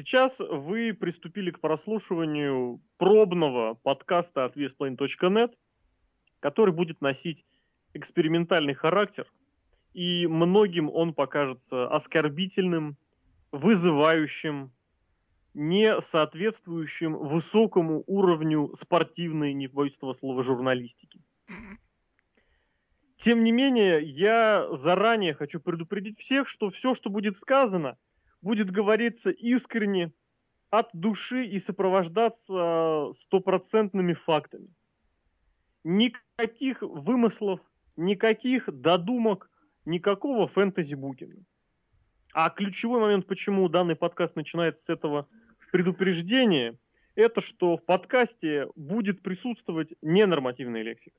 Сейчас 0.00 0.34
вы 0.38 0.94
приступили 0.94 1.50
к 1.50 1.60
прослушиванию 1.60 2.80
пробного 2.96 3.74
подкаста 3.74 4.46
от 4.46 4.56
VSPlane.net, 4.56 5.52
который 6.40 6.72
будет 6.72 7.02
носить 7.02 7.44
экспериментальный 7.92 8.72
характер, 8.72 9.30
и 9.92 10.26
многим 10.26 10.88
он 10.88 11.12
покажется 11.12 11.86
оскорбительным, 11.94 12.96
вызывающим, 13.52 14.72
не 15.52 16.00
соответствующим 16.00 17.18
высокому 17.18 18.02
уровню 18.06 18.74
спортивной, 18.76 19.52
не 19.52 19.66
боюсь 19.66 19.98
этого 19.98 20.14
слова, 20.14 20.42
журналистики. 20.42 21.20
Тем 23.18 23.44
не 23.44 23.52
менее, 23.52 24.00
я 24.02 24.66
заранее 24.76 25.34
хочу 25.34 25.60
предупредить 25.60 26.18
всех, 26.18 26.48
что 26.48 26.70
все, 26.70 26.94
что 26.94 27.10
будет 27.10 27.36
сказано, 27.36 27.98
будет 28.42 28.70
говориться 28.70 29.30
искренне, 29.30 30.12
от 30.70 30.88
души 30.92 31.44
и 31.46 31.58
сопровождаться 31.58 33.12
стопроцентными 33.16 34.12
фактами. 34.12 34.68
Никаких 35.82 36.82
вымыслов, 36.82 37.60
никаких 37.96 38.68
додумок, 38.72 39.50
никакого 39.84 40.46
фэнтези-букинга. 40.46 41.42
А 42.32 42.50
ключевой 42.50 43.00
момент, 43.00 43.26
почему 43.26 43.68
данный 43.68 43.96
подкаст 43.96 44.36
начинается 44.36 44.84
с 44.84 44.88
этого 44.88 45.26
предупреждения, 45.72 46.78
это 47.16 47.40
что 47.40 47.76
в 47.76 47.84
подкасте 47.84 48.68
будет 48.76 49.22
присутствовать 49.22 49.92
ненормативная 50.02 50.82
лексика. 50.82 51.18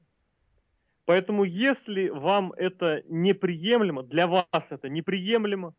Поэтому 1.06 1.44
если 1.44 2.08
вам 2.08 2.54
это 2.54 3.04
неприемлемо, 3.10 4.04
для 4.04 4.28
вас 4.28 4.46
это 4.70 4.88
неприемлемо, 4.88 5.74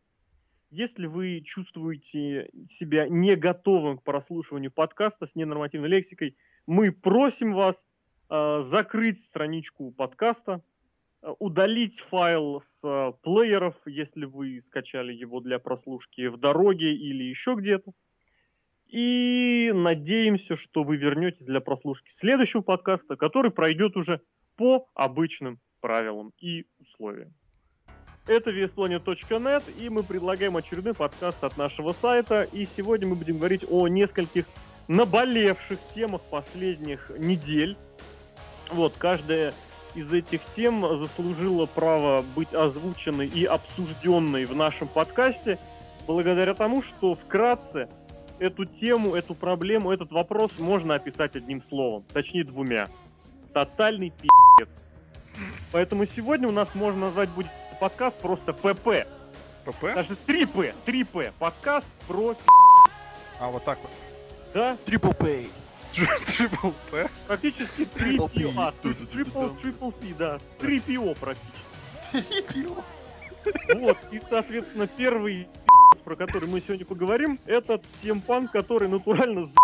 если 0.73 1.05
вы 1.05 1.41
чувствуете 1.41 2.49
себя 2.67 3.07
не 3.07 3.35
готовым 3.35 3.99
к 3.99 4.03
прослушиванию 4.03 4.71
подкаста 4.71 5.27
с 5.27 5.35
ненормативной 5.35 5.87
лексикой, 5.87 6.35
мы 6.65 6.91
просим 6.91 7.53
вас 7.53 7.85
э, 8.29 8.63
закрыть 8.63 9.23
страничку 9.23 9.91
подкаста, 9.91 10.63
э, 11.21 11.31
удалить 11.37 11.99
файл 11.99 12.61
с 12.61 12.83
э, 12.83 13.13
плееров, 13.21 13.75
если 13.85 14.25
вы 14.25 14.61
скачали 14.61 15.13
его 15.13 15.41
для 15.41 15.59
прослушки 15.59 16.25
в 16.25 16.37
дороге 16.37 16.95
или 16.95 17.23
еще 17.23 17.53
где-то. 17.53 17.91
И 18.87 19.71
надеемся, 19.75 20.55
что 20.55 20.83
вы 20.83 20.97
вернетесь 20.97 21.45
для 21.45 21.61
прослушки 21.61 22.09
следующего 22.11 22.61
подкаста, 22.61 23.15
который 23.15 23.51
пройдет 23.51 23.95
уже 23.95 24.21
по 24.55 24.87
обычным 24.95 25.59
правилам 25.81 26.31
и 26.39 26.65
условиям. 26.79 27.33
Это 28.25 28.51
VSPlanet.net, 28.51 29.63
и 29.77 29.89
мы 29.89 30.01
предлагаем 30.01 30.55
очередной 30.55 30.93
подкаст 30.93 31.43
от 31.43 31.57
нашего 31.57 31.91
сайта. 31.91 32.43
И 32.43 32.65
сегодня 32.77 33.05
мы 33.05 33.15
будем 33.15 33.37
говорить 33.37 33.65
о 33.69 33.89
нескольких 33.89 34.45
наболевших 34.87 35.77
темах 35.93 36.21
последних 36.29 37.11
недель. 37.17 37.75
Вот, 38.71 38.93
каждая 38.97 39.53
из 39.93 40.11
этих 40.13 40.39
тем 40.55 40.99
заслужила 40.99 41.65
право 41.65 42.23
быть 42.33 42.53
озвученной 42.53 43.27
и 43.27 43.43
обсужденной 43.43 44.45
в 44.45 44.55
нашем 44.55 44.87
подкасте, 44.87 45.59
благодаря 46.07 46.53
тому, 46.53 46.81
что 46.81 47.15
вкратце 47.15 47.89
эту 48.39 48.63
тему, 48.63 49.15
эту 49.15 49.35
проблему, 49.35 49.91
этот 49.91 50.11
вопрос 50.11 50.51
можно 50.59 50.95
описать 50.95 51.35
одним 51.35 51.61
словом, 51.61 52.05
точнее 52.13 52.45
двумя. 52.45 52.87
Тотальный 53.53 54.11
пи***ц. 54.11 54.67
Поэтому 55.73 56.05
сегодня 56.05 56.47
у 56.47 56.51
нас 56.51 56.73
можно 56.73 57.07
назвать 57.07 57.29
будет 57.29 57.47
подкаст 57.73 58.17
просто 58.17 58.53
ПП. 58.53 59.07
ПП? 59.65 59.81
Даже 59.95 60.15
3П, 60.27 60.73
3П. 60.85 61.31
Подкаст 61.39 61.87
про 62.07 62.35
А, 63.39 63.47
вот 63.49 63.63
так 63.63 63.79
вот. 63.81 63.91
Да? 64.53 64.77
Triple 64.85 65.17
Pay. 65.17 65.49
Трипл 65.93 66.71
П? 66.89 67.07
Практически 67.27 67.85
3 67.85 68.17
Triple 68.17 68.29
P. 68.29 68.41
PO. 68.41 68.73
Triple, 69.13 69.61
triple 69.61 69.91
P, 69.91 70.13
да. 70.17 70.39
3 70.59 70.77
PO 70.79 71.17
практически. 71.19 72.67
Вот, 73.75 73.97
и, 74.11 74.21
соответственно, 74.29 74.87
первый 74.87 75.47
про 76.03 76.15
который 76.15 76.49
мы 76.49 76.61
сегодня 76.61 76.85
поговорим, 76.85 77.39
это 77.45 77.79
темпан, 78.01 78.47
который 78.47 78.87
натурально 78.87 79.45
за 79.45 79.55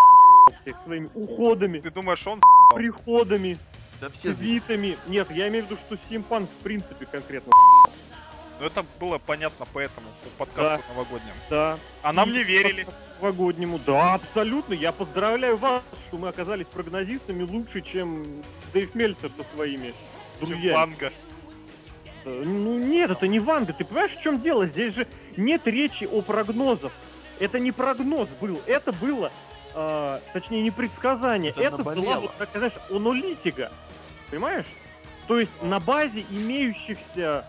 всех 0.62 0.76
своими 0.84 1.08
уходами, 1.14 1.80
Ты 1.80 1.90
думаешь, 1.90 2.26
он 2.26 2.40
приходами, 2.74 3.58
Да 4.00 4.08
все 4.10 4.34
твитами. 4.34 4.96
Нет, 5.06 5.30
я 5.30 5.48
имею 5.48 5.64
в 5.64 5.70
виду, 5.70 5.80
что 5.86 5.96
Steampunk 5.96 6.46
в 6.46 6.62
принципе 6.62 7.06
конкретно. 7.06 7.52
Ну 8.58 8.66
это 8.66 8.84
было 8.98 9.18
понятно 9.18 9.66
поэтому, 9.72 10.08
по 10.38 10.44
подкасту 10.46 10.84
новогоднему. 10.90 11.34
Да. 11.48 11.78
А 12.02 12.12
нам 12.12 12.28
И 12.30 12.32
не 12.32 12.42
верили. 12.44 12.86
Новогоднему. 13.20 13.78
Да, 13.86 14.14
абсолютно. 14.14 14.74
Я 14.74 14.92
поздравляю 14.92 15.56
вас, 15.56 15.82
что 16.08 16.16
мы 16.18 16.28
оказались 16.28 16.66
прогнозистами 16.66 17.42
лучше, 17.42 17.80
чем 17.82 18.24
Дэйв 18.72 18.94
Мельцер 18.94 19.30
со 19.36 19.56
своими 19.56 19.94
Чем 20.38 20.48
друзьями. 20.48 20.74
Ванга. 20.74 21.12
Э, 22.24 22.42
Ну 22.44 22.78
нет, 22.78 23.10
это 23.10 23.26
не 23.28 23.38
Ванга. 23.38 23.72
Ты 23.72 23.84
понимаешь, 23.84 24.12
в 24.16 24.22
чем 24.22 24.40
дело? 24.40 24.66
Здесь 24.66 24.94
же 24.94 25.06
нет 25.36 25.66
речи 25.66 26.04
о 26.04 26.20
прогнозах. 26.22 26.92
Это 27.38 27.58
не 27.58 27.72
прогноз 27.72 28.28
был, 28.38 28.60
это 28.66 28.92
было, 28.92 29.32
э, 29.74 30.20
точнее, 30.34 30.60
не 30.62 30.70
предсказание. 30.70 31.52
Это 31.52 31.62
Это, 31.62 31.76
была, 31.78 32.20
вот, 32.20 32.34
так 32.36 32.50
знаешь, 32.54 32.74
аналитика. 32.90 33.72
Понимаешь? 34.30 34.66
То 35.26 35.38
есть 35.38 35.62
на 35.62 35.80
базе 35.80 36.24
имеющихся 36.30 37.46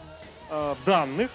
э, 0.50 0.76
данных 0.86 1.32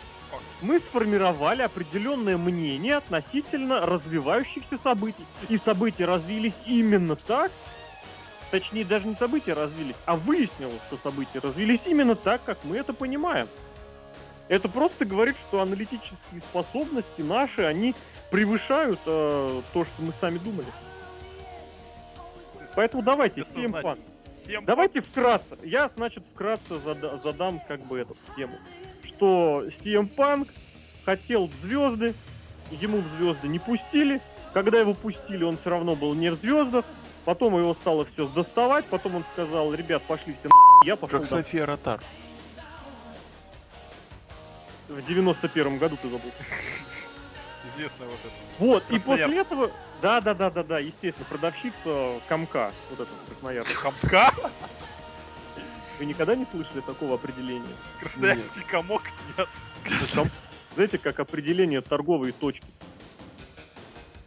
мы 0.61 0.79
сформировали 0.79 1.63
определенное 1.63 2.37
мнение 2.37 2.97
относительно 2.97 3.81
развивающихся 3.81 4.79
событий. 4.79 5.25
И 5.49 5.59
события 5.59 6.05
развились 6.05 6.55
именно 6.67 7.17
так, 7.17 7.53
точнее 8.51 8.85
даже 8.85 9.07
не 9.07 9.17
события 9.17 9.55
развились, 9.55 9.97
а 10.05 10.17
выяснилось, 10.17 10.81
что 10.89 10.99
события 11.03 11.39
развились 11.39 11.81
именно 11.87 12.15
так, 12.15 12.45
как 12.45 12.59
мы 12.65 12.77
это 12.79 12.93
понимаем. 12.93 13.49
Это 14.49 14.69
просто 14.69 15.05
говорит, 15.05 15.37
что 15.49 15.61
аналитические 15.61 16.41
способности 16.51 17.21
наши, 17.23 17.63
они 17.63 17.95
превышают 18.31 19.01
э, 19.05 19.63
то, 19.73 19.85
что 19.85 20.03
мы 20.03 20.13
сами 20.21 20.39
думали. 20.39 20.69
Поэтому 22.77 23.03
давайте, 23.03 23.43
всем 23.43 23.73
пан. 23.73 23.99
Всем 24.47 24.65
Давайте 24.65 25.01
вкратце. 25.01 25.59
Я, 25.65 25.91
значит, 25.97 26.23
вкратце 26.33 26.79
зада- 26.79 27.19
задам 27.23 27.61
как 27.67 27.81
бы 27.87 27.99
эту 27.99 28.17
тему. 28.37 28.57
Что 29.05 29.65
CM 29.83 30.09
Punk 30.17 30.49
хотел 31.05 31.49
в 31.49 31.53
звезды, 31.63 32.15
ему 32.71 32.99
в 32.99 33.09
звезды 33.17 33.49
не 33.49 33.59
пустили. 33.59 34.21
Когда 34.55 34.79
его 34.79 34.95
пустили, 34.95 35.43
он 35.43 35.59
все 35.59 35.71
равно 35.71 35.97
был 35.97 36.15
не 36.15 36.31
в 36.31 36.37
звездах. 36.37 36.85
Потом 37.25 37.59
его 37.59 37.75
стало 37.75 38.05
все 38.05 38.29
доставать. 38.29 38.85
Потом 38.87 39.17
он 39.17 39.25
сказал, 39.33 39.75
ребят, 39.75 40.03
пошли 40.05 40.35
все 40.39 40.49
на***, 40.49 40.55
я 40.87 40.95
пошел 40.95 41.19
Как 41.19 41.29
домой». 41.29 41.45
София 41.45 41.67
Ротар. 41.67 42.01
в 44.89 45.05
91 45.05 45.79
году 45.79 45.97
ты 46.01 46.09
забыл. 46.09 46.31
Известная 47.69 48.09
вот 48.09 48.19
это. 48.25 48.35
Вот, 48.59 48.85
и 48.91 48.99
после 48.99 49.41
этого, 49.41 49.71
да, 50.03 50.21
да, 50.21 50.35
да, 50.35 50.51
да, 50.51 50.63
да, 50.63 50.79
естественно, 50.79 51.27
продавщица 51.29 52.21
комка, 52.29 52.73
вот 52.91 53.01
это 53.01 53.11
Красноярск. 53.29 53.77
Хамка? 53.77 54.33
Вы 55.99 56.05
никогда 56.05 56.35
не 56.35 56.47
слышали 56.51 56.81
такого 56.81 57.15
определения? 57.15 57.75
Красноярский 58.01 58.63
комок? 58.71 59.03
Нет. 59.37 59.49
Там, 60.15 60.31
знаете, 60.75 60.99
как 60.99 61.21
определение 61.21 61.81
торговой 61.81 62.33
точки. 62.33 62.67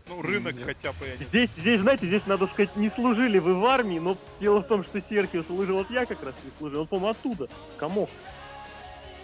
Ну, 0.08 0.24
рынок 0.24 0.56
Нет. 0.56 0.66
хотя 0.66 0.92
бы, 0.94 1.06
я 1.06 1.18
не 1.18 1.26
Здесь, 1.26 1.50
здесь, 1.56 1.82
знаете, 1.82 2.08
здесь 2.08 2.26
надо 2.26 2.48
сказать, 2.48 2.76
не 2.76 2.90
служили 2.90 3.38
вы 3.38 3.54
в 3.54 3.66
армии, 3.66 4.00
но 4.00 4.18
дело 4.40 4.62
в 4.62 4.68
том, 4.68 4.84
что 4.84 5.00
Серхио 5.08 5.44
служил, 5.44 5.78
вот 5.78 5.92
я 5.92 6.08
как 6.08 6.24
раз 6.24 6.34
не 6.44 6.52
служил, 6.58 6.82
он, 6.82 6.88
по-моему, 6.88 7.12
оттуда, 7.12 7.48
комок. 7.78 8.10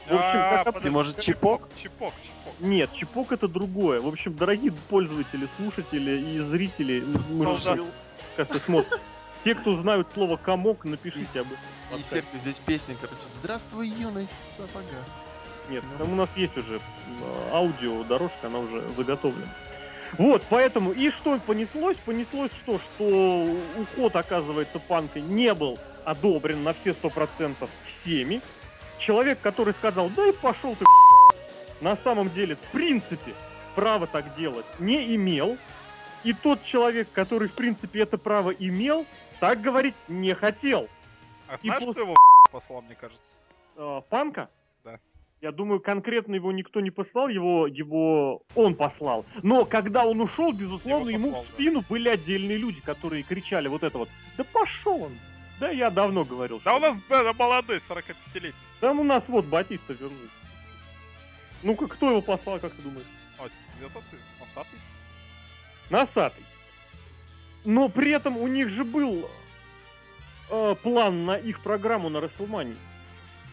В 0.08 0.14
общем, 0.14 0.20
А, 0.22 0.52
как 0.58 0.66
подожди, 0.66 0.84
Ты, 0.88 0.92
может, 0.92 1.20
чипок? 1.20 1.70
Чипок, 1.76 2.14
чипок. 2.22 2.54
Нет, 2.60 2.94
чипок 2.94 3.32
это 3.32 3.48
другое. 3.48 4.00
В 4.00 4.08
общем, 4.08 4.36
дорогие 4.36 4.72
пользователи, 4.90 5.48
слушатели 5.58 6.20
и 6.20 6.40
зрители, 6.40 7.04
мы 7.32 7.58
же 7.58 7.84
как-то 8.36 8.60
смотрят. 8.60 9.02
Те, 9.44 9.56
кто 9.56 9.80
знают 9.82 10.08
слово 10.14 10.38
комок, 10.38 10.86
напишите 10.86 11.42
об 11.42 11.48
этом. 11.48 11.60
в 11.92 12.00
И. 12.00 12.02
Серпи 12.04 12.38
здесь 12.38 12.60
песня, 12.66 12.96
короче. 13.00 13.22
Здравствуй, 13.40 13.88
юность 13.90 14.34
сапога. 14.58 14.86
Нет, 15.70 15.84
там 15.98 16.14
у 16.14 16.16
нас 16.16 16.30
есть 16.36 16.56
уже 16.58 16.80
аудио, 17.52 18.04
дорожка, 18.04 18.48
она 18.48 18.60
уже 18.60 18.86
заготовлена. 18.96 19.48
Вот, 20.18 20.44
поэтому, 20.50 20.92
и 20.92 21.10
что 21.10 21.38
понеслось? 21.40 21.98
Понеслось 22.06 22.52
что? 22.64 22.80
Что 22.80 23.56
уход, 23.78 24.16
оказывается, 24.16 24.80
панка 24.80 25.20
не 25.20 25.54
был 25.54 25.78
одобрен 26.06 26.64
на 26.64 26.74
все 26.74 26.94
сто 26.94 27.10
процентов 27.10 27.70
всеми. 28.02 28.42
Человек, 29.00 29.40
который 29.42 29.74
сказал, 29.74 30.10
да 30.10 30.28
и 30.28 30.32
пошел 30.32 30.76
ты, 30.76 30.86
на 31.82 31.96
самом 31.98 32.30
деле, 32.30 32.56
в 32.56 32.68
принципе, 32.72 33.34
право 33.76 34.08
так 34.08 34.36
делать 34.36 34.66
не 34.80 35.16
имел. 35.16 35.58
И 36.24 36.34
тот 36.34 36.64
человек, 36.64 37.08
который, 37.14 37.50
в 37.50 37.54
принципе, 37.54 38.02
это 38.02 38.18
право 38.18 38.50
имел, 38.50 39.06
так 39.40 39.62
говорить 39.62 39.94
не 40.08 40.34
хотел. 40.34 40.90
А 41.48 41.56
И 41.56 41.68
знаешь, 41.68 41.84
пос- 41.84 41.92
кто 41.92 42.02
его 42.02 42.16
послал, 42.52 42.82
мне 42.82 42.96
кажется? 42.96 43.24
Э, 43.76 44.02
панка? 44.10 44.50
Да. 44.84 45.00
Я 45.42 45.52
думаю, 45.52 45.80
конкретно 45.80 46.34
его 46.34 46.52
никто 46.52 46.80
не 46.80 46.90
послал, 46.90 47.28
его, 47.28 47.68
его 47.68 48.42
он 48.56 48.74
послал. 48.74 49.26
Но 49.44 49.66
когда 49.66 50.06
он 50.06 50.20
ушел, 50.22 50.52
безусловно, 50.52 51.10
Его 51.10 51.20
ему 51.20 51.28
послал, 51.28 51.44
в 51.44 51.48
да. 51.48 51.54
спину 51.54 51.84
были 51.88 52.10
отдельные 52.10 52.58
люди, 52.58 52.82
которые 52.82 53.22
кричали 53.22 53.68
вот 53.68 53.84
это 53.84 53.98
вот. 54.00 54.10
Да 54.38 54.44
пошел 54.46 55.04
он! 55.04 55.12
Да 55.60 55.70
я 55.70 55.90
давно 55.90 56.26
говорил. 56.26 56.62
Да 56.64 56.76
у 56.76 56.80
нас 56.80 56.98
да, 57.10 57.32
молодой, 57.34 57.78
45-летний. 57.78 58.54
Там 58.82 59.00
у 59.00 59.04
нас 59.04 59.24
вот 59.28 59.46
Батиста 59.46 59.94
вернулся. 59.94 60.30
Ну-ка, 61.64 61.88
кто 61.88 62.10
его 62.10 62.22
послал, 62.22 62.60
как 62.60 62.74
ты 62.74 62.82
думаешь? 62.82 63.08
А, 63.40 63.46
это 63.46 64.02
ты, 64.12 64.18
носатый. 64.40 64.80
Носатый. 65.90 66.44
Но 67.64 67.90
при 67.90 68.12
этом 68.12 68.38
у 68.38 68.48
них 68.48 68.70
же 68.70 68.84
был 68.84 69.30
э, 70.50 70.76
план 70.84 71.26
на 71.26 71.36
их 71.38 71.62
программу 71.62 72.10
на 72.10 72.20
Расселмании. 72.22 72.78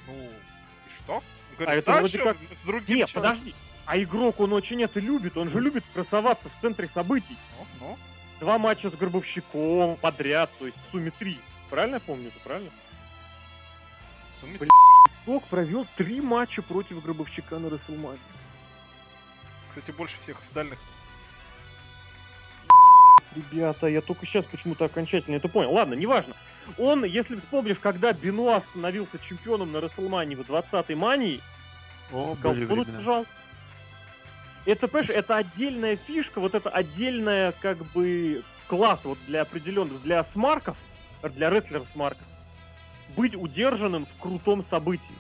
Ну, 0.06 0.14
и 0.14 0.92
что? 1.02 1.14
Он 1.16 1.22
А 1.58 1.62
говорит, 1.62 1.78
это 1.84 1.92
да, 1.92 1.98
вроде 2.00 2.18
как- 2.18 2.36
с 2.52 2.64
другим 2.66 2.96
Нет, 2.98 3.08
человеком». 3.08 3.36
подожди. 3.38 3.54
А 3.84 3.98
игрок 3.98 4.40
он 4.40 4.52
очень 4.52 4.82
это 4.82 5.00
любит, 5.00 5.36
он 5.36 5.48
же 5.50 5.60
любит 5.60 5.84
красоваться 5.94 6.48
в 6.48 6.60
центре 6.60 6.88
событий. 6.92 7.36
Ну, 7.58 7.66
ну. 7.80 7.98
Два 8.40 8.58
матча 8.58 8.90
с 8.90 8.94
Гробовщиком 8.94 9.96
подряд, 9.96 10.50
то 10.58 10.66
есть 10.66 10.76
в 10.88 10.92
сумме 10.92 11.10
три. 11.12 11.38
Правильно 11.72 11.94
я 11.94 12.00
помню 12.00 12.28
это, 12.28 12.38
правильно? 12.40 12.70
Сумме- 14.38 14.58
Блин. 14.58 14.70
Игрок 15.24 15.44
провел 15.44 15.86
три 15.96 16.20
матча 16.20 16.60
против 16.60 17.02
Гробовщика 17.02 17.58
на 17.58 17.70
Расселмании. 17.70 18.20
Кстати, 19.70 19.90
больше 19.90 20.20
всех 20.20 20.42
остальных. 20.42 20.78
Ребята, 23.34 23.86
я 23.86 24.02
только 24.02 24.26
сейчас 24.26 24.44
почему-то 24.44 24.84
окончательно 24.84 25.36
это 25.36 25.48
понял. 25.48 25.72
Ладно, 25.72 25.94
неважно. 25.94 26.36
Он, 26.76 27.06
если 27.06 27.36
вспомнишь, 27.36 27.78
когда 27.78 28.12
Бенуа 28.12 28.60
становился 28.68 29.18
чемпионом 29.18 29.72
на 29.72 29.80
Расселмании 29.80 30.34
в 30.34 30.42
20-й 30.42 30.94
мании, 30.94 31.40
О, 32.12 32.34
были 32.34 32.66
он 32.70 32.80
удержал. 32.80 33.24
Это, 34.66 34.88
понимаешь, 34.88 35.08
это 35.08 35.36
отдельная 35.36 35.96
фишка, 35.96 36.38
вот 36.38 36.54
это 36.54 36.68
отдельная, 36.68 37.52
как 37.52 37.78
бы, 37.78 38.44
класс 38.66 39.00
вот 39.04 39.18
для 39.26 39.40
определенных, 39.40 40.02
для 40.02 40.22
смарков, 40.34 40.76
для 41.30 41.50
рестлеров 41.50 41.86
смарков, 41.92 42.26
быть 43.16 43.34
удержанным 43.34 44.06
в 44.06 44.20
крутом 44.20 44.64
событии. 44.66 45.14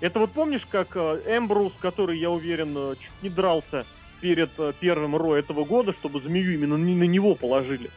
Это 0.00 0.20
вот 0.20 0.32
помнишь, 0.32 0.66
как 0.70 0.90
э, 0.94 1.22
Эмброуз, 1.26 1.72
который, 1.80 2.18
я 2.18 2.30
уверен, 2.30 2.74
э, 2.76 2.94
чуть 3.00 3.22
не 3.22 3.30
дрался 3.30 3.84
перед 4.20 4.50
э, 4.58 4.72
первым 4.78 5.16
Ро 5.16 5.34
этого 5.34 5.64
года, 5.64 5.92
чтобы 5.92 6.20
змею 6.20 6.54
именно 6.54 6.76
не 6.76 6.94
на 6.94 7.04
него 7.04 7.34
положили. 7.34 7.90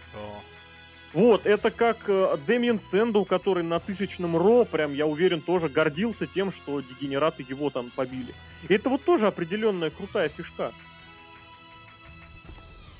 Вот, 1.13 1.45
это 1.45 1.71
как 1.71 2.05
Дэмиен 2.47 2.79
Сэндл, 2.89 3.25
который 3.25 3.63
на 3.63 3.81
тысячном 3.81 4.37
Ро, 4.37 4.63
прям, 4.63 4.93
я 4.93 5.05
уверен, 5.05 5.41
тоже 5.41 5.67
гордился 5.67 6.25
тем, 6.25 6.53
что 6.53 6.79
дегенераты 6.79 7.45
его 7.47 7.69
там 7.69 7.89
побили. 7.89 8.33
И 8.69 8.73
это 8.73 8.87
вот 8.87 9.03
тоже 9.03 9.27
определенная 9.27 9.89
крутая 9.89 10.29
фишка. 10.29 10.71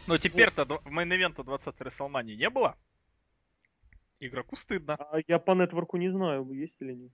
Но 0.07 0.17
теперь-то 0.17 0.63
дв- 0.63 0.81
мейн-ивента 0.89 1.41
20-й 1.41 1.83
Расселмании 1.83 2.35
не 2.35 2.49
было. 2.49 2.75
Игроку 4.21 4.55
стыдно. 4.55 4.95
А 4.99 5.17
я 5.27 5.39
по 5.39 5.53
нетворку 5.55 5.97
не 5.97 6.09
знаю, 6.09 6.47
есть 6.51 6.75
или 6.79 6.93
нет. 6.93 7.11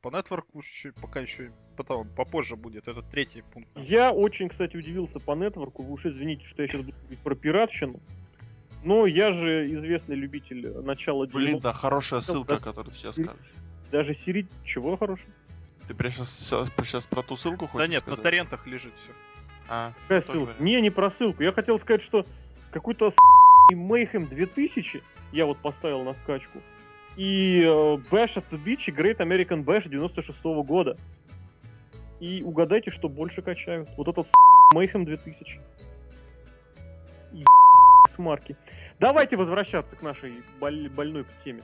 По 0.00 0.10
нетворку 0.10 0.58
уж 0.58 0.66
чуть- 0.66 0.94
пока 0.94 1.20
еще 1.20 1.52
потом, 1.76 2.08
попозже 2.08 2.56
будет. 2.56 2.88
Это 2.88 3.02
третий 3.02 3.42
пункт. 3.42 3.68
Я 3.76 4.10
очень, 4.12 4.48
кстати, 4.48 4.76
удивился 4.76 5.18
по 5.20 5.34
нетворку. 5.34 5.82
Вы 5.82 5.92
уж 5.92 6.06
извините, 6.06 6.44
что 6.46 6.62
я 6.62 6.68
сейчас 6.68 6.80
буду 6.82 6.96
говорить 6.98 7.18
про 7.20 7.34
пиратщину. 7.34 8.00
Но 8.84 9.06
я 9.06 9.32
же 9.32 9.66
известный 9.74 10.16
любитель 10.16 10.70
начала 10.82 11.26
Блин, 11.26 11.56
90-х. 11.56 11.60
да, 11.62 11.72
хорошая 11.72 12.20
Да. 12.20 12.26
ссылка, 12.26 12.58
которую 12.58 12.92
ты 12.92 12.98
сейчас 12.98 13.14
скажешь. 13.16 13.52
Даже 13.90 14.14
серить 14.14 14.46
чего 14.64 14.96
хорошего? 14.96 15.30
Ты 15.88 15.94
прям 15.94 16.10
сейчас, 16.12 17.06
про 17.06 17.22
ту 17.22 17.36
ссылку 17.36 17.66
хочешь 17.66 17.86
Да 17.86 17.92
нет, 17.92 18.02
на 18.06 18.12
сказать? 18.14 18.22
торрентах 18.22 18.66
лежит 18.66 18.94
все. 18.96 19.12
А, 19.68 19.92
Какая 20.02 20.20
тоже 20.20 20.32
ссылка? 20.32 20.46
вариант. 20.50 20.60
Не, 20.60 20.80
не 20.80 20.90
про 20.90 21.10
ссылку. 21.10 21.42
Я 21.42 21.52
хотел 21.52 21.78
сказать, 21.78 22.02
что 22.02 22.24
какой-то 22.70 23.12
Mayhem 23.72 24.26
2000 24.28 25.02
я 25.32 25.46
вот 25.46 25.58
поставил 25.58 26.02
на 26.02 26.14
скачку. 26.14 26.60
И 27.16 27.62
э, 27.62 27.66
Bash 27.66 28.34
at 28.34 28.44
the 28.50 28.62
Beach 28.62 28.84
и 28.86 28.90
Great 28.90 29.18
American 29.18 29.64
Bash 29.64 29.88
96 29.88 30.38
года. 30.66 30.96
И 32.20 32.42
угадайте, 32.42 32.90
что 32.90 33.08
больше 33.08 33.42
качают. 33.42 33.88
Вот 33.96 34.08
этот 34.08 34.26
Mayhem 34.74 35.04
2000. 35.04 35.60
И 37.32 37.44
смарки. 38.14 38.56
Давайте 38.98 39.36
возвращаться 39.36 39.96
к 39.96 40.02
нашей 40.02 40.42
боль- 40.60 40.88
больной 40.88 41.26
теме. 41.44 41.62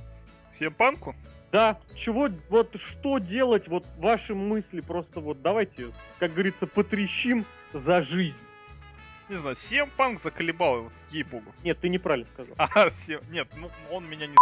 Всем 0.50 0.74
панку? 0.74 1.14
Да, 1.50 1.78
чего, 1.94 2.28
вот 2.48 2.74
что 2.76 3.18
делать, 3.18 3.68
вот 3.68 3.84
ваши 3.98 4.34
мысли 4.34 4.80
просто 4.80 5.20
вот 5.20 5.42
давайте, 5.42 5.92
как 6.18 6.32
говорится, 6.32 6.66
потрещим 6.66 7.44
за 7.74 8.00
жизнь. 8.02 8.36
Не 9.32 9.38
знаю, 9.38 9.56
CM 9.56 9.90
Панк 9.96 10.20
заколебал, 10.20 10.82
вот 10.82 10.92
ей-богу. 11.10 11.54
Нет, 11.64 11.80
ты 11.80 11.88
неправильно 11.88 12.26
сказал. 12.26 12.54
А, 12.58 12.88
CM 12.88 13.24
нет, 13.30 13.48
ну 13.56 13.70
он 13.90 14.06
меня 14.06 14.26
не 14.26 14.36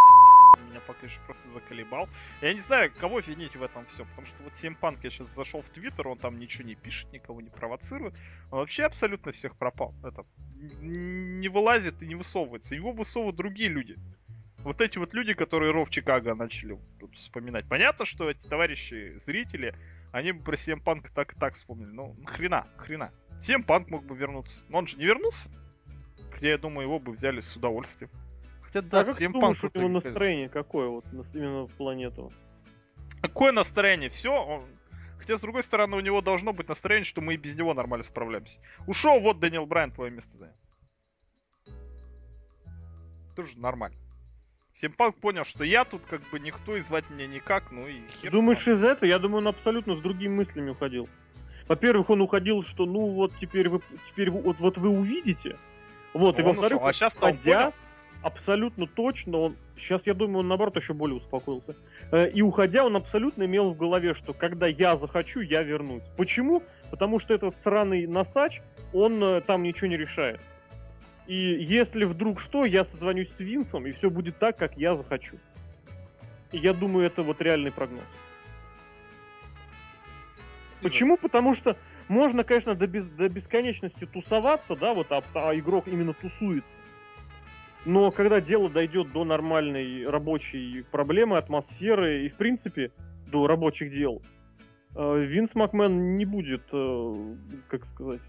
меня 0.69 0.81
пока 0.85 1.07
еще 1.07 1.21
просто 1.27 1.49
заколебал. 1.51 2.09
Я 2.41 2.53
не 2.55 2.61
знаю, 2.61 2.91
кого 2.99 3.21
винить 3.21 3.55
в 3.55 3.63
этом 3.63 3.87
все, 3.87 4.05
потому 4.05 4.27
что 4.27 4.43
вот 4.43 4.53
CM 4.53 4.77
Punk, 4.81 4.99
я 5.05 5.11
сейчас 5.11 5.33
зашел 5.33 5.63
в 5.63 5.69
Твиттер, 5.69 6.09
он 6.09 6.19
там 6.19 6.41
ничего 6.41 6.67
не 6.67 6.75
пишет, 6.75 7.13
никого 7.13 7.41
не 7.41 7.51
провоцирует. 7.51 8.15
Он 8.51 8.59
вообще 8.59 8.83
абсолютно 8.83 9.31
всех 9.31 9.57
пропал. 9.57 9.95
Это 10.03 10.25
не 10.81 11.49
вылазит 11.49 12.03
и 12.03 12.07
не 12.09 12.17
высовывается. 12.17 12.75
Его 12.75 12.91
высовывают 12.91 13.37
другие 13.37 13.69
люди. 13.69 13.97
Вот 14.65 14.81
эти 14.81 14.99
вот 14.99 15.15
люди, 15.15 15.33
которые 15.33 15.73
Ров 15.73 15.89
Чикаго 15.89 16.35
начали 16.35 16.79
тут 16.99 17.17
вспоминать. 17.17 17.67
Понятно, 17.69 18.05
что 18.05 18.31
эти 18.31 18.47
товарищи, 18.47 19.15
зрители, 19.17 19.75
они 20.13 20.33
бы 20.33 20.43
про 20.45 20.55
CM 20.55 20.83
Punk 20.83 21.09
так 21.15 21.33
и 21.33 21.39
так 21.39 21.55
вспомнили. 21.55 21.91
Ну, 21.91 22.15
хрена, 22.27 22.67
хрена. 22.77 23.11
CM 23.39 23.65
Punk 23.65 23.87
мог 23.89 24.05
бы 24.05 24.15
вернуться. 24.15 24.61
Но 24.69 24.79
он 24.79 24.87
же 24.87 24.99
не 24.99 25.05
вернулся. 25.07 25.51
Хотя, 26.31 26.49
я 26.49 26.59
думаю, 26.59 26.87
его 26.87 26.99
бы 26.99 27.13
взяли 27.13 27.41
с 27.41 27.57
удовольствием. 27.57 28.11
Хотя, 28.63 28.83
да, 28.83 29.01
а 29.01 29.05
как 29.05 29.19
CM 29.19 29.33
думаешь, 29.33 29.59
Punk... 29.59 29.65
у 29.65 29.67
это 29.69 29.79
него 29.79 29.89
не- 29.89 29.95
настроение 29.95 30.49
какое 30.49 30.89
вот 30.89 31.05
именно 31.33 31.67
в 31.67 31.73
плане 31.73 32.05
этого? 32.07 32.31
Какое 33.23 33.53
настроение? 33.53 34.11
Все, 34.11 34.63
Хотя, 35.21 35.37
с 35.37 35.43
другой 35.43 35.63
стороны, 35.63 35.97
у 35.97 36.01
него 36.01 36.23
должно 36.23 36.55
быть 36.55 36.69
настроение, 36.69 37.05
что 37.05 37.21
мы 37.21 37.35
и 37.35 37.37
без 37.37 37.55
него 37.55 37.75
нормально 37.75 38.05
справляемся. 38.05 38.59
Ушел, 38.87 39.21
вот 39.21 39.39
Дэниел 39.39 39.67
Брайан 39.67 39.93
твое 39.93 40.11
место 40.11 40.35
занял. 40.39 40.55
Тоже 43.37 43.59
нормально. 43.59 44.00
Симпанк 44.81 45.17
понял, 45.17 45.45
что 45.45 45.63
я 45.63 45.85
тут 45.85 46.03
как 46.09 46.23
бы 46.31 46.41
никто 46.41 46.77
и 46.77 46.81
звать 46.81 47.05
меня 47.11 47.27
никак, 47.27 47.71
ну 47.71 47.87
и 47.87 48.01
хер 48.23 48.31
Думаешь, 48.33 48.65
вами. 48.67 48.77
из 48.77 48.83
этого? 48.85 49.05
Я 49.05 49.19
думаю, 49.19 49.39
он 49.39 49.49
абсолютно 49.49 49.95
с 49.97 50.01
другими 50.01 50.33
мыслями 50.35 50.71
уходил. 50.71 51.09
Во-первых, 51.69 52.09
он 52.09 52.21
уходил, 52.23 52.65
что 52.65 52.87
ну 52.87 53.09
вот 53.11 53.33
теперь 53.41 53.69
вы 53.69 53.81
теперь 54.09 54.31
вот, 54.31 54.59
вот 54.59 54.79
вы 54.79 54.89
увидите. 54.89 55.57
Вот, 56.15 56.39
и 56.39 56.43
Он 56.43 56.49
во-вторых, 56.57 56.81
а 56.83 56.93
сейчас 56.93 57.15
уходя, 57.15 57.59
понял. 57.59 57.75
абсолютно 58.23 58.87
точно, 58.87 59.39
он 59.39 59.57
сейчас, 59.77 60.01
я 60.07 60.15
думаю, 60.15 60.39
он 60.41 60.49
наоборот 60.49 60.77
еще 60.77 60.95
более 60.95 61.19
успокоился. 61.19 61.77
Э, 62.11 62.29
И 62.31 62.43
уходя, 62.43 62.85
он 62.85 62.97
абсолютно 62.97 63.45
имел 63.45 63.71
в 63.73 63.77
голове, 63.77 64.15
что 64.15 64.33
когда 64.33 64.67
я 64.67 64.97
захочу, 64.97 65.41
я 65.41 65.63
вернусь. 65.63 66.03
Почему? 66.17 66.63
Потому 66.91 67.21
что 67.21 67.35
этот 67.35 67.55
сраный 67.63 68.07
носач, 68.07 68.61
он 68.93 69.23
э, 69.23 69.41
там 69.43 69.63
ничего 69.63 69.87
не 69.87 69.97
решает. 69.97 70.41
И 71.31 71.63
если 71.63 72.07
вдруг 72.07 72.41
что, 72.41 72.65
я 72.65 72.85
созвонюсь 72.85 73.29
с 73.37 73.39
Винсом, 73.39 73.87
и 73.87 73.93
все 73.93 74.11
будет 74.11 74.37
так, 74.41 74.57
как 74.57 74.77
я 74.77 74.97
захочу. 74.97 75.37
И 76.51 76.59
я 76.59 76.73
думаю, 76.73 77.07
это 77.07 77.23
вот 77.23 77.41
реальный 77.41 77.71
прогноз. 77.71 78.03
Почему? 80.83 81.17
Потому 81.17 81.55
что 81.55 81.77
можно, 82.09 82.43
конечно, 82.43 82.75
до, 82.75 82.89
без- 82.89 83.09
до 83.11 83.29
бесконечности 83.29 84.07
тусоваться, 84.07 84.75
да, 84.75 84.93
вот, 84.93 85.13
а, 85.13 85.23
а 85.35 85.55
игрок 85.55 85.87
именно 85.87 86.15
тусуется. 86.15 86.69
Но 87.85 88.11
когда 88.11 88.41
дело 88.41 88.69
дойдет 88.69 89.13
до 89.13 89.23
нормальной 89.23 90.09
рабочей 90.09 90.83
проблемы, 90.91 91.37
атмосферы 91.37 92.27
и, 92.27 92.29
в 92.29 92.35
принципе, 92.39 92.91
до 93.31 93.47
рабочих 93.47 93.93
дел, 93.93 94.21
Винс 94.95 95.55
Макмен 95.55 96.17
не 96.17 96.25
будет, 96.25 96.63
э, 96.73 97.37
как 97.69 97.87
сказать, 97.87 98.21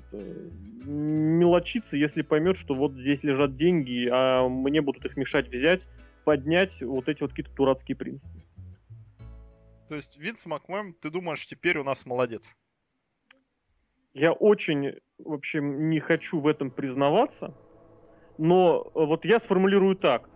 мелочиться, 0.86 1.96
если 1.96 2.22
поймет, 2.22 2.56
что 2.56 2.76
вот 2.76 2.94
здесь 2.94 3.24
лежат 3.24 3.58
деньги, 3.58 4.08
а 4.12 4.48
мне 4.48 4.82
будут 4.82 5.04
их 5.06 5.18
мешать 5.18 5.48
взять, 5.48 5.88
поднять 6.24 6.82
вот 6.82 7.10
эти 7.10 7.22
вот 7.22 7.32
какие-то 7.32 7.54
дурацкие 7.56 7.96
принципы. 7.96 8.44
То 9.90 9.96
есть 9.96 10.18
Винс 10.18 10.46
Макмен, 10.46 10.94
ты 10.94 11.10
думаешь, 11.10 11.46
теперь 11.46 11.80
у 11.80 11.84
нас 11.84 12.06
молодец? 12.06 12.56
Я 14.14 14.32
очень, 14.32 14.96
в 15.18 15.34
общем, 15.34 15.90
не 15.90 16.00
хочу 16.00 16.40
в 16.40 16.48
этом 16.48 16.70
признаваться, 16.70 17.56
но 18.38 18.84
э, 18.94 19.06
вот 19.06 19.26
я 19.26 19.40
сформулирую 19.40 19.96
так, 19.96 20.30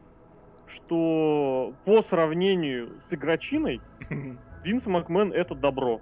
что 0.67 1.75
по 1.85 2.01
сравнению 2.01 2.99
с 3.07 3.13
игрочиной, 3.13 3.79
Винс 4.63 4.85
Макмен 4.87 5.31
это 5.31 5.53
добро. 5.55 6.01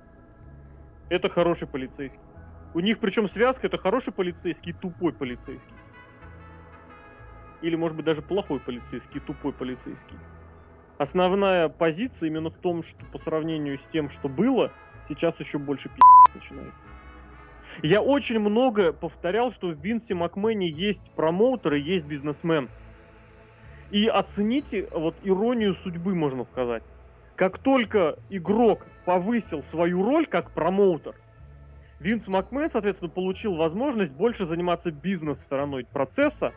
Это 1.10 1.30
хороший 1.30 1.68
полицейский. 1.68 2.20
У 2.74 2.80
них 2.80 3.00
причем 3.00 3.30
связка 3.30 3.68
это 3.68 3.78
хороший 3.78 4.14
полицейский 4.14 4.72
и 4.72 4.74
тупой 4.74 5.14
полицейский. 5.14 5.76
Или, 7.62 7.76
может 7.76 7.96
быть, 7.96 8.06
даже 8.06 8.22
плохой 8.22 8.60
полицейский 8.60 9.18
и 9.18 9.20
тупой 9.20 9.54
полицейский. 9.54 10.18
Основная 10.98 11.70
позиция 11.70 12.28
именно 12.28 12.50
в 12.50 12.58
том, 12.58 12.84
что 12.84 13.06
по 13.12 13.20
сравнению 13.20 13.80
с 13.80 13.86
тем, 13.92 14.10
что 14.10 14.28
было, 14.28 14.72
сейчас 15.08 15.40
еще 15.40 15.58
больше 15.58 15.90
пи***. 15.90 16.00
начинается. 16.34 16.80
Я 17.82 18.02
очень 18.02 18.40
много 18.40 18.94
повторял, 18.94 19.52
что 19.52 19.68
в 19.68 19.80
Винсе 19.80 20.14
Макмене 20.14 20.70
есть 20.70 21.04
промоутер 21.16 21.74
и 21.74 21.82
есть 21.82 22.06
бизнесмен. 22.06 22.70
И 23.92 24.08
оцените 24.08 24.88
вот 24.92 25.16
иронию 25.24 25.76
судьбы, 25.76 26.14
можно 26.16 26.46
сказать. 26.46 26.84
Как 27.44 27.58
только 27.58 28.20
игрок 28.30 28.86
повысил 29.04 29.64
свою 29.64 30.02
роль 30.02 30.26
как 30.28 30.52
промоутер, 30.52 31.14
Винс 32.00 32.26
Макмен, 32.26 32.70
соответственно, 32.72 33.12
получил 33.12 33.56
возможность 33.56 34.14
больше 34.14 34.46
заниматься 34.46 34.92
бизнес-стороной 34.92 35.84
процесса, 35.84 36.54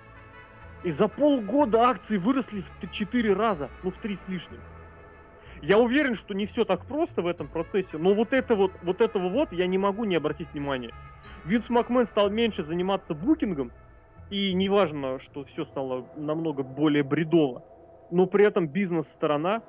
и 0.85 0.93
за 0.93 1.09
полгода 1.09 1.89
акции 1.89 2.19
выросли 2.19 2.63
в 2.81 2.89
4 2.93 3.33
раза, 3.33 3.69
ну 3.83 3.91
в 3.91 3.97
3 3.97 4.17
с 4.17 4.29
лишним. 4.29 4.61
Я 5.61 5.81
уверен, 5.81 6.15
что 6.15 6.35
не 6.35 6.47
все 6.47 6.65
так 6.65 6.87
просто 6.87 7.21
в 7.21 7.27
этом 7.27 7.49
процессе, 7.49 7.99
но 7.99 8.15
вот, 8.15 8.33
это 8.33 8.55
вот, 8.55 8.71
вот 8.85 9.01
этого 9.01 9.29
вот 9.29 9.53
я 9.53 9.67
не 9.67 9.79
могу 9.79 10.05
не 10.05 10.15
обратить 10.15 10.53
внимания. 10.53 10.93
Винс 11.45 11.69
Макмен 11.69 12.07
стал 12.07 12.31
меньше 12.31 12.63
заниматься 12.63 13.13
букингом, 13.13 13.73
и 14.31 14.55
неважно, 14.55 15.19
что 15.19 15.43
все 15.47 15.65
стало 15.65 16.07
намного 16.17 16.63
более 16.63 17.03
бредово, 17.03 17.65
но 18.13 18.27
при 18.27 18.45
этом 18.45 18.69
бизнес-сторона 18.69 19.65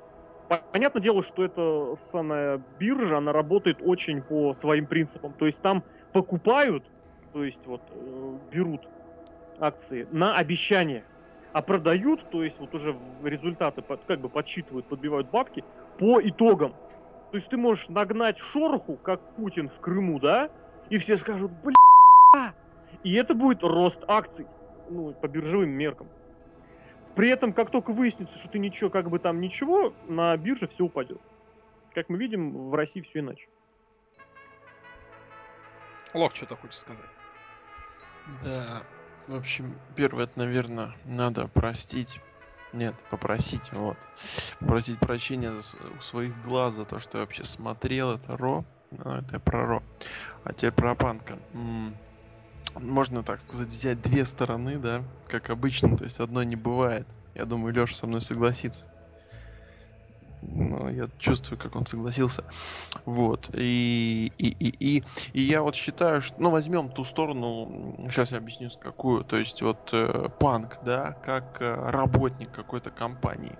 Понятное 0.47 1.01
дело, 1.01 1.23
что 1.23 1.43
эта 1.43 1.97
самая 2.11 2.61
биржа, 2.79 3.17
она 3.17 3.33
работает 3.33 3.79
очень 3.81 4.21
по 4.21 4.53
своим 4.53 4.85
принципам. 4.85 5.33
То 5.33 5.45
есть 5.45 5.61
там 5.61 5.83
покупают, 6.13 6.85
то 7.33 7.43
есть 7.43 7.59
вот 7.65 7.81
э, 7.91 8.37
берут 8.51 8.87
акции 9.59 10.07
на 10.11 10.37
обещание, 10.37 11.03
а 11.51 11.61
продают, 11.61 12.29
то 12.29 12.43
есть 12.43 12.57
вот 12.59 12.73
уже 12.73 12.95
результаты 13.23 13.81
под, 13.81 14.05
как 14.05 14.21
бы 14.21 14.29
подсчитывают, 14.29 14.85
подбивают 14.85 15.29
бабки 15.29 15.65
по 15.97 16.21
итогам. 16.21 16.73
То 17.31 17.37
есть 17.37 17.49
ты 17.49 17.57
можешь 17.57 17.89
нагнать 17.89 18.37
шороху, 18.37 18.95
как 18.95 19.19
Путин 19.35 19.69
в 19.69 19.79
Крыму, 19.81 20.19
да, 20.19 20.49
и 20.89 20.97
все 20.97 21.17
скажут, 21.17 21.51
бля, 21.63 22.53
и 23.03 23.13
это 23.15 23.33
будет 23.33 23.63
рост 23.63 23.99
акций, 24.07 24.47
ну, 24.89 25.11
по 25.13 25.27
биржевым 25.27 25.71
меркам. 25.71 26.07
При 27.17 27.29
этом, 27.29 27.51
как 27.51 27.71
только 27.71 27.93
выяснится, 27.93 28.38
что 28.38 28.47
ты 28.47 28.59
ничего, 28.59 28.91
как 28.91 29.09
бы 29.09 29.17
там 29.17 29.41
ничего, 29.41 29.91
на 30.07 30.38
бирже 30.38 30.67
все 30.67 30.83
упадет. 30.83 31.19
Как 31.95 32.09
мы 32.09 32.17
видим, 32.19 32.69
в 32.69 32.75
России 32.75 33.01
все 33.01 33.21
иначе. 33.21 33.47
Лох, 36.13 36.36
что-то 36.36 36.55
хочешь 36.55 36.77
сказать? 36.77 37.09
Да, 38.43 38.83
в 39.25 39.33
общем, 39.33 39.79
первое, 39.95 40.25
это, 40.25 40.38
наверное, 40.38 40.93
надо 41.05 41.47
простить. 41.47 42.21
Нет, 42.71 42.93
попросить, 43.09 43.71
вот. 43.71 43.97
Попросить 44.59 45.00
прощения 45.00 45.53
у 45.97 46.01
своих 46.01 46.39
глаз 46.43 46.75
за 46.75 46.86
то, 46.86 47.00
что 47.00 47.17
я 47.17 47.24
вообще 47.24 47.45
смотрел 47.45 48.12
это 48.12 48.38
Ро. 48.38 48.63
Ну, 48.91 49.12
это 49.12 49.33
я 49.33 49.39
про 49.39 49.65
Ро. 49.65 49.83
А 50.43 50.53
теперь 50.53 50.71
про 50.71 50.93
Панка. 50.93 51.39
М 51.55 51.88
-м 51.88 51.93
можно 52.79 53.24
так 53.24 53.41
сказать, 53.41 53.69
взять 53.69 54.01
две 54.01 54.25
стороны, 54.25 54.77
да, 54.77 55.03
как 55.27 55.50
обычно, 55.50 55.98
то 55.98 56.03
есть 56.03 56.19
одной 56.19 56.46
не 56.46 56.55
бывает. 56.55 57.07
Я 57.36 57.46
думаю, 57.46 57.74
Леша 57.74 57.96
со 57.96 58.07
мной 58.07 58.22
согласится. 58.22 58.88
Но 60.41 60.89
я 60.89 61.07
чувствую, 61.17 61.57
как 61.57 61.75
он 61.75 61.86
согласился. 61.86 62.43
Вот. 63.05 63.50
И, 63.53 64.31
и, 64.38 64.48
и, 64.48 64.98
и, 64.98 65.03
и 65.34 65.41
я 65.41 65.62
вот 65.62 65.75
считаю, 65.75 66.22
что... 66.22 66.36
Ну, 66.39 66.51
возьмем 66.51 66.89
ту 66.89 67.03
сторону, 67.03 67.96
сейчас 68.10 68.31
я 68.31 68.38
объясню, 68.38 68.69
какую. 68.79 69.24
То 69.24 69.38
есть 69.38 69.62
вот 69.62 69.89
э, 69.93 70.29
панк, 70.39 70.77
да, 70.86 71.17
как 71.25 71.62
э, 71.62 71.89
работник 71.89 72.51
какой-то 72.51 72.91
компании. 72.91 73.57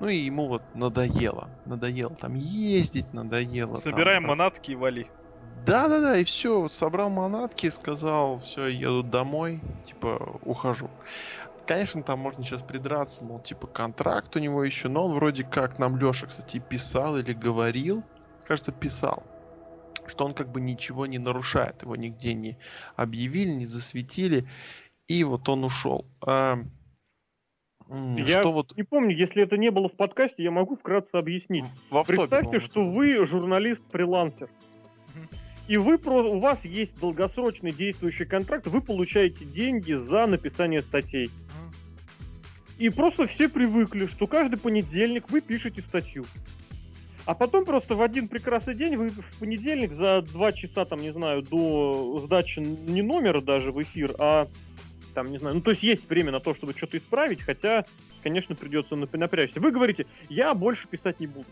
Ну 0.00 0.08
и 0.08 0.16
ему 0.16 0.48
вот 0.48 0.62
надоело. 0.74 1.48
Надоело 1.64 2.14
там 2.14 2.34
ездить, 2.34 3.12
надоело. 3.12 3.76
Собираем 3.76 4.22
там, 4.22 4.28
манатки 4.28 4.72
и 4.72 4.74
вали. 4.74 5.10
Да-да-да, 5.68 6.16
и 6.16 6.24
все, 6.24 6.68
собрал 6.70 7.10
манатки, 7.10 7.68
сказал, 7.68 8.38
все, 8.40 8.68
еду 8.68 9.02
домой, 9.02 9.60
типа, 9.86 10.38
ухожу. 10.42 10.88
Конечно, 11.66 12.02
там 12.02 12.20
можно 12.20 12.42
сейчас 12.42 12.62
придраться, 12.62 13.22
мол, 13.22 13.40
типа, 13.40 13.66
контракт 13.66 14.34
у 14.36 14.38
него 14.38 14.64
еще, 14.64 14.88
но 14.88 15.04
он 15.04 15.14
вроде 15.14 15.44
как 15.44 15.78
нам 15.78 15.98
Леша, 15.98 16.26
кстати, 16.26 16.58
писал 16.58 17.18
или 17.18 17.34
говорил, 17.34 18.02
кажется, 18.46 18.72
писал, 18.72 19.22
что 20.06 20.24
он 20.24 20.32
как 20.32 20.50
бы 20.50 20.62
ничего 20.62 21.04
не 21.04 21.18
нарушает, 21.18 21.82
его 21.82 21.96
нигде 21.96 22.32
не 22.32 22.56
объявили, 22.96 23.50
не 23.50 23.66
засветили, 23.66 24.48
и 25.06 25.22
вот 25.22 25.50
он 25.50 25.64
ушел. 25.64 26.06
А, 26.26 26.56
я 27.90 28.40
что 28.40 28.52
вот... 28.52 28.74
не 28.74 28.84
помню, 28.84 29.14
если 29.14 29.42
это 29.42 29.58
не 29.58 29.70
было 29.70 29.90
в 29.90 29.96
подкасте, 29.96 30.42
я 30.42 30.50
могу 30.50 30.76
вкратце 30.76 31.16
объяснить. 31.16 31.66
В 31.90 32.02
Представьте, 32.04 32.60
что 32.60 32.86
вы 32.86 33.26
журналист-фрилансер 33.26 34.48
и 35.68 35.76
вы 35.76 35.96
у 35.96 36.40
вас 36.40 36.64
есть 36.64 36.98
долгосрочный 36.98 37.72
действующий 37.72 38.24
контракт, 38.24 38.66
вы 38.66 38.80
получаете 38.80 39.44
деньги 39.44 39.92
за 39.92 40.26
написание 40.26 40.80
статей. 40.80 41.30
И 42.78 42.88
просто 42.88 43.26
все 43.26 43.48
привыкли, 43.48 44.06
что 44.06 44.26
каждый 44.26 44.58
понедельник 44.58 45.30
вы 45.30 45.40
пишете 45.40 45.82
статью. 45.82 46.24
А 47.26 47.34
потом 47.34 47.66
просто 47.66 47.94
в 47.94 48.00
один 48.00 48.28
прекрасный 48.28 48.74
день 48.74 48.96
вы 48.96 49.10
в 49.10 49.38
понедельник 49.38 49.92
за 49.92 50.22
два 50.22 50.52
часа, 50.52 50.86
там, 50.86 51.00
не 51.00 51.12
знаю, 51.12 51.42
до 51.42 52.22
сдачи 52.24 52.60
не 52.60 53.02
номера 53.02 53.42
даже 53.42 53.70
в 53.70 53.82
эфир, 53.82 54.14
а 54.18 54.48
там, 55.12 55.30
не 55.30 55.36
знаю, 55.38 55.56
ну, 55.56 55.60
то 55.60 55.72
есть 55.72 55.82
есть 55.82 56.08
время 56.08 56.32
на 56.32 56.40
то, 56.40 56.54
чтобы 56.54 56.72
что-то 56.72 56.96
исправить, 56.96 57.42
хотя, 57.42 57.84
конечно, 58.22 58.54
придется 58.54 58.96
напрячься. 58.96 59.60
Вы 59.60 59.72
говорите, 59.72 60.06
я 60.30 60.54
больше 60.54 60.88
писать 60.88 61.20
не 61.20 61.26
буду. 61.26 61.48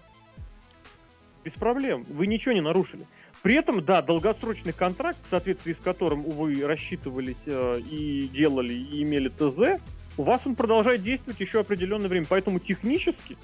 Без 1.44 1.52
проблем, 1.52 2.04
вы 2.08 2.26
ничего 2.26 2.54
не 2.54 2.60
нарушили. 2.60 3.06
При 3.46 3.54
этом, 3.54 3.84
да, 3.84 4.02
долгосрочный 4.02 4.72
контракт, 4.72 5.18
в 5.24 5.30
соответствии 5.30 5.74
с 5.74 5.76
которым 5.76 6.24
вы 6.24 6.66
рассчитывались 6.66 7.36
э, 7.46 7.78
и 7.78 8.26
делали, 8.26 8.74
и 8.74 9.04
имели 9.04 9.28
ТЗ, 9.28 9.80
у 10.16 10.24
вас 10.24 10.40
он 10.44 10.56
продолжает 10.56 11.04
действовать 11.04 11.38
еще 11.38 11.60
определенное 11.60 12.08
время. 12.08 12.26
Поэтому 12.28 12.58
технически 12.58 13.38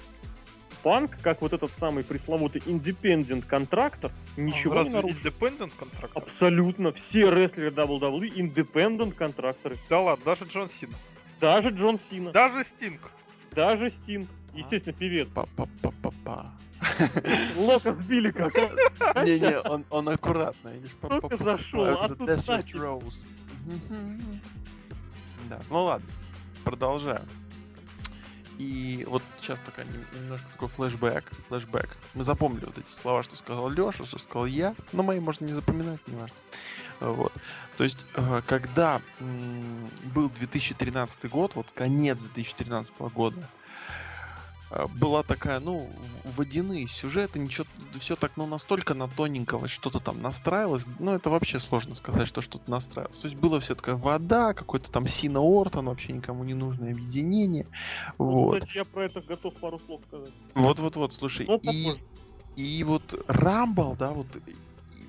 панк, 0.81 1.17
как 1.21 1.41
вот 1.41 1.53
этот 1.53 1.71
самый 1.79 2.03
пресловутый 2.03 2.61
independent 2.65 3.45
контрактор, 3.47 4.11
ничего 4.35 4.81
а 4.81 4.83
не 4.83 4.89
нарушил. 4.89 5.17
independent 5.17 5.71
контрактор? 5.79 6.23
Абсолютно. 6.23 6.91
Все 6.91 7.31
рестлеры 7.31 7.69
WWE 7.69 8.27
independent 8.35 9.13
контракторы. 9.13 9.77
Да 9.89 10.01
ладно, 10.01 10.25
даже 10.25 10.43
Джон 10.43 10.67
Сина. 10.67 10.95
Даже 11.39 11.69
Джон 11.69 12.01
Сина. 12.09 12.33
Даже 12.33 12.65
Стинг. 12.65 13.09
Даже 13.55 13.93
Стинг. 14.03 14.27
Естественно, 14.53 14.95
певец. 14.97 15.27
Па-па-па-па-па. 15.33 16.51
Лока 17.55 17.93
сбили 17.93 18.31
как. 18.31 18.53
Не-не, 19.25 19.59
он, 19.61 19.85
он 19.89 20.09
аккуратно. 20.09 20.71
Только 21.01 21.37
зашел, 21.37 21.85
а 21.85 22.09
тут 22.09 22.27
Да, 25.49 25.59
ну 25.69 25.83
ладно, 25.83 26.07
продолжаем. 26.63 27.27
И 28.59 29.05
вот 29.09 29.23
сейчас 29.39 29.59
такая 29.65 29.85
немножко 30.13 30.45
такой 30.51 30.67
флешбэк, 30.67 31.31
флешбэк. 31.47 31.97
Мы 32.13 32.23
запомнили 32.23 32.65
вот 32.65 32.77
эти 32.77 33.01
слова, 33.01 33.23
что 33.23 33.35
сказал 33.35 33.69
Леша, 33.69 34.05
что 34.05 34.19
сказал 34.19 34.45
я, 34.45 34.75
но 34.91 35.01
мои 35.01 35.19
можно 35.19 35.45
не 35.45 35.53
запоминать, 35.53 36.07
не 36.07 36.15
важно. 36.15 36.35
Вот. 36.99 37.33
То 37.77 37.83
есть, 37.83 37.97
э, 38.15 38.41
когда 38.45 39.01
был 40.13 40.29
2013 40.29 41.29
год, 41.29 41.55
вот 41.55 41.67
конец 41.73 42.19
2013 42.19 43.09
года, 43.09 43.49
была 44.95 45.23
такая, 45.23 45.59
ну, 45.59 45.89
водяные 46.35 46.87
сюжеты, 46.87 47.39
ничего, 47.39 47.65
все 47.99 48.15
так, 48.15 48.37
ну, 48.37 48.45
настолько 48.45 48.93
на 48.93 49.07
тоненького 49.07 49.67
что-то 49.67 49.99
там 49.99 50.21
настраивалось, 50.21 50.85
ну, 50.99 51.11
это 51.11 51.29
вообще 51.29 51.59
сложно 51.59 51.95
сказать, 51.95 52.27
что 52.27 52.41
что-то 52.41 52.69
настраивалось. 52.69 53.19
То 53.19 53.27
есть 53.27 53.39
было 53.39 53.59
все 53.59 53.75
такая 53.75 53.95
вода, 53.95 54.53
какой-то 54.53 54.91
там 54.91 55.07
Сина 55.07 55.41
Ортон, 55.41 55.85
вообще 55.85 56.13
никому 56.13 56.43
не 56.43 56.53
нужное 56.53 56.91
объединение. 56.91 57.67
Ну, 58.17 58.25
вот. 58.25 58.59
Кстати, 58.59 58.77
я 58.77 58.85
про 58.85 59.05
это 59.05 59.21
готов 59.21 59.53
пару 59.55 59.79
слов 59.79 60.01
сказать. 60.07 60.31
Вот-вот-вот, 60.55 61.13
слушай, 61.13 61.45
ну, 61.47 61.59
и, 61.63 61.93
и 62.55 62.83
вот 62.83 63.03
Рамбл, 63.27 63.95
да, 63.97 64.11
вот, 64.11 64.27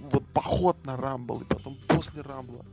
вот 0.01 0.25
поход 0.27 0.85
на 0.85 0.97
Рамбл, 0.97 1.41
и 1.41 1.45
потом 1.45 1.77
после 1.87 2.23
Рамбла, 2.23 2.65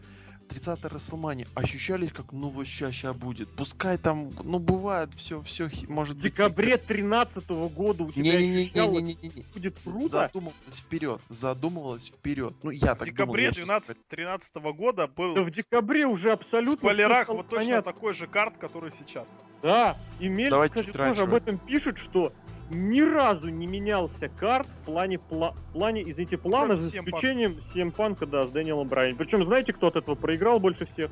30-й 0.52 0.88
Расселмани 0.88 1.48
ощущались 1.56 2.12
как, 2.12 2.32
ну 2.32 2.50
вот 2.50 2.68
сейчас, 2.68 2.94
сейчас 2.94 3.16
будет. 3.16 3.50
Пускай 3.50 3.98
там, 3.98 4.32
ну 4.44 4.60
бывает, 4.60 5.10
все, 5.16 5.42
все 5.42 5.70
может 5.88 6.18
быть. 6.18 6.34
В 6.34 6.36
декабре 6.36 6.78
13 6.78 7.46
-го 7.48 7.70
года 7.70 8.04
у 8.04 8.12
тебя 8.12 8.40
не, 8.40 8.48
не, 8.48 8.48
не, 8.48 8.72
не, 8.74 9.02
не, 9.02 9.02
не, 9.02 9.30
не. 9.30 9.46
будет 9.54 9.78
круто. 9.84 10.10
Задумывалась 10.10 10.78
вперед, 10.78 11.22
задумывалась 11.30 12.08
вперед. 12.08 12.54
Ну 12.64 12.72
я 12.72 12.96
так 12.96 13.08
В 13.08 13.12
декабре 13.12 13.52
12 13.52 14.08
13 14.08 14.56
-го 14.56 14.74
года 14.74 15.08
был... 15.08 15.36
Да 15.36 15.44
в 15.44 15.52
декабре 15.52 16.06
уже 16.06 16.32
абсолютно... 16.32 16.76
В 16.76 16.80
спойлерах 16.80 17.30
вот 17.30 17.48
точно 17.48 17.66
понятно. 17.66 17.94
такой 17.94 18.14
же 18.14 18.28
карт, 18.28 18.58
который 18.58 18.92
сейчас. 18.92 19.28
Да, 19.62 19.98
и 20.20 20.28
Мельник, 20.28 20.72
кстати, 20.72 20.92
тоже 20.92 21.24
об 21.24 21.34
этом 21.34 21.58
пишет, 21.60 21.98
что 21.98 22.34
ни 22.72 23.02
разу 23.02 23.50
не 23.50 23.68
менялся 23.68 24.30
карт 24.30 24.68
в 24.68 24.86
плане, 24.86 25.20
пла 25.20 25.52
в 25.52 25.74
плане 25.74 26.10
извините, 26.10 26.38
плана, 26.38 26.78
за 26.78 26.98
исключением 26.98 27.60
Семпанка, 27.74 28.26
да, 28.26 28.46
с 28.46 28.50
Дэниелом 28.50 28.88
Брайан. 28.88 29.16
Причем, 29.16 29.46
знаете, 29.46 29.74
кто 29.74 29.88
от 29.88 29.96
этого 29.96 30.16
проиграл 30.16 30.60
больше 30.60 30.86
всех? 30.86 31.12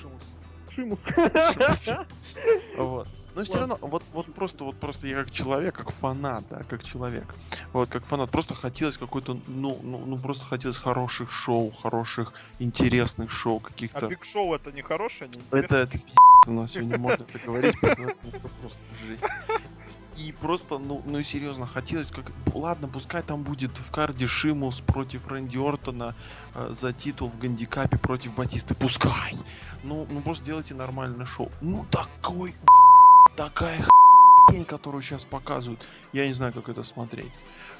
Шимус. 0.00 0.22
Шимус. 0.70 0.98
Вот. 2.76 3.08
Но 3.34 3.44
все 3.44 3.60
равно, 3.60 3.78
вот, 3.80 4.02
вот 4.12 4.26
просто, 4.34 4.64
вот 4.64 4.76
просто 4.76 5.06
я 5.06 5.22
как 5.22 5.30
человек, 5.30 5.76
как 5.76 5.92
фанат, 5.92 6.44
да, 6.50 6.62
как 6.68 6.82
человек, 6.82 7.32
вот 7.72 7.88
как 7.88 8.04
фанат, 8.04 8.28
просто 8.30 8.54
хотелось 8.54 8.98
какой-то, 8.98 9.38
ну, 9.46 9.78
ну, 9.82 10.02
ну 10.04 10.18
просто 10.18 10.44
хотелось 10.44 10.78
хороших 10.78 11.30
шоу, 11.30 11.70
хороших, 11.70 12.32
интересных 12.58 13.30
шоу, 13.30 13.60
А 13.62 13.68
каких-то. 13.68 14.08
Биг 14.08 14.24
Шоу 14.24 14.54
это 14.54 14.72
не 14.72 14.82
хорошее, 14.82 15.30
не 15.30 15.36
Это, 15.36 15.58
интересное? 15.58 15.82
это 15.82 15.92
пи***, 15.92 16.14
у 16.48 16.52
нас 16.52 16.72
сегодня 16.72 16.98
можно 16.98 17.22
это 17.22 17.38
говорить, 17.38 17.78
просто 17.78 18.80
жесть. 19.06 19.22
И 20.16 20.32
просто, 20.32 20.78
ну, 20.78 21.02
ну 21.06 21.22
серьезно, 21.22 21.66
хотелось 21.66 22.08
как... 22.08 22.32
Ладно, 22.52 22.88
пускай 22.88 23.22
там 23.22 23.42
будет 23.42 23.70
в 23.78 23.90
карде 23.90 24.26
Шимус 24.26 24.80
против 24.80 25.26
Рэнди 25.28 25.56
Ортона 25.56 26.14
э, 26.54 26.72
за 26.72 26.92
титул 26.92 27.28
в 27.28 27.38
гандикапе 27.38 27.96
против 27.96 28.34
Батисты. 28.34 28.74
Пускай! 28.74 29.34
Ну, 29.82 30.06
ну 30.10 30.20
просто 30.20 30.44
делайте 30.44 30.74
нормальное 30.74 31.26
шоу. 31.26 31.50
Ну 31.60 31.86
такой 31.90 32.54
такая 33.36 33.86
хрень, 34.48 34.64
которую 34.64 35.02
сейчас 35.02 35.24
показывают. 35.24 35.86
Я 36.12 36.26
не 36.26 36.32
знаю, 36.32 36.52
как 36.52 36.68
это 36.68 36.82
смотреть. 36.82 37.32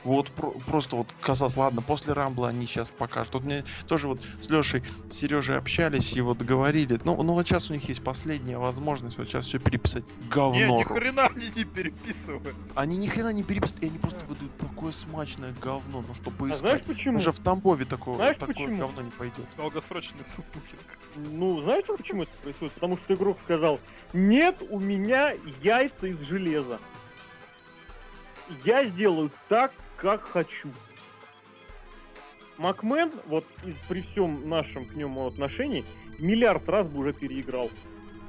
Вот 0.03 0.31
про- 0.31 0.53
просто 0.53 0.97
вот 0.97 1.09
казалось, 1.21 1.57
ладно, 1.57 1.83
после 1.83 2.15
Рамбла 2.15 2.49
они 2.49 2.67
сейчас 2.67 2.91
покажут. 2.91 3.35
Вот 3.35 3.45
мне 3.45 3.65
тоже 3.87 4.09
вот 4.09 4.21
с 4.41 4.49
Лешей, 4.49 4.83
с 5.11 5.15
Сережей 5.15 5.57
общались 5.57 6.15
и 6.15 6.21
вот 6.23 6.39
говорили. 6.39 6.99
Ну, 7.05 7.23
ну 7.23 7.35
вот 7.35 7.47
сейчас 7.47 7.71
у 7.71 7.75
них 7.75 7.87
есть 7.89 8.03
последняя 8.03 8.57
возможность 8.57 9.19
вот 9.19 9.29
сейчас 9.29 9.45
все 9.45 9.59
переписать 9.59 10.05
говно. 10.31 10.59
Не, 10.59 10.79
ни 10.79 10.83
хрена 10.85 11.27
они 11.27 11.51
не 11.55 11.65
переписываются. 11.65 12.73
Они 12.75 12.97
ни 12.97 13.09
хрена 13.09 13.33
не 13.33 13.43
переписывают, 13.43 13.85
и 13.85 13.89
они 13.89 13.99
просто 13.99 14.25
выдают 14.27 14.57
такое 14.57 14.93
смачное 14.93 15.53
говно, 15.61 16.03
ну 16.07 16.15
что 16.15 16.31
А 16.31 16.33
поискать. 16.33 16.61
знаешь 16.61 16.83
почему? 16.83 17.19
Даже 17.19 17.33
в 17.33 17.39
Тамбове 17.41 17.85
такое, 17.85 18.17
Знаешь 18.17 18.37
такое 18.39 18.55
почему? 18.55 18.79
говно 18.79 19.03
не 19.03 19.11
пойдет. 19.11 19.45
Долгосрочный 19.59 20.25
тупукинг. 20.35 20.81
Ну, 21.17 21.61
знаете, 21.63 21.89
почему 21.97 22.23
это 22.23 22.33
происходит? 22.43 22.73
Потому 22.75 22.97
что 22.97 23.13
игрок 23.15 23.37
сказал, 23.45 23.81
нет, 24.15 24.57
у 24.71 24.79
меня 24.79 25.35
яйца 25.63 26.07
из 26.07 26.21
железа. 26.21 26.79
Я 28.65 28.85
сделаю 28.85 29.31
так, 29.49 29.73
как 30.01 30.23
хочу. 30.23 30.71
Макмен, 32.59 33.11
вот 33.27 33.45
и 33.65 33.75
при 33.89 34.03
всем 34.03 34.49
нашем 34.49 34.85
к 34.85 34.95
нему 34.95 35.27
отношении, 35.27 35.85
миллиард 36.19 36.69
раз 36.69 36.87
бы 36.87 37.01
уже 37.01 37.13
переиграл. 37.13 37.71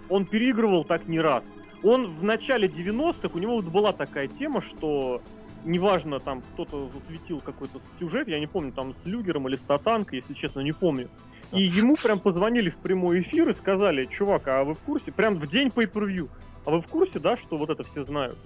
Он 0.09 0.25
переигрывал 0.25 0.83
так 0.83 1.07
не 1.07 1.19
раз. 1.19 1.43
Он 1.83 2.07
в 2.07 2.23
начале 2.23 2.67
90-х, 2.67 3.29
у 3.33 3.39
него 3.39 3.55
вот 3.55 3.65
была 3.65 3.91
такая 3.91 4.27
тема, 4.27 4.61
что 4.61 5.21
неважно, 5.65 6.19
там 6.19 6.41
кто-то 6.53 6.89
засветил 6.89 7.39
какой-то 7.39 7.81
сюжет, 7.99 8.27
я 8.27 8.39
не 8.39 8.47
помню, 8.47 8.71
там 8.71 8.93
с 8.93 9.05
Люгером 9.05 9.47
или 9.47 9.55
с 9.55 9.61
Татанкой, 9.61 10.19
если 10.19 10.33
честно, 10.33 10.61
не 10.61 10.71
помню. 10.71 11.09
И 11.51 11.63
ему 11.63 11.97
прям 11.97 12.19
позвонили 12.19 12.69
в 12.69 12.77
прямой 12.77 13.21
эфир 13.21 13.49
и 13.49 13.55
сказали, 13.55 14.05
чувак, 14.05 14.47
а 14.47 14.63
вы 14.63 14.75
в 14.75 14.79
курсе, 14.79 15.11
прям 15.11 15.35
в 15.35 15.47
день 15.47 15.71
по 15.71 15.83
per 15.83 16.29
а 16.63 16.71
вы 16.71 16.81
в 16.81 16.87
курсе, 16.87 17.19
да, 17.19 17.37
что 17.37 17.57
вот 17.57 17.69
это 17.69 17.83
все 17.83 18.03
знают? 18.03 18.37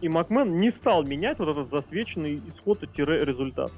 И 0.00 0.08
Макмен 0.08 0.60
не 0.60 0.70
стал 0.70 1.04
менять 1.04 1.38
вот 1.38 1.48
этот 1.48 1.70
засвеченный 1.70 2.40
исход-результат. 2.54 3.70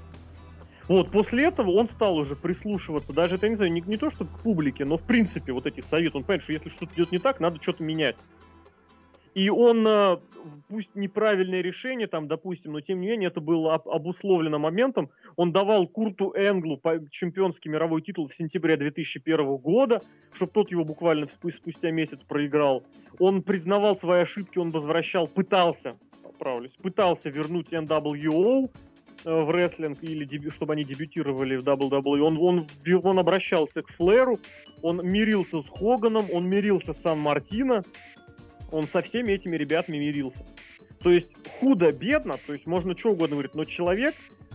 Вот, 0.88 1.10
после 1.10 1.44
этого 1.44 1.70
он 1.70 1.88
стал 1.88 2.16
уже 2.16 2.36
прислушиваться, 2.36 3.12
даже, 3.12 3.36
это, 3.36 3.48
не 3.48 3.56
знаю, 3.56 3.72
не, 3.72 3.80
не 3.80 3.96
то, 3.96 4.10
что 4.10 4.24
к 4.24 4.40
публике, 4.40 4.84
но 4.84 4.96
в 4.96 5.02
принципе 5.02 5.52
вот 5.52 5.66
эти 5.66 5.80
советы, 5.80 6.18
он 6.18 6.24
понимает, 6.24 6.42
что 6.42 6.52
если 6.52 6.68
что-то 6.70 6.92
идет 6.94 7.12
не 7.12 7.18
так, 7.18 7.40
надо 7.40 7.62
что-то 7.62 7.84
менять. 7.84 8.16
И 9.34 9.48
он, 9.48 9.86
э, 9.86 10.18
пусть 10.68 10.94
неправильное 10.94 11.62
решение, 11.62 12.06
там, 12.06 12.28
допустим, 12.28 12.72
но 12.72 12.80
тем 12.80 13.00
не 13.00 13.08
менее 13.08 13.28
это 13.28 13.40
было 13.40 13.74
об- 13.74 13.88
обусловлено 13.88 14.58
моментом, 14.58 15.08
он 15.36 15.52
давал 15.52 15.86
Курту 15.86 16.34
Энглу 16.36 16.78
чемпионский 17.10 17.70
мировой 17.70 18.02
титул 18.02 18.28
в 18.28 18.34
сентябре 18.34 18.76
2001 18.76 19.56
года, 19.56 20.02
чтобы 20.34 20.52
тот 20.52 20.70
его 20.70 20.84
буквально 20.84 21.26
спу- 21.26 21.52
спустя 21.56 21.90
месяц 21.90 22.18
проиграл. 22.28 22.82
Он 23.18 23.42
признавал 23.42 23.96
свои 23.96 24.20
ошибки, 24.20 24.58
он 24.58 24.70
возвращал, 24.70 25.26
пытался, 25.26 25.96
поправлюсь, 26.22 26.72
пытался 26.82 27.28
вернуть 27.28 27.68
NWO 27.68 28.70
э, 29.24 29.40
в 29.40 29.50
рестлинг 29.50 30.02
или 30.02 30.50
чтобы 30.50 30.74
они 30.74 30.84
дебютировали 30.84 31.56
в 31.56 31.66
WWE. 31.66 32.20
Он, 32.20 32.38
он, 32.38 32.66
он 33.02 33.18
обращался 33.18 33.82
к 33.82 33.90
Флэру, 33.92 34.38
он 34.82 35.06
мирился 35.06 35.62
с 35.62 35.68
Хоганом, 35.68 36.26
он 36.30 36.48
мирился 36.48 36.94
с 36.94 37.00
Сан-Мартино, 37.02 37.84
он 38.70 38.86
со 38.86 39.02
всеми 39.02 39.32
этими 39.32 39.56
ребятами 39.56 39.98
мирился. 39.98 40.44
То 41.02 41.10
есть 41.10 41.32
худо-бедно, 41.60 42.36
то 42.46 42.52
есть 42.52 42.66
можно 42.66 42.96
что 42.96 43.10
угодно 43.10 43.36
говорить, 43.36 43.54
но 43.54 43.64
человек 43.64 44.14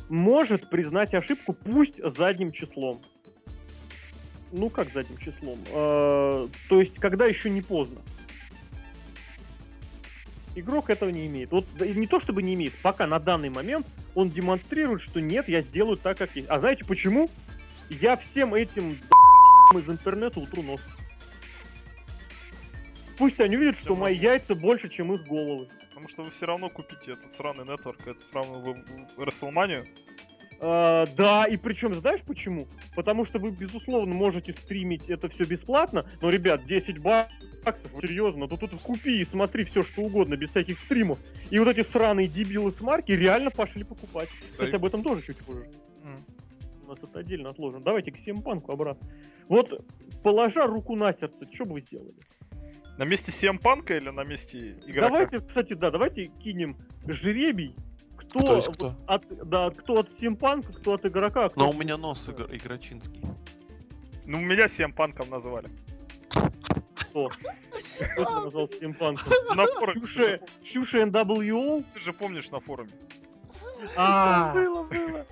может 0.10 0.70
признать 0.70 1.14
ошибку, 1.14 1.54
пусть 1.54 2.02
задним 2.18 2.52
числом. 2.52 3.02
Ну 4.52 4.70
как 4.70 4.92
задним 4.94 5.18
числом? 5.18 5.58
Э, 5.74 6.48
то 6.70 6.80
есть 6.80 6.96
когда 6.96 7.26
еще 7.26 7.50
не 7.50 7.62
поздно. 7.62 8.00
Игрок 10.60 10.90
этого 10.90 11.10
не 11.10 11.28
имеет. 11.28 11.52
Вот 11.52 11.66
не 11.80 12.08
то 12.08 12.20
чтобы 12.20 12.42
не 12.42 12.56
имеет, 12.56 12.74
пока 12.82 13.06
на 13.06 13.20
данный 13.20 13.50
момент 13.50 13.86
он 14.16 14.32
демонстрирует, 14.32 15.04
что 15.04 15.22
нет, 15.22 15.48
я 15.48 15.62
сделаю 15.62 15.98
так, 15.98 16.18
как 16.18 16.36
есть. 16.36 16.50
А 16.50 16.60
знаете 16.60 16.84
почему? 16.84 17.30
Я 17.92 18.18
всем 18.18 18.56
этим 18.56 18.94
из 19.76 19.88
интернета 19.88 20.40
утру 20.40 20.64
нос. 20.64 20.82
Пусть 23.20 23.40
они 23.40 23.56
увидят, 23.56 23.78
что 23.78 23.96
мои 23.96 24.18
яйца 24.18 24.56
больше, 24.56 24.90
чем 24.90 25.14
их 25.14 25.28
головы. 25.28 25.68
Потому 25.90 26.08
что 26.10 26.24
вы 26.24 26.32
все 26.32 26.48
равно 26.48 26.70
купите 26.70 27.12
этот 27.12 27.32
сраный 27.34 27.64
нетворк, 27.64 28.08
эту 28.08 28.20
сраную 28.22 28.62
вы- 28.62 28.84
в- 29.16 29.24
А, 30.60 31.06
да, 31.16 31.46
и 31.46 31.56
причем 31.58 31.94
знаешь 31.96 32.22
почему? 32.26 32.68
Потому 32.96 33.26
что 33.26 33.38
вы, 33.40 33.52
безусловно, 33.52 34.14
можете 34.16 34.54
стримить 34.54 35.08
это 35.10 35.30
все 35.30 35.44
бесплатно, 35.44 36.06
но, 36.22 36.30
ребят, 36.30 36.66
10 36.66 36.98
баксов, 37.00 37.36
серьезно, 38.02 38.48
то 38.48 38.58
тут 38.58 38.72
купи 38.82 39.22
и 39.22 39.26
смотри 39.26 39.66
все 39.66 39.84
что 39.84 40.02
угодно, 40.02 40.36
без 40.36 40.50
всяких 40.50 40.80
стримов. 40.80 41.20
И 41.52 41.60
вот 41.60 41.68
эти 41.68 41.88
сраные 41.88 42.28
дебилы 42.28 42.72
с 42.72 42.82
марки 42.82 43.12
реально 43.12 43.52
пошли 43.52 43.84
покупать. 43.84 44.30
Кстати, 44.52 44.72
Да. 44.72 44.78
об 44.78 44.86
этом 44.86 45.04
тоже 45.04 45.22
чуть 45.22 45.38
позже. 45.38 45.68
М. 46.04 46.18
У 46.86 46.90
нас 46.90 47.00
это 47.04 47.20
отдельно 47.20 47.50
отложено. 47.50 47.84
Давайте 47.84 48.12
к 48.12 48.18
Симпанку 48.18 48.72
обратно. 48.72 49.08
Вот, 49.50 49.86
положа 50.24 50.66
руку 50.66 50.96
на 50.96 51.14
сердце, 51.14 51.48
что 51.54 51.66
бы 51.66 51.74
вы 51.74 51.82
сделали? 51.82 52.14
На 52.98 53.04
месте 53.04 53.32
CM 53.32 53.60
Панка 53.60 53.96
или 53.96 54.10
на 54.10 54.24
месте 54.24 54.72
игрока? 54.88 55.10
Давайте, 55.10 55.40
кстати, 55.40 55.74
да, 55.74 55.92
давайте 55.92 56.26
кинем 56.26 56.76
жребий. 57.06 57.76
Кто, 58.18 58.40
Кто 58.40 58.56
есть 58.58 58.68
кто? 58.74 58.94
От, 59.08 59.24
да, 59.50 59.70
кто 59.72 60.00
от 60.00 60.10
Симпанка, 60.20 60.74
кто 60.74 60.94
от 60.94 61.06
игрока. 61.06 61.50
кто 61.50 61.60
Но 61.62 61.68
у 61.68 61.72
от- 61.72 61.78
меня 61.78 61.98
нос 61.98 62.28
игр- 62.28 62.48
игрочинский. 62.54 63.22
Ну, 64.26 64.40
меня 64.40 64.66
CM 64.66 64.92
Панком 64.94 65.30
назвали. 65.30 65.70
Кто? 66.30 67.30
Кто 67.30 68.26
тебя 68.26 68.42
назвал 68.42 68.70
Симпанком? 68.70 69.32
На 69.56 69.66
форуме. 69.68 70.02
Ты 70.02 70.08
Ксюша, 70.08 70.22
же, 70.30 70.40
Ксюша 70.64 70.98
NWO? 71.04 71.86
ты 71.94 72.00
же 72.02 72.12
помнишь 72.14 72.50
на 72.52 72.60
форуме. 72.60 72.92
А, 73.96 74.52
Было, 74.54 74.84
было. 74.84 75.26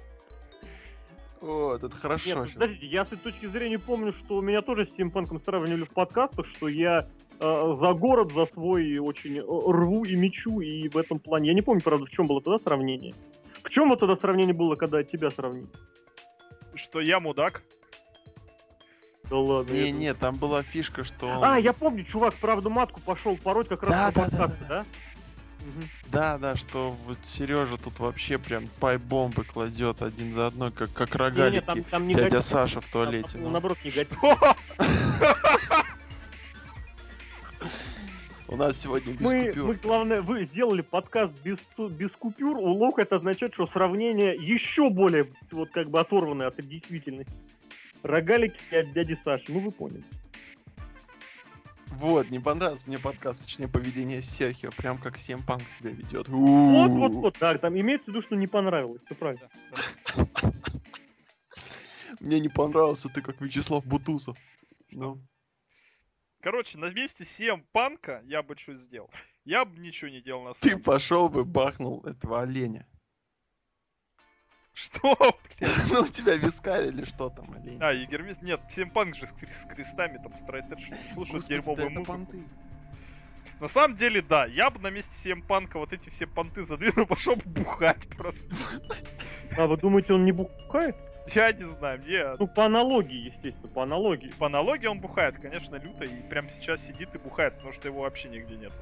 Вот, 1.42 1.84
это 1.84 1.96
хорошо. 1.96 2.28
Нет, 2.28 2.38
ну, 2.38 2.48
подождите, 2.54 2.88
я 2.88 3.04
с 3.06 3.08
этой 3.10 3.18
точки 3.32 3.46
зрения 3.48 3.78
помню, 3.78 4.14
что 4.14 4.40
меня 4.42 4.62
тоже 4.62 4.86
с 4.88 4.96
Симпанком 4.96 5.42
сравнивали 5.44 5.84
в 5.84 5.94
подкастах, 5.94 6.46
что 6.48 6.68
я 6.68 7.08
за 7.40 7.94
город, 7.94 8.32
за 8.34 8.46
свой 8.48 8.98
очень 8.98 9.38
э, 9.38 9.42
рву 9.42 10.06
и 10.06 10.16
мечу, 10.16 10.60
и 10.62 10.88
в 10.90 10.98
этом 10.98 11.20
плане. 11.20 11.50
Я 11.50 11.54
не 11.54 11.62
помню, 11.62 11.82
правда, 11.82 12.06
в 12.06 12.10
чем 12.10 12.28
было 12.28 12.42
тогда 12.42 12.60
сравнение. 12.60 13.14
В 13.64 13.70
чем 13.70 13.90
вот 13.90 14.00
тогда 14.00 14.16
сравнение 14.16 14.54
было, 14.54 14.76
когда 14.76 15.04
тебя 15.04 15.30
сравнили? 15.32 15.68
Что 16.76 17.02
я 17.02 17.20
мудак. 17.20 17.64
Да 19.30 19.38
ладно. 19.38 19.74
Не, 19.74 19.92
не, 19.92 20.14
там 20.14 20.36
была 20.36 20.62
фишка, 20.64 21.04
что 21.04 21.26
он... 21.28 21.44
А, 21.44 21.58
я 21.60 21.74
помню, 21.74 22.04
чувак 22.04 22.36
правду 22.36 22.70
матку 22.70 23.02
пошел 23.02 23.36
пороть 23.38 23.68
как 23.68 23.84
раз 23.84 23.92
Да, 23.92 24.06
на 24.22 24.30
да, 24.30 24.38
да, 24.38 24.56
да? 24.70 24.86
Мгм. 25.66 25.90
Да, 26.12 26.38
да, 26.38 26.56
что 26.56 26.96
вот 27.08 27.18
Сережа 27.24 27.78
тут 27.78 28.00
вообще 28.00 28.38
прям 28.38 28.66
пай-бомбы 28.80 29.44
кладет 29.44 30.04
один 30.04 30.32
за 30.32 30.48
одной, 30.48 30.72
как, 30.72 30.94
как 30.94 31.16
рогалики. 31.16 31.64
там, 31.66 31.84
там 31.84 32.08
Дядя. 32.08 32.44
Саша 32.44 32.82
в 32.82 32.84
Там, 32.84 32.92
туалете. 32.92 33.30
там, 33.32 33.42
ну. 33.42 33.50
наоборот, 33.50 33.80
негатив. 33.84 34.20
У 38.48 38.56
нас 38.56 38.78
сегодня 38.78 39.14
без 39.14 39.22
Мы, 39.22 39.48
купюр. 39.48 39.68
мы, 39.68 39.74
главное, 39.76 40.22
вы 40.22 40.46
сделали 40.46 40.82
подкаст 40.82 41.34
без, 41.44 41.58
без 41.92 42.12
купюр. 42.12 42.58
У 42.58 42.74
Лока 42.74 43.02
это 43.02 43.16
означает, 43.16 43.54
что 43.56 43.66
сравнение 43.68 44.36
еще 44.36 44.90
более 44.90 45.28
вот 45.52 45.70
как 45.72 45.90
бы 45.90 46.00
оторванное 46.00 46.48
от 46.48 46.56
действительности. 46.58 47.34
Рогалики 48.04 48.76
от 48.76 48.94
дяди 48.94 49.18
Саши. 49.24 49.46
Ну, 49.48 49.60
вы 49.60 49.72
поняли. 49.72 50.04
Вот, 51.88 52.30
не 52.30 52.40
понравился 52.40 52.84
мне 52.88 53.00
подкаст, 53.00 53.42
точнее 53.42 53.68
поведение 53.68 54.22
Серхио, 54.22 54.70
прям 54.76 54.98
как 54.98 55.18
Сем 55.18 55.42
Панк 55.42 55.64
себя 55.80 55.92
ведет. 55.92 56.28
Вот, 56.28 56.92
вот, 56.92 57.12
вот. 57.14 57.38
Да, 57.40 57.58
там 57.58 57.80
имеется 57.80 58.06
в 58.06 58.08
виду, 58.10 58.22
что 58.22 58.36
не 58.36 58.48
понравилось. 58.48 59.02
Все 59.06 59.16
правильно. 59.16 59.48
Мне 62.20 62.40
не 62.40 62.50
понравился 62.50 63.10
ты, 63.10 63.22
как 63.22 63.40
Вячеслав 63.42 63.86
Бутусов. 63.86 64.38
Ну, 64.92 65.20
Короче, 66.46 66.78
на 66.78 66.92
месте 66.92 67.24
CM 67.24 67.64
Панка 67.72 68.22
я 68.26 68.44
бы 68.44 68.56
что 68.56 68.76
сделал? 68.76 69.10
Я 69.46 69.66
бы 69.66 69.80
ничего 69.80 70.12
не 70.12 70.22
делал 70.22 70.44
на 70.44 70.54
ты 70.54 70.70
самом 70.70 70.84
пошел 70.84 71.28
бы 71.28 71.44
бахнул 71.44 72.06
этого 72.06 72.44
оленя. 72.44 72.88
Что, 74.72 75.16
блядь? 75.58 75.72
Ну, 75.92 76.02
у 76.02 76.08
тебя 76.08 76.36
вискарь 76.36 76.90
или 76.90 77.04
что 77.04 77.32
там, 77.32 77.52
олень? 77.52 77.80
А, 77.82 77.92
Егермис? 77.92 78.44
Нет, 78.44 78.62
CM 78.70 78.92
Панк 78.92 79.16
же 79.16 79.26
с, 79.26 79.32
кре- 79.32 79.52
с 79.52 79.66
крестами 79.66 80.20
там 80.20 80.36
строит. 80.36 80.66
Слушают 81.16 81.48
дерьмовую 81.48 81.90
да 81.92 82.00
музыку. 82.02 82.12
понты. 82.12 82.44
На 83.60 83.68
самом 83.68 83.98
деле, 83.98 84.22
да, 84.22 84.46
я 84.46 84.70
бы 84.70 84.80
на 84.80 84.92
месте 84.92 85.32
CM 85.32 85.42
Панка 85.42 85.80
вот 85.80 85.94
эти 85.94 86.10
все 86.10 86.28
понты 86.28 86.64
задвинул, 86.64 87.08
пошел 87.08 87.38
бы 87.38 87.64
бухать 87.64 88.08
просто. 88.10 88.56
А 89.58 89.66
вы 89.66 89.78
думаете, 89.78 90.14
он 90.14 90.24
не 90.24 90.32
бухает? 90.32 90.96
Я 91.34 91.52
не 91.52 91.66
знаю, 91.66 92.00
мне... 92.02 92.36
Ну, 92.38 92.48
по 92.48 92.66
аналогии, 92.66 93.32
естественно, 93.32 93.68
по 93.68 93.84
аналогии. 93.84 94.32
По 94.38 94.46
аналогии 94.46 94.86
он 94.88 95.00
бухает, 95.00 95.36
конечно, 95.38 95.76
люто, 95.76 96.06
и 96.06 96.22
прямо 96.30 96.50
сейчас 96.50 96.86
сидит 96.86 97.14
и 97.16 97.18
бухает, 97.18 97.56
потому 97.56 97.74
что 97.74 97.88
его 97.88 98.02
вообще 98.02 98.30
нигде 98.30 98.56
нет. 98.56 98.74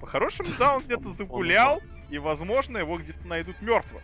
По-хорошему, 0.00 0.48
да, 0.58 0.76
он 0.76 0.82
где-то 0.82 1.12
загулял, 1.12 1.80
и, 2.10 2.18
возможно, 2.18 2.78
его 2.78 2.96
где-то 2.96 3.26
найдут 3.26 3.60
мертвым. 3.60 4.02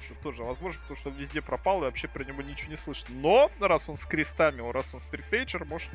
Что 0.00 0.14
тоже 0.22 0.44
возможно, 0.44 0.80
потому 0.82 0.96
что 0.96 1.10
он 1.10 1.16
везде 1.16 1.42
пропал, 1.42 1.82
и 1.82 1.86
вообще 1.86 2.06
про 2.06 2.24
него 2.24 2.42
ничего 2.42 2.70
не 2.70 2.76
слышно. 2.76 3.14
Но, 3.16 3.50
раз 3.60 3.88
он 3.88 3.96
с 3.96 4.06
крестами, 4.06 4.62
раз 4.70 4.94
он 4.94 5.00
стритейджер, 5.00 5.64
может, 5.64 5.90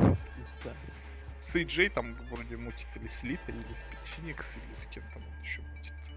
с 1.41 1.55
AJ 1.55 1.89
там 1.91 2.15
вроде 2.29 2.57
мутит 2.57 2.87
или 2.95 3.07
с 3.07 3.23
Литой, 3.23 3.55
или 3.55 3.73
с 3.73 3.83
Питфеникс, 3.83 4.57
или 4.57 4.75
с 4.75 4.85
кем 4.87 5.03
там 5.13 5.23
он 5.23 5.41
еще. 5.41 5.61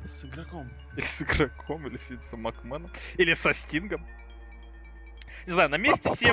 С 0.05 0.25
игроком. 0.25 0.71
Или 0.95 1.01
с 1.05 1.23
игроком, 1.23 1.87
или 1.87 1.97
с 1.97 2.11
Винсом 2.11 2.43
Макменом, 2.43 2.91
или 3.17 3.35
со 3.35 3.53
Стингом. 3.53 4.07
Не 5.47 5.53
знаю, 5.53 5.69
на 5.71 5.77
месте 5.77 6.11
7... 6.11 6.33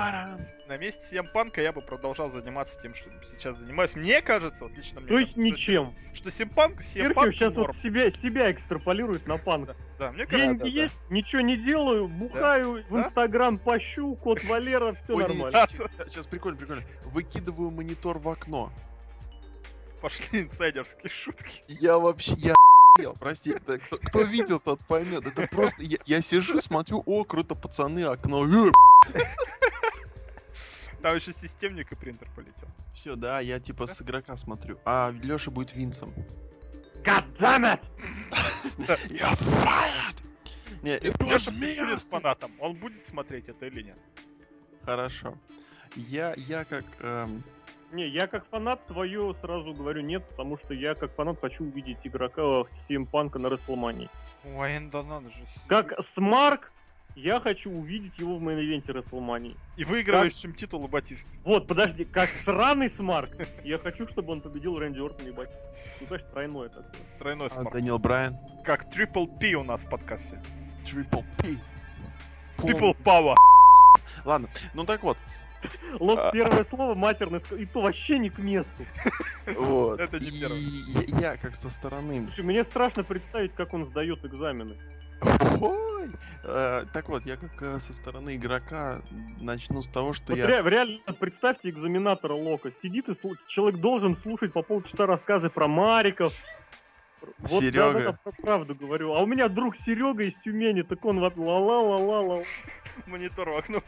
На 0.67 0.77
месте 0.77 1.05
7 1.05 1.27
панка 1.27 1.61
я 1.61 1.71
бы 1.71 1.81
продолжал 1.81 2.31
заниматься 2.31 2.79
тем, 2.81 2.95
что 2.95 3.11
сейчас 3.25 3.59
занимаюсь. 3.59 3.95
Мне 3.95 4.21
кажется, 4.23 4.63
вот 4.63 4.75
лично 4.75 5.01
мне 5.01 5.09
То 5.09 5.19
есть 5.19 5.35
кажется, 5.35 5.51
ничем. 5.53 5.93
Что 6.13 6.31
7 6.31 6.49
панк, 6.49 6.81
7 6.81 6.93
Серхио 7.03 7.13
панк 7.13 7.33
сейчас 7.33 7.53
норм. 7.53 7.73
вот 7.73 7.81
себя, 7.83 8.09
себя 8.09 8.51
экстраполирует 8.51 9.27
на 9.27 9.37
панк. 9.37 9.67
Да, 9.67 9.75
да, 9.99 10.11
мне 10.13 10.25
кажется, 10.25 10.47
Деньги 10.55 10.59
да, 10.59 10.63
да. 10.63 10.83
есть, 10.85 10.95
ничего 11.11 11.41
не 11.41 11.57
делаю, 11.57 12.07
бухаю, 12.07 12.83
в 12.89 12.91
Да? 12.91 13.03
инстаграм 13.07 13.59
пощу, 13.59 14.15
кот 14.15 14.43
Валера, 14.45 14.93
все 14.93 15.13
Ой, 15.15 15.23
не, 15.29 15.35
нормально. 15.35 15.67
не, 15.71 16.09
Сейчас 16.09 16.25
прикольно, 16.25 16.57
прикольно. 16.57 16.83
Выкидываю 17.05 17.69
монитор 17.69 18.17
в 18.17 18.27
окно. 18.29 18.71
пошли 20.01 20.41
инсайдерские 20.43 21.11
шутки. 21.11 21.61
Я 21.67 21.99
вообще, 21.99 22.33
я 22.37 22.55
охуел, 22.93 23.15
прости, 23.19 23.51
это 23.51 23.79
кто, 23.79 23.97
кто 23.97 24.21
видел, 24.21 24.59
тот 24.59 24.79
поймет. 24.85 25.25
Это 25.25 25.47
просто, 25.47 25.81
я, 25.81 25.97
я 26.05 26.21
сижу, 26.21 26.61
смотрю, 26.61 27.01
о, 27.05 27.23
круто, 27.23 27.55
пацаны, 27.55 28.03
окно, 28.03 28.45
э, 28.45 29.19
Там 31.01 31.15
еще 31.15 31.33
системник 31.33 31.91
и 31.91 31.95
принтер 31.95 32.29
полетел. 32.35 32.67
все, 32.93 33.15
да, 33.15 33.39
я 33.39 33.59
типа 33.59 33.87
с 33.87 34.01
игрока 34.01 34.37
смотрю. 34.37 34.79
А 34.85 35.11
Леша 35.11 35.51
будет 35.51 35.73
Винсом. 35.73 36.13
God 37.03 37.25
damn 37.37 37.65
it! 37.65 37.81
Я 39.09 39.33
fired! 39.33 40.15
Не, 40.83 40.97
it 40.97 41.17
was 41.17 41.51
Леша 41.51 41.51
будет 41.51 42.01
фанатом. 42.03 42.51
Он 42.59 42.75
будет 42.75 43.05
смотреть 43.05 43.49
это 43.49 43.65
или 43.65 43.81
нет? 43.81 43.97
Хорошо. 44.85 45.37
Я, 45.95 46.33
я 46.37 46.63
как... 46.63 46.85
эм, 46.99 47.43
Не, 47.93 48.07
я 48.07 48.25
как 48.25 48.43
фанат 48.47 48.83
твое 48.87 49.35
сразу 49.39 49.71
говорю 49.71 50.01
нет, 50.01 50.27
потому 50.27 50.57
что 50.57 50.73
я 50.73 50.95
как 50.95 51.13
фанат 51.13 51.39
хочу 51.39 51.63
увидеть 51.63 51.99
игрока 52.03 52.41
CM 52.89 53.05
Панка 53.05 53.37
на 53.37 53.49
Расселмании. 53.49 54.09
Ой, 54.43 54.89
да 54.91 55.03
надо 55.03 55.29
же. 55.29 55.37
Как 55.67 55.93
smark, 56.15 56.71
я 57.15 57.39
хочу 57.39 57.69
увидеть 57.69 58.17
его 58.17 58.37
в 58.37 58.41
мейн-ивенте 58.41 58.91
Расселмании. 58.93 59.55
И 59.77 59.83
выигрывающим 59.83 60.55
титул 60.55 60.83
у 60.83 60.87
Батисты. 60.87 61.37
Вот, 61.43 61.67
подожди, 61.67 62.03
как 62.03 62.31
сраный 62.43 62.89
smark, 62.89 63.29
я 63.63 63.77
хочу, 63.77 64.07
чтобы 64.07 64.33
он 64.33 64.41
победил 64.41 64.79
Рэнди 64.79 64.99
Ортон 64.99 65.27
и 65.27 65.31
Батиста. 65.31 65.61
Ну, 66.01 66.07
конечно, 66.07 66.29
тройное 66.29 66.69
такое. 66.69 66.91
Тройной 67.19 67.45
а, 67.45 67.49
smark. 67.51 67.73
Даниэл 67.73 67.99
Брайан. 67.99 68.39
Как 68.63 68.85
Triple 68.85 69.37
P 69.37 69.53
у 69.53 69.63
нас 69.63 69.85
в 69.85 69.89
подкасте. 69.89 70.41
Triple 70.83 71.23
P. 71.37 71.59
Triple 72.57 72.97
Power. 73.03 73.35
Ладно, 74.25 74.49
ну 74.73 74.83
так 74.83 75.03
вот. 75.03 75.15
Лок 75.99 76.19
А. 76.19 76.31
первое 76.31 76.63
слово 76.65 76.95
матерное, 76.95 77.41
и 77.57 77.65
то 77.65 77.81
вообще 77.81 78.19
не 78.19 78.29
к 78.29 78.37
месту. 78.39 78.85
вот. 79.57 79.99
Это 79.99 80.19
не 80.19 80.27
И 80.27 80.39
первое. 80.39 80.57
я, 81.21 81.31
я 81.31 81.37
как 81.37 81.55
со 81.55 81.69
стороны... 81.69 82.23
Слушай, 82.25 82.45
мне 82.45 82.63
страшно 82.63 83.03
представить, 83.03 83.53
как 83.55 83.73
он 83.73 83.85
сдает 83.85 84.23
экзамены. 84.25 84.77
Ой! 85.61 86.09
Э, 86.43 86.83
так 86.91 87.07
вот, 87.07 87.25
я 87.25 87.37
как 87.37 87.61
э, 87.61 87.79
со 87.79 87.93
стороны 87.93 88.35
игрока 88.35 89.01
начну 89.39 89.81
с 89.81 89.87
того, 89.87 90.11
что 90.13 90.31
Вот 90.33 90.37
я... 90.37 90.47
ре- 90.61 90.69
реально, 90.69 90.99
представьте 91.17 91.69
экзаменатора 91.69 92.33
Лока. 92.33 92.71
Сидит 92.81 93.07
и 93.07 93.15
человек 93.47 93.79
должен 93.79 94.17
слушать 94.17 94.51
по 94.51 94.61
полчаса 94.63 95.05
рассказы 95.05 95.49
про 95.49 95.67
Мариков. 95.67 96.33
Вот 97.39 97.61
Серега. 97.63 98.01
да, 98.03 98.19
про 98.21 98.31
правду 98.33 98.75
говорю. 98.75 99.13
А 99.13 99.21
у 99.21 99.25
меня 99.25 99.47
друг 99.47 99.77
Серега 99.85 100.23
из 100.23 100.33
Тюмени, 100.43 100.81
так 100.81 101.05
он 101.05 101.21
вот 101.21 101.37
ла-ла-ла-ла-ла. 101.37 102.41
Монитор 103.07 103.49
в 103.49 103.55
окно. 103.57 103.81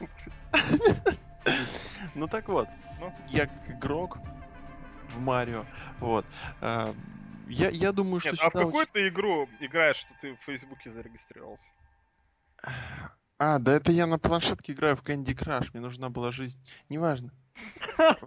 Ну 2.15 2.27
так 2.27 2.47
вот, 2.49 2.67
Ну. 2.99 3.13
я 3.27 3.47
как 3.47 3.69
игрок 3.69 4.17
в 5.09 5.19
Марио, 5.19 5.65
вот. 5.99 6.25
э, 6.61 6.93
я, 7.47 7.69
я 7.69 7.91
думаю, 7.91 8.19
что 8.19 8.31
Нет, 8.31 8.39
а 8.41 8.49
в 8.49 8.53
какую 8.53 8.87
ты 8.87 9.07
игру 9.07 9.47
играешь, 9.59 9.97
что 9.97 10.09
ты 10.19 10.35
в 10.35 10.41
Фейсбуке 10.41 10.91
зарегистрировался? 10.91 11.71
А, 13.37 13.59
да 13.59 13.73
это 13.73 13.91
я 13.91 14.07
на 14.07 14.17
планшетке 14.17 14.73
играю 14.73 14.95
в 14.95 15.03
Candy 15.03 15.35
Crush, 15.35 15.69
мне 15.73 15.81
нужна 15.81 16.09
была 16.09 16.31
жизнь. 16.31 16.59
Неважно. 16.89 17.31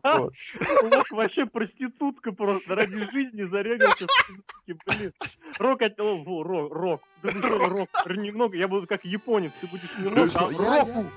Вот. 0.03 0.33
Лок 0.83 1.11
вообще 1.11 1.47
проститутка 1.47 2.33
просто. 2.33 2.75
Ради 2.75 3.11
жизни 3.11 3.45
зарегался 3.45 4.07
в 4.07 4.27
Фейсбуке, 4.27 4.79
блин. 4.87 5.13
Рок 5.59 5.81
Рок, 5.83 6.73
Рок. 6.73 7.03
Рок. 7.23 7.89
Немного, 8.07 8.57
я 8.57 8.69
буду 8.69 8.87
как 8.87 9.05
японец. 9.05 9.53
Ты 9.61 9.67
будешь 9.67 9.91
не 9.99 10.09
а 10.09 10.87
Року. 10.87 11.11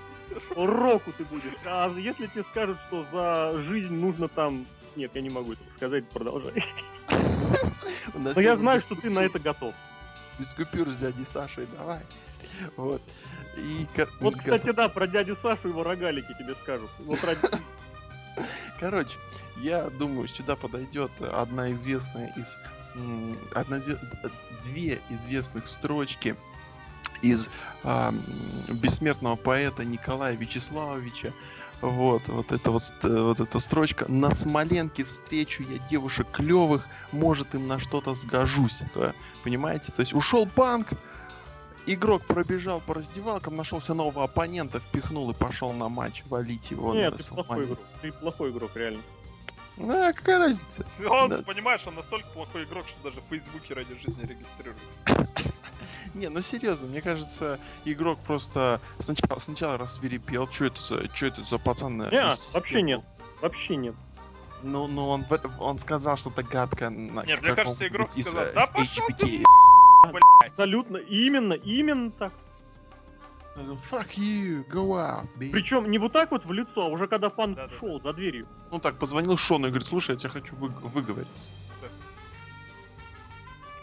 Року 0.56 1.12
ты 1.18 1.24
будешь. 1.26 1.54
А 1.66 1.90
если 1.98 2.28
тебе 2.28 2.44
скажут, 2.52 2.78
что 2.88 3.06
за 3.12 3.62
жизнь 3.64 3.94
нужно 3.96 4.28
там... 4.28 4.66
Нет, 4.96 5.12
я 5.14 5.22
не 5.22 5.30
могу 5.30 5.54
этого 5.54 5.68
сказать, 5.78 6.08
продолжай. 6.10 6.66
Но 8.14 8.40
я 8.40 8.58
знаю, 8.58 8.82
что 8.82 8.96
ты 8.96 9.10
на 9.10 9.20
это 9.20 9.40
готов. 9.40 9.74
Без 10.40 10.54
купюр 10.54 10.90
с 10.90 10.98
дядей 10.98 11.26
Сашей, 11.32 11.68
давай. 11.78 12.02
Вот. 12.78 13.02
И, 13.58 13.88
Вот, 14.20 14.36
кстати, 14.38 14.72
да, 14.72 14.90
про 14.90 15.08
дядю 15.08 15.38
Сашу 15.42 15.70
его 15.70 15.84
рогалики 15.84 16.34
тебе 16.38 16.56
скажут. 16.56 16.90
Вот 17.00 17.24
ради... 17.24 17.42
Короче, 18.80 19.18
я 19.58 19.90
думаю, 19.90 20.28
сюда 20.28 20.56
подойдет 20.56 21.12
одна 21.22 21.72
известная 21.74 22.34
из... 22.36 22.58
Одна, 23.54 23.80
д- 23.80 24.00
две 24.66 25.00
известных 25.10 25.68
строчки 25.68 26.36
из 27.22 27.50
м, 27.84 28.22
бессмертного 28.70 29.36
поэта 29.36 29.86
Николая 29.86 30.36
Вячеславовича. 30.36 31.32
Вот, 31.82 32.28
вот 32.28 32.52
эта 32.52 32.70
вот, 32.70 32.84
вот 33.02 33.40
эта 33.40 33.60
строчка. 33.60 34.06
На 34.08 34.36
Смоленке 34.36 35.04
встречу 35.04 35.64
я 35.64 35.80
девушек 35.90 36.28
клевых, 36.32 36.86
может 37.12 37.56
им 37.56 37.66
на 37.68 37.80
что-то 37.80 38.14
сгожусь. 38.14 38.82
То, 38.94 39.14
понимаете? 39.44 39.92
То 39.92 40.02
есть 40.02 40.14
ушел 40.14 40.46
панк, 40.46 40.90
игрок 41.88 42.24
пробежал 42.26 42.82
по 42.82 42.94
раздевалкам, 42.94 43.56
нашелся 43.56 43.96
нового 43.96 44.24
оппонента, 44.26 44.80
впихнул 44.80 45.32
и 45.32 45.34
пошел 45.34 45.74
на 45.74 45.90
матч 45.90 46.22
валить 46.30 46.70
его. 46.70 46.94
Нет, 46.94 47.18
ты 47.18 47.24
плохой 47.24 47.66
игрок. 47.66 47.80
Ты 48.04 48.12
плохой 48.12 48.52
игрок, 48.52 48.72
реально. 48.76 49.02
А 49.80 50.14
какая 50.14 50.38
разница? 50.38 50.86
Он, 51.10 51.30
Да. 51.30 51.38
понимаешь, 51.42 51.82
он 51.88 51.96
настолько 51.96 52.28
плохой 52.30 52.66
игрок, 52.66 52.86
что 52.88 53.10
даже 53.10 53.22
в 53.22 53.30
Фейсбуке 53.32 53.74
ради 53.74 53.96
жизни 53.96 54.22
регистрируется. 54.28 55.00
Не, 56.14 56.30
ну 56.30 56.42
серьезно, 56.42 56.88
мне 56.88 57.02
кажется, 57.02 57.60
игрок 57.86 58.20
просто 58.20 58.82
сначала, 59.00 59.40
сначала 59.40 59.78
рассверепел, 59.78 60.48
что 60.48 60.66
это 60.66 60.82
за, 60.82 61.16
что 61.16 61.26
это 61.28 61.44
за 61.44 61.58
пацан? 61.58 61.98
Не, 61.98 62.36
вообще 62.54 62.82
нет. 62.82 63.02
Вообще 63.42 63.76
нет. 63.76 63.96
Ну, 64.64 64.88
ну 64.88 65.08
он, 65.10 65.26
он 65.60 65.80
сказал 65.80 66.18
что-то 66.18 66.44
гадко. 66.44 66.90
На 66.90 67.24
Нет, 67.26 67.42
мне 67.42 67.56
кажется, 67.56 67.88
игрок 67.88 68.10
из, 68.16 68.26
сказал, 68.26 68.44
э, 68.44 68.54
«Да 68.54 68.68
пошёл 68.68 69.08
HBK. 69.10 69.44
Абсолютно. 70.46 70.98
Именно, 70.98 71.54
именно 71.54 72.12
так. 72.12 72.34
Fuck 73.90 74.16
you, 74.16 74.66
go 74.70 74.92
out, 74.96 75.28
bitch. 75.38 75.52
Причем 75.52 75.92
не 75.92 75.98
вот 75.98 76.14
так 76.14 76.32
вот 76.32 76.46
в 76.46 76.54
лицо, 76.54 76.84
а 76.84 76.88
уже 76.88 77.08
когда 77.08 77.30
фан 77.30 77.54
Да-да-да. 77.54 77.80
шел 77.80 78.02
за 78.02 78.14
дверью. 78.14 78.48
Ну 78.72 78.80
так, 78.80 78.98
позвонил 78.98 79.36
Шону 79.38 79.68
и 79.68 79.70
говорит, 79.70 79.88
слушай, 79.88 80.12
я 80.12 80.18
тебя 80.18 80.30
хочу 80.30 80.56
вы- 80.56 80.70
выговориться. 80.70 81.44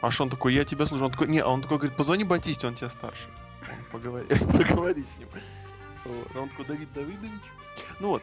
Да. 0.01 0.09
А 0.09 0.11
Шон 0.11 0.31
такой, 0.31 0.55
я 0.55 0.65
тебя 0.65 0.87
слушаю. 0.87 1.07
Он 1.07 1.13
такой, 1.13 1.29
не, 1.29 1.41
а 1.41 1.49
он 1.49 1.63
такой 1.63 1.79
говорит, 1.79 1.97
позвони 1.97 2.25
Батисте, 2.25 2.67
он 2.67 2.75
тебя 2.75 2.89
старше. 2.89 3.27
Он 3.63 3.85
поговори, 3.93 4.27
поговори 4.53 5.05
с 5.05 5.19
ним. 5.19 5.29
Вот. 6.05 6.29
А 6.35 6.41
он 6.41 6.49
такой, 6.51 6.65
Давид 6.67 6.93
Давидович. 6.93 7.43
Ну 8.01 8.09
вот, 8.09 8.23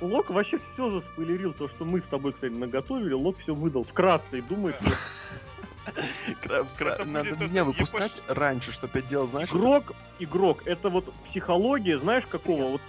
Лок 0.00 0.30
вообще 0.30 0.58
все 0.72 0.90
заспойлерил, 0.90 1.52
то, 1.52 1.68
что 1.68 1.84
мы 1.84 2.00
с 2.00 2.04
тобой, 2.04 2.32
кстати, 2.32 2.52
наготовили, 2.52 3.12
Лок 3.12 3.38
все 3.38 3.54
выдал 3.54 3.84
вкратце 3.84 4.38
и 4.38 4.40
думает, 4.40 4.76
что 6.44 7.04
надо 7.04 7.36
меня 7.36 7.64
выпускать 7.64 8.22
раньше, 8.28 8.72
чтобы 8.72 9.00
я 9.00 9.02
делал, 9.02 9.26
знаешь, 9.26 9.50
игрок, 9.50 9.92
игрок, 10.18 10.62
это 10.66 10.88
вот 10.88 11.12
психология, 11.28 11.98
знаешь, 11.98 12.24
какого? 12.26 12.72
Вот 12.72 12.82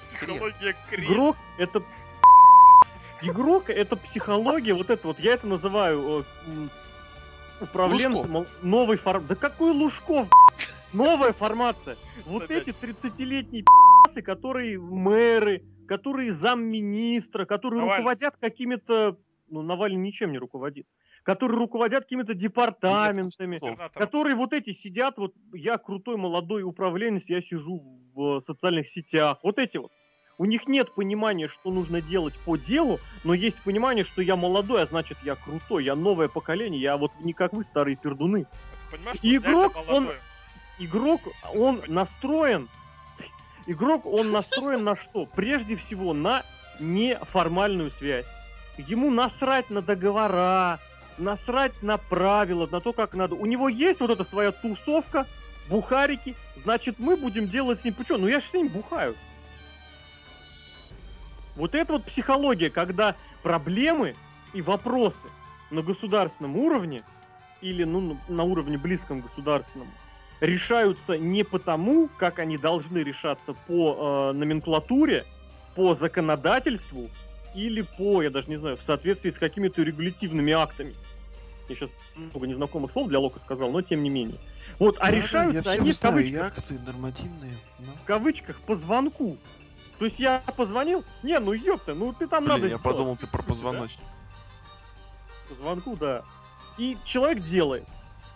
Психология 0.00 0.76
крем. 0.90 1.12
игрок, 1.12 1.36
это 1.58 1.82
игрок, 3.28 3.70
это 3.70 3.96
психология, 3.96 4.74
вот 4.74 4.90
это 4.90 5.06
вот, 5.08 5.18
я 5.18 5.34
это 5.34 5.46
называю 5.46 6.24
э, 6.46 6.68
управленцем 7.60 8.46
новой 8.62 8.96
формации. 8.96 9.28
Да 9.28 9.34
какой 9.34 9.72
Лужков? 9.72 10.28
Новая 10.92 11.32
формация. 11.32 11.96
Вот 12.24 12.50
эти 12.50 12.70
30-летние 12.70 13.62
пи***сы, 13.62 14.22
которые 14.22 14.78
мэры, 14.78 15.62
которые 15.88 16.32
замминистра, 16.32 17.44
которые 17.46 17.80
Навальный. 17.80 18.04
руководят 18.04 18.36
какими-то... 18.40 19.18
Ну, 19.48 19.62
Навальный 19.62 20.00
ничем 20.00 20.32
не 20.32 20.38
руководит. 20.38 20.86
Которые 21.24 21.58
руководят 21.58 22.04
какими-то 22.04 22.34
департаментами. 22.34 23.58
Губернатор. 23.58 23.90
которые 24.02 24.36
вот 24.36 24.52
эти 24.52 24.72
сидят, 24.72 25.18
вот 25.18 25.34
я 25.52 25.78
крутой 25.78 26.16
молодой 26.16 26.62
управленец, 26.62 27.24
я 27.26 27.42
сижу 27.42 27.82
в 28.14 28.38
э, 28.38 28.40
социальных 28.46 28.88
сетях, 28.90 29.38
вот 29.42 29.58
эти 29.58 29.78
вот. 29.78 29.90
У 30.36 30.44
них 30.46 30.66
нет 30.66 30.92
понимания, 30.92 31.48
что 31.48 31.70
нужно 31.70 32.00
делать 32.00 32.34
по 32.44 32.56
делу, 32.56 32.98
но 33.22 33.34
есть 33.34 33.56
понимание, 33.62 34.04
что 34.04 34.20
я 34.20 34.36
молодой, 34.36 34.82
а 34.82 34.86
значит 34.86 35.18
я 35.22 35.36
крутой, 35.36 35.84
я 35.84 35.94
новое 35.94 36.28
поколение, 36.28 36.80
я 36.80 36.96
вот 36.96 37.12
не 37.20 37.32
как 37.32 37.52
вы, 37.52 37.64
старые 37.64 37.96
пердуны. 37.96 38.46
Понимаешь, 38.90 39.18
что 39.18 39.36
Игрок, 39.36 39.76
он-. 39.88 40.10
Игрок, 40.80 41.20
он 41.54 41.82
настроен, 41.86 42.68
игрок, 43.66 44.06
он 44.06 44.32
настроен 44.32 44.82
на 44.82 44.96
что? 44.96 45.26
Прежде 45.26 45.76
всего 45.76 46.12
на 46.12 46.42
неформальную 46.80 47.92
связь. 47.92 48.26
Ему 48.76 49.10
насрать 49.12 49.70
на 49.70 49.82
договора, 49.82 50.80
насрать 51.16 51.80
на 51.80 51.96
правила, 51.96 52.66
на 52.70 52.80
то, 52.80 52.92
как 52.92 53.14
надо. 53.14 53.36
У 53.36 53.46
него 53.46 53.68
есть 53.68 54.00
вот 54.00 54.10
эта 54.10 54.24
своя 54.24 54.50
тусовка, 54.50 55.28
бухарики, 55.68 56.34
значит, 56.64 56.98
мы 56.98 57.16
будем 57.16 57.46
делать 57.46 57.80
с 57.80 57.84
ним... 57.84 57.94
Почему? 57.94 58.18
Ну 58.18 58.28
я 58.28 58.40
же 58.40 58.46
с 58.46 58.52
ним 58.52 58.66
бухаю. 58.66 59.14
Вот 61.56 61.74
это 61.74 61.94
вот 61.94 62.04
психология, 62.04 62.70
когда 62.70 63.16
проблемы 63.42 64.14
и 64.52 64.62
вопросы 64.62 65.16
на 65.70 65.82
государственном 65.82 66.56
уровне 66.56 67.02
или 67.60 67.84
ну, 67.84 68.16
на- 68.28 68.44
уровне 68.44 68.76
близком 68.76 69.20
государственному 69.20 69.90
решаются 70.40 71.16
не 71.16 71.44
потому, 71.44 72.08
как 72.18 72.38
они 72.38 72.58
должны 72.58 72.98
решаться 72.98 73.54
по 73.66 74.30
э, 74.32 74.36
номенклатуре, 74.36 75.24
по 75.74 75.94
законодательству 75.94 77.08
или 77.54 77.82
по, 77.82 78.22
я 78.22 78.30
даже 78.30 78.48
не 78.48 78.56
знаю, 78.56 78.76
в 78.76 78.82
соответствии 78.82 79.30
с 79.30 79.36
какими-то 79.38 79.82
регулятивными 79.82 80.52
актами. 80.52 80.94
Я 81.68 81.76
сейчас 81.76 81.90
много 82.14 82.46
незнакомых 82.46 82.92
слов 82.92 83.08
для 83.08 83.18
Лока 83.18 83.40
сказал, 83.40 83.70
но 83.70 83.80
тем 83.80 84.02
не 84.02 84.10
менее. 84.10 84.38
Вот, 84.78 84.96
а 84.98 85.06
Да-да, 85.06 85.16
решаются 85.16 85.54
я 85.56 85.62
все 85.62 85.80
они 85.80 85.92
в 85.92 86.00
кавычках, 86.00 86.58
акции 86.58 86.78
нормативные. 86.84 87.52
ну. 87.78 87.86
в 88.02 88.04
кавычках 88.04 88.60
по 88.60 88.76
звонку. 88.76 89.38
То 89.98 90.06
есть 90.06 90.18
я 90.18 90.42
позвонил, 90.56 91.04
не, 91.22 91.38
ну 91.38 91.52
ёпта, 91.52 91.94
ну 91.94 92.12
ты 92.12 92.26
там 92.26 92.44
Блин, 92.44 92.54
надо 92.54 92.62
я 92.62 92.68
сделать. 92.68 92.82
подумал, 92.82 93.16
ты 93.16 93.26
про 93.26 93.42
позвоночник. 93.42 94.00
по 95.48 95.54
звонку, 95.54 95.96
да. 95.96 96.24
И 96.78 96.96
человек 97.04 97.42
делает. 97.44 97.84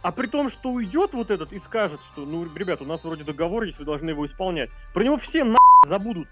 А 0.03 0.13
при 0.13 0.27
том, 0.29 0.51
что 0.51 0.71
уйдет 0.71 1.13
вот 1.13 1.31
этот 1.31 1.53
и 1.53 1.59
скажет, 1.61 2.01
что, 2.13 2.25
ну, 2.25 2.47
ребят, 2.55 2.81
у 2.81 2.85
нас 2.85 3.03
вроде 3.03 3.25
договор 3.25 3.65
есть, 3.65 3.79
вы 3.79 3.85
должны 3.85 4.11
его 4.11 4.27
исполнять. 4.27 4.71
Про 4.95 5.05
него 5.05 5.17
все 5.19 5.43
на 5.43 5.59
забудут. 5.87 6.29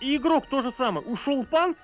И 0.00 0.16
игрок 0.16 0.48
то 0.48 0.62
же 0.62 0.72
самое. 0.76 1.06
Ушел 1.06 1.44
панк, 1.44 1.76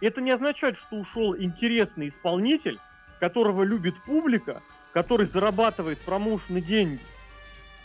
это 0.00 0.20
не 0.20 0.30
означает, 0.30 0.78
что 0.78 0.96
ушел 0.96 1.36
интересный 1.36 2.08
исполнитель, 2.08 2.78
которого 3.20 3.62
любит 3.62 3.94
публика, 4.02 4.62
который 4.92 5.26
зарабатывает 5.26 5.98
промоушены 6.00 6.60
деньги. 6.60 7.00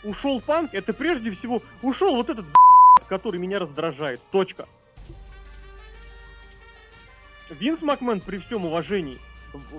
Ушел 0.02 0.40
панк, 0.40 0.72
это 0.72 0.92
прежде 0.92 1.30
всего 1.32 1.62
ушел 1.82 2.14
вот 2.16 2.30
этот 2.30 2.46
который 3.08 3.40
меня 3.40 3.58
раздражает. 3.58 4.20
Точка. 4.30 4.66
Винс 7.50 7.80
Макмен 7.80 8.20
при 8.20 8.38
всем 8.38 8.66
уважении, 8.66 9.18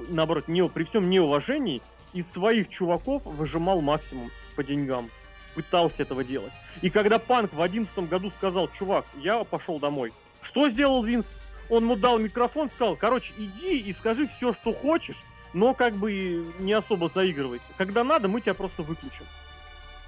наоборот, 0.09 0.47
не, 0.47 0.67
при 0.67 0.83
всем 0.85 1.09
неуважении, 1.09 1.81
из 2.13 2.25
своих 2.33 2.69
чуваков 2.69 3.23
выжимал 3.25 3.81
максимум 3.81 4.31
по 4.55 4.63
деньгам. 4.63 5.09
Пытался 5.53 6.01
этого 6.01 6.23
делать. 6.23 6.51
И 6.81 6.89
когда 6.89 7.19
Панк 7.19 7.53
в 7.53 7.61
одиннадцатом 7.61 8.07
году 8.07 8.31
сказал, 8.37 8.69
чувак, 8.69 9.05
я 9.17 9.43
пошел 9.43 9.79
домой. 9.79 10.13
Что 10.41 10.69
сделал 10.69 11.03
Винс? 11.03 11.25
Он 11.69 11.83
ему 11.83 11.95
дал 11.95 12.17
микрофон, 12.17 12.69
сказал, 12.69 12.95
короче, 12.95 13.31
иди 13.37 13.77
и 13.77 13.93
скажи 13.93 14.27
все, 14.37 14.53
что 14.53 14.73
хочешь, 14.73 15.17
но 15.53 15.73
как 15.73 15.93
бы 15.95 16.51
не 16.59 16.73
особо 16.73 17.09
заигрывайся. 17.13 17.65
Когда 17.77 18.03
надо, 18.03 18.27
мы 18.27 18.41
тебя 18.41 18.55
просто 18.55 18.81
выключим. 18.81 19.25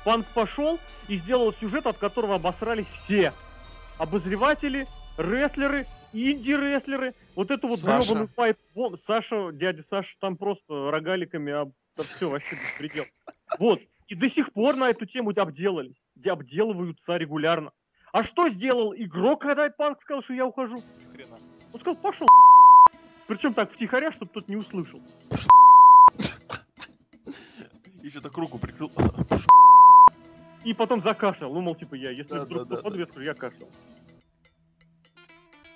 Панк 0.04 0.26
пошел 0.28 0.80
и 1.08 1.18
сделал 1.18 1.54
сюжет, 1.54 1.86
от 1.86 1.98
которого 1.98 2.36
обосрались 2.36 2.88
все. 3.04 3.34
Обозреватели, 3.98 4.88
рестлеры, 5.18 5.86
инди-рестлеры. 6.12 7.14
Вот 7.36 7.52
это 7.52 7.68
вот 7.68 7.80
Саша. 7.80 8.08
гребаный 8.10 8.28
пайп. 8.30 8.58
Вон, 8.74 9.00
Саша, 9.06 9.52
дядя 9.52 9.84
Саша 9.90 10.10
там 10.20 10.38
просто 10.38 10.90
рогаликами 10.92 11.52
об... 11.54 11.72
все 12.16 12.30
вообще 12.30 12.56
беспредел. 12.56 13.06
Вот. 13.60 13.80
И 14.08 14.16
до 14.16 14.30
сих 14.30 14.52
пор 14.54 14.76
на 14.76 14.90
эту 14.90 15.06
тему 15.06 15.32
обделались. 15.36 15.96
Де- 16.16 16.32
Обделываются 16.32 17.16
регулярно. 17.18 17.72
А 18.12 18.24
что 18.24 18.50
сделал 18.50 18.94
игрок, 18.96 19.42
когда 19.42 19.70
Панк 19.70 20.02
сказал, 20.02 20.24
что 20.24 20.34
я 20.34 20.46
ухожу? 20.46 20.76
Ни 20.76 21.14
хрена. 21.16 21.38
Он 21.74 21.80
сказал, 21.80 21.96
пошел. 21.96 22.28
Причем 23.28 23.54
так 23.54 23.72
втихаря, 23.72 24.12
чтобы 24.12 24.32
тот 24.32 24.50
не 24.50 24.58
услышал. 24.58 25.02
Еще 28.02 28.20
так 28.20 28.36
руку 28.36 28.58
прикрыл. 28.58 28.92
И 30.64 30.74
потом 30.74 31.02
закашлял. 31.02 31.54
Ну, 31.54 31.62
мол, 31.62 31.76
типа, 31.76 31.96
я, 31.96 32.12
если 32.12 32.34
Да, 32.34 32.46
вдруг 32.46 32.60
да, 32.60 32.66
кто 32.66 32.76
да, 32.76 32.82
подвеску, 32.82 33.20
я 33.22 33.34
кашлял. 33.34 33.70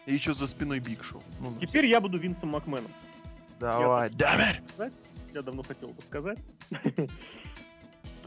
И 0.06 0.14
еще 0.14 0.34
за 0.34 0.48
спиной 0.48 0.80
Биг 0.80 1.04
Шоу. 1.04 1.24
Ну, 1.40 1.56
Теперь 1.60 1.88
я 1.88 2.00
буду 2.00 2.18
Винсом 2.18 2.50
Макменом. 2.50 2.92
Давай, 3.60 4.10
Дамер! 4.12 4.62
Я 5.34 5.42
давно 5.42 5.64
хотел 5.64 5.90
бы 5.90 6.02
сказать. 6.02 6.40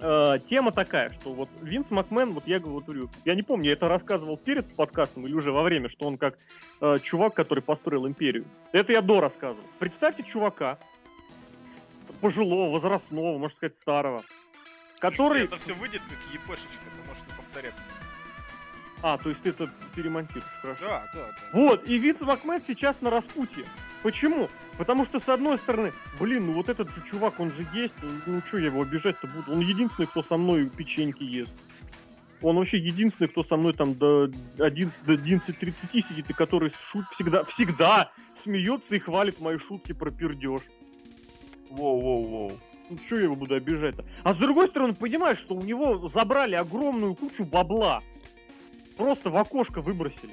Э, 0.00 0.38
Тема 0.48 0.70
такая, 0.70 1.10
что 1.10 1.32
вот 1.32 1.48
Винс 1.60 1.90
Макмен, 1.90 2.32
вот 2.32 2.46
я 2.46 2.60
говорю, 2.60 3.10
я 3.24 3.34
не 3.34 3.42
помню, 3.42 3.66
я 3.66 3.72
это 3.72 3.88
рассказывал 3.88 4.36
перед 4.36 4.64
подкастом 4.74 5.26
или 5.26 5.34
уже 5.34 5.50
во 5.50 5.62
время, 5.62 5.88
что 5.88 6.06
он 6.06 6.18
как 6.18 6.38
э, 6.80 6.98
чувак, 7.02 7.34
который 7.34 7.64
построил 7.64 8.06
империю. 8.06 8.44
Это 8.70 8.92
я 8.92 9.02
до 9.02 9.20
рассказывал. 9.20 9.66
Представьте 9.80 10.22
чувака, 10.22 10.78
пожилого, 12.20 12.70
возрастного, 12.70 13.38
можно 13.38 13.56
сказать, 13.56 13.76
старого, 13.78 14.22
который... 14.98 15.42
Если 15.42 15.56
это 15.56 15.64
все 15.64 15.74
выйдет 15.74 16.02
как 16.02 16.34
епшечка, 16.34 16.84
то 16.84 17.08
может 17.08 17.26
не 17.26 17.32
повторяться. 17.34 17.82
А, 19.02 19.16
то 19.16 19.28
есть 19.28 19.42
ты 19.42 19.50
это 19.50 19.70
перемонтируешь, 19.94 20.44
хорошо. 20.60 20.84
Да, 20.84 21.10
да, 21.14 21.26
да. 21.26 21.34
Вот, 21.52 21.86
и 21.86 21.98
Винс 21.98 22.20
Макмен 22.20 22.62
сейчас 22.66 23.00
на 23.00 23.10
распутье. 23.10 23.64
Почему? 24.02 24.48
Потому 24.76 25.04
что, 25.04 25.20
с 25.20 25.28
одной 25.28 25.58
стороны, 25.58 25.92
блин, 26.18 26.46
ну 26.46 26.52
вот 26.52 26.68
этот 26.68 26.88
же 26.88 27.02
чувак, 27.08 27.38
он 27.38 27.50
же 27.50 27.64
есть, 27.72 27.94
ну 28.26 28.40
что 28.46 28.58
я 28.58 28.66
его 28.66 28.82
обижать-то 28.82 29.26
буду? 29.26 29.52
Он 29.52 29.60
единственный, 29.60 30.06
кто 30.06 30.22
со 30.22 30.36
мной 30.36 30.68
печеньки 30.68 31.22
ест. 31.22 31.52
Он 32.42 32.56
вообще 32.56 32.78
единственный, 32.78 33.28
кто 33.28 33.42
со 33.42 33.56
мной 33.56 33.72
там 33.72 33.94
до 33.94 34.30
11, 34.58 35.04
до 35.04 35.14
11.30 35.14 36.08
сидит, 36.08 36.30
и 36.30 36.32
который 36.32 36.72
шут 36.90 37.04
всегда, 37.12 37.44
всегда 37.44 38.12
смеется 38.44 38.94
и 38.94 38.98
хвалит 39.00 39.40
мои 39.40 39.58
шутки 39.58 39.92
про 39.92 40.10
пердеж. 40.10 40.62
Воу-воу-воу. 41.70 42.52
Ну 42.90 42.96
что 43.06 43.16
я 43.16 43.24
его 43.24 43.34
буду 43.34 43.54
обижать-то? 43.54 44.04
А 44.22 44.34
с 44.34 44.36
другой 44.38 44.68
стороны, 44.68 44.94
понимаешь, 44.94 45.38
что 45.38 45.54
у 45.54 45.62
него 45.62 46.08
забрали 46.08 46.54
огромную 46.54 47.14
кучу 47.14 47.44
бабла. 47.44 48.02
Просто 48.96 49.30
в 49.30 49.36
окошко 49.36 49.80
выбросили. 49.80 50.32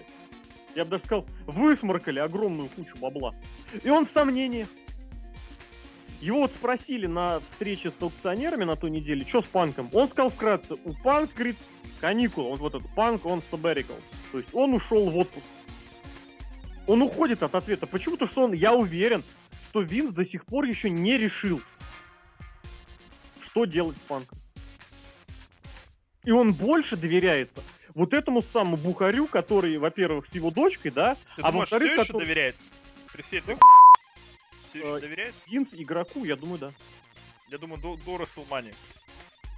Я 0.74 0.86
бы 0.86 0.92
даже 0.92 1.06
сказал, 1.06 1.26
высморкали 1.46 2.20
огромную 2.20 2.70
кучу 2.70 2.98
бабла. 2.98 3.34
И 3.84 3.90
он 3.90 4.06
в 4.06 4.12
сомнениях. 4.12 4.68
Его 6.22 6.40
вот 6.40 6.52
спросили 6.52 7.08
на 7.08 7.40
встрече 7.40 7.92
с 7.92 8.02
аукционерами 8.02 8.64
на 8.64 8.76
той 8.76 8.90
неделе, 8.90 9.26
что 9.28 9.42
с 9.42 9.46
панком. 9.46 9.90
Он 9.94 10.08
сказал 10.08 10.32
вкратце, 10.32 10.76
у 10.84 10.94
панк, 11.04 11.34
говорит, 11.34 11.58
каникулы. 12.02 12.52
Он 12.52 12.58
вот 12.58 12.74
этот 12.74 12.90
панк, 12.96 13.26
он 13.26 13.42
sabbatical. 13.52 14.00
То 14.32 14.40
есть 14.40 14.50
он 14.54 14.74
ушел 14.74 15.10
в 15.10 15.18
отпуск. 15.18 15.46
Он 16.88 17.02
уходит 17.02 17.44
от 17.44 17.54
ответа. 17.56 17.86
Почему-то, 17.86 18.28
что 18.28 18.44
он, 18.44 18.54
я 18.54 18.74
уверен, 18.74 19.24
что 19.70 19.82
Винс 19.82 20.14
до 20.14 20.26
сих 20.26 20.46
пор 20.46 20.66
еще 20.66 20.90
не 20.90 21.18
решил, 21.18 21.62
что 23.56 23.64
делать 23.64 23.96
с 23.96 24.00
панком. 24.02 24.38
И 26.26 26.32
он 26.32 26.52
больше 26.54 26.98
доверяется 26.98 27.64
вот 27.94 28.14
этому 28.14 28.42
самому 28.42 28.76
Бухарю, 28.76 29.28
который, 29.28 29.78
во-первых, 29.78 30.26
с 30.30 30.36
его 30.36 30.52
дочкой, 30.52 30.92
да, 30.92 31.16
Ты 31.38 31.42
а 31.42 31.52
думаешь, 31.52 31.72
во-вторых, 31.72 31.94
все 31.94 32.02
еще 32.02 32.08
который- 32.12 32.26
доверяется? 32.26 32.64
При 33.14 33.22
всей 33.22 33.40
этой 33.40 33.56
все 34.70 34.80
еще 34.80 34.98
Э, 34.98 35.00
доверяется? 35.00 35.40
Винс 35.50 35.70
игроку, 35.72 36.26
я 36.26 36.36
думаю, 36.36 36.58
да. 36.60 36.70
Я 37.50 37.58
думаю, 37.58 37.80
до, 37.80 37.96
до 38.06 38.18
Расселмании. 38.18 38.74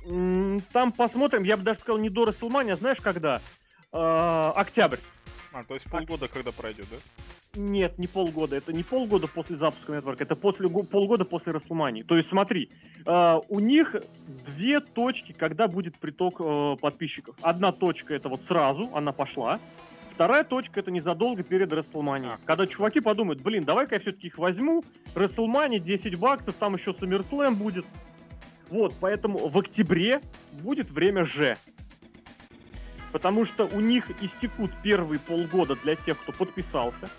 М, 0.05 0.61
Там 0.71 0.91
посмотрим, 0.91 1.41
я 1.43 1.57
бы 1.57 1.63
даже 1.63 1.79
сказал, 1.79 1.97
не 1.97 2.09
до 2.11 2.25
Расселмания, 2.25 2.75
знаешь, 2.75 2.99
когда? 3.01 3.41
Э, 3.91 4.51
Октябрь. 4.55 4.99
А, 5.57 5.63
то 5.63 5.73
есть 5.73 5.89
полгода 5.89 6.27
когда 6.27 6.51
пройдет, 6.51 6.85
да? 6.91 6.97
Нет, 7.59 7.97
не 7.97 8.05
полгода. 8.05 8.55
Это 8.55 8.71
не 8.73 8.83
полгода 8.83 9.27
после 9.27 9.57
запуска 9.57 9.93
нетворка, 9.93 10.23
это 10.23 10.35
после 10.35 10.69
го- 10.69 10.83
полгода 10.83 11.25
после 11.25 11.51
Расселмании. 11.51 12.03
То 12.03 12.15
есть, 12.15 12.29
смотри, 12.29 12.69
э, 13.05 13.39
у 13.49 13.59
них 13.59 13.95
две 14.45 14.79
точки, 14.79 15.31
когда 15.31 15.67
будет 15.67 15.97
приток 15.97 16.35
э, 16.39 16.75
подписчиков. 16.79 17.35
Одна 17.41 17.71
точка 17.71 18.13
это 18.13 18.29
вот 18.29 18.41
сразу, 18.47 18.91
она 18.93 19.11
пошла. 19.11 19.59
Вторая 20.11 20.43
точка 20.43 20.79
это 20.79 20.91
незадолго 20.91 21.41
перед 21.41 21.73
Расселманией. 21.73 22.33
А. 22.33 22.39
Когда 22.45 22.67
чуваки 22.67 22.99
подумают, 22.99 23.41
блин, 23.41 23.63
давай-ка 23.63 23.95
я 23.95 24.01
все-таки 24.01 24.27
их 24.27 24.37
возьму. 24.37 24.83
Расселмания 25.15 25.79
10 25.79 26.19
баксов, 26.19 26.53
там 26.55 26.75
еще 26.75 26.91
SummerSlam 26.91 27.55
будет. 27.55 27.85
Вот, 28.69 28.93
поэтому 28.99 29.47
в 29.47 29.57
октябре 29.57 30.21
будет 30.51 30.91
время 30.91 31.25
Ж. 31.25 31.57
Потому 33.11 33.45
что 33.45 33.65
у 33.65 33.79
них 33.79 34.09
истекут 34.21 34.71
первые 34.83 35.19
полгода 35.19 35.75
для 35.75 35.95
тех, 35.95 36.19
кто 36.19 36.31
подписался. 36.31 37.09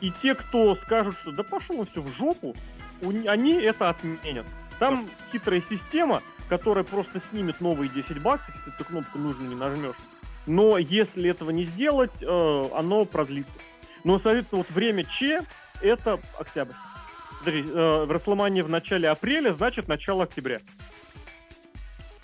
И 0.00 0.12
те, 0.22 0.34
кто 0.34 0.74
скажут, 0.76 1.16
что 1.18 1.32
да 1.32 1.42
пошел 1.42 1.86
все 1.86 2.00
в 2.00 2.08
жопу, 2.16 2.54
они 3.02 3.52
это 3.54 3.90
отменят. 3.90 4.46
Там 4.78 5.06
хитрая 5.30 5.62
система, 5.68 6.22
которая 6.48 6.84
просто 6.84 7.20
снимет 7.30 7.60
новые 7.60 7.90
10 7.90 8.20
баксов, 8.22 8.54
если 8.56 8.70
ты 8.78 8.84
кнопку 8.84 9.18
нужную 9.18 9.50
не 9.50 9.56
нажмешь. 9.56 9.96
Но 10.46 10.78
если 10.78 11.30
этого 11.30 11.50
не 11.50 11.64
сделать, 11.64 12.10
э, 12.22 12.68
оно 12.74 13.04
продлится. 13.04 13.52
Но, 14.04 14.18
соответственно, 14.18 14.62
вот 14.66 14.70
время 14.70 15.04
Че 15.04 15.42
это 15.82 16.18
октябрь. 16.38 16.74
Подожди, 17.38 17.64
э, 17.68 18.06
WrestleMania 18.08 18.62
в 18.62 18.68
начале 18.68 19.08
апреля, 19.08 19.52
значит 19.52 19.86
начало 19.86 20.24
октября. 20.24 20.60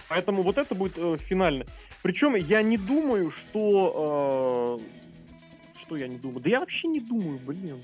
Поэтому 0.09 0.43
вот 0.43 0.57
это 0.59 0.75
будет 0.75 0.95
э, 0.97 1.17
финально. 1.19 1.67
Причем 2.07 2.37
я 2.37 2.63
не 2.63 2.77
думаю, 2.77 3.33
что... 3.33 4.79
э, 4.81 5.81
что 5.81 5.97
я 5.97 6.07
не 6.07 6.19
думаю? 6.19 6.39
Да 6.41 6.49
я 6.49 6.61
вообще 6.61 6.87
не 6.87 7.01
думаю, 7.01 7.41
блин. 7.45 7.81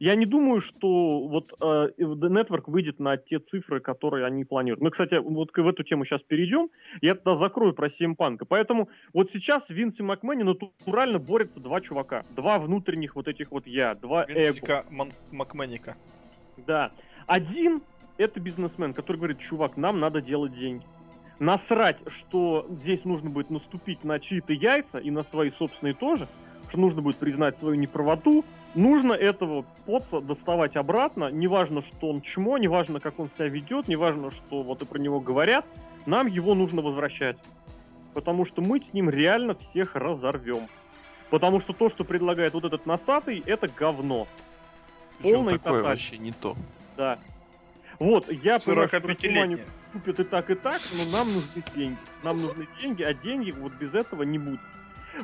Я 0.00 0.14
не 0.16 0.26
думаю, 0.26 0.60
что 0.60 1.26
вот 1.26 1.46
э, 1.62 1.64
The 1.98 2.28
Network 2.28 2.64
выйдет 2.66 3.00
на 3.00 3.16
те 3.16 3.38
цифры, 3.38 3.80
которые 3.80 4.26
они 4.26 4.44
планируют. 4.44 4.82
Мы, 4.82 4.90
кстати, 4.90 5.14
вот 5.14 5.50
к- 5.50 5.62
в 5.62 5.66
эту 5.66 5.82
тему 5.82 6.04
сейчас 6.04 6.20
перейдем. 6.20 6.68
Я 7.00 7.14
тогда 7.14 7.36
закрою 7.36 7.72
про 7.72 7.86
Punk. 7.86 8.44
Поэтому 8.46 8.90
вот 9.14 9.30
сейчас 9.32 9.62
в 9.64 9.70
Винсе 9.70 10.02
Макмене 10.02 10.44
натурально 10.44 11.18
борются 11.18 11.60
два 11.60 11.80
чувака. 11.80 12.22
Два 12.36 12.58
внутренних 12.58 13.16
вот 13.16 13.28
этих 13.28 13.50
вот 13.50 13.66
я. 13.66 13.94
Два. 13.94 14.26
Винсика 14.26 14.84
Макменика. 15.32 15.96
Да. 16.66 16.92
Один 17.26 17.80
это 18.18 18.40
бизнесмен, 18.40 18.92
который 18.92 19.16
говорит, 19.16 19.38
чувак, 19.38 19.78
нам 19.78 20.00
надо 20.00 20.20
делать 20.20 20.52
деньги. 20.52 20.84
Насрать, 21.40 21.98
что 22.06 22.66
здесь 22.70 23.04
нужно 23.04 23.30
будет 23.30 23.50
наступить 23.50 24.04
на 24.04 24.20
чьи-то 24.20 24.52
яйца 24.52 24.98
и 24.98 25.10
на 25.10 25.22
свои 25.24 25.50
собственные 25.50 25.94
тоже, 25.94 26.28
что 26.68 26.78
нужно 26.78 27.02
будет 27.02 27.16
признать 27.16 27.58
свою 27.58 27.74
неправоту, 27.74 28.44
нужно 28.74 29.12
этого 29.12 29.64
поца 29.84 30.20
доставать 30.20 30.76
обратно, 30.76 31.30
неважно, 31.30 31.82
что 31.82 32.10
он 32.10 32.20
чмо, 32.20 32.58
неважно, 32.58 33.00
как 33.00 33.18
он 33.18 33.30
себя 33.30 33.48
ведет, 33.48 33.88
неважно, 33.88 34.30
что 34.30 34.62
вот 34.62 34.82
и 34.82 34.84
про 34.84 34.98
него 34.98 35.20
говорят, 35.20 35.66
нам 36.06 36.26
его 36.26 36.54
нужно 36.54 36.82
возвращать. 36.82 37.36
Потому 38.12 38.44
что 38.44 38.62
мы 38.62 38.80
с 38.80 38.92
ним 38.92 39.10
реально 39.10 39.54
всех 39.54 39.96
разорвем. 39.96 40.68
Потому 41.30 41.60
что 41.60 41.72
то, 41.72 41.88
что 41.88 42.04
предлагает 42.04 42.54
вот 42.54 42.64
этот 42.64 42.86
носатый, 42.86 43.42
это 43.44 43.66
говно. 43.66 44.28
Причем 45.18 45.34
полный 45.34 45.52
такое 45.54 45.72
тоталь. 45.80 45.92
вообще 45.92 46.18
не 46.18 46.32
то. 46.32 46.54
Да. 46.96 47.18
Вот, 47.98 48.30
я 48.30 48.58
понимаю, 48.58 48.88
что 48.88 48.98
45-летняя. 48.98 49.56
WrestleMania 49.56 49.66
купят 49.94 50.18
и 50.18 50.24
так, 50.24 50.50
и 50.50 50.54
так, 50.54 50.82
но 50.92 51.04
нам 51.10 51.32
нужны 51.32 51.62
деньги. 51.74 51.98
Нам 52.24 52.42
нужны 52.42 52.66
деньги, 52.80 53.02
а 53.02 53.14
деньги 53.14 53.52
вот 53.52 53.72
без 53.74 53.94
этого 53.94 54.24
не 54.24 54.38
будет. 54.38 54.60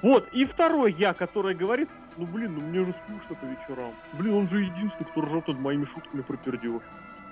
Вот, 0.03 0.29
и 0.33 0.45
второй 0.45 0.93
я, 0.93 1.13
который 1.13 1.57
говорит, 1.57 1.89
ну 2.17 2.25
блин, 2.25 2.55
ну 2.55 2.61
мне 2.61 2.85
же 2.85 2.95
скучно 3.03 3.35
по 3.35 3.45
вечерам. 3.45 3.93
Блин, 4.13 4.35
он 4.35 4.49
же 4.49 4.63
единственный, 4.63 5.07
кто 5.11 5.23
ржет 5.23 5.49
над 5.49 5.59
моими 5.59 5.85
шутками 5.85 6.23
про 6.23 6.37
пердеж. 6.37 6.83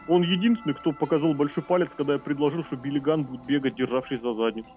Он 0.09 0.23
единственный, 0.23 0.75
кто 0.75 0.93
показал 0.93 1.35
большой 1.35 1.63
палец, 1.63 1.89
когда 1.97 2.15
я 2.15 2.19
предложил, 2.19 2.65
что 2.65 2.77
Билли 2.77 2.99
Ган 2.99 3.23
будет 3.23 3.47
бегать, 3.47 3.77
державшись 3.77 4.21
за 4.21 4.35
задницу. 4.35 4.71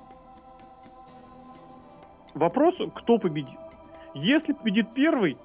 Вопрос, 2.35 2.75
кто 2.93 3.17
победит. 3.17 3.57
Если 4.13 4.53
победит 4.53 4.93
первый, 4.93 5.37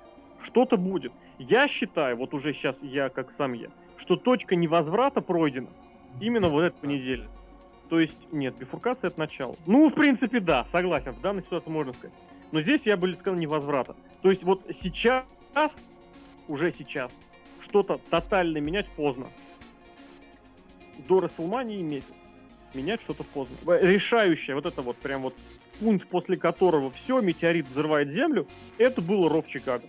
что-то 0.43 0.77
будет. 0.77 1.13
Я 1.39 1.69
считаю, 1.69 2.17
вот 2.17 2.35
уже 2.35 2.53
сейчас 2.53 2.77
я 2.83 3.09
как 3.09 3.33
сам 3.33 3.55
я, 3.55 3.69
что 3.97 4.17
точка 4.17 4.57
невозврата 4.57 5.21
пройдена 5.21 5.69
именно 6.21 6.49
вот 6.49 6.63
этот 6.63 6.81
понедельник. 6.81 7.29
То 7.89 8.01
есть, 8.01 8.17
нет, 8.33 8.57
бифуркация 8.57 9.09
от 9.09 9.19
начала. 9.19 9.55
Ну, 9.67 9.89
в 9.91 9.95
принципе, 9.95 10.41
да, 10.41 10.67
согласен, 10.73 11.13
в 11.13 11.21
данной 11.21 11.43
ситуации 11.43 11.71
можно 11.71 11.93
сказать. 11.93 12.15
Но 12.53 12.61
здесь 12.61 12.83
я 12.85 12.97
бы 12.97 13.13
сказал 13.15 13.39
невозврата. 13.39 13.97
То 14.23 14.31
есть 14.31 14.43
вот 14.43 14.63
сейчас, 14.83 15.25
уже 16.49 16.73
сейчас, 16.73 17.13
что-то 17.63 18.01
тотально 18.11 18.59
менять 18.59 18.89
поздно. 18.89 19.27
До 21.09 21.21
Расселмании 21.21 21.83
месяц. 21.83 22.15
Менять 22.75 23.01
что-то 23.01 23.25
поздно. 23.25 23.57
Решающее, 23.81 24.55
вот 24.55 24.67
это 24.67 24.83
вот 24.83 24.97
прям 24.97 25.23
вот 25.23 25.35
пункт, 25.79 26.09
после 26.09 26.37
которого 26.37 26.91
все, 26.91 27.21
метеорит 27.21 27.69
взрывает 27.69 28.11
Землю, 28.11 28.47
это 28.79 29.01
было 29.01 29.29
Ро 29.29 29.43
в 29.43 29.49
Чикаго. 29.49 29.85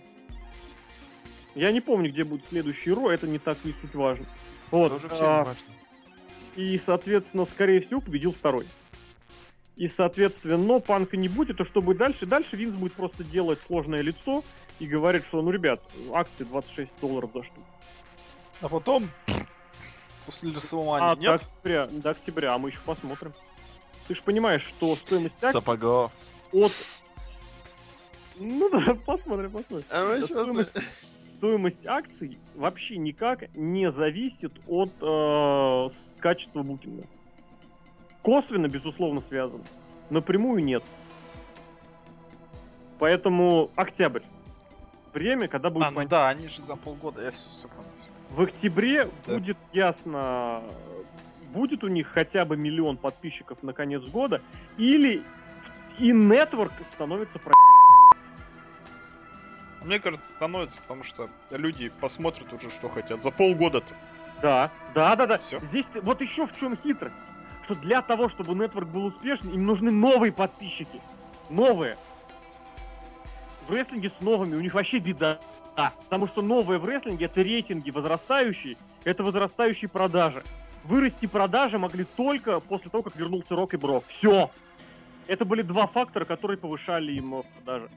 Я 1.54 1.72
не 1.72 1.80
помню, 1.80 2.10
где 2.10 2.24
будет 2.24 2.46
следующий 2.48 2.92
Ро, 2.92 3.10
это 3.10 3.26
не 3.26 3.38
так 3.38 3.58
и 3.64 3.72
суть 3.80 3.94
важно. 3.94 4.26
Вот. 4.70 4.92
Тоже 4.92 5.08
а, 5.10 5.14
всем 5.14 5.26
важно. 5.26 5.77
И, 6.56 6.80
соответственно, 6.84 7.46
скорее 7.46 7.80
всего, 7.80 8.00
победил 8.00 8.32
второй. 8.32 8.66
И, 9.76 9.88
соответственно, 9.88 10.56
но 10.56 10.80
панка 10.80 11.16
не 11.16 11.28
будет, 11.28 11.60
и 11.60 11.64
что 11.64 11.80
будет 11.80 11.98
дальше? 11.98 12.26
Дальше 12.26 12.56
Винс 12.56 12.74
будет 12.76 12.94
просто 12.94 13.22
делать 13.22 13.60
сложное 13.66 14.02
лицо 14.02 14.42
и 14.80 14.86
говорит, 14.86 15.24
что, 15.26 15.40
ну, 15.40 15.50
ребят, 15.50 15.80
акции 16.12 16.42
26 16.44 16.90
долларов 17.00 17.30
за 17.32 17.44
штуку. 17.44 17.66
А 18.60 18.68
потом, 18.68 19.08
после 20.26 20.50
А 20.50 20.54
Расселмании, 20.56 21.14
до 21.14 21.20
нет? 21.20 21.42
октября, 21.42 21.86
до 21.86 22.10
октября, 22.10 22.54
а 22.54 22.58
мы 22.58 22.70
еще 22.70 22.80
посмотрим. 22.84 23.32
Ты 24.08 24.16
же 24.16 24.22
понимаешь, 24.22 24.64
что 24.66 24.96
стоимость 24.96 25.34
акций 25.44 25.52
Сапогов. 25.60 26.10
от... 26.50 26.72
Ну 28.40 28.68
да, 28.70 28.94
посмотрим, 29.06 29.50
посмотрим. 29.52 29.84
А 29.90 30.04
мы 30.08 30.18
Да 30.20 30.26
стоимость- 30.26 30.72
Стоимость 31.38 31.86
акций 31.86 32.36
вообще 32.56 32.96
никак 32.96 33.54
не 33.56 33.92
зависит 33.92 34.52
от 34.66 34.90
э, 35.00 35.90
качества 36.18 36.64
букинга. 36.64 37.04
Косвенно, 38.22 38.66
безусловно, 38.66 39.22
связано. 39.28 39.62
Напрямую 40.10 40.64
нет. 40.64 40.82
Поэтому 42.98 43.70
октябрь. 43.76 44.22
Время, 45.14 45.46
когда 45.46 45.70
будет 45.70 45.86
А, 45.86 45.90
ну 45.92 46.08
да, 46.08 46.28
они 46.28 46.48
же 46.48 46.60
за 46.62 46.74
полгода, 46.74 47.22
я 47.22 47.30
все, 47.30 47.48
все 47.48 47.68
понял. 47.68 47.88
В 48.30 48.42
октябре 48.42 49.08
Да. 49.26 49.34
будет 49.34 49.56
ясно, 49.72 50.64
будет 51.52 51.84
у 51.84 51.88
них 51.88 52.08
хотя 52.08 52.44
бы 52.44 52.56
миллион 52.56 52.96
подписчиков 52.96 53.62
на 53.62 53.72
конец 53.72 54.02
года, 54.02 54.42
или 54.76 55.22
и 55.98 56.12
нетворк 56.12 56.72
становится 56.94 57.38
про... 57.38 57.52
Мне 59.84 60.00
кажется, 60.00 60.30
становится, 60.32 60.78
потому 60.80 61.02
что 61.02 61.28
люди 61.50 61.90
посмотрят 62.00 62.52
уже, 62.52 62.70
что 62.70 62.88
хотят. 62.88 63.22
За 63.22 63.30
полгода-то. 63.30 63.94
Да, 64.42 64.70
да, 64.94 65.16
да, 65.16 65.26
да. 65.26 65.38
Всё. 65.38 65.60
Здесь 65.60 65.86
вот 66.02 66.20
еще 66.20 66.46
в 66.46 66.56
чем 66.56 66.76
хитрость. 66.76 67.14
Что 67.64 67.74
для 67.74 68.02
того, 68.02 68.28
чтобы 68.28 68.54
нетворк 68.54 68.88
был 68.88 69.06
успешным, 69.06 69.52
им 69.52 69.66
нужны 69.66 69.90
новые 69.90 70.32
подписчики. 70.32 71.00
Новые. 71.50 71.96
В 73.66 73.72
рестлинге 73.72 74.10
с 74.10 74.20
новыми 74.22 74.56
у 74.56 74.60
них 74.60 74.74
вообще 74.74 74.98
беда. 74.98 75.38
Потому 75.76 76.26
что 76.26 76.42
новые 76.42 76.78
в 76.80 76.84
рестлинге 76.84 77.26
это 77.26 77.40
рейтинги 77.40 77.90
возрастающие, 77.90 78.76
это 79.04 79.22
возрастающие 79.22 79.88
продажи. 79.88 80.42
Вырасти 80.84 81.26
продажи 81.26 81.78
могли 81.78 82.04
только 82.04 82.58
после 82.60 82.90
того, 82.90 83.04
как 83.04 83.14
вернулся 83.14 83.54
Рок 83.54 83.74
и 83.74 83.76
Брок. 83.76 84.04
Все. 84.08 84.50
Это 85.26 85.44
были 85.44 85.62
два 85.62 85.86
фактора, 85.86 86.24
которые 86.24 86.56
повышали 86.56 87.12
им 87.12 87.44
продажи. 87.54 87.90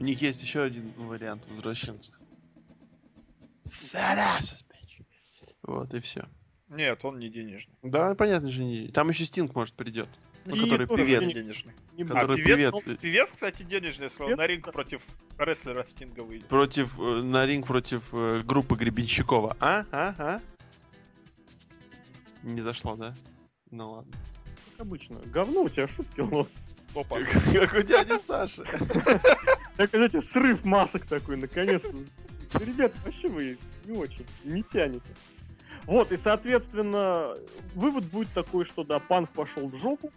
У 0.00 0.04
них 0.04 0.22
есть 0.22 0.42
еще 0.42 0.62
один 0.62 0.92
вариант 0.96 1.42
возвращенца. 1.50 2.12
Вот 5.62 5.92
и 5.92 6.00
все. 6.00 6.26
Нет, 6.70 7.04
он 7.04 7.18
не 7.18 7.28
денежный. 7.28 7.74
Да, 7.82 8.14
понятно 8.14 8.50
же, 8.50 8.64
не. 8.64 8.88
Там 8.88 9.10
еще 9.10 9.26
Стинг, 9.26 9.54
может, 9.54 9.74
придет. 9.74 10.08
Ну, 10.46 10.56
который 10.56 10.86
певец. 10.86 11.20
не- 11.20 11.34
денежный. 11.34 11.74
Не 11.92 12.04
Который 12.04 12.40
а, 12.40 12.42
певец, 12.42 12.72
певец. 12.72 12.72
ну, 12.86 12.96
певец, 12.96 13.30
кстати, 13.30 13.62
денежный, 13.62 14.04
если 14.04 14.22
он 14.22 14.28
Певец, 14.28 14.38
на 14.38 14.46
ринг 14.46 14.72
против 14.72 15.02
рестлера 15.36 15.84
Стинга 15.86 16.20
выйдет. 16.20 16.48
Против, 16.48 16.98
э, 16.98 17.20
на 17.22 17.44
ринг 17.44 17.66
против 17.66 18.02
э, 18.12 18.42
группы 18.42 18.76
Гребенщикова. 18.76 19.56
А? 19.60 19.84
А? 19.92 20.14
А? 20.18 20.40
Не 22.42 22.62
зашло, 22.62 22.96
да? 22.96 23.14
Ну 23.70 23.90
ладно. 23.90 24.12
Как 24.72 24.86
обычно. 24.86 25.20
Говно 25.26 25.64
у 25.64 25.68
тебя 25.68 25.88
шутки, 25.88 26.20
Лох. 26.20 26.48
Опа. 26.94 27.18
Как 27.52 27.74
у 27.74 27.82
дяди 27.82 28.18
Саши. 28.26 28.64
Так, 29.76 29.88
знаете, 29.90 30.20
срыв 30.20 30.62
масок 30.66 31.06
такой, 31.06 31.38
наконец-то. 31.38 31.96
Ребята, 32.62 32.94
вообще 33.02 33.28
вы 33.28 33.58
не 33.86 33.96
очень, 33.96 34.26
не 34.44 34.62
тянете. 34.62 35.00
Вот, 35.86 36.12
и, 36.12 36.18
соответственно, 36.22 37.34
вывод 37.74 38.04
будет 38.04 38.28
такой, 38.34 38.66
что, 38.66 38.84
да, 38.84 38.98
панк 38.98 39.30
пошел 39.30 39.68
в 39.68 39.78
жопу, 39.78 40.12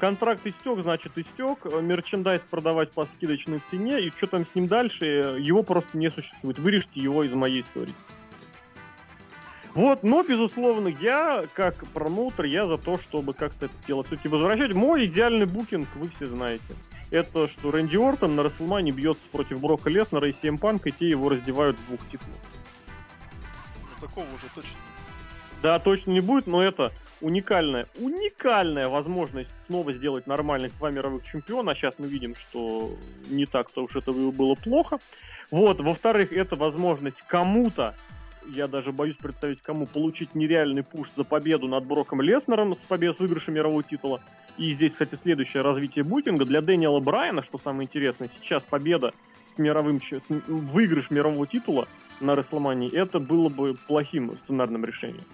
контракт 0.00 0.44
истек, 0.44 0.82
значит, 0.82 1.16
истек, 1.16 1.64
мерчендайз 1.64 2.42
продавать 2.50 2.90
по 2.90 3.04
скидочной 3.04 3.60
цене, 3.70 4.00
и 4.00 4.10
что 4.10 4.26
там 4.26 4.44
с 4.44 4.54
ним 4.56 4.66
дальше, 4.66 5.04
его 5.38 5.62
просто 5.62 5.96
не 5.96 6.10
существует. 6.10 6.58
Вырежьте 6.58 7.00
его 7.00 7.22
из 7.22 7.32
моей 7.32 7.62
истории. 7.62 7.94
Вот, 9.76 10.02
но, 10.02 10.22
безусловно, 10.22 10.88
я, 10.88 11.44
как 11.52 11.86
промоутер, 11.88 12.46
я 12.46 12.66
за 12.66 12.78
то, 12.78 12.98
чтобы 12.98 13.34
как-то 13.34 13.66
это 13.66 13.74
дело 13.86 14.04
все-таки 14.04 14.26
возвращать. 14.26 14.72
Мой 14.72 15.04
идеальный 15.04 15.44
букинг, 15.44 15.86
вы 15.96 16.08
все 16.16 16.24
знаете. 16.24 16.64
Это 17.10 17.46
что 17.46 17.70
Рэнди 17.70 17.96
Ортон 17.96 18.36
на 18.36 18.42
Расселмане 18.42 18.90
бьется 18.90 19.20
против 19.30 19.60
Брока 19.60 19.90
Леснера 19.90 20.26
и 20.26 20.32
CM 20.32 20.56
Панка, 20.56 20.88
и 20.88 20.92
те 20.92 21.10
его 21.10 21.28
раздевают 21.28 21.76
двух 21.88 22.00
титулах. 22.10 22.38
Ну, 23.82 24.06
такого 24.06 24.24
уже 24.34 24.46
точно. 24.54 24.78
Да, 25.62 25.78
точно 25.78 26.12
не 26.12 26.20
будет, 26.20 26.46
но 26.46 26.62
это 26.62 26.90
уникальная, 27.20 27.86
уникальная 27.98 28.88
возможность 28.88 29.50
снова 29.66 29.92
сделать 29.92 30.26
нормальных 30.26 30.74
два 30.78 30.90
мировых 30.90 31.22
чемпиона. 31.30 31.72
А 31.72 31.74
сейчас 31.74 31.92
мы 31.98 32.06
видим, 32.06 32.34
что 32.34 32.92
не 33.28 33.44
так-то 33.44 33.84
уж 33.84 33.94
это 33.94 34.12
было 34.14 34.54
плохо. 34.54 35.00
Вот, 35.50 35.80
во-вторых, 35.80 36.32
это 36.32 36.56
возможность 36.56 37.22
кому-то, 37.28 37.94
я 38.48 38.68
даже 38.68 38.92
боюсь 38.92 39.16
представить 39.16 39.60
кому, 39.62 39.86
получить 39.86 40.34
нереальный 40.34 40.82
пуш 40.82 41.08
за 41.16 41.24
победу 41.24 41.68
над 41.68 41.84
Броком 41.84 42.20
Леснером 42.20 42.74
с 42.74 42.86
победой 42.88 43.16
с 43.16 43.20
выигрышем 43.20 43.54
мирового 43.54 43.82
титула. 43.82 44.20
И 44.56 44.72
здесь, 44.72 44.92
кстати, 44.92 45.16
следующее 45.20 45.62
развитие 45.62 46.04
букинга 46.04 46.44
для 46.44 46.60
Дэниела 46.60 47.00
Брайана, 47.00 47.42
что 47.42 47.58
самое 47.58 47.86
интересное, 47.86 48.30
сейчас 48.40 48.62
победа 48.62 49.12
с 49.54 49.58
мировым, 49.58 50.00
с, 50.00 50.20
выигрыш 50.28 51.10
мирового 51.10 51.46
титула 51.46 51.88
на 52.20 52.34
Рестлмании, 52.34 52.94
это 52.94 53.18
было 53.18 53.48
бы 53.48 53.74
плохим 53.86 54.36
сценарным 54.44 54.84
решением. 54.84 55.24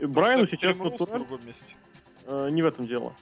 Брайану 0.00 0.46
сейчас 0.48 0.76
натурально... 0.76 1.26
Э, 2.26 2.48
не 2.50 2.62
в 2.62 2.66
этом 2.66 2.86
дело. 2.86 3.12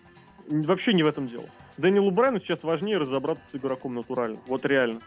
Вообще 0.48 0.94
не 0.94 1.02
в 1.02 1.06
этом 1.06 1.26
дело. 1.26 1.48
Дэниелу 1.76 2.10
Брайану 2.10 2.40
сейчас 2.40 2.62
важнее 2.62 2.98
разобраться 2.98 3.44
с 3.52 3.56
игроком 3.56 3.94
натурально. 3.94 4.38
Вот 4.46 4.64
реально. 4.64 5.00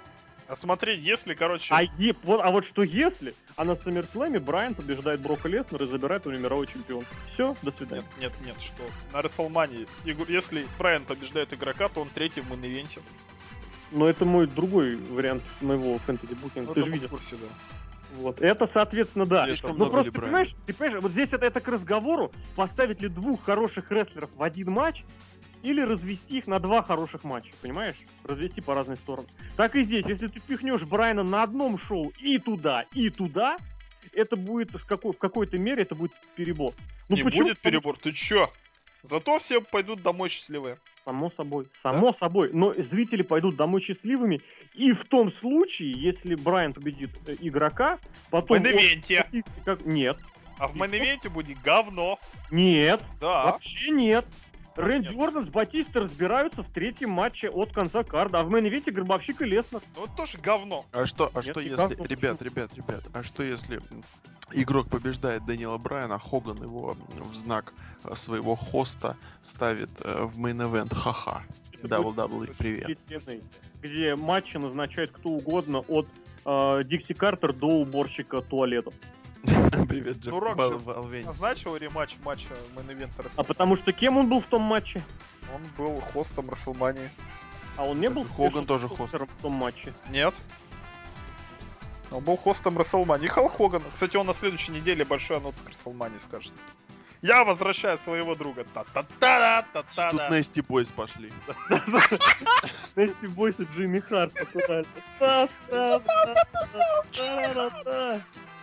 А 0.47 0.55
смотри, 0.55 0.97
если, 0.97 1.33
короче... 1.33 1.73
А, 1.73 1.83
е, 1.83 2.13
вот, 2.23 2.41
а 2.43 2.51
вот 2.51 2.65
что 2.65 2.83
если, 2.83 3.33
а 3.55 3.63
на 3.63 3.71
SummerSlam 3.71 4.39
Брайан 4.39 4.75
побеждает 4.75 5.19
Брока 5.19 5.47
Леснера 5.47 5.85
и 5.85 5.87
забирает 5.87 6.27
у 6.27 6.31
него 6.31 6.43
мировой 6.43 6.67
чемпион. 6.67 7.03
Все, 7.33 7.55
до 7.63 7.71
свидания. 7.71 8.03
Нет, 8.19 8.31
нет, 8.41 8.55
нет, 8.55 8.55
что? 8.61 8.83
На 9.11 9.21
WrestleMania, 9.21 9.87
если 10.27 10.67
Брайан 10.77 11.03
побеждает 11.03 11.51
игрока, 11.53 11.89
то 11.89 12.01
он 12.01 12.09
третий 12.09 12.41
в 12.41 12.51
мейн-ивенте. 12.51 13.01
Но 13.91 14.07
это 14.07 14.25
мой 14.25 14.45
другой 14.45 14.95
вариант 14.95 15.43
моего 15.61 15.97
фэнтези-букинга. 15.99 16.67
Ну, 16.67 16.73
Ты 16.73 16.83
же 16.83 16.89
видел. 16.89 17.09
Курсе, 17.09 17.35
да. 17.37 17.47
Вот. 18.17 18.41
Это, 18.41 18.67
соответственно, 18.67 19.25
да. 19.25 19.47
Ну 19.63 19.89
просто 19.89 20.11
ты 20.11 20.21
понимаешь, 20.21 20.55
ты 20.65 20.73
понимаешь, 20.73 21.03
вот 21.03 21.11
здесь 21.11 21.29
это, 21.31 21.45
это 21.45 21.59
к 21.59 21.67
разговору, 21.67 22.31
поставить 22.55 23.01
ли 23.01 23.09
двух 23.09 23.43
хороших 23.43 23.91
рестлеров 23.91 24.29
в 24.35 24.43
один 24.43 24.71
матч, 24.71 25.03
или 25.63 25.81
развести 25.81 26.37
их 26.37 26.47
на 26.47 26.59
два 26.59 26.81
хороших 26.81 27.23
матча, 27.23 27.51
понимаешь? 27.61 27.95
Развести 28.23 28.61
по 28.61 28.73
разные 28.73 28.97
стороны. 28.97 29.27
Так 29.55 29.75
и 29.75 29.83
здесь, 29.83 30.05
если 30.05 30.27
ты 30.27 30.39
пихнешь 30.39 30.83
Брайана 30.83 31.23
на 31.23 31.43
одном 31.43 31.77
шоу 31.77 32.11
и 32.19 32.37
туда, 32.37 32.85
и 32.93 33.09
туда, 33.09 33.57
это 34.13 34.35
будет 34.35 34.73
в, 34.73 34.85
какой, 34.85 35.13
в 35.13 35.17
какой-то 35.17 35.57
мере 35.57 35.83
это 35.83 35.95
будет 35.95 36.11
перебор. 36.35 36.73
Ну, 37.09 37.17
Не 37.17 37.23
почему? 37.23 37.43
будет 37.43 37.59
перебор, 37.59 37.97
ты 37.97 38.11
чё? 38.11 38.51
Зато 39.05 39.37
все 39.37 39.61
пойдут 39.61 40.01
домой 40.01 40.29
счастливые. 40.29 40.77
Само 41.03 41.29
собой, 41.29 41.67
само 41.83 42.11
да? 42.11 42.17
собой. 42.17 42.49
Но 42.51 42.73
зрители 42.73 43.21
пойдут 43.21 43.55
домой 43.55 43.81
счастливыми. 43.81 44.41
И 44.73 44.93
в 44.93 45.05
том 45.05 45.31
случае, 45.31 45.91
если 45.91 46.33
Брайан 46.33 46.73
победит 46.73 47.11
э, 47.27 47.35
игрока, 47.39 47.99
потом... 48.31 48.57
В 48.57 48.65
мейн-ивенте. 48.65 49.43
Как... 49.63 49.85
Нет. 49.85 50.17
А 50.57 50.67
в 50.67 50.75
мейн-ивенте 50.75 51.29
будет 51.29 51.61
говно. 51.61 52.17
Нет. 52.49 53.03
Да. 53.21 53.45
Вообще 53.51 53.91
нет. 53.91 54.25
Рэнди 54.75 55.15
Орден 55.15 55.45
с 55.45 55.49
Батистой 55.49 56.03
разбираются 56.03 56.63
в 56.63 56.69
третьем 56.69 57.09
матче 57.09 57.49
от 57.49 57.71
конца 57.71 58.03
карда, 58.03 58.39
а 58.39 58.43
в 58.43 58.49
мейн-ивенте 58.49 58.91
Гробовщик 58.91 59.41
и 59.41 59.45
Леснер. 59.45 59.81
Ну 59.95 60.03
это 60.03 60.13
тоже 60.13 60.37
говно. 60.37 60.85
А 60.91 61.05
что, 61.05 61.31
а 61.33 61.41
Нет, 61.41 61.51
что 61.51 61.59
если, 61.61 61.75
говно, 61.75 62.05
ребят, 62.05 62.41
ребят, 62.41 62.73
ребят, 62.75 63.03
а 63.13 63.23
что 63.23 63.43
если 63.43 63.79
игрок 64.51 64.89
побеждает 64.89 65.45
Данила 65.45 65.77
Брайана, 65.77 66.19
Хоган 66.19 66.61
его 66.61 66.97
в 67.15 67.35
знак 67.35 67.73
своего 68.15 68.55
хоста 68.55 69.15
ставит 69.41 69.89
э, 70.01 70.25
в 70.25 70.39
main 70.39 70.61
event, 70.61 70.93
ха-ха. 70.93 71.43
WWE, 71.81 72.55
привет. 72.57 72.99
Где 73.81 74.15
матчи 74.15 74.57
назначает 74.57 75.11
кто 75.11 75.29
угодно 75.29 75.79
от 75.79 76.07
э, 76.45 76.83
Дикси 76.83 77.13
Картер 77.13 77.53
до 77.53 77.67
уборщика 77.67 78.41
туалетов. 78.41 78.93
Привет, 79.87 80.17
Джефф. 80.17 80.33
Дурак 80.33 80.59
же 80.59 80.79
назначил 81.25 81.75
рематч 81.75 82.15
матча 82.23 82.49
main 82.75 83.09
А 83.35 83.43
потому 83.43 83.75
что 83.75 83.91
кем 83.91 84.17
он 84.17 84.27
был 84.27 84.41
в 84.41 84.45
том 84.45 84.61
матче? 84.61 85.03
Он 85.53 85.61
был 85.77 86.01
хостом 86.01 86.49
Расселмании. 86.49 87.09
А 87.77 87.85
он 87.85 87.99
не 87.99 88.09
был 88.09 88.25
Хоган 88.25 88.65
тоже 88.65 88.87
хост 88.87 89.13
в 89.13 89.41
том 89.41 89.53
матче? 89.53 89.93
Нет. 90.09 90.33
Он 92.11 92.23
был 92.23 92.37
хостом 92.37 92.77
Расселмании. 92.77 93.27
Хал 93.27 93.49
Хоган. 93.49 93.83
Кстати, 93.93 94.17
он 94.17 94.25
на 94.25 94.33
следующей 94.33 94.71
неделе 94.71 95.05
большой 95.05 95.37
анонс 95.37 95.61
к 95.61 95.69
Расселмании 95.69 96.19
скажет. 96.19 96.53
Я 97.21 97.43
возвращаю 97.43 97.97
своего 97.97 98.35
друга. 98.35 98.65
та 98.73 98.83
та 98.93 99.03
та 99.19 99.65
та 99.73 99.83
та 99.95 100.11
Тут 100.11 100.29
Нести 100.29 100.61
Бойс 100.61 100.89
пошли. 100.89 101.31
Нести 102.95 103.27
Бойс 103.27 103.55
и 103.59 103.67
Джимми 103.75 103.99
Харт. 103.99 104.33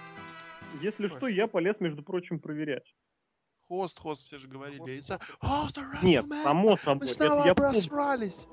Если 0.81 1.09
что, 1.09 1.29
я 1.29 1.47
полез, 1.47 1.77
между 1.81 2.03
прочим, 2.03 2.39
проверять. 2.39 2.95
Хост, 3.68 3.99
хост, 3.99 4.27
все 4.27 4.39
же 4.39 4.49
говорили. 4.49 4.81
Нет, 6.03 6.27
само 6.43 6.77
собой. 6.77 7.09
Мы 7.18 7.51
обосрались. 7.51 8.47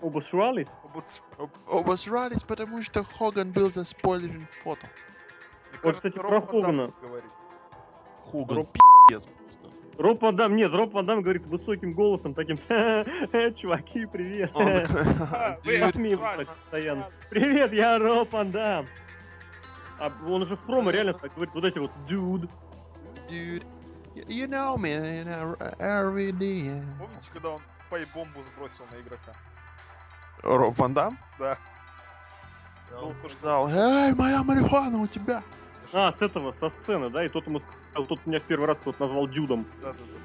Обосрались? 0.00 0.66
Обосрались, 1.68 2.42
потому 2.42 2.82
что 2.82 3.04
Хоган 3.04 3.52
был 3.52 3.70
за 3.70 3.84
спойлерин 3.84 4.48
фото. 4.62 4.88
Вот, 5.82 5.96
кстати, 5.96 6.16
про 6.16 6.40
Хогана. 6.40 6.92
Хоган, 8.30 8.66
пи***ц 8.66 9.28
Роб 9.98 10.24
Адам, 10.24 10.56
нет, 10.56 10.72
Роб 10.72 10.96
Адам 10.96 11.20
говорит 11.22 11.46
высоким 11.46 11.92
голосом, 11.92 12.34
таким, 12.34 12.56
чуваки, 13.56 14.06
привет. 14.06 14.50
Вы 15.64 15.78
посмеиваетесь 15.80 16.46
постоянно. 16.46 17.06
Привет, 17.30 17.72
я 17.72 17.98
Роб 17.98 18.34
Адам. 18.34 18.86
А 19.98 20.10
он 20.26 20.46
же 20.46 20.56
в 20.56 20.60
промо 20.60 20.90
реально 20.90 21.12
так 21.12 21.32
говорит, 21.34 21.54
вот 21.54 21.64
эти 21.64 21.78
вот 21.78 21.90
dude. 22.08 22.48
Dude. 23.30 23.64
You 24.14 24.46
know 24.46 24.76
me, 24.76 24.90
you 24.90 25.24
know, 25.24 25.56
every 25.78 26.32
day. 26.32 26.84
Помните, 26.98 27.30
когда 27.32 27.50
он 27.50 27.60
пай-бомбу 27.88 28.42
сбросил 28.42 28.84
на 28.90 29.00
игрока? 29.00 29.32
Роб 30.42 30.76
Ван 30.78 30.92
Дам? 30.92 31.18
Да. 31.38 31.56
Он 33.00 33.14
сказал, 33.30 33.68
эй, 33.70 34.12
моя 34.14 34.42
марихуана 34.42 34.98
у 34.98 35.06
тебя. 35.06 35.42
А, 35.94 36.12
с 36.12 36.20
этого, 36.20 36.54
со 36.60 36.70
сцены, 36.70 37.08
да? 37.10 37.24
И 37.24 37.28
тот 37.28 37.46
ему 37.46 37.62
сказал, 37.90 38.06
тот 38.06 38.26
меня 38.26 38.38
в 38.40 38.44
первый 38.44 38.66
раз 38.66 38.76
кто-то 38.78 39.02
назвал 39.02 39.26
дюдом. 39.28 39.66
Да, 39.80 39.92
да, 39.92 39.98
да. 39.98 40.21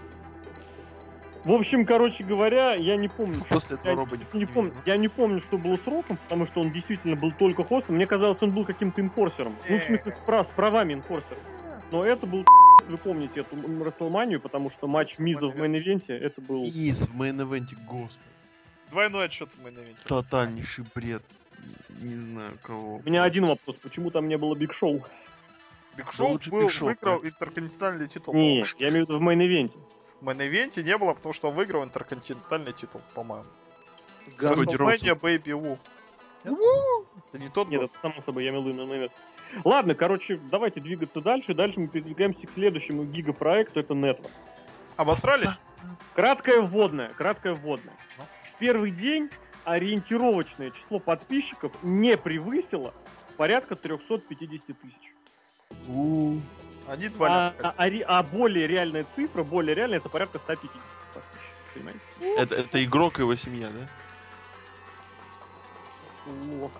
В 1.44 1.52
общем, 1.52 1.86
короче 1.86 2.24
говоря, 2.24 2.74
я 2.74 2.96
не 2.96 3.08
помню. 3.08 3.44
После 3.50 3.76
этого 3.76 3.90
я, 3.90 3.96
Роба 3.96 4.18
не, 4.18 4.40
не 4.40 4.46
помню. 4.46 4.74
Я 4.86 4.98
не 4.98 5.08
помню, 5.08 5.42
что 5.42 5.58
было 5.58 5.78
с 5.78 5.88
Роком, 5.88 6.18
потому 6.18 6.46
что 6.46 6.62
он 6.62 6.72
действительно 6.72 7.16
был 7.16 7.32
только 7.32 7.64
хостом. 7.64 7.96
Мне 7.96 8.06
казалось, 8.08 8.38
он 8.42 8.52
был 8.52 8.66
каким-то 8.66 9.02
инфорсером. 9.02 9.56
Ну, 9.70 9.80
в 9.80 9.84
смысле, 9.84 10.12
с, 10.12 10.26
прав, 10.26 10.48
с 10.48 10.50
правами 10.52 10.94
инфорсера. 10.94 11.40
Но 11.92 12.04
это 12.04 12.28
был 12.28 12.44
вы 12.88 12.98
помните 12.98 13.42
эту 13.42 13.58
Расселманию, 13.84 14.40
потому 14.40 14.72
что 14.72 14.88
матч 14.88 15.20
Миза 15.20 15.48
в 15.48 15.56
мейн-ивенте, 15.56 16.14
это 16.18 16.42
был... 16.42 16.64
Миз 16.64 17.08
в 17.08 17.16
мейн-ивенте, 17.16 17.76
господи. 17.86 18.20
Двойной 18.90 19.26
отчет 19.26 19.50
в 19.50 19.66
мейн-ивенте. 19.66 20.08
Тотальнейший 20.08 20.86
бред. 20.96 21.24
Не 22.00 22.16
знаю 22.16 22.54
кого. 22.62 22.98
У 22.98 23.10
меня 23.10 23.24
один 23.24 23.46
вопрос, 23.46 23.76
почему 23.82 24.12
там 24.12 24.28
не 24.28 24.38
было 24.38 24.56
Биг 24.56 24.74
Шоу? 24.74 25.04
Биг 25.98 26.12
Шоу 26.12 26.40
был, 26.50 26.70
выиграл 26.82 27.26
интерконтинентальный 27.26 28.08
титул. 28.08 28.34
Не, 28.34 28.66
я 28.80 28.90
имею 28.90 29.06
в 29.06 29.10
виду 29.10 29.20
в 29.20 29.22
мейн-ивенте. 29.22 29.78
Мейн-ивенте 30.22 30.84
не 30.84 30.98
было, 30.98 31.14
потому 31.14 31.34
что 31.34 31.50
он 31.50 31.56
выиграл 31.56 31.84
интерконтинентальный 31.84 32.74
титул, 32.74 33.02
по-моему. 33.14 33.46
WrestleMania 34.40 35.20
Baby 35.20 35.54
Woo. 35.54 35.78
Это 37.30 37.40
не 37.40 37.50
тот 37.50 37.70
Нет, 37.70 37.84
это 37.84 37.94
само 38.02 38.22
собой, 38.26 38.44
я 38.44 38.52
имел 38.52 38.64
в 38.64 38.68
виду 38.68 39.12
Ладно, 39.64 39.96
короче, 39.96 40.40
давайте 40.52 40.80
двигаться 40.82 41.22
дальше. 41.22 41.54
Дальше 41.54 41.80
мы 41.80 41.88
передвигаемся 41.88 42.48
к 42.48 42.54
следующему 42.54 43.06
гигапроекту, 43.06 43.80
это 43.80 43.94
Network. 43.94 44.32
Обосрались? 44.98 45.52
Краткое 46.16 46.62
вводное, 46.62 47.14
краткое 47.14 47.54
вводное. 47.54 47.94
Ну? 48.18 48.24
В 48.56 48.60
первый 48.60 48.92
день 48.92 49.30
ориентировочное 49.64 50.72
число 50.72 51.00
подписчиков 51.00 51.72
не 51.84 52.18
превысило 52.18 52.94
порядка 53.38 53.76
350 53.76 54.66
тысяч. 54.66 55.14
Они 56.88 57.10
а, 57.20 57.54
а, 57.62 57.74
а, 57.78 58.20
а 58.20 58.24
более 58.24 58.66
реальная 58.66 59.06
цифра, 59.16 59.44
более 59.44 59.76
реальная, 59.76 60.00
это 60.00 60.10
порядка 60.10 60.40
150 60.40 60.72
понимаете? 61.78 62.00
Это, 62.38 62.56
это 62.56 62.84
игрок 62.84 63.20
и 63.20 63.22
его 63.22 63.36
семья, 63.36 63.68
да? 63.70 63.88
Вот. 66.26 66.72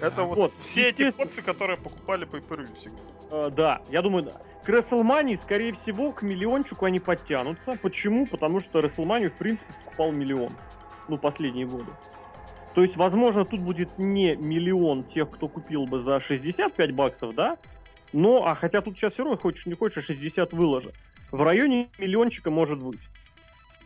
Это 0.00 0.22
вот, 0.24 0.36
вот 0.36 0.52
все 0.62 0.88
эти 0.88 1.10
порции, 1.10 1.42
которые 1.42 1.76
покупали 1.76 2.24
по 2.24 2.36
per 2.36 2.74
всегда. 2.76 3.02
Uh, 3.30 3.50
да, 3.50 3.82
я 3.90 4.02
думаю, 4.02 4.24
да. 4.24 4.32
К 4.64 4.68
WrestleMania, 4.68 5.38
скорее 5.42 5.74
всего, 5.74 6.12
к 6.12 6.22
миллиончику 6.22 6.86
они 6.86 7.00
подтянутся. 7.00 7.78
Почему? 7.80 8.26
Потому 8.26 8.60
что 8.60 8.80
WrestleMania, 8.80 9.28
в 9.28 9.36
принципе, 9.36 9.72
покупал 9.84 10.12
миллион. 10.12 10.52
Ну, 11.08 11.18
последние 11.18 11.66
годы. 11.66 11.92
То 12.74 12.82
есть, 12.82 12.96
возможно, 12.96 13.44
тут 13.44 13.60
будет 13.60 13.98
не 13.98 14.34
миллион 14.34 15.04
тех, 15.04 15.30
кто 15.30 15.48
купил 15.48 15.86
бы 15.86 16.00
за 16.00 16.20
65 16.20 16.92
баксов, 16.92 17.34
да? 17.34 17.56
Но, 18.12 18.46
а 18.46 18.54
хотя 18.54 18.80
тут 18.80 18.96
сейчас 18.96 19.12
все 19.14 19.22
равно 19.22 19.38
хочешь 19.38 19.66
не 19.66 19.74
хочешь, 19.74 20.04
60 20.04 20.52
выложи. 20.52 20.92
В 21.30 21.42
районе 21.42 21.90
миллиончика 21.98 22.50
может 22.50 22.82
быть. 22.82 23.00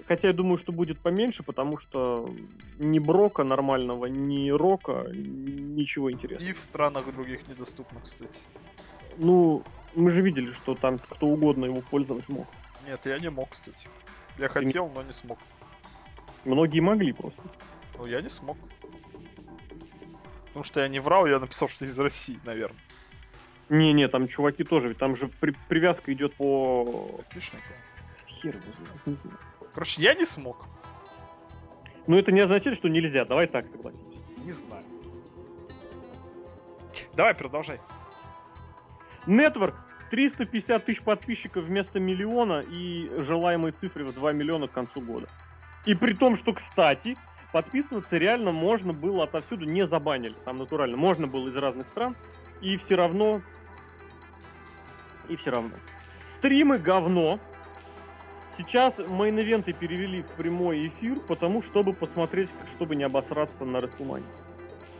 Хотя 0.06 0.28
я 0.28 0.34
думаю, 0.34 0.58
что 0.58 0.72
будет 0.72 0.98
поменьше, 0.98 1.42
потому 1.42 1.78
что 1.78 2.30
ни 2.78 2.98
Брока 2.98 3.42
нормального, 3.44 4.06
ни 4.06 4.50
Рока, 4.50 5.06
ничего 5.12 6.10
интересного. 6.10 6.50
И 6.50 6.52
в 6.52 6.60
странах 6.60 7.12
других 7.14 7.46
недоступно, 7.48 8.00
кстати. 8.00 8.38
Ну, 9.16 9.62
мы 9.94 10.10
же 10.10 10.20
видели, 10.20 10.52
что 10.52 10.74
там 10.74 10.98
кто 10.98 11.26
угодно 11.26 11.66
его 11.66 11.80
пользовать 11.80 12.28
мог. 12.28 12.46
Нет, 12.86 13.00
я 13.04 13.18
не 13.18 13.30
мог, 13.30 13.50
кстати. 13.50 13.88
Я 14.38 14.48
хотел, 14.48 14.90
но 14.94 15.02
не 15.02 15.12
смог. 15.12 15.38
Многие 16.44 16.80
могли 16.80 17.12
просто. 17.12 17.40
Ну, 17.96 18.06
я 18.06 18.20
не 18.20 18.28
смог. 18.28 18.58
Потому 20.48 20.64
что 20.64 20.80
я 20.80 20.88
не 20.88 21.00
врал, 21.00 21.26
я 21.26 21.38
написал, 21.38 21.68
что 21.68 21.84
из 21.84 21.98
России, 21.98 22.38
наверное. 22.44 22.78
Не-не, 23.68 24.08
там 24.08 24.28
чуваки 24.28 24.64
тоже, 24.64 24.88
ведь 24.88 24.98
там 24.98 25.16
же 25.16 25.28
при- 25.28 25.56
привязка 25.68 26.12
идет 26.12 26.34
по... 26.34 27.20
Отличненько. 27.26 27.66
Хер 28.26 28.56
его 28.56 28.72
знает, 28.78 29.06
не 29.06 29.14
знаю. 29.14 29.38
Короче, 29.72 30.02
я 30.02 30.14
не 30.14 30.24
смог. 30.24 30.66
Но 32.06 32.18
это 32.18 32.32
не 32.32 32.40
означает, 32.40 32.76
что 32.76 32.88
нельзя, 32.88 33.24
давай 33.24 33.46
так 33.46 33.66
согласимся. 33.68 34.18
Не 34.44 34.52
знаю. 34.52 34.84
Давай, 37.14 37.34
продолжай. 37.34 37.80
Network 39.26 39.74
350 40.10 40.84
тысяч 40.84 41.02
подписчиков 41.02 41.64
вместо 41.64 41.98
миллиона 41.98 42.62
и 42.68 43.10
желаемой 43.18 43.72
цифры 43.72 44.04
в 44.04 44.14
2 44.14 44.32
миллиона 44.32 44.68
к 44.68 44.72
концу 44.72 45.00
года. 45.00 45.28
И 45.86 45.94
при 45.94 46.12
том, 46.14 46.36
что, 46.36 46.52
кстати, 46.52 47.16
подписываться 47.52 48.16
реально 48.16 48.52
можно 48.52 48.92
было 48.92 49.24
отовсюду, 49.24 49.64
не 49.64 49.86
забанили, 49.86 50.34
там 50.44 50.58
натурально. 50.58 50.96
Можно 50.96 51.26
было 51.26 51.48
из 51.48 51.56
разных 51.56 51.86
стран, 51.88 52.14
и 52.64 52.78
все 52.78 52.94
равно... 52.96 53.42
И 55.28 55.36
все 55.36 55.50
равно. 55.50 55.76
Стримы 56.38 56.78
говно. 56.78 57.38
Сейчас 58.56 58.98
мейн-ивенты 58.98 59.72
перевели 59.72 60.22
в 60.22 60.30
прямой 60.32 60.88
эфир, 60.88 61.20
потому 61.20 61.62
чтобы 61.62 61.92
посмотреть, 61.92 62.48
чтобы 62.74 62.96
не 62.96 63.04
обосраться 63.04 63.64
на 63.64 63.80
Расселмане. 63.80 64.26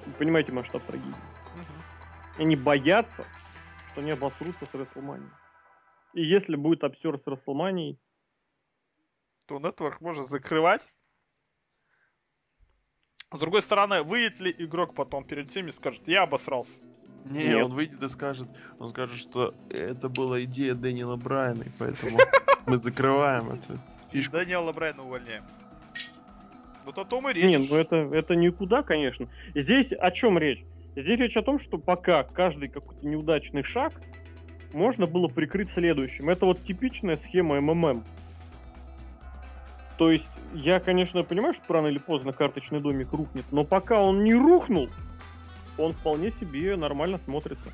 Вы 0.06 0.12
понимаете 0.12 0.52
масштаб 0.52 0.82
трагедии? 0.84 1.14
Они 2.36 2.56
боятся, 2.56 3.24
что 3.90 4.00
они 4.02 4.10
обосрутся 4.10 4.66
с 4.66 4.74
Расселманией. 4.74 5.30
И 6.12 6.22
если 6.22 6.56
будет 6.56 6.84
обсер 6.84 7.18
с 7.18 7.26
Расселманией, 7.26 7.98
То 9.46 9.56
Network 9.56 9.96
можно 10.00 10.24
закрывать. 10.24 10.86
С 13.32 13.38
другой 13.38 13.62
стороны, 13.62 14.02
выйдет 14.02 14.40
ли 14.40 14.54
игрок 14.58 14.94
потом 14.94 15.24
перед 15.24 15.48
тем 15.48 15.68
и 15.68 15.70
скажет, 15.70 16.06
я 16.08 16.22
обосрался. 16.22 16.80
Не, 17.25 17.47
Нет. 17.47 17.64
он 17.64 17.72
выйдет 17.72 18.03
и 18.03 18.09
скажет, 18.09 18.49
он 18.79 18.91
скажет, 18.91 19.16
что 19.16 19.55
это 19.70 20.09
была 20.09 20.45
идея 20.45 20.75
Дэниела 20.75 21.16
Брайана, 21.16 21.62
и 21.62 21.70
поэтому 21.79 22.18
мы 22.66 22.77
закрываем 22.77 23.51
эту 23.51 23.79
фишку. 24.12 24.33
Даниэла 24.33 24.72
Брайана 24.72 25.05
увольняем. 25.05 25.43
Вот 26.85 26.99
о 26.99 27.05
том 27.05 27.29
и 27.31 27.33
речь. 27.33 27.45
Не, 27.45 27.59
ну 27.59 27.77
это, 27.77 27.97
это 27.97 28.37
никуда, 28.37 28.83
конечно. 28.83 29.27
Здесь 29.55 29.93
о 29.93 30.11
чем 30.11 30.39
речь? 30.39 30.64
Здесь 30.97 31.18
речь 31.18 31.37
о 31.37 31.43
том, 31.43 31.59
что 31.59 31.79
пока 31.79 32.25
каждый 32.25 32.68
какой-то 32.68 33.07
неудачный 33.07 33.62
шаг 33.62 33.95
можно 34.75 35.07
было 35.07 35.29
прикрыть 35.29 35.70
следующим. 35.72 36.29
Это 36.29 36.45
вот 36.45 36.62
типичная 36.62 37.16
схема 37.16 37.61
МММ. 37.61 38.05
То 39.97 40.11
есть, 40.11 40.27
я, 40.53 40.81
конечно, 40.81 41.22
понимаю, 41.22 41.55
что 41.55 41.72
рано 41.72 41.87
или 41.87 41.99
поздно 41.99 42.33
карточный 42.33 42.81
домик 42.81 43.12
рухнет, 43.12 43.45
но 43.53 43.64
пока 43.64 44.01
он 44.01 44.25
не 44.25 44.35
рухнул, 44.35 44.89
он 45.79 45.93
вполне 45.93 46.33
себе 46.41 46.77
нормально 46.77 47.20
смотрится. 47.25 47.70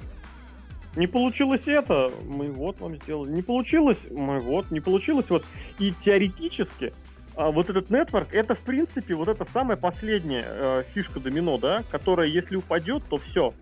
Не 0.96 1.06
получилось 1.06 1.62
это, 1.66 2.10
мы 2.26 2.50
вот 2.50 2.80
вам 2.80 2.96
сделали. 2.96 3.30
Не 3.30 3.42
получилось, 3.42 3.98
мы 4.10 4.40
вот. 4.40 4.70
Не 4.70 4.80
получилось 4.80 5.26
вот. 5.28 5.44
И 5.78 5.94
теоретически 6.04 6.92
а 7.36 7.50
вот 7.50 7.70
этот 7.70 7.90
нетворк, 7.90 8.34
это, 8.34 8.54
в 8.54 8.58
принципе, 8.58 9.14
вот 9.14 9.28
это 9.28 9.46
самая 9.50 9.76
последняя 9.76 10.44
э, 10.46 10.84
фишка 10.92 11.20
домино, 11.20 11.58
да, 11.58 11.84
которая, 11.90 12.28
если 12.28 12.56
упадет, 12.56 13.02
то 13.08 13.18
все, 13.18 13.54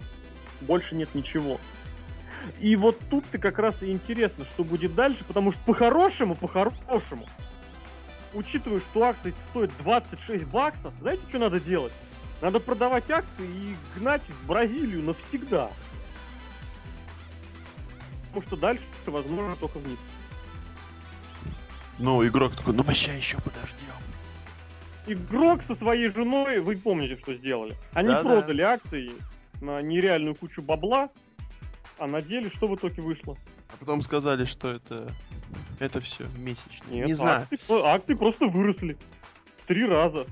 больше 0.63 0.97
нет 0.97 1.15
ничего. 1.15 1.61
И 2.61 2.75
вот 2.77 2.99
тут-то 3.11 3.39
как 3.39 3.59
раз 3.59 3.81
и 3.83 3.93
интересно, 3.93 4.45
что 4.47 4.65
будет 4.65 4.95
дальше, 4.95 5.23
потому 5.25 5.53
что 5.53 5.61
по-хорошему, 5.65 6.35
по-хорошему, 6.35 7.27
учитывая, 8.33 8.81
что 8.81 9.05
акции 9.05 9.35
стоят 9.51 9.71
26 9.79 10.45
баксов, 10.47 10.93
знаете, 11.01 11.23
что 11.29 11.39
надо 11.39 11.61
делать? 11.61 11.93
Надо 12.41 12.61
продавать 12.61 13.11
акции 13.11 13.47
и 13.47 13.77
гнать 13.97 14.23
в 14.29 14.47
Бразилию 14.47 15.03
навсегда. 15.03 15.71
Потому 18.29 18.47
что 18.47 18.57
дальше, 18.57 18.85
возможно, 19.07 19.57
только 19.57 19.79
вниз. 19.79 19.99
Ну, 21.99 22.25
игрок 22.27 22.55
такой, 22.55 22.75
ну 22.75 22.85
мы 22.87 22.95
ща 22.95 23.13
еще 23.13 23.39
подождем. 23.39 23.75
Игрок 25.07 25.63
со 25.67 25.75
своей 25.75 26.09
женой, 26.09 26.61
вы 26.61 26.77
помните, 26.77 27.17
что 27.21 27.35
сделали? 27.35 27.75
Они 27.95 28.09
Да-да. 28.09 28.23
продали 28.29 28.63
акции 28.63 29.11
на 29.61 29.81
нереальную 29.83 30.37
кучу 30.37 30.63
бабла, 30.63 31.09
а 31.99 32.07
на 32.07 32.23
деле 32.23 32.51
что 32.55 32.69
в 32.69 32.77
итоге 32.77 33.03
вышло? 33.03 33.37
А 33.73 33.77
потом 33.79 34.03
сказали, 34.03 34.45
что 34.45 34.69
это... 34.71 35.11
Это 35.81 36.01
все 36.01 36.27
месячно. 36.37 36.91
Нет, 36.91 37.07
Не 37.07 37.15
знаю. 37.15 37.43
Акции, 37.43 37.57
про- 37.67 37.85
акции 37.95 38.15
просто 38.15 38.47
выросли. 38.47 38.97
Три 39.67 39.85
раза. 39.87 40.27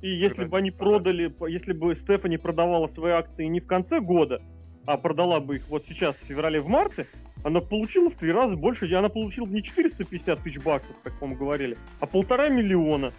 И 0.00 0.08
если 0.08 0.44
бы 0.44 0.56
они 0.58 0.70
продали, 0.70 1.34
если 1.48 1.72
бы 1.72 1.94
Стефани 1.94 2.38
продавала 2.38 2.86
свои 2.86 3.12
акции 3.12 3.44
не 3.44 3.60
в 3.60 3.66
конце 3.66 4.00
года, 4.00 4.42
а 4.86 4.96
продала 4.96 5.40
бы 5.40 5.56
их 5.56 5.68
вот 5.68 5.84
сейчас, 5.86 6.16
в 6.16 6.26
феврале, 6.26 6.60
в 6.60 6.68
марте, 6.68 7.06
она 7.44 7.60
получила 7.60 8.10
в 8.10 8.14
три 8.14 8.32
раза 8.32 8.56
больше, 8.56 8.92
она 8.94 9.08
получила 9.08 9.46
бы 9.46 9.52
не 9.52 9.62
450 9.62 10.42
тысяч 10.42 10.58
баксов, 10.58 10.96
как 11.02 11.20
вам 11.20 11.34
говорили, 11.34 11.76
а 12.00 12.06
полтора 12.06 12.48
миллиона. 12.48 13.12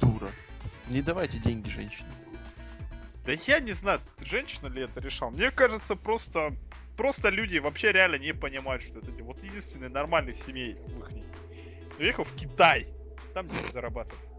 Дура. 0.00 0.28
Не 0.88 1.02
давайте 1.02 1.38
деньги 1.38 1.68
женщине. 1.68 2.08
Да 3.26 3.32
я 3.46 3.60
не 3.60 3.72
знаю, 3.72 4.00
женщина 4.22 4.66
ли 4.68 4.82
это 4.82 5.00
решал. 5.00 5.30
Мне 5.30 5.50
кажется, 5.50 5.96
просто 5.96 6.52
просто 6.96 7.30
люди 7.30 7.58
вообще 7.58 7.92
реально 7.92 8.16
не 8.16 8.34
понимают, 8.34 8.82
что 8.82 8.98
это 8.98 9.10
вот 9.22 9.42
единственный 9.42 9.88
нормальный 9.88 10.32
в 10.32 10.38
семье 10.38 10.76
в 10.76 10.98
их 10.98 11.10
уехал 11.98 12.24
в 12.24 12.34
Китай, 12.34 12.86
там 13.32 13.48
деньги 13.48 13.72
зарабатывать. 13.72 14.33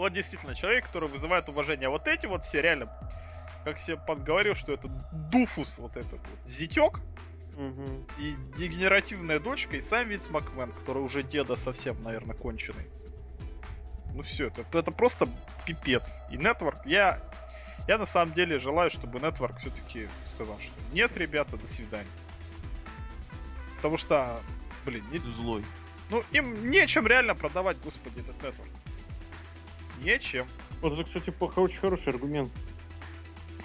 Вот 0.00 0.14
действительно, 0.14 0.54
человек, 0.54 0.86
который 0.86 1.10
вызывает 1.10 1.48
уважение. 1.50 1.88
А 1.88 1.90
вот 1.90 2.08
эти 2.08 2.24
вот 2.24 2.42
все 2.42 2.62
реально, 2.62 2.90
как 3.64 3.78
себе 3.78 3.98
говорил, 4.06 4.54
что 4.54 4.72
это 4.72 4.88
дуфус, 5.30 5.78
вот 5.78 5.94
этот 5.94 6.12
вот, 6.12 6.50
зятек, 6.50 7.00
Мгм. 7.54 8.06
и 8.18 8.34
дегенеративная 8.56 9.38
дочка, 9.40 9.76
и 9.76 9.80
сам 9.82 10.08
Винс 10.08 10.30
Макмен, 10.30 10.72
который 10.72 11.02
уже 11.02 11.22
деда 11.22 11.54
совсем, 11.54 12.02
наверное, 12.02 12.34
конченый. 12.34 12.86
Ну 14.14 14.22
все, 14.22 14.46
это, 14.46 14.64
это 14.72 14.90
просто 14.90 15.28
пипец. 15.66 16.16
И 16.30 16.36
Network, 16.36 16.78
я, 16.86 17.20
я 17.86 17.98
на 17.98 18.06
самом 18.06 18.32
деле 18.32 18.58
желаю, 18.58 18.88
чтобы 18.90 19.18
Network 19.18 19.58
все-таки 19.58 20.08
сказал, 20.24 20.58
что 20.60 20.72
нет, 20.94 21.14
ребята, 21.18 21.58
до 21.58 21.66
свидания. 21.66 22.08
Потому 23.76 23.98
что, 23.98 24.40
блин, 24.86 25.04
не- 25.12 25.18
Злой. 25.18 25.62
ну 26.08 26.24
им 26.32 26.70
нечем 26.70 27.06
реально 27.06 27.34
продавать, 27.34 27.76
господи, 27.84 28.20
этот 28.20 28.36
Network. 28.42 28.70
Нечем. 30.02 30.46
Вот 30.80 30.94
это, 30.94 31.04
кстати, 31.04 31.32
очень 31.60 31.78
хороший 31.78 32.08
аргумент. 32.08 32.50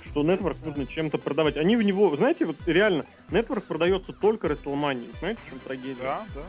Что 0.05 0.23
Network 0.23 0.57
нужно 0.65 0.85
чем-то 0.85 1.17
продавать. 1.17 1.57
Они 1.57 1.75
в 1.75 1.81
него, 1.83 2.15
знаете, 2.15 2.45
вот 2.45 2.57
реально, 2.65 3.05
Network 3.29 3.61
продается 3.61 4.13
только 4.13 4.47
WrestleMania. 4.47 5.07
Знаете, 5.19 5.39
в 5.45 5.49
чем 5.49 5.59
трагедия? 5.59 6.01
Да, 6.01 6.25
да. 6.35 6.41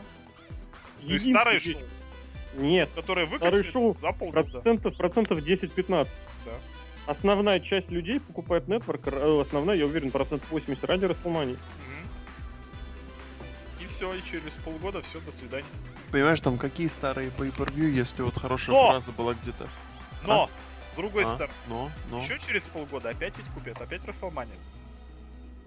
И 1.01 1.05
Единственное, 1.05 1.33
старое 1.41 1.59
где- 1.59 1.71
шоу, 1.73 1.81
Нет, 2.57 2.89
которое 2.95 3.27
Старое 3.27 3.51
выкатили 3.51 3.71
шоу 3.71 3.93
за 3.93 4.11
полгода. 4.13 4.49
процентов, 4.49 4.95
процентов 4.97 5.39
10-15. 5.43 6.09
Да. 6.45 6.51
Основная 7.05 7.59
часть 7.59 7.89
людей 7.89 8.19
покупает 8.19 8.67
э, 8.67 9.41
основная, 9.41 9.75
я 9.77 9.85
уверен, 9.85 10.11
процентов 10.11 10.49
80 10.51 10.83
ради 10.85 11.05
WrestleMania. 11.05 11.53
Мгм. 11.53 11.57
Все, 13.97 14.13
и 14.13 14.21
через 14.21 14.51
полгода 14.63 15.01
все, 15.01 15.19
до 15.21 15.31
свидания. 15.31 15.65
Понимаешь, 16.11 16.39
там 16.39 16.59
какие 16.59 16.87
старые 16.87 17.29
pay-per-view, 17.29 17.89
если 17.89 18.21
вот 18.21 18.35
хорошая 18.35 18.75
Но! 18.75 18.91
фраза 18.91 19.11
была 19.11 19.33
где-то. 19.33 19.67
Но, 20.23 20.51
с 20.93 20.95
другой 20.95 21.23
А? 21.23 21.25
стороны, 21.25 21.53
Но, 21.67 21.89
но. 22.11 22.19
еще 22.19 22.37
через 22.37 22.61
полгода 22.67 23.09
опять 23.09 23.35
ведь 23.35 23.47
купят, 23.47 23.81
опять 23.81 24.05
Расселмания. 24.05 24.53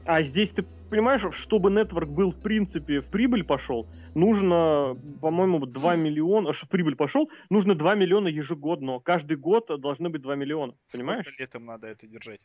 А 0.04 0.22
здесь 0.22 0.50
ты 0.50 0.62
понимаешь, 0.90 1.22
чтобы 1.34 1.70
Network 1.70 2.06
был, 2.06 2.30
в 2.30 2.40
принципе, 2.40 3.00
в 3.00 3.06
прибыль 3.06 3.42
пошел, 3.42 3.88
нужно, 4.14 4.96
по-моему, 5.20 5.66
2 5.66 5.96
миллиона, 5.96 6.52
чтобы 6.52 6.70
прибыль 6.70 6.94
пошел, 6.94 7.28
нужно 7.50 7.74
2 7.74 7.96
миллиона 7.96 8.28
ежегодно. 8.28 9.00
Каждый 9.00 9.38
год 9.38 9.66
должны 9.80 10.08
быть 10.08 10.22
2 10.22 10.36
миллиона. 10.36 10.74
Понимаешь? 10.92 11.26
Сколько 11.26 11.42
лет 11.42 11.54
им 11.56 11.66
надо 11.66 11.88
это 11.88 12.06
держать? 12.06 12.40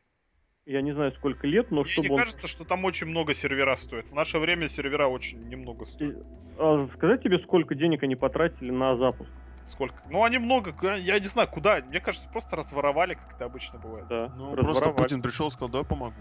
Я 0.66 0.82
не 0.82 0.94
знаю, 0.94 1.12
сколько 1.12 1.46
лет, 1.46 1.70
но 1.70 1.84
Мне 1.84 1.92
чтобы 1.92 2.08
не 2.08 2.14
он... 2.14 2.20
кажется, 2.20 2.48
что 2.48 2.66
там 2.66 2.86
очень 2.86 3.06
много 3.06 3.36
сервера 3.36 3.76
стоит. 3.76 4.08
В 4.08 4.14
наше 4.16 4.40
время 4.40 4.68
сервера 4.68 5.08
очень 5.08 5.48
немного 5.48 5.86
стоят. 5.86 6.18
А, 6.58 6.88
сказать 6.88 7.22
тебе, 7.22 7.38
сколько 7.38 7.76
денег 7.76 8.02
они 8.02 8.16
потратили 8.16 8.72
на 8.72 8.98
запуск? 8.98 9.30
Сколько? 9.68 9.96
Ну, 10.10 10.24
они 10.24 10.40
много, 10.40 10.74
я 10.96 11.20
не 11.20 11.28
знаю, 11.28 11.48
куда. 11.50 11.82
Мне 11.88 12.00
кажется, 12.00 12.28
просто 12.30 12.56
разворовали, 12.56 13.14
как 13.14 13.36
это 13.36 13.46
обычно 13.46 13.78
бывает. 13.80 14.08
Да, 14.08 14.34
Ну, 14.36 14.56
просто. 14.56 14.90
Путин 14.92 15.22
пришел 15.22 15.50
и 15.50 15.52
сказал, 15.52 15.70
давай 15.70 15.86
помогу. 15.86 16.16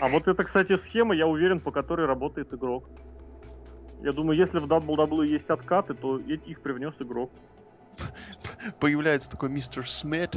А 0.00 0.08
вот 0.08 0.26
это, 0.26 0.44
кстати, 0.44 0.76
схема, 0.76 1.14
я 1.14 1.26
уверен, 1.26 1.60
по 1.60 1.70
которой 1.70 2.06
работает 2.06 2.52
игрок. 2.52 2.88
Я 4.02 4.12
думаю, 4.12 4.38
если 4.38 4.58
в 4.58 4.66
WWE 4.66 5.26
есть 5.26 5.48
откаты, 5.48 5.94
то 5.94 6.18
их 6.18 6.60
привнес 6.60 6.94
игрок. 7.00 7.30
Появляется 8.80 9.30
такой 9.30 9.48
мистер 9.48 9.88
Смит, 9.88 10.36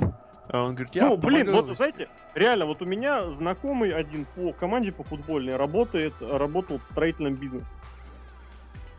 А 0.52 0.64
он 0.64 0.76
говорит, 0.76 0.94
я 0.94 1.08
ну, 1.08 1.16
блин, 1.16 1.46
помогаю 1.46 1.66
вот 1.66 1.78
знаете, 1.78 2.10
реально, 2.36 2.66
вот 2.66 2.82
у 2.82 2.86
меня 2.86 3.24
знакомый 3.32 3.94
один 3.94 4.26
по 4.36 4.52
команде 4.52 4.92
по 4.92 5.04
футбольной 5.04 5.56
работает, 5.56 6.14
работал 6.20 6.80
в 6.80 6.92
строительном 6.92 7.36
бизнесе. 7.36 7.66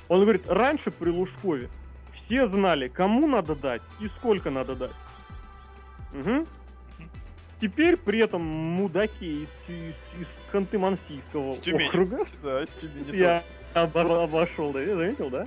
Он 0.09 0.23
говорит, 0.23 0.49
раньше 0.49 0.91
при 0.91 1.11
Лужкове 1.11 1.69
все 2.15 2.47
знали, 2.49 2.89
кому 2.89 3.27
надо 3.27 3.55
дать 3.55 3.83
и 4.01 4.09
сколько 4.09 4.51
надо 4.51 4.75
дать. 4.75 4.93
Угу. 6.15 6.47
Теперь 7.61 7.99
при 7.99 8.21
этом 8.21 8.43
мудаки 8.43 9.43
из, 9.45 9.49
из, 9.69 9.95
из 10.21 10.27
Ханты-Мансийского 10.53 11.51
округа, 11.51 12.25
Да, 12.43 12.67
с 12.67 12.73
Тюмени 12.73 13.15
я 13.15 13.43
обо- 13.75 14.25
обошел, 14.25 14.73
да, 14.73 14.85
заметил, 14.85 15.29
да? 15.29 15.47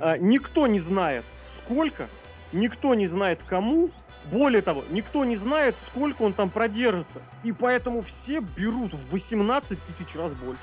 А, 0.00 0.18
никто 0.18 0.66
не 0.66 0.80
знает, 0.80 1.24
сколько, 1.62 2.08
никто 2.54 2.94
не 2.94 3.08
знает, 3.08 3.40
кому, 3.46 3.90
более 4.30 4.62
того, 4.62 4.84
никто 4.90 5.24
не 5.24 5.36
знает, 5.36 5.76
сколько 5.88 6.22
он 6.22 6.32
там 6.32 6.48
продержится. 6.50 7.22
И 7.42 7.52
поэтому 7.52 8.02
все 8.22 8.40
берут 8.40 8.94
в 8.94 9.10
18 9.10 9.78
тысяч 9.86 10.14
раз 10.14 10.32
больше. 10.32 10.62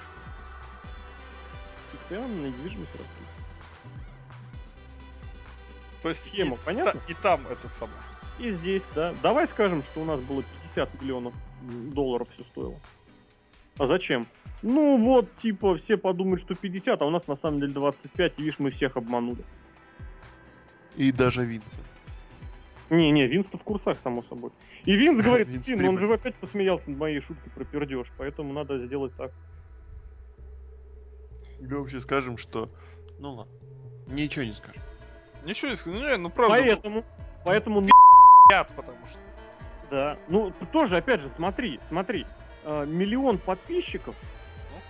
Постоянно 1.91 2.47
недвижимость 2.47 2.91
растет. 2.93 3.27
То 6.01 6.09
есть 6.09 6.23
Схема, 6.23 6.55
и, 6.55 6.59
понятно? 6.65 6.99
та- 6.99 7.11
и 7.11 7.13
там 7.13 7.45
это 7.47 7.69
самое. 7.69 7.97
И 8.39 8.51
здесь, 8.51 8.81
да. 8.95 9.13
Давай 9.21 9.47
скажем, 9.47 9.83
что 9.83 10.01
у 10.01 10.05
нас 10.05 10.19
было 10.21 10.43
50 10.73 11.01
миллионов 11.01 11.33
долларов 11.61 12.27
все 12.33 12.43
стоило. 12.45 12.79
А 13.77 13.85
зачем? 13.85 14.25
Ну 14.63 14.97
вот, 14.97 15.27
типа, 15.37 15.77
все 15.77 15.97
подумают, 15.97 16.41
что 16.41 16.55
50, 16.55 17.01
а 17.01 17.05
у 17.05 17.09
нас 17.09 17.27
на 17.27 17.35
самом 17.35 17.59
деле 17.59 17.73
25, 17.73 18.33
и 18.37 18.41
видишь, 18.41 18.59
мы 18.59 18.71
всех 18.71 18.97
обманули. 18.97 19.43
И 20.95 21.11
даже 21.11 21.45
Винса. 21.45 21.67
Не-не, 22.89 23.25
Винс-то 23.27 23.57
в 23.57 23.63
курсах, 23.63 23.97
само 24.03 24.23
собой. 24.23 24.51
И 24.83 24.93
Винс 24.95 25.21
говорит, 25.23 25.47
Винс 25.47 25.65
Тин, 25.65 25.87
он 25.87 25.97
же 25.97 26.11
опять 26.13 26.35
посмеялся 26.35 26.89
над 26.89 26.99
моей 26.99 27.21
шуткой 27.21 27.51
про 27.53 27.63
пердеж, 27.63 28.07
поэтому 28.17 28.53
надо 28.53 28.85
сделать 28.85 29.15
так. 29.15 29.31
Или 31.59 31.73
вообще 31.73 31.99
скажем, 31.99 32.37
что... 32.37 32.69
Ну 33.19 33.33
ладно. 33.35 33.53
Ничего 34.07 34.43
не 34.43 34.53
скажем. 34.53 34.81
Ничего 35.45 35.69
не 35.69 35.75
скажу. 35.75 35.97
Не, 35.97 36.17
ну 36.17 36.29
правда. 36.29 36.55
Поэтому, 36.55 37.05
поэтому, 37.45 37.87
Яд, 38.51 38.73
потому 38.75 38.97
что. 39.07 39.19
да. 39.89 40.17
Ну, 40.27 40.51
тоже, 40.71 40.97
опять 40.97 41.21
же, 41.21 41.29
смотри, 41.37 41.79
смотри. 41.87 42.25
э, 42.65 42.85
миллион 42.87 43.37
подписчиков, 43.37 44.15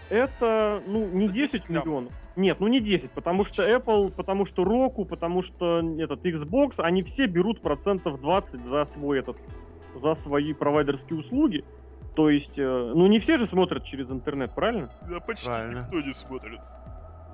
это, 0.10 0.82
ну, 0.88 1.08
не 1.08 1.26
Это 1.26 1.34
10 1.34 1.52
10 1.52 1.70
лям. 1.70 1.82
миллионов. 1.84 2.14
Нет, 2.36 2.60
ну 2.60 2.68
не 2.68 2.80
10, 2.80 3.12
потому 3.12 3.44
что 3.44 3.64
Apple, 3.64 4.12
потому 4.12 4.46
что 4.46 4.64
Roku, 4.64 5.06
потому 5.06 5.42
что 5.42 5.82
этот 6.00 6.26
Xbox, 6.26 6.76
они 6.78 7.04
все 7.04 7.26
берут 7.26 7.62
процентов 7.62 8.22
20 8.22 8.64
за 8.64 8.86
свой 8.86 9.20
этот, 9.20 9.38
за 9.96 10.16
свои 10.16 10.54
провайдерские 10.54 11.20
услуги. 11.20 11.66
То 12.16 12.30
есть, 12.30 12.58
э, 12.58 12.92
ну 12.96 13.08
не 13.08 13.20
все 13.20 13.38
же 13.38 13.48
смотрят 13.48 13.84
через 13.84 14.10
интернет, 14.10 14.54
правильно? 14.54 14.90
Да 15.02 15.20
почти 15.20 15.46
Правильно. 15.46 15.80
никто 15.82 16.02
не 16.02 16.14
смотрит. 16.14 16.60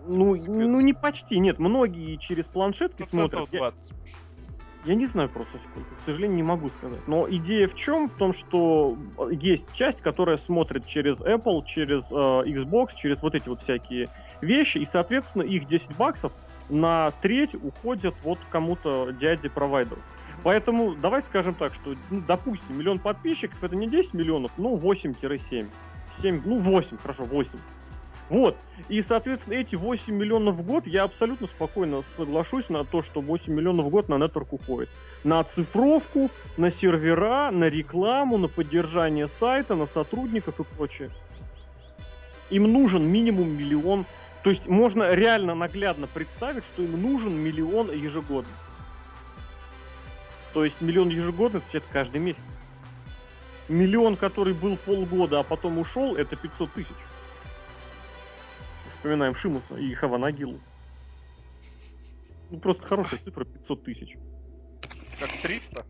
Ну, 0.08 0.34
секрет. 0.34 0.56
ну 0.56 0.82
не 0.82 0.94
почти, 0.94 1.40
нет, 1.40 1.60
многие 1.60 2.16
через 2.18 2.46
планшетки 2.46 2.98
Процентов 2.98 3.50
смотрят. 3.50 3.54
Я- 3.54 3.60
20. 3.60 3.92
Я 4.86 4.96
не 4.96 5.06
знаю 5.08 5.28
просто 5.30 5.58
сколько, 5.58 5.96
к 5.96 6.00
сожалению, 6.06 6.38
не 6.38 6.44
могу 6.44 6.70
сказать. 6.70 7.06
Но 7.08 7.30
идея 7.30 7.68
в 7.68 7.76
чем? 7.76 8.10
В 8.10 8.14
том, 8.14 8.34
что 8.34 8.98
э, 9.18 9.34
есть 9.34 9.74
часть, 9.74 10.02
которая 10.02 10.38
смотрит 10.38 10.86
через 10.86 11.20
Apple, 11.20 11.66
через 11.66 12.06
э, 12.10 12.14
Xbox, 12.14 12.90
через 12.96 13.22
вот 13.22 13.36
эти 13.36 13.50
вот 13.50 13.62
всякие 13.62 14.10
вещи, 14.42 14.78
и, 14.78 14.86
соответственно, 14.86 15.44
их 15.44 15.68
10 15.68 15.96
баксов 15.98 16.32
на 16.70 17.12
треть 17.22 17.56
уходят 17.56 18.16
вот 18.24 18.40
кому-то 18.50 19.12
дяде-провайдеру. 19.12 20.02
Поэтому 20.44 20.96
давай 20.96 21.24
скажем 21.24 21.56
так, 21.56 21.74
что, 21.74 21.94
ну, 22.10 22.22
допустим, 22.28 22.78
миллион 22.78 23.00
подписчиков 23.00 23.64
это 23.64 23.76
не 23.76 23.88
10 23.88 24.14
миллионов, 24.14 24.52
ну 24.58 24.78
8-7. 24.78 25.68
7, 26.22 26.42
ну 26.46 26.60
8, 26.60 26.98
хорошо, 26.98 27.24
8. 27.24 27.52
Вот. 28.30 28.58
И, 28.90 29.02
соответственно, 29.02 29.54
эти 29.54 29.76
8 29.76 30.14
миллионов 30.14 30.56
в 30.56 30.66
год 30.66 30.86
я 30.86 31.04
абсолютно 31.04 31.48
спокойно 31.48 32.04
соглашусь 32.18 32.68
на 32.70 32.84
то, 32.84 33.02
что 33.02 33.22
8 33.22 33.54
миллионов 33.54 33.86
в 33.86 33.90
год 33.90 34.10
на 34.10 34.18
нетворк 34.18 34.54
уходит. 34.54 34.90
На 35.24 35.40
оцифровку, 35.40 36.30
на 36.58 36.72
сервера, 36.72 37.52
на 37.52 37.66
рекламу, 37.66 38.38
на 38.38 38.48
поддержание 38.48 39.30
сайта, 39.40 39.76
на 39.76 39.86
сотрудников 39.88 40.60
и 40.60 40.64
прочее. 40.64 41.10
Им 42.50 42.64
нужен 42.64 43.06
минимум 43.08 43.50
миллион. 43.58 44.06
То 44.48 44.52
есть 44.52 44.66
можно 44.66 45.14
реально 45.14 45.56
наглядно 45.56 46.08
представить, 46.08 46.64
что 46.64 46.82
им 46.82 47.02
нужен 47.02 47.34
миллион 47.34 47.92
ежегодно. 47.92 48.54
То 50.54 50.64
есть 50.64 50.80
миллион 50.80 51.10
ежегодно 51.10 51.62
это 51.74 51.86
каждый 51.92 52.22
месяц. 52.22 52.40
Миллион, 53.68 54.16
который 54.16 54.54
был 54.54 54.78
полгода, 54.78 55.40
а 55.40 55.44
потом 55.44 55.80
ушел, 55.80 56.16
это 56.16 56.38
500 56.38 56.72
тысяч. 56.72 56.96
Вспоминаем 58.96 59.36
Шимуса 59.36 59.76
и 59.76 59.94
Хаванагилу. 59.96 60.62
Ну, 62.50 62.60
просто 62.62 62.88
хорошая 62.88 63.20
цифра 63.20 63.44
500 63.44 63.84
тысяч. 63.84 64.16
Как 65.20 65.30
300? 65.42 65.86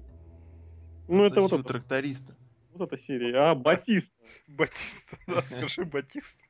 Ну, 1.10 1.26
это 1.26 1.42
вот, 1.42 1.54
это, 1.54 1.62
тракториста. 1.62 2.36
вот 2.74 2.92
эта 2.92 3.04
серия. 3.04 3.38
А, 3.38 3.54
Батист. 3.54 4.12
Батиста, 4.48 5.20
да, 5.28 5.44
скажи 5.44 5.86
Батиста. 5.86 6.44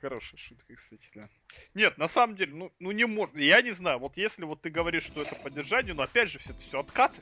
Хорошая 0.00 0.38
шутка, 0.38 0.74
кстати, 0.74 1.10
да. 1.14 1.28
Нет, 1.74 1.98
на 1.98 2.08
самом 2.08 2.34
деле, 2.34 2.54
ну, 2.54 2.72
ну 2.78 2.90
не 2.90 3.04
может. 3.04 3.36
Я 3.36 3.60
не 3.60 3.72
знаю, 3.72 3.98
вот 3.98 4.16
если 4.16 4.44
вот 4.44 4.62
ты 4.62 4.70
говоришь, 4.70 5.02
что 5.04 5.20
это 5.20 5.34
поддержание, 5.42 5.92
но 5.92 6.04
опять 6.04 6.30
же, 6.30 6.38
все 6.38 6.52
это 6.52 6.60
все 6.60 6.80
откаты. 6.80 7.16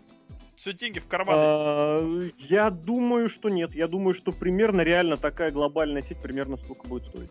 Все 0.55 0.73
деньги 0.73 1.01
в 1.01 1.07
карман. 1.09 1.35
А, 1.39 2.31
Я 2.39 2.71
думаю, 2.71 3.29
что 3.29 3.49
нет. 3.49 3.75
Я 3.75 3.89
думаю, 3.89 4.15
что 4.15 4.31
примерно 4.31 4.83
реально 4.83 5.17
такая 5.17 5.51
глобальная 5.51 6.03
сеть 6.03 6.21
примерно 6.21 6.57
сколько 6.57 6.87
будет 6.87 7.07
стоить. 7.07 7.31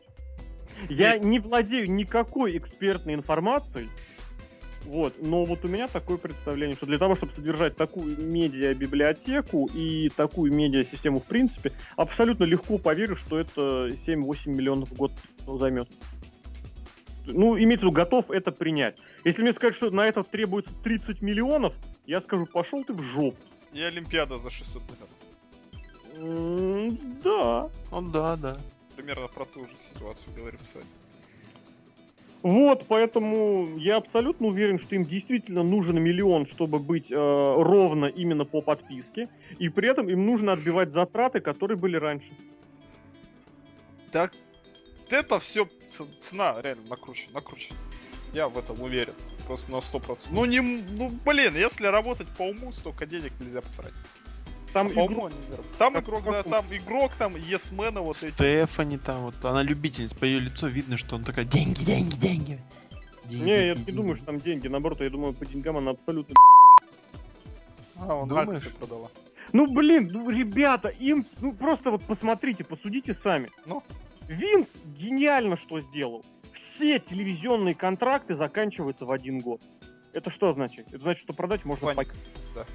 Я 0.89 1.17
не 1.17 1.39
владею 1.39 1.91
никакой 1.91 2.57
экспертной 2.57 3.13
информацией. 3.13 3.89
Вот, 4.87 5.15
но 5.21 5.43
вот 5.43 5.65
у 5.65 5.67
меня 5.67 5.89
такое 5.89 6.15
представление, 6.17 6.77
что 6.77 6.85
для 6.85 6.97
того, 6.97 7.15
чтобы 7.15 7.33
содержать 7.33 7.75
такую 7.75 8.17
медиа-библиотеку 8.17 9.69
и 9.73 10.09
такую 10.15 10.53
медиа-систему 10.53 11.19
в 11.19 11.25
принципе, 11.25 11.73
абсолютно 11.97 12.45
легко 12.45 12.77
поверю, 12.77 13.17
что 13.17 13.37
это 13.37 13.89
7-8 14.07 14.47
миллионов 14.47 14.89
в 14.89 14.93
год 14.93 15.11
займет. 15.55 15.87
Ну, 17.25 17.57
имеется 17.57 17.85
в 17.85 17.89
виду, 17.89 17.91
готов 17.91 18.31
это 18.31 18.51
принять. 18.51 18.97
Если 19.23 19.41
мне 19.41 19.53
сказать, 19.53 19.75
что 19.75 19.89
на 19.91 20.05
это 20.07 20.23
требуется 20.23 20.71
30 20.83 21.21
миллионов, 21.21 21.73
я 22.05 22.21
скажу, 22.21 22.45
пошел 22.45 22.83
ты 22.83 22.93
в 22.93 23.01
жопу. 23.01 23.37
И 23.73 23.81
Олимпиада 23.81 24.37
за 24.37 24.49
600 24.49 24.81
миллионов. 24.83 25.17
М, 26.17 26.97
Да. 27.23 27.69
Ну 27.91 28.11
да, 28.11 28.35
да. 28.37 28.57
Примерно 28.95 29.27
про 29.27 29.45
ту 29.45 29.65
же 29.65 29.73
ситуацию 29.93 30.33
говорим 30.35 30.59
с 30.63 30.73
вами. 30.73 30.87
Вот, 32.43 32.85
поэтому 32.87 33.67
я 33.77 33.97
абсолютно 33.97 34.47
уверен, 34.47 34.79
что 34.79 34.95
им 34.95 35.03
действительно 35.03 35.63
нужен 35.63 36.01
миллион, 36.01 36.45
чтобы 36.45 36.79
быть 36.79 37.11
э, 37.11 37.15
ровно 37.15 38.05
именно 38.05 38.45
по 38.45 38.61
подписке, 38.61 39.27
и 39.59 39.69
при 39.69 39.89
этом 39.89 40.07
им 40.07 40.25
нужно 40.25 40.53
отбивать 40.53 40.93
затраты, 40.93 41.39
которые 41.39 41.77
были 41.77 41.97
раньше. 41.97 42.29
Так, 44.11 44.33
это 45.09 45.39
все 45.39 45.67
цена 46.19 46.61
реально 46.61 46.87
накручена, 46.89 47.33
накручена. 47.33 47.77
Я 48.33 48.49
в 48.49 48.57
этом 48.57 48.81
уверен. 48.81 49.13
Просто 49.45 49.71
на 49.71 49.77
100%. 49.77 50.27
Ну, 50.31 50.45
не, 50.45 50.59
ну, 50.61 51.09
блин, 51.25 51.55
если 51.55 51.87
работать 51.87 52.27
по 52.37 52.43
уму, 52.43 52.71
столько 52.73 53.05
денег 53.05 53.31
нельзя 53.39 53.61
потратить. 53.61 53.97
Там 54.73 54.87
не 54.87 54.93
работают. 54.93 55.77
Там 55.77 55.93
Как- 55.93 56.03
игрок, 56.03 56.23
да, 56.25 56.43
там 56.43 56.65
игрок, 56.71 57.11
там 57.17 57.35
есмена 57.37 58.01
вот 58.01 58.21
эти. 58.21 58.33
Стефани 58.33 58.97
там, 58.97 59.21
вот 59.23 59.43
она 59.45 59.63
любительница, 59.63 60.15
по 60.15 60.25
ее 60.25 60.39
лицу 60.41 60.67
видно, 60.67 60.97
что 60.97 61.15
он 61.15 61.23
такая, 61.23 61.45
деньги, 61.45 61.83
деньги, 61.83 62.15
деньги. 62.15 62.59
Деньги, 63.25 63.43
Не, 63.43 63.67
я 63.67 63.75
деньги, 63.75 63.91
не 63.91 63.95
думаю, 63.97 64.15
деньги». 64.15 64.17
что 64.17 64.25
там 64.25 64.39
деньги. 64.41 64.67
Наоборот, 64.67 65.01
я 65.01 65.09
думаю, 65.09 65.33
по 65.33 65.45
деньгам 65.45 65.77
она 65.77 65.91
абсолютно... 65.91 66.35
А, 67.95 68.13
он 68.15 68.27
Думаешь? 68.29 68.57
акции 68.57 68.69
продала. 68.69 69.09
Ну, 69.53 69.73
блин, 69.73 70.09
ну, 70.11 70.29
ребята, 70.29 70.89
им... 70.89 71.25
Ну, 71.41 71.53
просто 71.53 71.89
вот 71.91 72.03
посмотрите, 72.03 72.63
посудите 72.63 73.15
сами. 73.15 73.49
Ну? 73.65 73.81
Винс 74.27 74.67
гениально 74.85 75.57
что 75.57 75.81
сделал. 75.81 76.25
Все 76.53 76.99
телевизионные 76.99 77.73
контракты 77.75 78.35
заканчиваются 78.35 79.05
в 79.05 79.11
один 79.11 79.39
год. 79.39 79.61
Это 80.13 80.31
что 80.31 80.53
значит? 80.53 80.87
Это 80.89 80.99
значит, 80.99 81.23
что 81.23 81.33
продать 81.33 81.65
можно 81.65 81.93
пак- 81.93 82.13
да. 82.55 82.65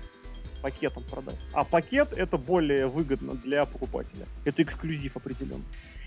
пакетом 0.63 1.05
продать. 1.05 1.39
А 1.53 1.65
пакет 1.65 2.13
это 2.13 2.37
более 2.37 2.87
выгодно 2.87 3.35
для 3.35 3.65
покупателя. 3.65 4.27
Это 4.45 4.63
эксклюзив 4.63 5.17
определенный. 5.17 5.65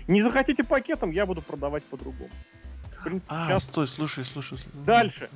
Не 0.08 0.22
захотите 0.22 0.62
пакетом, 0.64 1.10
я 1.10 1.26
буду 1.26 1.42
продавать 1.42 1.84
по-другому. 1.84 2.30
В 3.00 3.04
принципе, 3.04 3.26
А, 3.28 3.48
сейчас 3.48 3.64
стой, 3.64 3.86
слушай, 3.88 4.24
слушай. 4.24 4.58
слушай. 4.58 4.84
Дальше. 4.84 5.30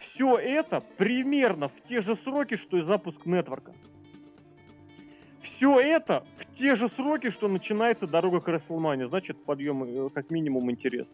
все 0.00 0.36
это 0.36 0.80
примерно 0.98 1.68
в 1.68 1.88
те 1.88 2.00
же 2.02 2.16
сроки, 2.24 2.56
что 2.56 2.76
и 2.76 2.82
запуск 2.82 3.24
нетворка. 3.26 3.72
Все 5.42 5.80
это 5.80 6.24
в 6.38 6.58
те 6.58 6.74
же 6.74 6.88
сроки, 6.88 7.30
что 7.30 7.48
начинается 7.48 8.06
дорога 8.06 8.40
к 8.40 8.48
WrestleMania. 8.48 9.08
Значит, 9.08 9.42
подъем 9.44 9.84
э, 9.84 10.08
как 10.10 10.30
минимум 10.30 10.70
интереса. 10.70 11.10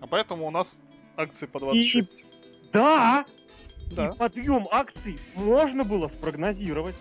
А 0.00 0.06
поэтому 0.06 0.46
у 0.46 0.50
нас 0.50 0.80
акции 1.16 1.46
по 1.46 1.60
26. 1.60 2.24
Да, 2.72 3.24
Да. 3.92 4.08
и 4.08 4.16
подъем 4.18 4.66
акций 4.70 5.18
можно 5.34 5.84
было 5.84 6.08
спрогнозировать. 6.08 6.94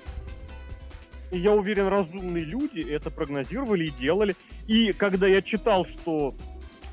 И 1.32 1.38
я 1.38 1.52
уверен, 1.54 1.88
разумные 1.88 2.44
люди 2.44 2.80
это 2.80 3.12
прогнозировали 3.12 3.86
и 3.88 3.92
делали. 3.92 4.36
И 4.68 4.92
когда 4.94 5.28
я 5.28 5.42
читал, 5.42 5.86
что 5.86 6.34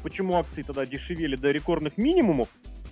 почему 0.02 0.36
акции 0.36 0.62
тогда 0.62 0.84
дешевели 0.86 1.36
до 1.36 1.50
рекордных 1.50 1.96
минимумов, 1.96 2.48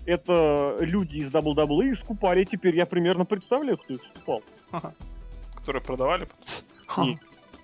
это 0.07 0.77
люди 0.81 1.19
из 1.19 1.29
WWE 1.29 1.97
скупали. 1.97 2.45
Теперь 2.45 2.77
я 2.77 2.87
примерно 2.87 3.25
представляю, 3.25 3.77
кто 3.79 3.95
их 3.95 4.01
скупал. 4.05 4.43
Которые 5.65 5.83
продавали? 5.83 6.29
Не- 6.99 7.19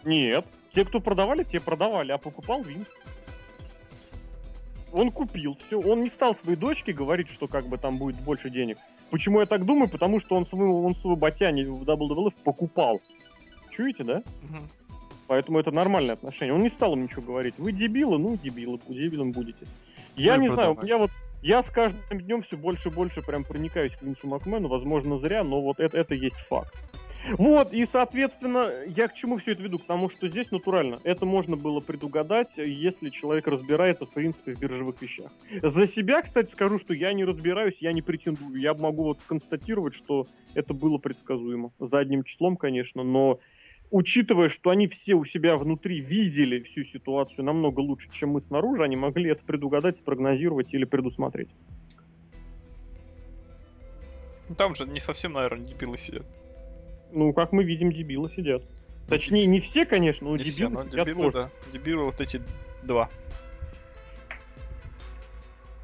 Нет. 0.04 0.46
Те, 0.74 0.86
кто 0.86 1.00
продавали, 1.00 1.42
те 1.44 1.60
продавали, 1.60 2.12
а 2.12 2.16
покупал 2.18 2.62
Винс. 2.62 2.86
Он 4.92 5.10
купил 5.12 5.58
все. 5.66 5.78
Он 5.78 6.00
не 6.00 6.08
стал 6.08 6.34
своей 6.36 6.56
дочке 6.56 6.94
говорить, 6.94 7.28
что 7.28 7.46
как 7.46 7.66
бы 7.66 7.76
там 7.76 7.98
будет 7.98 8.18
больше 8.22 8.48
денег. 8.48 8.78
Почему 9.10 9.40
я 9.40 9.46
так 9.46 9.66
думаю? 9.66 9.88
Потому 9.90 10.18
что 10.20 10.34
он 10.34 10.46
свою, 10.46 10.82
он 10.84 10.96
свою 10.96 11.16
батяне 11.16 11.64
в 11.64 11.82
WWF 11.82 12.32
покупал. 12.42 13.00
Чуете, 13.70 14.02
да? 14.04 14.22
Мгм. 14.48 14.68
Поэтому 15.26 15.58
это 15.60 15.70
нормальное 15.70 16.14
отношение. 16.14 16.54
Он 16.54 16.62
не 16.62 16.70
стал 16.70 16.94
им 16.94 17.02
ничего 17.02 17.22
говорить. 17.22 17.54
Вы 17.58 17.72
дебилы, 17.72 18.18
ну 18.18 18.36
дебилы, 18.36 18.80
дебилом 18.88 19.32
будете. 19.32 19.66
Я 20.16 20.36
Ну 20.36 20.44
и 20.44 20.48
не 20.48 20.54
знаю, 20.54 20.74
продавай. 20.74 20.84
меня 20.86 20.98
вот 20.98 21.10
я 21.42 21.62
с 21.62 21.66
каждым 21.66 22.20
днем 22.20 22.42
все 22.44 22.56
больше 22.56 22.88
и 22.88 22.92
больше 22.92 23.20
прям 23.22 23.44
проникаюсь 23.44 23.92
к 23.94 24.02
Винсу 24.02 24.26
Макмену, 24.26 24.68
возможно, 24.68 25.18
зря, 25.18 25.44
но 25.44 25.60
вот 25.60 25.78
это, 25.78 25.96
это 25.98 26.14
есть 26.14 26.36
факт. 26.48 26.74
Вот, 27.28 27.72
и, 27.72 27.86
соответственно, 27.86 28.70
я 28.86 29.08
к 29.08 29.14
чему 29.14 29.38
все 29.38 29.52
это 29.52 29.62
веду? 29.62 29.78
К 29.78 29.84
тому, 29.84 30.08
что 30.10 30.28
здесь 30.28 30.50
натурально. 30.50 30.98
Это 31.04 31.26
можно 31.26 31.56
было 31.56 31.80
предугадать, 31.80 32.48
если 32.56 33.10
человек 33.10 33.46
разбирается, 33.46 34.06
в 34.06 34.10
принципе, 34.10 34.52
в 34.52 34.60
биржевых 34.60 35.00
вещах. 35.00 35.30
За 35.62 35.86
себя, 35.86 36.22
кстати, 36.22 36.50
скажу, 36.52 36.78
что 36.78 36.94
я 36.94 37.12
не 37.12 37.24
разбираюсь, 37.24 37.76
я 37.80 37.92
не 37.92 38.02
претендую. 38.02 38.58
Я 38.58 38.74
могу 38.74 39.04
вот 39.04 39.18
констатировать, 39.26 39.94
что 39.94 40.26
это 40.54 40.72
было 40.74 40.98
предсказуемо. 40.98 41.72
Задним 41.78 42.24
числом, 42.24 42.56
конечно, 42.56 43.02
но 43.02 43.38
учитывая, 43.90 44.48
что 44.48 44.70
они 44.70 44.86
все 44.86 45.14
у 45.14 45.24
себя 45.24 45.56
внутри 45.56 46.00
видели 46.00 46.60
всю 46.62 46.84
ситуацию 46.84 47.44
намного 47.44 47.80
лучше, 47.80 48.08
чем 48.12 48.30
мы 48.30 48.40
снаружи, 48.40 48.82
они 48.82 48.96
могли 48.96 49.30
это 49.30 49.44
предугадать, 49.44 49.98
спрогнозировать 49.98 50.72
или 50.72 50.84
предусмотреть. 50.84 51.50
Ну, 54.48 54.54
Там 54.54 54.74
же 54.74 54.86
не 54.86 55.00
совсем, 55.00 55.34
наверное, 55.34 55.66
дебилы 55.66 55.96
сидят. 55.96 56.26
Ну, 57.12 57.32
как 57.32 57.52
мы 57.52 57.64
видим, 57.64 57.92
дебилы 57.92 58.28
сидят. 58.30 58.62
Точнее, 59.08 59.46
не 59.46 59.60
все, 59.60 59.84
конечно, 59.84 60.28
но 60.28 60.36
Не 60.36 60.44
дебилы 60.44 60.52
все, 60.54 60.68
но 60.68 60.84
сидят 60.84 61.06
дебилы, 61.06 61.32
тоже. 61.32 61.50
да. 61.64 61.72
Дебилы 61.72 62.04
вот 62.04 62.20
эти 62.20 62.42
два. 62.82 63.08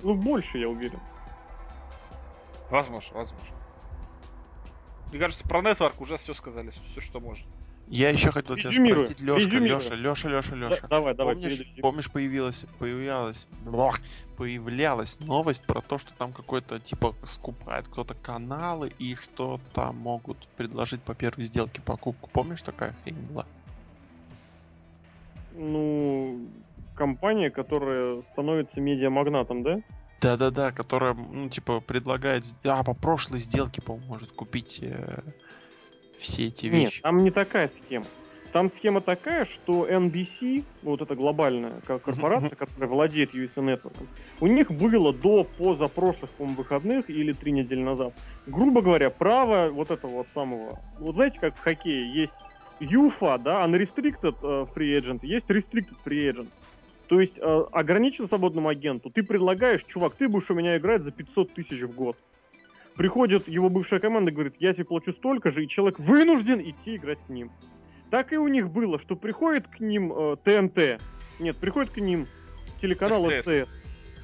Ну, 0.02 0.14
больше, 0.14 0.58
я 0.58 0.68
уверен. 0.68 1.00
Возможно, 2.70 3.16
возможно. 3.18 3.48
Мне 5.10 5.18
кажется, 5.20 5.46
про 5.48 5.60
Network 5.60 5.94
уже 6.00 6.16
все 6.16 6.34
сказали, 6.34 6.70
все, 6.70 7.00
что 7.00 7.20
можно. 7.20 7.46
Я 7.88 8.10
еще 8.10 8.32
хотел 8.32 8.56
тебя 8.56 8.72
спросить, 8.72 9.20
Лешка, 9.20 9.36
резюмирую. 9.36 9.78
Леша, 9.78 9.94
Леша, 9.94 10.28
Леша, 10.28 10.56
Да- 10.56 10.68
Леша. 10.68 10.88
давай, 10.88 11.14
давай, 11.14 11.34
помнишь, 11.34 11.62
помнишь, 11.80 12.10
появилась, 12.10 12.64
появлялась, 12.80 13.46
блах, 13.64 14.00
появлялась 14.36 15.16
новость 15.20 15.62
про 15.64 15.80
то, 15.80 15.98
что 15.98 16.12
там 16.14 16.32
какой-то 16.32 16.80
типа 16.80 17.14
скупает 17.24 17.86
кто-то 17.86 18.14
каналы 18.14 18.92
и 18.98 19.14
что 19.14 19.60
там 19.72 19.96
могут 19.98 20.48
предложить 20.56 21.02
по 21.02 21.14
первой 21.14 21.44
сделке 21.44 21.80
покупку. 21.80 22.28
Помнишь 22.32 22.62
такая 22.62 22.92
хрень 23.04 23.20
была? 23.20 23.46
Ну, 25.52 26.48
компания, 26.96 27.50
которая 27.50 28.22
становится 28.32 28.80
медиамагнатом, 28.80 29.62
да? 29.62 29.80
Да-да-да, 30.20 30.72
которая, 30.72 31.14
ну, 31.14 31.48
типа, 31.48 31.80
предлагает, 31.80 32.44
а, 32.64 32.82
по 32.82 32.94
прошлой 32.94 33.38
сделке, 33.38 33.80
по-моему, 33.80 34.08
может 34.08 34.32
купить 34.32 34.78
э, 34.82 35.22
все 36.18 36.48
эти 36.48 36.66
Нет, 36.66 36.84
вещи. 36.84 37.02
там 37.02 37.22
не 37.22 37.30
такая 37.30 37.68
схема. 37.68 38.06
Там 38.52 38.70
схема 38.72 39.00
такая, 39.00 39.44
что 39.44 39.86
NBC, 39.86 40.64
вот 40.82 41.02
эта 41.02 41.14
глобальная 41.14 41.80
ко- 41.80 41.98
корпорация, 41.98 42.56
которая 42.56 42.88
владеет 42.88 43.34
USA 43.34 43.62
Network, 43.62 44.06
у 44.40 44.46
них 44.46 44.70
было 44.70 45.12
до 45.12 45.44
позапрошлых, 45.44 46.30
по-моему, 46.30 46.56
выходных 46.56 47.10
или 47.10 47.32
три 47.32 47.52
недели 47.52 47.82
назад, 47.82 48.14
грубо 48.46 48.80
говоря, 48.80 49.10
право 49.10 49.68
вот 49.70 49.90
этого 49.90 50.10
вот 50.12 50.28
самого... 50.32 50.80
Вот 50.98 51.16
знаете, 51.16 51.38
как 51.38 51.54
в 51.56 51.60
хоккее 51.60 52.10
есть 52.14 52.32
UFA, 52.80 53.38
да, 53.38 53.64
unrestricted 53.66 54.36
э, 54.42 54.66
free 54.74 54.98
agent, 55.00 55.20
есть 55.22 55.46
restricted 55.46 55.96
free 56.04 56.32
agent. 56.32 56.48
То 57.08 57.20
есть 57.20 57.36
э, 57.38 57.64
ограничен 57.72 58.26
свободному 58.26 58.68
агенту. 58.68 59.10
Ты 59.10 59.22
предлагаешь, 59.22 59.84
чувак, 59.84 60.16
ты 60.16 60.28
будешь 60.28 60.50
у 60.50 60.54
меня 60.54 60.76
играть 60.76 61.02
за 61.02 61.10
500 61.10 61.54
тысяч 61.54 61.82
в 61.82 61.94
год. 61.94 62.16
Приходит 62.96 63.46
его 63.46 63.68
бывшая 63.68 64.00
команда 64.00 64.30
и 64.30 64.34
говорит, 64.34 64.54
я 64.58 64.72
тебе 64.72 64.84
плачу 64.84 65.12
столько 65.12 65.50
же, 65.50 65.64
и 65.64 65.68
человек 65.68 65.98
вынужден 65.98 66.60
идти 66.60 66.96
играть 66.96 67.18
к 67.26 67.28
ним. 67.28 67.50
Так 68.10 68.32
и 68.32 68.36
у 68.36 68.48
них 68.48 68.70
было, 68.70 68.98
что 68.98 69.16
приходит 69.16 69.66
к 69.68 69.80
ним 69.80 70.12
э, 70.12 70.36
ТНТ, 70.44 71.00
нет, 71.38 71.56
приходит 71.58 71.92
к 71.92 71.98
ним 71.98 72.26
телеканал 72.80 73.26
СТС. 73.26 73.48
СТС 73.48 73.68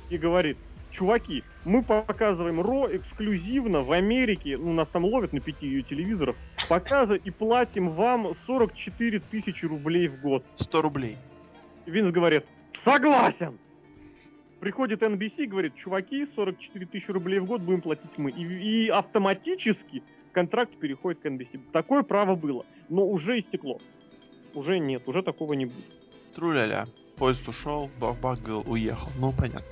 и 0.09 0.17
говорит, 0.17 0.57
чуваки, 0.91 1.43
мы 1.65 1.83
показываем 1.83 2.61
РО 2.61 2.89
эксклюзивно 2.91 3.83
в 3.83 3.93
Америке, 3.93 4.57
ну, 4.57 4.73
нас 4.73 4.89
там 4.89 5.05
ловят 5.05 5.33
на 5.33 5.41
пяти 5.41 5.67
ее 5.67 5.83
телевизорах, 5.83 6.37
показываем 6.69 7.23
и 7.25 7.31
платим 7.31 7.91
вам 7.91 8.35
44 8.47 9.21
тысячи 9.21 9.65
рублей 9.65 10.09
в 10.09 10.21
год. 10.21 10.45
100 10.57 10.83
рублей. 10.83 11.17
Винс 11.87 12.13
говорит, 12.13 12.47
согласен. 12.85 13.59
Приходит 14.63 15.03
NBC 15.03 15.33
и 15.39 15.47
говорит, 15.47 15.75
чуваки, 15.75 16.25
44 16.37 16.87
тысячи 16.87 17.11
рублей 17.11 17.41
в 17.41 17.47
год 17.47 17.63
будем 17.63 17.81
платить 17.81 18.17
мы. 18.17 18.31
И, 18.31 18.45
и 18.85 18.89
автоматически 18.91 20.05
контракт 20.31 20.77
переходит 20.79 21.21
к 21.21 21.27
NBC. 21.27 21.61
Такое 21.73 22.05
право 22.05 22.37
было, 22.37 22.65
но 22.89 23.05
уже 23.05 23.41
истекло. 23.41 23.81
Уже 24.55 24.79
нет, 24.79 25.03
уже 25.09 25.25
такого 25.25 25.55
не 25.55 25.67
будет. 25.67 25.85
Тру-ля-ля. 26.37 26.87
Поезд 27.17 27.49
ушел, 27.49 27.91
бах-бах, 27.99 28.41
гыл, 28.41 28.63
уехал. 28.65 29.11
Ну, 29.19 29.33
понятно. 29.37 29.67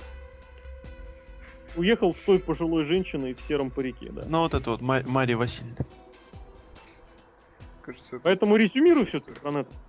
Уехал 1.77 2.13
с 2.13 2.17
той 2.25 2.39
пожилой 2.39 2.83
женщиной 2.83 3.33
в 3.33 3.39
сером 3.47 3.71
парике, 3.71 4.09
да. 4.11 4.23
Ну, 4.27 4.39
вот 4.39 4.53
это 4.53 4.71
вот 4.71 4.81
Ма- 4.81 5.03
Мария 5.07 5.37
Васильевна. 5.37 5.85
Кажется, 7.81 8.17
это... 8.17 8.23
Поэтому 8.23 8.57
резюмирую 8.57 9.05
все-таки. 9.05 9.39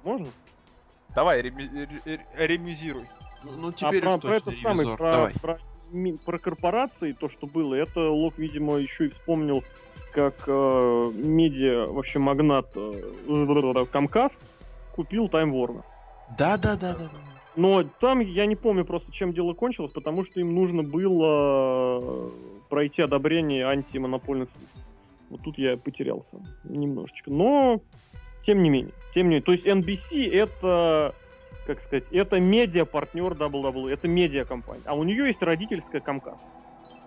Можно? 0.05 0.28
Давай, 1.12 1.42
реми- 1.42 1.66
ре- 1.66 1.88
ре- 2.05 2.46
ремюзируй. 2.46 3.03
Ну, 3.45 3.51
ну, 3.57 3.68
А 3.68 3.72
теперь 3.72 4.01
про, 4.01 4.14
уж 4.14 4.20
про 4.20 4.40
точно 4.40 4.51
это 4.51 4.61
самое, 4.61 4.80
ревизор. 4.80 4.97
про, 4.99 5.12
Давай. 5.12 5.32
про, 5.40 5.59
про 6.24 6.38
корпорации, 6.38 7.12
то, 7.12 7.28
что 7.28 7.47
было, 7.47 7.74
это 7.74 8.01
Лок, 8.11 8.38
видимо, 8.38 8.76
еще 8.76 9.07
и 9.07 9.09
вспомнил, 9.11 9.62
как 10.12 10.45
э, 10.47 11.11
медиа, 11.14 11.86
вообще 11.86 12.18
магнат 12.18 12.70
э, 12.76 13.86
Камкас 13.90 14.32
купил 14.95 15.26
Time 15.26 15.51
Warner. 15.51 15.82
Да-да-да-да. 16.38 17.09
Но 17.55 17.82
там 17.82 18.20
я 18.20 18.47
не 18.47 18.57
помню 18.57 18.84
просто, 18.84 19.12
чем 19.12 19.32
дело 19.32 19.53
кончилось, 19.53 19.93
потому 19.93 20.24
что 20.24 20.40
им 20.40 20.55
нужно 20.55 20.82
было 20.82 22.01
э, 22.01 22.30
пройти 22.70 23.03
одобрение 23.03 23.66
антимонопольных 23.66 24.49
служб. 24.51 24.86
Вот 25.28 25.43
тут 25.43 25.59
я 25.59 25.76
потерялся 25.76 26.40
немножечко. 26.64 27.30
Но, 27.30 27.80
тем 28.47 28.62
не 28.62 28.70
менее, 28.70 28.93
тем 29.14 29.24
не 29.24 29.36
менее. 29.36 29.43
То 29.43 29.53
есть 29.53 29.66
NBC 29.66 30.30
это, 30.30 31.14
как 31.66 31.80
сказать, 31.80 32.04
это 32.10 32.40
медиа-партнер 32.40 33.32
WWE, 33.32 33.92
это 33.92 34.08
медиа-компания. 34.08 34.82
А 34.86 34.94
у 34.94 35.04
нее 35.04 35.26
есть 35.26 35.42
родительская 35.42 36.00
Comcast. 36.00 36.40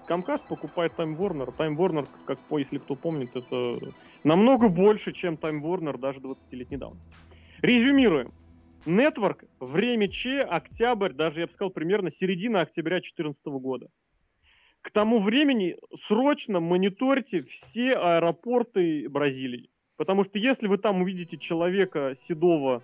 Comcast 0.07 0.47
покупает 0.47 0.93
Time 0.97 1.17
Warner. 1.17 1.53
Time 1.55 1.75
Warner, 1.75 2.07
как 2.25 2.39
если 2.51 2.77
кто 2.77 2.95
помнит, 2.95 3.35
это 3.35 3.75
намного 4.23 4.69
больше, 4.69 5.11
чем 5.13 5.35
Time 5.35 5.61
Warner 5.61 5.97
даже 5.97 6.19
20-летней 6.19 6.77
давности. 6.77 7.07
Резюмируем. 7.61 8.33
Network, 8.85 9.47
время 9.59 10.07
Че, 10.07 10.43
октябрь, 10.43 11.13
даже 11.13 11.39
я 11.41 11.47
бы 11.47 11.53
сказал, 11.53 11.71
примерно 11.71 12.11
середина 12.11 12.61
октября 12.61 12.97
2014 12.97 13.43
года. 13.45 13.87
К 14.81 14.91
тому 14.91 15.19
времени 15.19 15.77
срочно 16.07 16.59
мониторьте 16.59 17.41
все 17.41 17.95
аэропорты 17.95 19.09
Бразилии. 19.09 19.71
Потому 19.97 20.23
что 20.23 20.37
если 20.37 20.67
вы 20.67 20.77
там 20.77 21.01
увидите 21.01 21.37
человека 21.37 22.15
седого 22.27 22.83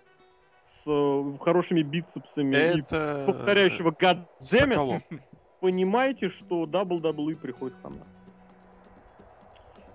с 0.83 0.87
э, 0.87 1.37
хорошими 1.39 1.81
бицепсами 1.81 2.55
и 2.55 2.79
Это... 2.79 3.23
повторяющего 3.27 3.91
God 3.91 4.25
damn 4.39 4.69
it», 4.69 4.75
Соколов. 4.75 5.03
понимайте, 5.61 6.29
что 6.29 6.65
WWE 6.65 7.35
приходит 7.35 7.77
к 7.77 7.83
нам. 7.83 7.99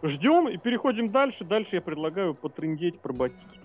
Ждем 0.02 0.48
и 0.48 0.56
переходим 0.56 1.10
дальше. 1.10 1.44
Дальше 1.44 1.76
я 1.76 1.82
предлагаю 1.82 2.34
потрындеть 2.34 3.00
про 3.00 3.12
Батисту. 3.12 3.60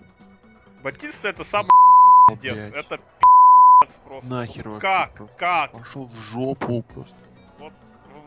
Батиста 0.82 1.28
это 1.28 1.44
самый 1.44 1.70
пиздец. 2.28 2.70
Это 2.74 2.98
пиздец 2.98 4.00
просто. 4.04 4.30
Нахер 4.30 4.68
вообще 4.68 4.80
Как? 4.80 5.36
Как? 5.36 5.72
Пошел 5.72 6.06
в 6.06 6.14
жопу 6.14 6.82
просто. 6.82 7.14
Вот 7.58 7.72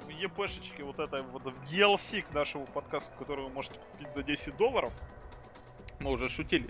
в 0.05 0.09
ЕПшечке 0.09 0.83
вот 0.83 0.99
это 0.99 1.23
вот 1.23 1.43
в 1.43 1.71
DLC 1.71 2.21
к 2.21 2.33
нашему 2.33 2.65
подкасту, 2.67 3.11
который 3.19 3.45
вы 3.45 3.49
можете 3.51 3.77
купить 3.91 4.13
за 4.13 4.23
10 4.23 4.55
долларов, 4.55 4.93
мы 5.99 6.11
уже 6.11 6.29
шутили 6.29 6.69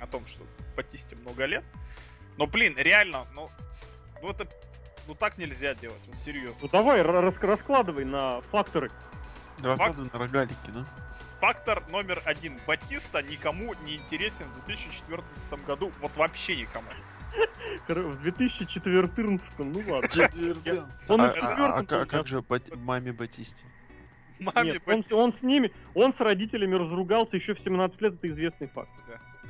о 0.00 0.06
том, 0.06 0.26
что 0.26 0.44
Батисте 0.76 1.16
много 1.16 1.44
лет. 1.46 1.64
Но, 2.36 2.46
блин, 2.46 2.74
реально, 2.76 3.26
ну, 3.34 3.48
ну 4.22 4.30
это, 4.30 4.46
ну 5.06 5.14
так 5.14 5.38
нельзя 5.38 5.74
делать, 5.74 6.00
ну 6.06 6.14
серьезно. 6.14 6.60
Ну 6.62 6.68
давай, 6.70 7.00
ра- 7.00 7.20
рас- 7.20 7.40
раскладывай 7.40 8.04
на 8.04 8.40
факторы. 8.42 8.90
Раскладывай 9.60 10.08
на 10.12 10.18
рогалики, 10.18 10.70
да? 10.72 10.84
Фактор 11.40 11.82
номер 11.90 12.20
один. 12.24 12.58
Батиста 12.66 13.22
никому 13.22 13.74
не 13.84 13.96
интересен 13.96 14.46
в 14.46 14.66
2014 14.66 15.64
году. 15.64 15.92
Вот 16.00 16.16
вообще 16.16 16.56
никому. 16.56 16.88
В 17.86 18.22
2014, 18.22 19.58
ну 19.58 19.82
ладно. 19.88 20.90
Он 21.08 21.20
А, 21.20 21.24
а- 21.30 21.78
а 21.78 21.84
как- 21.84 22.14
а 22.14 22.24
же 22.24 22.42
маме 22.74 23.12
Батисте? 23.12 23.62
Маме 24.40 24.72
Нет, 24.72 24.82
он, 24.86 24.96
Батиста. 24.96 25.16
он 25.16 25.32
с 25.32 25.42
ними, 25.42 25.72
он 25.94 26.14
с 26.14 26.20
родителями 26.20 26.74
разругался 26.76 27.36
еще 27.36 27.54
в 27.54 27.60
17 27.60 28.00
лет, 28.00 28.14
это 28.14 28.28
известный 28.30 28.68
факт. 28.68 28.90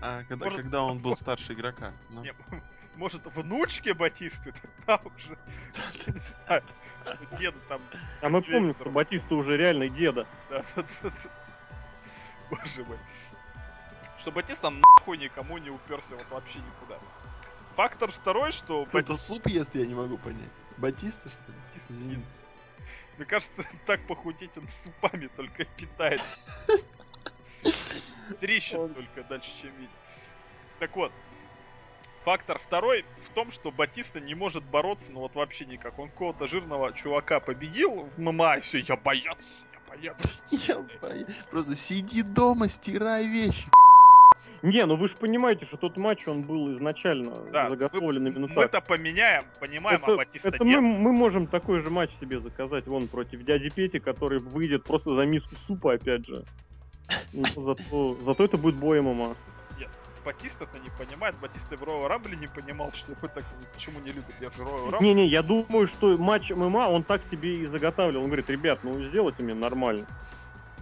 А 0.00 0.22
когда, 0.24 0.44
Может- 0.44 0.60
когда 0.62 0.82
он 0.82 0.98
был 0.98 1.16
старше 1.16 1.52
игрока? 1.54 1.92
Ну. 2.10 2.22
Не, 2.22 2.32
может, 2.96 3.24
внучке 3.26 3.94
Батисты, 3.94 4.52
тогда 4.86 5.00
уже, 5.04 5.36
не 6.06 6.18
знаю, 6.18 6.62
что 7.04 7.36
деда 7.38 7.58
там, 7.68 7.80
А 8.22 8.28
мы 8.28 8.42
помним, 8.42 8.74
что 8.74 8.90
Батиста 8.90 9.34
уже 9.34 9.56
реальный 9.56 9.88
деда. 9.88 10.26
да, 10.50 10.62
да, 10.76 10.82
да, 11.02 11.10
да. 11.10 11.30
боже 12.50 12.84
мой. 12.84 12.98
Что 14.18 14.32
Батиста 14.32 14.70
нахуй 14.70 15.18
никому 15.18 15.58
не 15.58 15.70
уперся 15.70 16.14
вот 16.16 16.26
вообще 16.30 16.58
никуда. 16.58 16.98
Фактор 17.76 18.10
второй, 18.10 18.50
что 18.50 18.84
Кто-то 18.86 19.16
суп 19.16 19.46
ест, 19.46 19.70
я 19.74 19.86
не 19.86 19.94
могу 19.94 20.18
понять. 20.18 20.50
Батиста, 20.76 21.28
что 21.28 21.52
ли? 21.52 21.58
Батиста 21.68 21.92
Извини. 21.92 22.24
Мне 23.16 23.26
кажется, 23.26 23.64
так 23.86 24.04
похудеть 24.06 24.56
он 24.58 24.66
супами 24.68 25.28
только 25.36 25.64
питается. 25.64 26.40
Трещит 28.40 28.78
Он- 28.78 28.94
только 28.94 29.28
дальше, 29.28 29.50
чем 29.60 29.70
видит. 29.76 29.90
Так 30.78 30.94
вот, 30.96 31.12
фактор 32.24 32.58
второй 32.58 33.04
в 33.26 33.30
том, 33.30 33.50
что 33.50 33.70
Батиста 33.70 34.20
не 34.20 34.34
может 34.34 34.64
бороться, 34.64 35.12
ну 35.12 35.20
вот 35.20 35.34
вообще 35.34 35.64
никак. 35.66 35.98
Он 35.98 36.08
какого-то 36.08 36.46
жирного 36.46 36.92
чувака 36.92 37.40
победил 37.40 38.08
в 38.16 38.20
ММА, 38.20 38.58
и 38.58 38.60
все, 38.60 38.78
я 38.78 38.96
боец, 38.96 39.64
я 39.72 39.80
боец. 39.88 40.40
Я 40.68 40.78
боюсь. 41.00 41.26
Просто 41.50 41.76
сиди 41.76 42.22
дома, 42.22 42.68
стирай 42.68 43.26
вещи. 43.26 43.66
Не, 44.62 44.86
ну 44.86 44.96
вы 44.96 45.08
же 45.08 45.14
понимаете, 45.16 45.64
что 45.66 45.76
тот 45.76 45.96
матч, 45.98 46.26
он 46.26 46.42
был 46.42 46.76
изначально 46.76 47.32
Да, 47.52 47.68
заготовлен 47.70 48.24
мы- 48.24 48.28
именно 48.30 48.48
так. 48.48 48.56
Мы-то 48.56 48.80
поменяем, 48.80 49.44
понимаем, 49.60 50.00
а 50.02 50.06
Это, 50.08 50.16
Батиста 50.16 50.48
это 50.48 50.64
мы, 50.64 50.70
нет. 50.70 50.80
мы 50.80 51.12
можем 51.12 51.46
такой 51.46 51.80
же 51.80 51.90
матч 51.90 52.10
себе 52.20 52.40
заказать 52.40 52.86
вон 52.88 53.06
против 53.06 53.44
дяди 53.44 53.70
Пети, 53.70 54.00
который 54.00 54.40
выйдет 54.40 54.82
просто 54.84 55.14
за 55.14 55.26
миску 55.26 55.54
супа, 55.68 55.92
опять 55.94 56.26
же. 56.26 56.44
Ну, 57.32 57.44
Зато, 57.56 58.16
зато 58.24 58.44
это 58.44 58.56
будет 58.56 58.76
бой 58.76 59.00
ММА. 59.00 59.34
Батиста-то 60.24 60.78
не 60.78 60.90
понимает, 60.90 61.36
Батиста 61.40 61.76
в 61.76 61.82
Роу 61.82 62.06
Рамбле 62.06 62.36
не 62.36 62.48
понимал, 62.48 62.92
что 62.92 63.12
его 63.12 63.28
так 63.28 63.44
почему 63.72 63.98
не 64.00 64.08
любят. 64.08 64.34
Я 64.40 64.50
же 64.50 64.62
Роу 64.62 64.90
Рамбл. 64.90 65.00
Не-не, 65.02 65.26
я 65.26 65.42
думаю, 65.42 65.88
что 65.88 66.18
матч 66.18 66.50
ММА 66.50 66.88
он 66.88 67.02
так 67.02 67.22
себе 67.30 67.62
и 67.62 67.66
заготавливал. 67.66 68.24
Он 68.24 68.26
говорит, 68.26 68.50
ребят, 68.50 68.80
ну 68.82 69.02
сделайте 69.02 69.42
мне 69.42 69.54
нормально. 69.54 70.06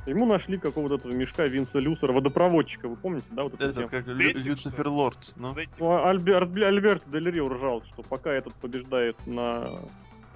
Ему 0.06 0.24
нашли 0.26 0.58
какого-то 0.58 0.96
этого 0.96 1.12
мешка 1.12 1.44
Винса 1.46 1.78
Люсера, 1.78 2.12
водопроводчика, 2.12 2.88
вы 2.88 2.96
помните, 2.96 3.26
да? 3.30 3.44
Вот 3.44 3.54
эту 3.54 3.64
Этот 3.64 3.90
как 3.90 4.06
Лю- 4.06 4.16
Третий, 4.16 4.48
Люцифер 4.48 4.86
что? 4.86 4.90
Лорд. 4.90 5.32
Ну. 5.36 5.52
Этим 5.52 5.70
Ну, 5.78 5.90
а 5.92 6.10
Альберт, 6.10 6.56
Альберт 6.56 7.02
Дель 7.10 7.30
Рио 7.30 7.48
ржал, 7.48 7.82
что 7.92 8.02
пока 8.02 8.32
этот 8.32 8.54
побеждает 8.54 9.16
на 9.26 9.68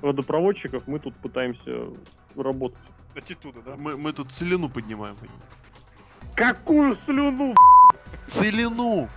водопроводчиков, 0.03 0.87
мы 0.87 0.99
тут 0.99 1.15
пытаемся 1.17 1.89
работать. 2.37 2.79
аттитуда, 3.17 3.61
да? 3.63 3.75
Мы, 3.77 3.97
мы 3.97 4.13
тут 4.13 4.31
целину 4.33 4.69
поднимаем. 4.69 5.17
Какую 6.41 6.97
слюну? 7.05 7.55
Целину! 8.27 9.11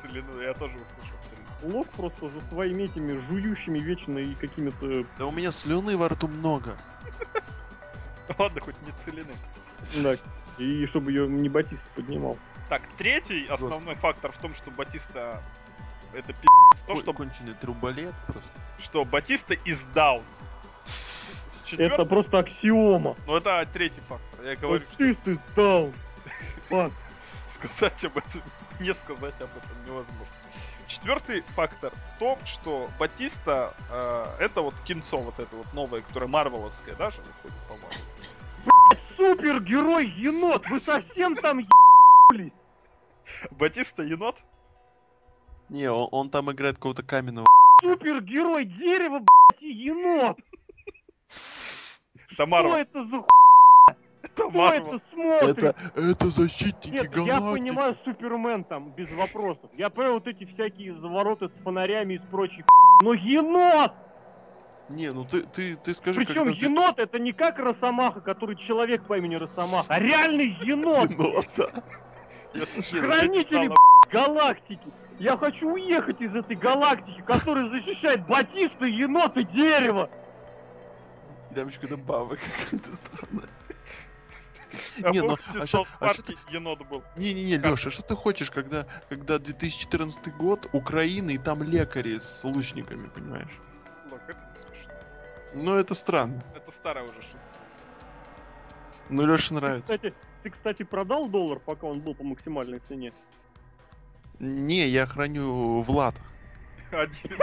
Целину, 0.00 0.40
я 0.40 0.54
тоже 0.54 0.72
услышал 0.72 1.18
целину. 1.28 1.76
Лок 1.76 1.88
просто 1.88 2.30
за 2.30 2.40
своими 2.48 2.84
этими 2.84 3.18
жующими 3.28 3.80
вечно 3.80 4.16
и 4.16 4.34
какими-то... 4.34 5.04
Да 5.18 5.26
у 5.26 5.30
меня 5.30 5.52
слюны 5.52 5.98
во 5.98 6.08
рту 6.08 6.26
много. 6.26 6.74
Ладно, 8.38 8.62
хоть 8.62 8.80
не 8.86 8.92
целины. 8.92 9.34
Да, 10.02 10.16
и 10.56 10.86
чтобы 10.86 11.12
ее 11.12 11.28
не 11.28 11.50
Батист 11.50 11.82
поднимал. 11.94 12.38
Так, 12.70 12.80
третий 12.96 13.46
основной 13.48 13.96
фактор 13.96 14.32
в 14.32 14.38
том, 14.38 14.54
что 14.54 14.70
Батиста 14.70 15.42
это 16.14 16.32
пи***ц, 16.32 16.86
то, 16.86 16.96
что, 16.96 17.12
конченый 17.12 17.52
труболет 17.60 18.14
просто. 18.24 18.50
что 18.78 19.04
Батиста 19.04 19.52
is 19.52 19.86
down. 21.76 21.86
Это 21.86 21.90
Четвертый, 21.90 22.08
просто 22.08 22.38
аксиома. 22.38 23.16
ну 23.26 23.36
это 23.36 23.68
третий 23.72 24.00
фактор. 24.08 24.44
Я 24.44 24.56
говорю, 24.56 24.84
is 24.98 25.40
down. 25.56 25.92
Фак. 26.68 26.92
сказать 27.62 28.04
об 28.04 28.18
этом, 28.18 28.42
не 28.80 28.94
сказать 28.94 29.34
об 29.40 29.50
этом 29.50 29.84
невозможно. 29.86 30.26
Четвертый 30.88 31.42
фактор 31.54 31.92
в 31.92 32.18
том, 32.18 32.38
что 32.44 32.88
Батиста 32.98 33.74
э, 33.90 34.44
это 34.44 34.60
вот 34.60 34.74
кинцо 34.80 35.18
вот 35.18 35.38
это 35.38 35.54
вот 35.54 35.72
новое, 35.72 36.00
которое 36.00 36.26
марвеловское 36.26 36.96
даже 36.96 37.22
выходит, 37.22 37.56
по-моему. 37.68 38.10
Супергерой 39.16 40.08
енот! 40.08 40.68
Вы 40.68 40.80
совсем 40.80 41.36
там 41.36 41.58
ебались? 41.58 42.52
Батиста 43.52 44.02
енот? 44.02 44.38
Не, 45.68 45.90
он, 45.90 46.08
он 46.10 46.30
там 46.30 46.50
играет 46.50 46.76
какого-то 46.76 47.04
каменного. 47.04 47.46
Супергерой 47.80 48.64
дерева, 48.64 49.20
блядь, 49.20 49.62
и 49.62 49.72
енот! 49.72 50.38
Это 52.32 52.46
Что 52.46 52.76
это 52.76 53.04
за. 53.04 53.24
Это 54.22 54.28
Кто 54.34 54.72
это 54.72 55.00
смотрит? 55.12 55.58
Это, 55.58 55.74
это 55.94 56.26
защитники 56.30 56.94
Нет, 56.94 57.10
галактики. 57.10 57.34
я 57.34 57.40
понимаю 57.52 57.96
Супермен 58.04 58.64
там, 58.64 58.90
без 58.92 59.10
вопросов. 59.12 59.70
Я 59.76 59.88
понимаю 59.90 60.14
вот 60.14 60.26
эти 60.26 60.44
всякие 60.44 60.94
завороты 60.94 61.48
с 61.48 61.52
фонарями 61.64 62.14
и 62.14 62.18
с 62.18 62.22
прочей 62.22 62.64
Но 63.02 63.14
енот! 63.14 63.92
Не, 64.90 65.12
ну 65.12 65.24
ты, 65.24 65.42
ты, 65.44 65.76
ты 65.76 65.94
скажи, 65.94 66.20
Причем 66.20 66.44
когда 66.46 66.52
ты- 66.52 66.64
енот 66.66 66.98
это 66.98 67.18
не 67.18 67.32
как 67.32 67.58
Росомаха, 67.58 68.20
который 68.20 68.56
человек 68.56 69.04
по 69.06 69.16
имени 69.16 69.36
Росомаха, 69.36 69.86
а 69.88 69.98
реальный 70.00 70.56
енот! 70.62 71.10
Хранители 72.52 73.70
галактики! 74.10 74.88
Я 75.18 75.36
хочу 75.36 75.72
уехать 75.72 76.20
из 76.20 76.34
этой 76.34 76.56
галактики, 76.56 77.22
которая 77.26 77.68
защищает 77.68 78.26
Батиста, 78.26 78.84
енот 78.86 79.36
и 79.36 79.44
дерево! 79.44 80.10
И 81.50 81.54
Там 81.54 81.68
еще 81.68 81.80
какая-то 81.80 82.02
баба 82.02 82.36
какая-то 82.36 82.96
странная. 82.96 83.48
А 85.02 85.10
Не, 85.10 85.22
ну, 85.22 85.34
а 85.34 85.66
Саус 85.66 85.88
а 85.94 85.98
Парке 85.98 86.36
енот 86.50 86.86
был? 86.86 87.02
Не-не-не, 87.16 87.56
Леша, 87.56 87.90
что 87.90 88.02
ты 88.02 88.14
хочешь, 88.14 88.50
когда, 88.50 88.86
когда 89.08 89.38
2014 89.38 90.36
год, 90.36 90.68
Украина, 90.72 91.30
и 91.30 91.38
там 91.38 91.62
лекари 91.62 92.18
с 92.18 92.44
лучниками, 92.44 93.08
понимаешь? 93.08 93.58
Лок, 94.10 94.20
это 94.28 94.38
не 94.38 94.56
смешно. 94.56 94.92
Ну, 95.54 95.74
это 95.74 95.94
странно. 95.94 96.44
Это 96.54 96.70
старая 96.70 97.04
уже 97.04 97.20
шутка. 97.20 97.40
Ну, 99.08 99.26
Леша 99.26 99.48
Ты, 99.48 99.54
нравится. 99.54 99.96
кстати, 99.96 100.14
ты, 100.44 100.50
кстати, 100.50 100.82
продал 100.84 101.28
доллар, 101.28 101.58
пока 101.58 101.86
он 101.88 102.00
был 102.00 102.14
по 102.14 102.22
максимальной 102.22 102.78
цене? 102.86 103.12
Не, 104.38 104.86
я 104.86 105.06
храню 105.06 105.82
в 105.82 105.90
латах. 105.90 106.22
Один. 106.92 107.38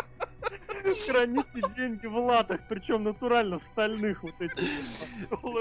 Храните 1.06 1.62
деньги 1.76 2.06
в 2.06 2.16
латах, 2.16 2.60
причем 2.68 3.04
натурально 3.04 3.58
в 3.58 3.62
стальных 3.72 4.22
вот 4.22 4.34
этих. 4.40 4.56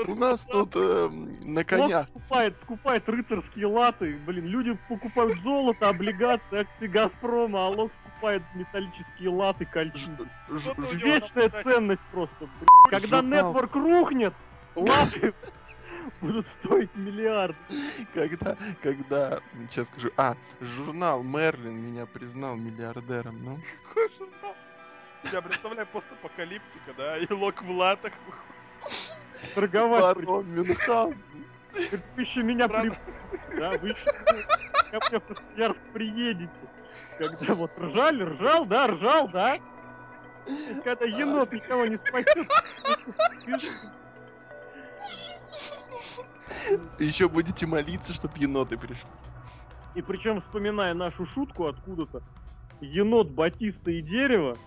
У 0.07 0.15
нас 0.15 0.45
тут 0.45 0.75
э, 0.75 1.09
на 1.09 1.59
Он 1.61 1.65
конях. 1.65 2.07
скупает, 2.09 2.55
скупает 2.63 3.09
рыцарские 3.09 3.67
латы. 3.67 4.17
Блин, 4.25 4.45
люди 4.45 4.77
покупают 4.87 5.39
золото, 5.41 5.89
облигации, 5.89 6.59
акции 6.59 6.87
Газпрома, 6.87 7.65
а 7.65 7.69
Лок 7.69 7.91
скупает 8.01 8.43
металлические 8.53 9.29
латы, 9.29 9.65
кольчуги. 9.65 10.27
Вечная 10.93 11.49
ценность 11.63 12.01
просто. 12.11 12.35
блин. 12.39 12.69
Когда 12.89 13.21
нетворк 13.21 13.75
рухнет, 13.75 14.33
латы 14.75 15.33
будут 16.21 16.47
стоить 16.63 16.95
миллиард. 16.95 17.55
Когда, 18.13 18.55
когда, 18.81 19.39
сейчас 19.69 19.87
скажу, 19.87 20.11
а, 20.17 20.35
журнал 20.61 21.23
Мерлин 21.23 21.75
меня 21.75 22.05
признал 22.05 22.55
миллиардером, 22.55 23.41
ну. 23.43 23.59
Какой 23.87 24.09
журнал? 24.17 24.55
Я 25.31 25.41
представляю 25.41 25.87
постапокалиптика, 25.87 26.93
да, 26.97 27.17
и 27.17 27.31
лок 27.33 27.61
в 27.61 27.69
латах. 27.71 28.13
Торговать. 29.53 30.17
Мюнхгаузен. 30.17 31.23
Говорит, 31.73 32.01
Вы 32.15 32.21
еще 32.21 32.43
меня 32.43 32.67
при... 32.67 32.91
Да, 33.57 33.71
вы 33.71 33.89
еще 33.89 34.05
ко 34.91 35.09
мне 35.09 35.19
в 35.19 35.25
Красноярск 35.25 35.79
приедете. 35.93 36.51
Когда 37.17 37.53
вот 37.53 37.71
ржали, 37.77 38.23
ржал, 38.23 38.65
да, 38.65 38.87
ржал, 38.87 39.27
да. 39.29 39.55
И 40.47 40.81
Когда 40.83 41.05
енот 41.05 41.51
никого 41.51 41.85
не 41.85 41.97
спасет. 41.97 42.47
Еще 46.99 47.27
будете 47.27 47.65
молиться, 47.65 48.13
чтоб 48.13 48.35
еноты 48.37 48.77
пришли. 48.77 49.09
И 49.95 50.01
причем, 50.01 50.41
вспоминая 50.41 50.93
нашу 50.93 51.25
шутку 51.25 51.67
откуда-то, 51.67 52.21
енот, 52.81 53.29
Батиста 53.29 53.91
и 53.91 54.01
дерево, 54.01 54.57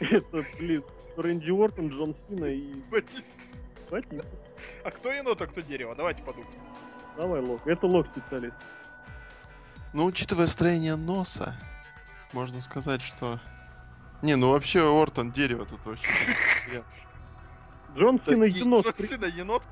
это, 0.00 0.44
блин, 0.58 0.84
Рэнди 1.16 1.50
Уортон, 1.50 1.88
Джон 1.88 2.14
Сина 2.28 2.46
и 2.46 2.80
Батист. 2.90 3.34
Батиста. 3.90 4.26
А 4.84 4.90
кто 4.90 5.10
енот, 5.10 5.40
а 5.40 5.46
кто 5.46 5.60
дерево? 5.60 5.94
Давайте 5.94 6.22
подумаем. 6.22 6.52
Давай, 7.16 7.40
Лок. 7.40 7.66
Это 7.66 7.86
Лок 7.86 8.06
специалист. 8.12 8.56
Ну, 9.92 10.04
учитывая 10.04 10.46
строение 10.46 10.96
носа, 10.96 11.58
можно 12.32 12.60
сказать, 12.60 13.02
что... 13.02 13.40
Не, 14.22 14.36
ну 14.36 14.50
вообще 14.50 14.80
Ортон 14.80 15.32
дерево 15.32 15.64
тут 15.64 15.86
очень. 15.86 16.04
Джон 17.96 18.20
Сина 18.24 18.44
енот. 18.44 18.84
Джон 18.98 19.06
Сина 19.06 19.24
енот 19.24 19.62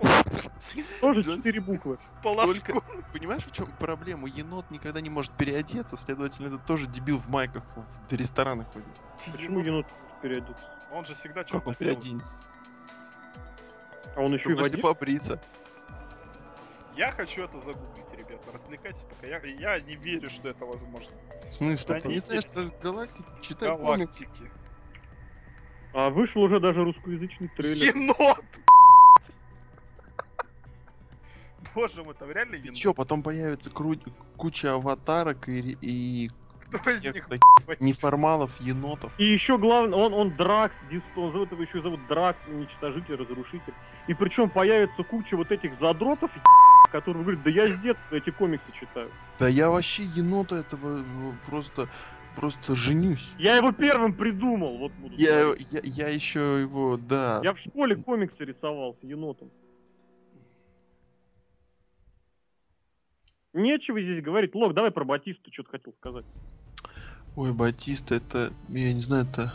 Тоже 1.00 1.22
четыре 1.22 1.60
буквы. 1.60 1.98
Только, 2.22 2.80
понимаешь, 3.12 3.44
в 3.44 3.52
чем 3.52 3.70
проблема? 3.78 4.28
Енот 4.28 4.70
никогда 4.70 5.00
не 5.00 5.10
может 5.10 5.32
переодеться, 5.32 5.96
следовательно, 5.96 6.48
это 6.48 6.58
тоже 6.58 6.86
дебил 6.86 7.18
в 7.18 7.28
майках 7.28 7.62
в 8.08 8.12
ресторанах 8.12 8.72
ходит. 8.72 8.88
Почему 9.32 9.60
енот 9.60 9.86
переодеться? 10.20 10.64
Он 10.92 11.04
же 11.04 11.14
всегда 11.14 11.44
Как 11.44 11.66
он 11.66 11.74
переоденется? 11.74 12.34
А 14.16 14.20
он 14.20 14.32
еще 14.32 14.50
и 14.50 14.54
в 14.54 14.58
Если 14.60 14.76
воде? 14.76 14.82
побриться. 14.82 15.40
Я 16.96 17.12
хочу 17.12 17.42
это 17.42 17.58
загуглить, 17.58 18.10
ребята. 18.12 18.50
Развлекайтесь 18.54 19.02
пока. 19.02 19.26
Я, 19.26 19.38
я 19.44 19.78
не 19.80 19.96
верю, 19.96 20.30
что 20.30 20.48
это 20.48 20.64
возможно. 20.64 21.12
В 21.50 21.54
смысле, 21.54 21.86
Да 21.94 22.00
ты 22.00 22.08
не 22.08 22.18
знаешь 22.18 22.46
про 22.46 22.64
галактики? 22.82 23.28
Читай. 23.42 23.68
Галактики. 23.68 24.50
А 25.92 26.08
вышел 26.10 26.42
уже 26.42 26.58
даже 26.60 26.84
русскоязычный 26.84 27.48
трейлер. 27.48 27.94
Енот! 27.94 28.44
Боже 31.74 32.02
мой, 32.02 32.14
там 32.14 32.30
реально 32.30 32.54
енот. 32.54 32.74
чё, 32.76 32.94
потом 32.94 33.22
появится 33.22 33.68
кру- 33.68 34.00
куча 34.38 34.72
аватарок 34.74 35.48
и, 35.48 35.76
и 35.82 36.30
Кто 36.70 36.90
из 36.90 37.02
них 37.02 37.28
неформалов, 37.80 38.50
енотов. 38.60 39.12
И 39.18 39.24
еще 39.24 39.58
главное, 39.58 39.98
он, 39.98 40.14
он 40.14 40.36
Дракс, 40.36 40.74
он 41.16 41.32
зовут 41.32 41.52
его 41.52 41.62
еще 41.62 41.80
зовут 41.82 42.00
Дракс, 42.08 42.38
уничтожитель, 42.48 43.16
разрушитель. 43.16 43.74
И 44.08 44.14
причем 44.14 44.50
появится 44.50 45.02
куча 45.02 45.36
вот 45.36 45.50
этих 45.50 45.78
задротов, 45.80 46.30
которые 46.90 47.22
говорят, 47.22 47.42
да 47.42 47.50
я 47.50 47.66
с 47.66 47.80
детства 47.80 48.16
эти 48.16 48.30
комиксы 48.30 48.66
читаю. 48.78 49.10
Да 49.38 49.48
я 49.48 49.70
вообще 49.70 50.04
енота 50.04 50.56
этого 50.56 50.98
ну, 50.98 51.34
просто, 51.46 51.88
просто 52.34 52.74
женюсь. 52.74 53.28
Я 53.38 53.56
его 53.56 53.72
первым 53.72 54.14
придумал, 54.14 54.78
вот 54.78 54.92
буду 54.92 55.16
Я, 55.16 55.54
я, 55.70 55.80
я 55.82 56.08
еще 56.08 56.60
его, 56.60 56.96
да. 56.96 57.40
Я 57.42 57.52
в 57.52 57.58
школе 57.58 57.96
комиксы 57.96 58.44
рисовал 58.44 58.96
с 59.00 59.04
енотом. 59.04 59.50
Нечего 63.56 64.00
здесь 64.00 64.22
говорить. 64.22 64.54
Лок, 64.54 64.74
давай 64.74 64.90
про 64.90 65.04
Батисту 65.04 65.50
что-то 65.50 65.70
хотел 65.70 65.94
сказать. 65.94 66.26
Ой, 67.36 67.52
Батиста, 67.52 68.14
это, 68.14 68.52
я 68.68 68.92
не 68.92 69.00
знаю, 69.00 69.26
это, 69.26 69.52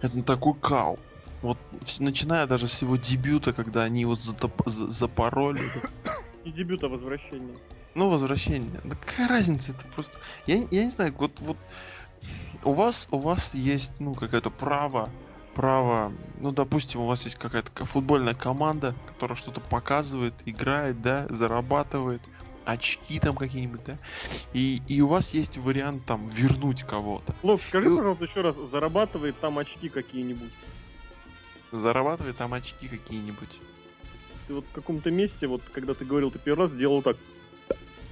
это 0.00 0.22
такой 0.22 0.54
кал. 0.58 0.98
Вот, 1.42 1.58
начиная 1.98 2.46
даже 2.46 2.68
с 2.68 2.80
его 2.82 2.96
дебюта, 2.96 3.52
когда 3.52 3.84
они 3.84 4.00
его 4.00 4.14
затоп- 4.14 4.68
за- 4.68 4.88
запороли. 4.90 5.60
И 6.44 6.52
дебют 6.52 6.82
о 6.84 6.88
возвращении. 6.88 7.54
Ну, 7.94 8.08
возвращение. 8.08 8.80
Да 8.82 8.96
какая 8.96 9.28
разница, 9.28 9.72
это 9.72 9.86
просто... 9.88 10.18
Я, 10.46 10.58
не- 10.58 10.68
я 10.70 10.84
не 10.86 10.90
знаю, 10.90 11.14
вот, 11.18 11.38
вот 11.40 11.58
у 12.64 12.72
вас, 12.72 13.08
у 13.10 13.18
вас 13.18 13.52
есть, 13.52 13.92
ну, 14.00 14.14
какое-то 14.14 14.50
право, 14.50 15.10
право, 15.54 16.12
ну, 16.40 16.52
допустим, 16.52 17.00
у 17.00 17.06
вас 17.06 17.24
есть 17.24 17.36
какая-то 17.36 17.70
ка- 17.72 17.84
футбольная 17.84 18.34
команда, 18.34 18.94
которая 19.06 19.36
что-то 19.36 19.60
показывает, 19.60 20.34
играет, 20.46 21.02
да, 21.02 21.26
зарабатывает, 21.28 22.22
очки 22.68 23.18
там 23.18 23.34
какие-нибудь, 23.34 23.82
да, 23.84 23.98
и, 24.52 24.82
и 24.86 25.00
у 25.00 25.08
вас 25.08 25.30
есть 25.30 25.56
вариант 25.56 26.04
там 26.04 26.28
вернуть 26.28 26.82
кого-то. 26.84 27.34
Лок, 27.42 27.60
скажи, 27.68 27.88
Ну- 27.88 27.96
пожалуйста, 27.96 28.24
еще 28.24 28.40
раз, 28.42 28.56
зарабатывает 28.70 29.38
там 29.40 29.58
очки 29.58 29.88
какие-нибудь? 29.88 30.52
Зарабатывает 31.72 32.36
там 32.36 32.52
очки 32.54 32.88
какие-нибудь. 32.88 33.58
Ты 34.46 34.54
вот 34.54 34.64
в 34.66 34.72
каком-то 34.72 35.10
месте, 35.10 35.46
вот 35.46 35.62
когда 35.72 35.94
ты 35.94 36.04
говорил, 36.04 36.30
ты 36.30 36.38
первый 36.38 36.60
раз 36.66 36.70
сделал 36.72 37.02
так. 37.02 37.16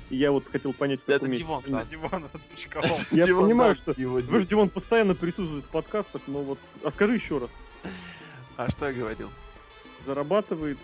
И 0.09 0.17
я 0.17 0.31
вот 0.31 0.45
хотел 0.51 0.73
понять, 0.73 1.01
в 1.01 1.09
Это 1.09 1.15
каком 1.19 1.31
месте. 1.31 1.45
Дивон, 1.45 1.63
диван 1.91 2.25
отпочковал. 2.33 2.99
Я 3.11 3.27
Дивон, 3.27 3.45
понимаю, 3.47 3.77
да, 3.85 3.93
что- 3.93 4.03
Вы 4.09 4.41
же, 4.41 4.47
Димон, 4.47 4.69
постоянно 4.71 5.15
присутствует 5.15 5.65
в 5.65 5.69
подкастах, 5.69 6.23
но 6.29 6.43
вот... 6.43 6.59
А 6.85 6.91
скажи 6.93 7.15
еще 7.17 7.39
раз. 7.39 7.51
А 8.57 8.71
что 8.71 8.87
я 8.89 8.93
говорил? 8.93 9.31
Зарабатывает 10.07 10.79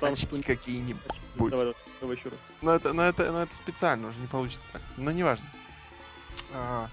там 0.00 0.14
очки 0.14 0.42
какие-нибудь. 0.42 1.02
Давай, 1.36 1.50
давай, 1.50 1.74
давай 2.00 2.16
еще 2.16 2.28
раз. 2.30 2.38
Но 2.62 2.74
это, 2.74 2.92
но 2.92 3.02
это, 3.02 3.30
но 3.32 3.42
это 3.42 3.54
специально 3.54 4.08
уже 4.08 4.18
не 4.18 4.26
получится 4.26 4.64
так. 4.72 4.82
Но 4.96 5.10
неважно. 5.10 5.46
А, 6.52 6.88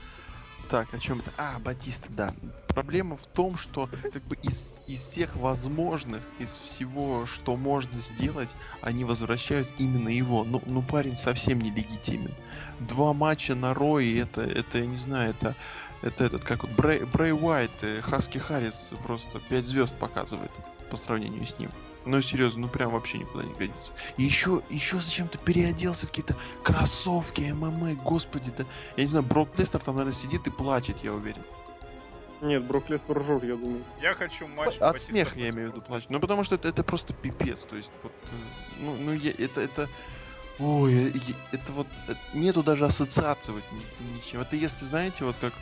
так, 0.69 0.93
о 0.93 0.99
чем 0.99 1.19
это? 1.19 1.31
А, 1.37 1.59
Батиста, 1.59 2.07
да. 2.09 2.33
Проблема 2.67 3.17
в 3.17 3.25
том, 3.27 3.57
что 3.57 3.87
как 3.87 4.21
бы 4.23 4.35
из, 4.43 4.77
из 4.85 5.01
всех 5.01 5.35
возможных, 5.35 6.21
из 6.39 6.49
всего, 6.49 7.25
что 7.25 7.55
можно 7.55 7.99
сделать, 7.99 8.53
они 8.81 9.03
возвращают 9.03 9.67
именно 9.77 10.09
его. 10.09 10.43
Ну, 10.43 10.61
ну 10.65 10.81
парень 10.81 11.17
совсем 11.17 11.59
не 11.61 11.71
легитимен. 11.71 12.33
Два 12.79 13.13
матча 13.13 13.55
на 13.55 13.73
Рой, 13.73 14.17
это, 14.17 14.41
это, 14.41 14.79
я 14.79 14.85
не 14.85 14.97
знаю, 14.97 15.31
это, 15.31 15.55
это 16.01 16.25
этот, 16.25 16.43
как 16.43 16.63
вот, 16.63 16.71
Брей, 16.73 17.05
Брей 17.05 17.31
Уайт, 17.31 17.71
э, 17.81 18.01
Хаски 18.01 18.37
Харрис 18.37 18.91
просто 19.03 19.39
5 19.39 19.65
звезд 19.65 19.97
показывает 19.97 20.51
по 20.91 20.97
сравнению 20.97 21.47
с 21.47 21.57
ним. 21.57 21.71
Ну, 22.07 22.21
серьезно, 22.21 22.61
ну 22.61 22.67
прям 22.69 22.91
вообще 22.91 23.17
никуда 23.17 23.43
не 23.43 23.53
годится. 23.53 23.91
И 24.15 24.23
еще, 24.23 24.61
еще 24.69 25.01
зачем-то 25.01 25.37
переоделся 25.37 26.05
в 26.05 26.09
какие-то 26.09 26.37
кроссовки, 26.63 27.41
ММА, 27.41 27.95
господи, 27.95 28.51
да. 28.57 28.65
Я 28.95 29.03
не 29.03 29.09
знаю, 29.09 29.25
Брок 29.25 29.49
Лестер 29.57 29.81
там, 29.83 29.97
наверное, 29.97 30.17
сидит 30.17 30.47
и 30.47 30.49
плачет, 30.49 30.95
я 31.03 31.13
уверен. 31.13 31.41
Нет, 32.39 32.63
Брок 32.63 32.89
Леснер 32.89 33.17
ржет, 33.19 33.43
я 33.43 33.55
думаю. 33.55 33.83
Я 34.01 34.13
хочу 34.13 34.47
матч 34.47 34.77
От 34.79 35.01
смеха 35.01 35.37
я 35.37 35.45
против 35.47 35.55
имею 35.55 35.69
в 35.69 35.71
виду 35.73 35.81
плачет. 35.85 36.09
Ну, 36.09 36.19
потому 36.21 36.43
что 36.45 36.55
это, 36.55 36.69
это 36.69 36.83
просто 36.83 37.13
пипец, 37.13 37.63
то 37.63 37.75
есть, 37.75 37.91
вот, 38.03 38.13
э, 38.23 38.27
ну, 38.79 38.95
ну, 38.95 39.11
я- 39.13 39.31
это, 39.31 39.59
это, 39.59 39.89
ой, 40.59 41.09
э, 41.09 41.13
это 41.51 41.71
вот, 41.73 41.87
э, 42.07 42.13
нету 42.33 42.63
даже 42.63 42.85
ассоциации 42.85 43.51
вот 43.51 43.63
ни, 43.73 44.15
ничем. 44.15 44.39
Это 44.39 44.55
если, 44.55 44.85
знаете, 44.85 45.25
вот 45.25 45.35
как, 45.41 45.53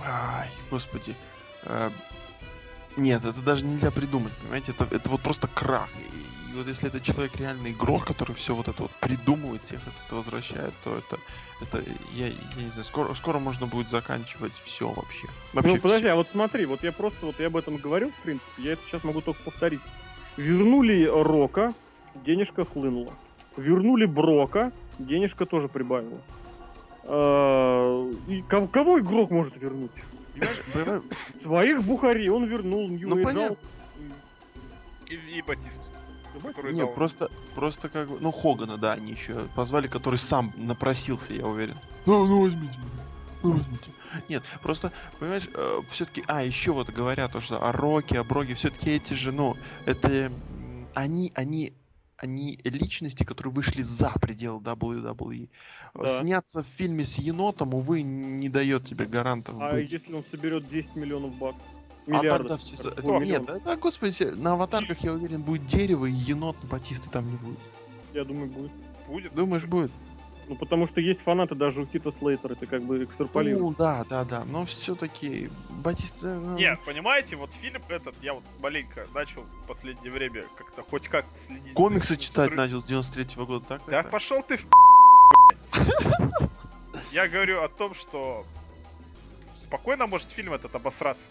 ай, 0.00 0.50
господи, 0.70 1.14
э, 1.64 1.90
нет, 2.96 3.24
это 3.24 3.40
даже 3.40 3.64
нельзя 3.64 3.90
придумать, 3.90 4.32
понимаете, 4.34 4.72
это, 4.72 4.86
это 4.94 5.08
вот 5.10 5.20
просто 5.20 5.48
крах. 5.48 5.88
И, 5.98 6.52
и 6.52 6.54
вот 6.54 6.66
если 6.68 6.88
это 6.88 7.00
человек 7.00 7.36
реально 7.36 7.68
игрок, 7.68 8.04
который 8.04 8.34
все 8.34 8.54
вот 8.54 8.68
это 8.68 8.82
вот 8.82 8.90
придумывает, 9.00 9.62
всех 9.62 9.80
это, 9.82 9.96
это 10.06 10.14
возвращает, 10.16 10.74
то 10.84 10.96
это, 10.96 11.18
это, 11.60 11.82
я, 12.12 12.26
я 12.26 12.62
не 12.62 12.70
знаю, 12.70 12.84
скоро, 12.84 13.14
скоро 13.14 13.38
можно 13.38 13.66
будет 13.66 13.90
заканчивать 13.90 14.52
все 14.64 14.88
вообще. 14.88 15.26
Вообще 15.52 15.74
Ну, 15.74 15.80
подожди, 15.80 16.06
всё. 16.06 16.12
а 16.12 16.16
вот 16.16 16.28
смотри, 16.30 16.66
вот 16.66 16.82
я 16.82 16.92
просто, 16.92 17.26
вот 17.26 17.38
я 17.40 17.46
об 17.46 17.56
этом 17.56 17.76
говорил, 17.76 18.10
в 18.10 18.22
принципе, 18.22 18.62
я 18.62 18.72
это 18.72 18.82
сейчас 18.86 19.04
могу 19.04 19.20
только 19.20 19.42
повторить. 19.42 19.80
Вернули 20.36 21.04
Рока, 21.04 21.72
денежка 22.14 22.64
хлынула. 22.64 23.12
Вернули 23.56 24.06
Брока, 24.06 24.72
денежка 24.98 25.46
тоже 25.46 25.68
прибавила. 25.68 26.18
А, 27.04 28.10
и 28.28 28.42
кого 28.42 29.00
игрок 29.00 29.30
может 29.30 29.56
вернуть? 29.56 29.90
Понимаешь, 30.34 31.02
Своих 31.42 31.82
Бухари 31.82 32.28
он 32.28 32.46
вернул, 32.46 32.88
Нью 32.88 33.08
Ну, 33.08 33.22
понятно. 33.22 33.56
И, 35.08 35.14
и 35.14 35.42
Батист. 35.42 35.80
дал- 36.86 36.94
просто, 36.94 37.30
просто 37.54 37.88
как 37.90 38.08
бы, 38.08 38.18
ну 38.20 38.32
Хогана, 38.32 38.78
да, 38.78 38.94
они 38.94 39.12
еще 39.12 39.46
позвали, 39.54 39.86
который 39.86 40.18
сам 40.18 40.52
напросился, 40.56 41.34
я 41.34 41.46
уверен. 41.46 41.76
Ну, 42.06 42.26
ну 42.26 42.42
возьмите 42.42 42.78
меня, 42.78 43.04
ну 43.42 43.52
возьмите. 43.52 43.90
Нет, 44.28 44.42
просто, 44.62 44.92
понимаешь, 45.18 45.48
все-таки, 45.90 46.24
а, 46.26 46.42
еще 46.42 46.72
вот 46.72 46.88
говорят, 46.90 47.32
то, 47.32 47.40
что 47.40 47.62
о 47.62 47.72
Роке, 47.72 48.18
о 48.18 48.24
Броге, 48.24 48.54
все-таки 48.54 48.90
эти 48.90 49.12
же, 49.14 49.32
ну, 49.32 49.56
это, 49.84 50.32
они, 50.94 51.32
они, 51.34 51.74
они 52.22 52.58
личности, 52.62 53.24
которые 53.24 53.52
вышли 53.52 53.82
за 53.82 54.12
пределы 54.20 54.60
WWE. 54.60 55.48
Да. 55.94 56.20
Сняться 56.20 56.62
в 56.62 56.66
фильме 56.78 57.04
с 57.04 57.16
енотом, 57.16 57.74
увы, 57.74 58.02
не 58.02 58.48
дает 58.48 58.86
тебе 58.86 59.06
гарантов 59.06 59.56
А 59.60 59.72
быть. 59.72 59.90
если 59.90 60.14
он 60.14 60.24
соберет 60.24 60.68
10 60.68 60.94
миллионов 60.96 61.34
баксов? 61.36 61.62
А 62.06 62.10
Миллиардов. 62.10 62.62
тогда 62.62 63.02
все... 63.02 63.08
Ой, 63.10 63.26
Нет, 63.26 63.44
да, 63.44 63.58
да, 63.60 63.76
господи, 63.76 64.24
на 64.24 64.52
аватарках, 64.52 65.00
я 65.00 65.12
уверен, 65.12 65.42
будет 65.42 65.66
дерево, 65.66 66.06
и 66.06 66.12
енот 66.12 66.56
Батисты 66.64 67.10
там 67.10 67.28
не 67.30 67.36
будет. 67.36 67.58
Я 68.14 68.24
думаю, 68.24 68.48
будет. 68.48 68.72
Будет. 69.08 69.34
Думаешь, 69.34 69.64
будет? 69.64 69.90
Ну, 70.52 70.56
потому 70.58 70.86
что 70.86 71.00
есть 71.00 71.22
фанаты 71.22 71.54
даже 71.54 71.80
у 71.80 71.86
Кита 71.86 72.12
Слейтера, 72.12 72.52
это 72.52 72.66
как 72.66 72.82
бы 72.82 73.04
экстраполирует. 73.04 73.62
Ну, 73.62 73.74
да, 73.74 74.04
да, 74.04 74.22
да. 74.22 74.44
Но 74.44 74.66
все-таки 74.66 75.48
Батиста. 75.70 76.34
ну, 76.34 76.58
Нет, 76.58 76.78
понимаете, 76.84 77.36
вот 77.36 77.54
фильм 77.54 77.80
этот, 77.88 78.14
я 78.20 78.34
вот 78.34 78.42
маленько 78.60 79.06
начал 79.14 79.44
в 79.44 79.66
последнее 79.66 80.12
время 80.12 80.44
как-то 80.56 80.82
хоть 80.82 81.08
как 81.08 81.24
следить. 81.34 81.68
за 81.68 81.72
Комиксы 81.72 82.12
этим 82.12 82.22
читать 82.22 82.54
начал 82.54 82.82
с 82.82 82.84
93 82.84 83.44
года, 83.46 83.64
так? 83.66 83.80
Да 83.86 84.02
пошел 84.02 84.42
ты 84.42 84.58
в 84.58 84.66
Я 87.12 87.28
говорю 87.28 87.62
о 87.62 87.68
том, 87.70 87.94
что 87.94 88.44
спокойно 89.58 90.06
может 90.06 90.28
фильм 90.28 90.52
этот 90.52 90.74
обосраться. 90.74 91.28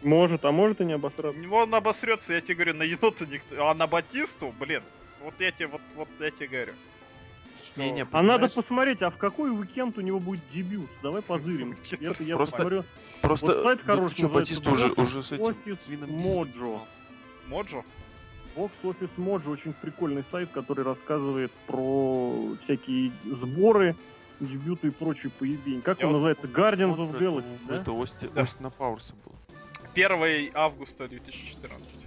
Может, 0.00 0.46
а 0.46 0.52
может 0.52 0.80
и 0.80 0.86
не 0.86 0.94
обосраться. 0.94 1.38
Он 1.50 1.74
обосрется, 1.74 2.32
я 2.32 2.40
тебе 2.40 2.54
говорю, 2.54 2.74
на 2.74 2.84
енота 2.84 3.26
никто. 3.26 3.66
А 3.66 3.74
на 3.74 3.86
Батисту, 3.86 4.54
блин, 4.58 4.82
вот 5.22 5.34
я 5.40 5.52
тебе, 5.52 5.66
вот, 5.66 5.82
вот 5.94 6.08
я 6.20 6.30
тебе 6.30 6.46
говорю. 6.46 6.72
Что... 7.72 7.82
Не-не, 7.82 8.06
А 8.10 8.22
надо 8.22 8.48
посмотреть, 8.48 9.00
а 9.02 9.10
в 9.10 9.16
какой 9.16 9.50
уикенд 9.50 9.96
у 9.98 10.00
него 10.00 10.20
будет 10.20 10.40
дебют? 10.52 10.90
Давай 11.02 11.22
позырим. 11.22 11.76
Это 11.90 12.22
я 12.22 12.36
Просто- 12.36 12.56
посмотрю. 12.56 12.84
Просто. 13.22 13.46
вот 13.46 13.62
сайт 13.62 13.80
ну, 13.80 13.94
хороший 13.94 14.22
называется 14.22 14.54
Батиста 14.54 14.70
уже, 14.70 14.92
уже 14.92 15.22
с 15.22 15.32
этим. 15.32 15.44
Office 15.44 15.80
с 15.84 15.88
Вином 15.88 16.10
Mojo. 16.10 16.44
Дизелем 16.52 16.80
Моджо? 17.48 17.84
Box 18.54 18.70
Office 18.82 19.10
Mojo 19.16 19.50
очень 19.50 19.72
прикольный 19.72 20.24
сайт, 20.30 20.50
который 20.50 20.84
рассказывает 20.84 21.50
про 21.66 22.54
всякие 22.64 23.12
сборы, 23.24 23.96
дебюты 24.40 24.88
и 24.88 24.90
прочие 24.90 25.30
поебень. 25.30 25.80
Как 25.82 26.00
Я 26.00 26.08
он 26.08 26.12
вот- 26.12 26.18
называется? 26.18 26.46
Guardians 26.48 26.96
of 26.96 27.14
это- 27.14 27.24
Galaxy, 27.24 27.44
да? 27.68 27.76
Это 27.76 27.92
Ости, 28.02 28.28
Да. 28.34 28.42
Остина 28.42 28.70
Пауэрса 28.70 29.14
был. 29.24 29.32
1 29.94 30.50
августа 30.54 31.08
2014. 31.08 32.06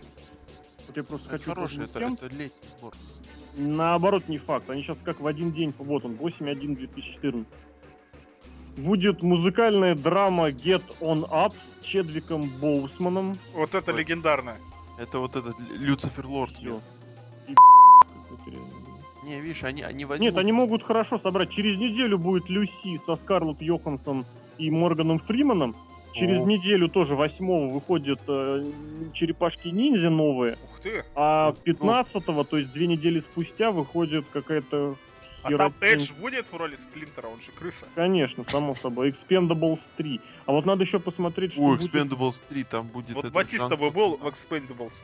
я 0.95 1.03
просто 1.03 1.27
Это 1.27 1.37
хочу... 1.37 1.49
хороший, 1.49 1.83
это, 1.85 1.99
это 1.99 2.27
летний 2.27 2.69
сбор. 2.77 2.93
Наоборот, 3.55 4.27
не 4.27 4.37
факт. 4.37 4.69
Они 4.69 4.81
сейчас 4.81 4.97
как 5.03 5.19
в 5.21 5.27
один 5.27 5.51
день, 5.51 5.73
вот 5.77 6.05
он, 6.05 6.13
8-1-2014. 6.15 7.45
Будет 8.77 9.23
музыкальная 9.23 9.95
драма 9.95 10.49
Get 10.49 10.83
On 10.99 11.23
Up 11.29 11.53
с 11.81 11.85
Чедвиком 11.85 12.49
Боусманом. 12.59 13.39
Вот 13.53 13.73
это 13.73 13.93
Ой. 13.93 13.99
легендарное. 13.99 14.57
Это 14.97 15.19
вот 15.19 15.35
этот 15.37 15.57
Лю- 15.59 15.91
Люцифер 15.91 16.25
Лорд. 16.27 16.59
Не, 19.23 19.41
видишь, 19.41 19.63
они, 19.63 19.81
они 19.81 20.05
возьмут... 20.05 20.25
Нет, 20.25 20.37
они 20.37 20.51
могут 20.51 20.83
хорошо 20.83 21.17
собрать. 21.19 21.49
Через 21.49 21.77
неделю 21.77 22.19
будет 22.19 22.49
Люси 22.49 22.99
со 23.05 23.15
Скарлетт 23.15 23.61
Йоханссон 23.61 24.25
и 24.57 24.69
Морганом 24.69 25.19
Фриманом. 25.19 25.75
Через 26.15 26.41
О. 26.41 26.45
неделю 26.45 26.87
тоже 26.87 27.15
восьмого 27.15 27.67
выходят 27.67 28.21
э, 28.27 28.63
черепашки 29.13 29.67
ниндзя 29.67 30.09
новые. 30.09 30.53
Ух 30.53 30.79
ты. 30.81 31.03
А 31.13 31.53
Ну, 31.65 31.73
15-го, 31.73 32.43
то 32.45 32.57
есть 32.57 32.71
две 32.71 32.87
недели 32.87 33.19
спустя, 33.19 33.71
выходит 33.71 34.25
какая-то 34.31 34.95
А 35.43 35.57
там. 35.57 35.73
Эдж 35.81 36.13
будет 36.13 36.45
в 36.51 36.55
роли 36.55 36.75
Сплинтера, 36.75 37.27
он 37.27 37.41
же 37.41 37.51
крыса. 37.51 37.85
Конечно, 37.95 38.45
само 38.49 38.75
собой. 38.75 39.09
Expendables 39.11 39.79
3. 39.97 40.21
А 40.45 40.53
вот 40.53 40.65
надо 40.65 40.83
еще 40.83 40.99
посмотреть, 40.99 41.51
что 41.51 41.61
О, 41.61 41.75
будет. 41.75 41.93
Expendables 41.93 42.41
3, 42.47 42.63
там 42.63 42.87
будет... 42.87 43.13
Вот 43.13 43.29
Батиста 43.31 43.75
бы 43.75 43.91
был 43.91 44.17
в 44.17 44.25
Expendables. 44.25 45.03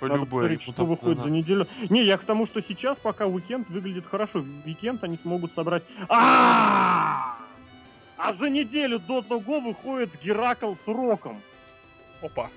По-любому, 0.00 0.58
что 0.60 0.72
там 0.72 0.86
выходит 0.86 1.18
за 1.18 1.24
надо. 1.24 1.30
неделю. 1.30 1.66
Не, 1.90 2.02
я 2.02 2.16
к 2.18 2.24
тому, 2.24 2.46
что 2.46 2.62
сейчас, 2.62 2.98
пока 2.98 3.26
уикенд 3.26 3.68
выглядит 3.68 4.06
хорошо. 4.06 4.40
В 4.40 4.66
Уикенд 4.66 5.04
они 5.04 5.18
смогут 5.22 5.52
собрать... 5.52 5.84
А 6.08 7.38
А 8.16 8.34
за 8.34 8.48
неделю 8.48 8.98
до 8.98 9.22
того 9.22 9.60
выходит 9.60 10.10
Геракл 10.22 10.74
с 10.84 10.88
Роком. 10.88 11.40
Опа. 12.22 12.50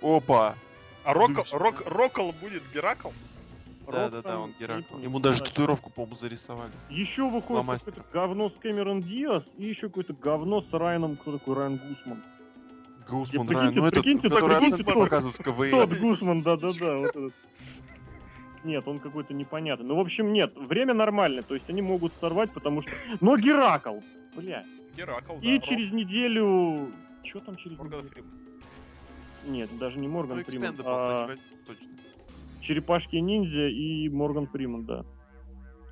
Опа! 0.00 0.54
А 1.04 1.12
Ключ, 1.12 1.52
Рок, 1.52 1.82
Рокл 1.86 2.32
будет 2.40 2.62
Геракл? 2.72 3.10
Да-да-да, 3.86 4.38
он 4.40 4.54
Геракл. 4.58 4.98
Ему 4.98 5.18
даже 5.20 5.42
татуировку, 5.42 5.90
по-моему, 5.90 6.16
зарисовали. 6.16 6.72
Еще 6.88 7.28
выходит 7.28 7.66
какое-то 7.66 8.04
говно 8.12 8.50
с 8.50 8.54
Кэмерон 8.54 9.02
Диас 9.02 9.42
и 9.58 9.64
еще 9.64 9.88
какое-то 9.88 10.14
говно 10.14 10.62
с 10.62 10.72
Райаном, 10.72 11.16
кто 11.16 11.32
такой 11.32 11.56
Райан 11.56 11.76
Гусман. 11.76 12.22
Гусман 13.08 13.48
Райан, 13.50 13.74
ну 13.74 13.86
этот, 13.86 14.02
прикиньте, 14.02 14.30
который 14.30 14.56
прикиньте, 14.56 14.90
оценки 14.90 15.38
в 15.38 15.42
КВН. 15.42 15.70
Тот 15.70 15.98
Гусман, 15.98 16.42
да-да-да, 16.42 16.96
вот 16.96 17.10
этот. 17.10 17.34
Нет, 18.64 18.88
он 18.88 18.98
какой-то 18.98 19.34
непонятный. 19.34 19.86
Ну, 19.86 19.96
в 19.96 20.00
общем, 20.00 20.32
нет, 20.32 20.56
время 20.56 20.94
нормальное, 20.94 21.42
то 21.42 21.52
есть 21.52 21.68
они 21.68 21.82
могут 21.82 22.14
сорвать, 22.18 22.50
потому 22.50 22.80
что... 22.80 22.90
Но 23.20 23.36
Геракл, 23.36 23.96
бля. 24.34 24.64
Геракл, 24.96 25.34
да. 25.38 25.48
И 25.48 25.54
Рок, 25.56 25.64
через 25.64 25.92
неделю... 25.92 26.92
Что 27.22 27.40
там 27.40 27.56
через 27.56 27.76
Морган 27.78 28.04
неделю? 28.04 28.12
Фриман. 28.12 28.30
Нет, 29.46 29.78
даже 29.78 29.98
не 29.98 30.08
Ну, 30.08 30.14
Морган 30.14 30.44
Фриман, 30.44 30.74
Expendables 30.74 30.84
а 30.84 31.36
точно. 31.66 31.88
Черепашки 32.60 33.16
Ниндзя 33.16 33.68
и 33.68 34.08
Морган 34.08 34.46
Фриман, 34.46 34.84
да. 34.84 35.04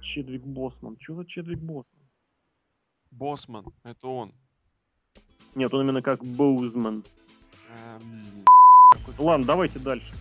Чедвик 0.00 0.42
Босман. 0.42 0.96
Что 1.00 1.14
за 1.16 1.24
Чедвик 1.26 1.59
Босман? 1.59 2.03
Боссман, 3.11 3.66
это 3.84 4.09
он. 4.09 4.32
Нет, 5.55 5.72
он 5.74 5.82
именно 5.82 6.00
как 6.03 6.24
Боузман. 6.24 7.05
Эм, 7.70 8.44
Ладно, 9.18 9.46
давайте 9.46 9.78
дальше. 9.78 10.12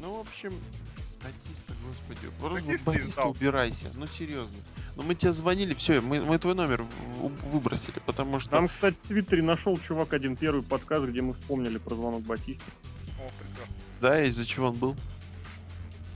Ну, 0.00 0.12
в 0.14 0.20
общем, 0.20 0.52
Батиста, 1.22 1.65
господи. 1.86 2.30
Просто 2.40 2.98
издал. 2.98 3.30
убирайся. 3.30 3.86
Ну, 3.94 4.06
серьезно. 4.06 4.56
Ну, 4.96 5.02
мы 5.02 5.14
тебе 5.14 5.32
звонили, 5.32 5.74
все, 5.74 6.00
мы, 6.00 6.20
мы 6.20 6.38
твой 6.38 6.54
номер 6.54 6.84
выбросили, 7.52 8.00
потому 8.06 8.40
что... 8.40 8.50
Там, 8.50 8.68
кстати, 8.68 8.96
в 9.02 9.08
Твиттере 9.08 9.42
нашел 9.42 9.78
чувак 9.78 10.14
один 10.14 10.36
первый 10.36 10.62
подкаст, 10.62 11.04
где 11.06 11.20
мы 11.20 11.34
вспомнили 11.34 11.76
про 11.76 11.94
звонок 11.94 12.22
Батисты. 12.22 12.64
О, 13.18 13.28
прекрасно. 13.38 13.76
Да, 14.00 14.24
из-за 14.24 14.46
чего 14.46 14.68
он 14.68 14.74
был. 14.74 14.96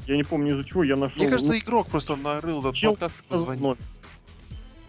Я 0.07 0.17
не 0.17 0.25
помню 0.25 0.55
из-за 0.55 0.65
чего 0.65 0.83
я 0.83 0.97
нашел. 0.97 1.19
Мне 1.19 1.29
кажется, 1.29 1.53
ну, 1.53 1.59
игрок 1.59 1.89
просто 1.89 2.17
нарыл 2.17 2.61
этот 2.61 2.75
чел 2.75 2.93
подкаст 2.93 3.15
и 3.21 3.29
позвонил. 3.29 3.63
номер. 3.63 3.79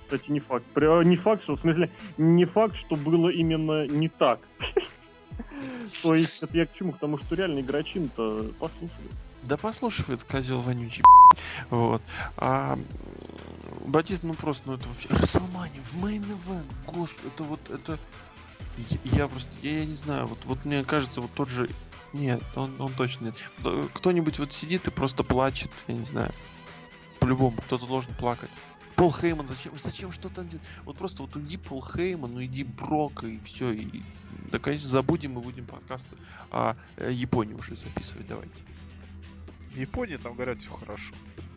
Кстати, 0.04 0.32
не 0.32 0.40
факт. 0.40 0.66
Не 0.76 1.18
факт, 1.18 1.44
что, 1.44 1.56
в 1.56 1.62
смысле, 1.62 1.90
не 2.18 2.46
факт, 2.46 2.76
что 2.76 2.96
было 2.96 3.30
именно 3.30 3.88
не 3.88 4.10
так. 4.10 4.40
То 6.04 6.16
есть, 6.16 6.42
это 6.42 6.58
я 6.58 6.66
к 6.66 6.74
чему? 6.74 6.94
К 6.94 6.98
тому, 7.00 7.18
что 7.18 7.36
реально 7.36 7.60
игрочин-то 7.60 8.52
послушали. 8.60 9.10
Да 9.44 9.58
послушивает 9.58 10.24
козел 10.24 10.62
вонючий. 10.62 11.04
Вот. 11.70 12.02
А 12.38 12.78
Батист, 13.86 14.24
ну 14.24 14.34
просто, 14.34 14.64
ну 14.66 14.76
это 14.76 14.88
вообще... 14.88 15.08
Расселмани 15.10 15.80
в 15.92 16.04
мейн 16.04 16.24
господи, 16.86 17.28
это 17.28 17.44
вот, 17.44 17.60
это... 17.70 18.00
Я, 19.04 19.28
просто, 19.28 19.50
я, 19.62 19.80
я 19.80 19.86
не 19.86 19.96
знаю, 19.96 20.28
вот, 20.28 20.40
вот 20.46 20.64
мне 20.66 20.84
кажется, 20.84 21.22
вот 21.22 21.32
тот 21.34 21.50
же... 21.50 21.70
Нет, 22.14 22.44
он, 22.56 22.80
он 22.80 22.94
точно 22.94 23.26
нет. 23.26 23.36
Кто-нибудь 23.94 24.38
вот 24.40 24.54
сидит 24.54 24.88
и 24.88 24.92
просто 24.92 25.24
плачет, 25.24 25.72
я 25.88 25.96
не 25.96 26.06
знаю. 26.06 26.32
По-любому, 27.20 27.58
кто-то 27.62 27.86
должен 27.86 28.14
плакать. 28.16 28.50
Пол 28.96 29.14
Хейман, 29.14 29.48
зачем, 29.48 29.74
зачем 29.82 30.12
что 30.12 30.30
там 30.30 30.48
делать? 30.50 30.66
Вот 30.84 30.98
просто 30.98 31.24
вот 31.24 31.36
уйди 31.36 31.58
Пол 31.58 31.84
Хейман, 31.84 32.34
ну 32.34 32.44
иди 32.44 32.64
Брок 32.64 33.24
и 33.24 33.40
все. 33.46 33.72
И, 33.72 34.04
да, 34.52 34.60
конечно, 34.60 34.90
забудем 34.90 35.40
и 35.40 35.42
будем 35.42 35.66
подкасты 35.66 36.18
о 36.52 36.76
э, 36.98 37.12
Японии 37.12 37.54
уже 37.54 37.76
записывать, 37.76 38.28
давайте. 38.28 38.54
В 39.74 39.78
Японии 39.78 40.18
там, 40.18 40.34
говорят, 40.34 40.60
все 40.60 40.70
хорошо. 40.70 41.14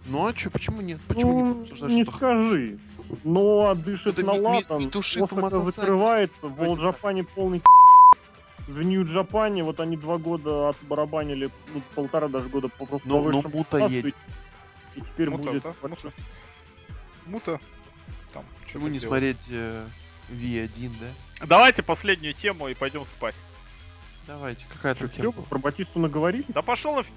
Ну 0.06 0.26
а 0.26 0.32
чё, 0.32 0.50
почему 0.50 0.80
нет? 0.80 1.00
Почему 1.08 1.32
не 1.32 1.42
Ну, 1.42 1.62
обсуждать 1.62 1.90
не 1.90 2.02
что-то 2.02 2.18
скажи. 2.18 2.78
Но 3.24 3.74
дышит 3.74 4.18
Это 4.18 4.26
на 4.26 4.32
латан, 4.32 4.86
Осака 4.86 5.26
Фомасасаки 5.26 5.76
закрывается, 5.76 6.46
в 6.46 6.56
Волжапане 6.56 7.24
полный 7.24 7.62
в 8.66 8.82
Нью-Джапане, 8.82 9.62
вот 9.62 9.80
они 9.80 9.96
два 9.96 10.16
года 10.18 10.70
отбарабанили, 10.70 11.50
ну, 11.74 11.82
полтора 11.94 12.28
даже 12.28 12.48
года 12.48 12.68
по 12.68 12.86
просто 12.86 13.06
Ну, 13.06 13.22
по 13.22 13.30
ну 13.30 13.42
Мута 13.52 13.86
едет. 13.86 14.14
И 14.94 15.00
теперь 15.00 15.28
Мута, 15.30 15.50
будет... 15.50 15.62
да? 15.64 15.74
Мута. 15.82 16.12
Мута. 17.26 17.60
Там, 18.32 18.44
Почему 18.62 18.88
не 18.88 19.00
делает. 19.00 19.36
смотреть 19.36 19.36
э, 19.50 19.86
V1, 20.30 20.92
да? 21.00 21.46
Давайте 21.46 21.82
последнюю 21.82 22.32
тему 22.32 22.68
и 22.68 22.74
пойдем 22.74 23.04
спать. 23.04 23.34
Давайте, 24.26 24.64
какая 24.68 24.94
там 24.94 25.08
Все, 25.10 25.20
тема? 25.22 25.42
про 25.42 25.58
Батисту 25.58 25.98
наговорили? 25.98 26.46
Да 26.48 26.62
пошел 26.62 26.94
на 26.94 27.00
ф... 27.00 27.08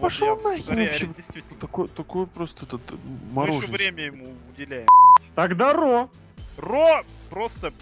Пошёл 0.00 0.36
Вот 0.36 0.42
я- 0.44 0.50
нахер 0.58 0.76
вообще. 0.76 1.06
Действительно. 1.16 1.60
Такой, 1.60 1.88
такой 1.88 2.26
просто 2.26 2.66
этот 2.66 2.82
э, 2.90 2.94
Мы 2.94 3.08
еще 3.18 3.32
мороженое. 3.34 3.68
время 3.68 4.04
ему 4.04 4.34
уделяем. 4.50 4.88
Тогда 5.34 5.72
Ро. 5.72 6.08
Ро 6.56 7.04
просто 7.30 7.72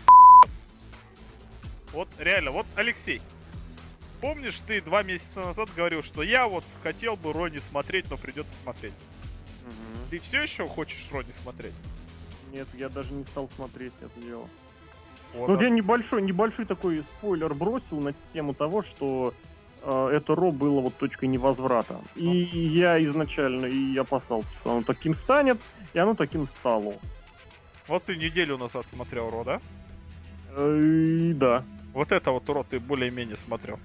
Вот 1.92 2.08
реально, 2.18 2.50
вот 2.52 2.66
Алексей. 2.76 3.20
Помнишь, 4.20 4.60
ты 4.66 4.80
два 4.80 5.02
месяца 5.02 5.40
назад 5.40 5.68
говорил, 5.76 6.02
что 6.02 6.22
я 6.22 6.46
вот 6.46 6.64
хотел 6.82 7.16
бы 7.16 7.32
Ро 7.32 7.48
не 7.48 7.58
смотреть, 7.60 8.08
но 8.10 8.16
придется 8.16 8.54
смотреть. 8.56 8.94
Ты 10.10 10.18
все 10.18 10.42
еще 10.42 10.66
хочешь 10.66 11.08
Ро 11.10 11.22
не 11.22 11.32
смотреть? 11.32 11.74
Нет, 12.52 12.68
я 12.74 12.88
даже 12.88 13.12
не 13.14 13.24
стал 13.24 13.50
смотреть 13.56 13.92
это 14.00 14.20
дело. 14.20 14.48
Вот, 15.34 15.48
Ну, 15.48 15.60
я 15.60 15.70
небольшой, 15.70 16.20
небольшой 16.22 16.66
такой 16.66 17.02
спойлер 17.18 17.52
бросил 17.54 17.98
на 18.00 18.12
тему 18.34 18.52
того, 18.54 18.82
что 18.82 19.32
это 19.84 20.34
Ро 20.34 20.50
было 20.52 20.80
вот 20.80 20.96
точкой 20.96 21.26
невозврата. 21.26 22.00
И 22.14 22.24
я 22.26 23.02
изначально 23.04 23.66
и 23.66 23.96
опасался, 23.96 24.48
что 24.60 24.72
оно 24.72 24.82
таким 24.82 25.14
станет, 25.14 25.60
и 25.92 25.98
оно 25.98 26.14
таким 26.14 26.46
стало. 26.46 26.94
Вот 27.88 28.04
ты 28.04 28.16
неделю 28.16 28.58
назад 28.58 28.86
смотрел 28.86 29.28
Ро, 29.30 29.44
да? 29.44 29.60
Э, 30.56 30.80
и 30.80 31.32
да. 31.32 31.64
Вот 31.92 32.12
это 32.12 32.30
вот 32.30 32.48
Ро 32.48 32.62
ты 32.62 32.78
более-менее 32.78 33.36
смотрел. 33.36 33.78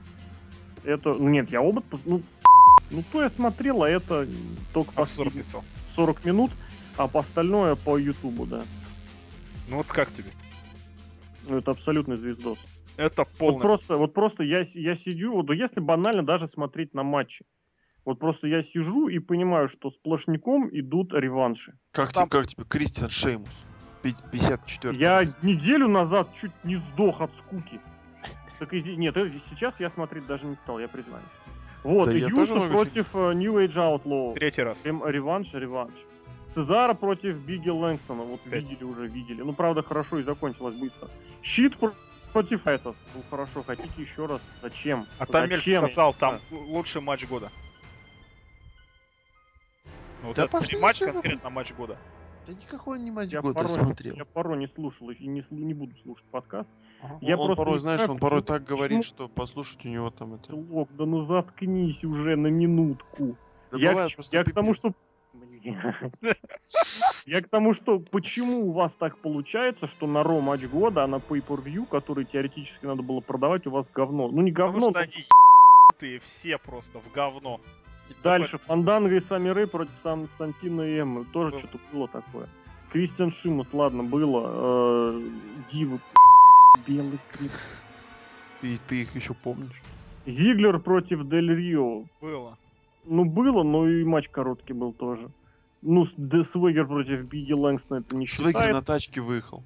Это, 0.83 1.13
ну 1.13 1.29
нет, 1.29 1.49
я 1.51 1.61
оба, 1.61 1.81
пос- 1.81 2.01
ну, 2.05 2.21
ну 2.91 3.03
то 3.11 3.23
я 3.23 3.29
смотрел, 3.29 3.83
а 3.83 3.89
это 3.89 4.27
только 4.73 5.01
Обзор 5.01 5.31
писал. 5.31 5.63
40 5.95 6.25
минут, 6.25 6.51
а 6.95 7.07
по 7.07 7.21
остальное 7.21 7.75
по 7.75 7.97
Ютубу, 7.97 8.45
да. 8.45 8.63
Ну 9.67 9.77
вот 9.77 9.87
как 9.87 10.13
тебе? 10.13 10.31
Ну 11.47 11.57
это 11.57 11.71
абсолютный 11.71 12.17
звездос. 12.17 12.59
Это 12.97 13.25
полный... 13.37 13.53
Вот 13.53 13.61
просто, 13.61 13.95
вот 13.97 14.13
просто 14.13 14.43
я, 14.43 14.65
я 14.73 14.95
сидю, 14.95 15.33
вот 15.33 15.51
если 15.51 15.79
банально 15.79 16.23
даже 16.23 16.47
смотреть 16.47 16.93
на 16.93 17.03
матчи. 17.03 17.45
Вот 18.05 18.19
просто 18.19 18.47
я 18.47 18.63
сижу 18.63 19.07
и 19.09 19.19
понимаю, 19.19 19.67
что 19.69 19.91
сплошняком 19.91 20.69
идут 20.71 21.13
реванши. 21.13 21.73
Как, 21.91 22.13
Там- 22.13 22.29
тебе, 22.29 22.39
как 22.39 22.47
тебе 22.47 22.63
Кристиан 22.67 23.09
Шеймус? 23.09 23.49
Пи- 24.01 24.15
54 24.31 24.97
Я 24.97 25.25
неделю 25.41 25.87
назад 25.87 26.29
чуть 26.39 26.51
не 26.63 26.77
сдох 26.77 27.21
от 27.21 27.31
скуки. 27.39 27.79
Так 28.59 28.73
и 28.73 28.79
здесь- 28.79 28.97
нет, 28.97 29.15
э, 29.17 29.31
сейчас 29.49 29.79
я 29.79 29.89
смотреть 29.89 30.25
даже 30.25 30.45
не 30.45 30.55
стал, 30.55 30.79
я 30.79 30.87
признаюсь. 30.87 31.25
Вот, 31.83 32.05
Да 32.07 32.13
и 32.13 32.19
Юса 32.21 32.59
против 32.69 33.13
э, 33.13 33.33
New 33.33 33.53
Age 33.57 33.75
Outlaw. 33.75 34.33
Третий 34.33 34.63
раз. 34.63 34.85
Рем- 34.85 35.05
реванш, 35.05 35.53
реванш. 35.53 35.93
Цезара 36.53 36.93
против 36.93 37.37
Биги 37.45 37.69
Лэнгстона. 37.69 38.23
Вот 38.23 38.41
Пять. 38.41 38.69
видели 38.69 38.83
уже, 38.83 39.07
видели. 39.07 39.41
Ну, 39.41 39.53
правда, 39.53 39.83
хорошо 39.83 40.17
и 40.19 40.23
закончилось 40.23 40.75
быстро. 40.75 41.09
Щит 41.43 41.77
про- 41.77 41.93
против 42.37 42.67
этого. 42.67 42.95
Ну, 43.15 43.23
хорошо, 43.31 43.63
хотите 43.63 43.89
еще 43.97 44.27
раз? 44.27 44.41
Зачем? 44.61 45.07
А 45.17 45.25
Тамель 45.25 45.57
Зачем? 45.57 45.83
сказал, 45.87 46.13
там 46.13 46.39
лучший 46.51 47.01
матч 47.01 47.27
года. 47.27 47.51
Ну, 50.21 50.27
Вот 50.27 50.35
Да 50.35 50.43
это 50.43 50.51
пошли 50.51 50.79
матч, 50.79 50.99
конкретно 50.99 51.49
матч 51.49 51.73
года. 51.73 51.97
Да 52.45 52.53
никакой 52.53 52.99
не 52.99 53.09
матч 53.11 53.31
Я 53.31 53.41
года 53.41 53.55
порой, 53.55 53.73
смотрел. 53.73 54.15
я 54.15 54.25
порой 54.25 54.57
не 54.57 54.67
слушал, 54.67 55.09
и 55.09 55.27
не, 55.27 55.43
не 55.49 55.73
буду 55.73 55.95
слушать 56.03 56.25
подкаст. 56.27 56.69
Я 57.21 57.37
он 57.37 57.47
просто 57.47 57.55
порой, 57.55 57.79
знаешь, 57.79 57.99
знаю, 58.01 58.11
он 58.11 58.19
порой 58.19 58.41
почему- 58.41 58.57
так 58.57 58.67
говорит, 58.67 59.03
что 59.03 59.27
послушать 59.27 59.83
у 59.85 59.89
него 59.89 60.11
там 60.11 60.35
это... 60.35 60.55
Лок, 60.55 60.89
да 60.93 61.05
ну 61.05 61.23
заткнись 61.23 62.03
уже 62.03 62.35
на 62.35 62.47
минутку. 62.47 63.35
Да 63.71 63.77
я 63.79 63.89
бывает 63.91 64.15
к, 64.15 64.21
я 64.31 64.43
к 64.43 64.51
тому, 64.53 64.75
что... 64.75 64.93
Я 67.25 67.41
к 67.41 67.49
тому, 67.49 67.73
что 67.73 67.99
почему 67.99 68.69
у 68.69 68.71
вас 68.71 68.93
так 68.93 69.17
получается, 69.17 69.87
что 69.87 70.07
на 70.07 70.23
Ро 70.23 70.39
матч 70.39 70.63
года, 70.63 71.03
а 71.03 71.07
на 71.07 71.17
Pay-Per-View, 71.17 71.87
который 71.87 72.25
теоретически 72.25 72.85
надо 72.85 73.03
было 73.03 73.19
продавать, 73.19 73.67
у 73.67 73.71
вас 73.71 73.87
говно. 73.93 74.29
Ну 74.29 74.41
не 74.41 74.51
Потому 74.51 74.73
говно, 74.73 74.91
что 74.91 74.99
но 74.99 74.99
они 74.99 75.25
ебанутые 75.97 76.19
все 76.19 76.57
просто 76.57 76.99
в 76.99 77.11
говно. 77.11 77.59
Типа 78.07 78.19
дальше. 78.23 78.57
Фанданга 78.59 79.15
и 79.15 79.19
Сами 79.21 79.49
Рэй 79.49 79.67
против 79.67 79.91
Сан 80.03 80.29
Сантина 80.37 80.81
и 80.81 80.99
Эммы. 80.99 81.25
Тоже 81.25 81.51
Было. 81.51 81.59
что-то 81.59 81.79
было 81.91 82.07
такое. 82.07 82.47
Кристиан 82.91 83.31
Шимус, 83.31 83.67
ладно, 83.73 84.03
было. 84.03 84.47
Э, 84.47 85.29
Дивы, 85.71 85.99
белый 86.87 87.19
клип. 87.31 87.51
Ты, 88.61 88.79
ты 88.87 89.01
их 89.01 89.15
еще 89.15 89.33
помнишь? 89.33 89.81
Зиглер 90.25 90.79
против 90.79 91.27
Дель 91.27 91.53
Рио. 91.53 92.05
Было. 92.21 92.57
Ну, 93.05 93.25
было, 93.25 93.63
но 93.63 93.87
и 93.87 94.03
матч 94.03 94.29
короткий 94.29 94.73
был 94.73 94.93
тоже. 94.93 95.29
Ну, 95.81 96.05
Свегер 96.05 96.87
против 96.87 97.25
Биги 97.25 97.53
Лэнгстона 97.53 97.99
это 97.99 98.15
не 98.15 98.27
Свегер 98.27 98.51
считает. 98.51 98.73
на 98.73 98.81
тачке 98.81 99.21
выехал. 99.21 99.63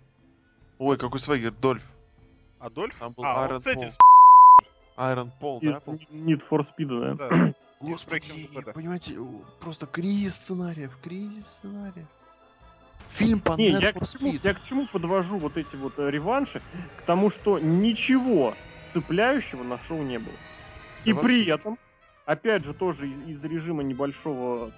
Ой, 0.77 0.97
какой 0.97 1.19
Свегер? 1.19 1.51
Дольф. 1.51 1.83
Адольф? 2.59 2.95
Там 2.99 3.13
был 3.13 3.25
а, 3.25 3.47
Iron 3.47 3.53
вот 3.53 3.61
с 3.63 3.67
этим, 3.67 3.89
Айрон 4.95 5.31
Пол, 5.39 5.59
да? 5.61 5.81
Need 6.13 6.41
for 6.49 6.65
Speed, 6.65 7.15
да. 7.17 7.29
да. 7.29 7.53
Господи, 7.79 8.47
понимаете, 8.73 9.17
просто 9.59 9.87
кризис 9.87 10.35
сценариев, 10.35 10.95
кризис 11.01 11.47
сценариев. 11.57 12.05
Фильм 13.09 13.39
по 13.39 13.53
Не, 13.53 13.69
я 13.71 13.91
к, 13.91 14.07
чему, 14.07 14.33
я 14.43 14.53
к 14.53 14.63
чему 14.63 14.87
подвожу 14.87 15.37
вот 15.37 15.57
эти 15.57 15.75
вот 15.75 15.97
э, 15.97 16.11
реванши? 16.11 16.61
К 16.99 17.01
тому, 17.01 17.31
что 17.31 17.59
ничего 17.59 18.53
цепляющего 18.93 19.63
на 19.63 19.79
шоу 19.87 20.03
не 20.03 20.19
было. 20.19 20.35
И 21.03 21.13
при 21.13 21.45
этом, 21.47 21.77
опять 22.25 22.63
же, 22.63 22.73
тоже 22.73 23.09
из, 23.09 23.37
из 23.37 23.43
режима 23.43 23.81
небольшого 23.81 24.71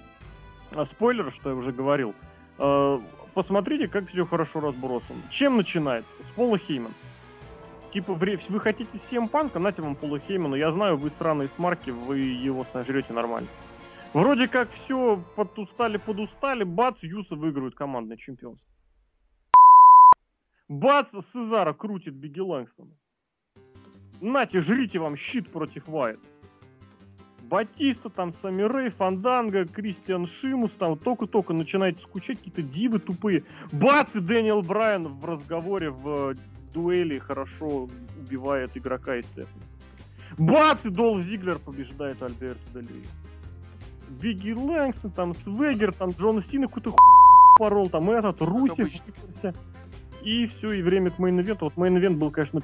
а, 0.75 0.85
спойлера, 0.85 1.31
что 1.31 1.49
я 1.49 1.55
уже 1.55 1.71
говорил, 1.71 2.13
э, 2.57 2.99
посмотрите, 3.33 3.87
как 3.87 4.09
все 4.09 4.25
хорошо 4.25 4.59
разбросано. 4.59 5.21
Чем 5.29 5.57
начинается? 5.57 6.11
С 6.29 6.35
Пола 6.35 6.57
Хеймана. 6.57 6.95
Типа, 7.93 8.13
вы 8.13 8.59
хотите 8.59 8.89
CM 9.09 9.27
Панка, 9.29 9.59
нате 9.59 9.81
вам 9.81 9.95
Пола 9.95 10.19
Хеймана. 10.19 10.55
Я 10.55 10.71
знаю, 10.71 10.97
вы 10.97 11.09
странные 11.11 11.47
смарки, 11.49 11.91
вы 11.91 12.19
его 12.19 12.65
сожрете 12.73 13.13
нормально. 13.13 13.47
Вроде 14.13 14.47
как 14.47 14.69
все 14.71 15.23
подустали, 15.35 15.97
подустали, 15.97 16.63
бац, 16.63 16.97
Юса 17.01 17.35
выигрывает 17.35 17.75
командный 17.75 18.17
чемпионство. 18.17 18.67
Бац, 20.69 21.07
Сезара 21.33 21.73
крутит 21.73 22.13
Бигги 22.13 22.39
Лэнгстона. 22.39 22.91
Нате, 24.21 24.61
жрите 24.61 24.99
вам 24.99 25.17
щит 25.17 25.51
против 25.51 25.87
Вайт. 25.87 26.19
Батиста, 27.49 28.09
там 28.09 28.33
Сами 28.41 28.63
Рэй, 28.63 28.89
Фанданга, 28.89 29.65
Кристиан 29.65 30.27
Шимус, 30.27 30.71
там 30.71 30.97
только-только 30.97 31.53
начинаете 31.53 32.01
скучать, 32.01 32.37
какие-то 32.37 32.61
дивы 32.61 32.99
тупые. 32.99 33.43
Бац, 33.71 34.09
и 34.15 34.19
Дэниел 34.19 34.61
Брайан 34.61 35.07
в 35.07 35.25
разговоре, 35.25 35.89
в 35.89 36.31
э, 36.31 36.35
дуэли 36.73 37.19
хорошо 37.19 37.89
убивает 38.19 38.75
игрока, 38.75 39.15
естественно. 39.15 39.63
Бац, 40.37 40.79
и 40.85 40.89
Долф 40.89 41.25
Зиглер 41.25 41.59
побеждает 41.59 42.21
Альберто 42.23 42.59
Дель 42.73 43.05
Бигги 44.09 44.51
Лэнгстон, 44.51 45.11
там 45.11 45.35
Свегер, 45.35 45.93
там 45.93 46.11
Джон 46.11 46.43
Сина 46.43 46.67
какой-то 46.67 46.91
хуй 46.91 46.99
порол, 47.57 47.89
там 47.89 48.09
этот, 48.09 48.41
Русев. 48.41 48.89
И 50.23 50.47
все, 50.47 50.71
и 50.71 50.81
время 50.81 51.11
к 51.11 51.19
мейн-ивенту. 51.19 51.65
Вот 51.65 51.75
мейн-ивент 51.75 52.17
был, 52.17 52.31
конечно, 52.31 52.61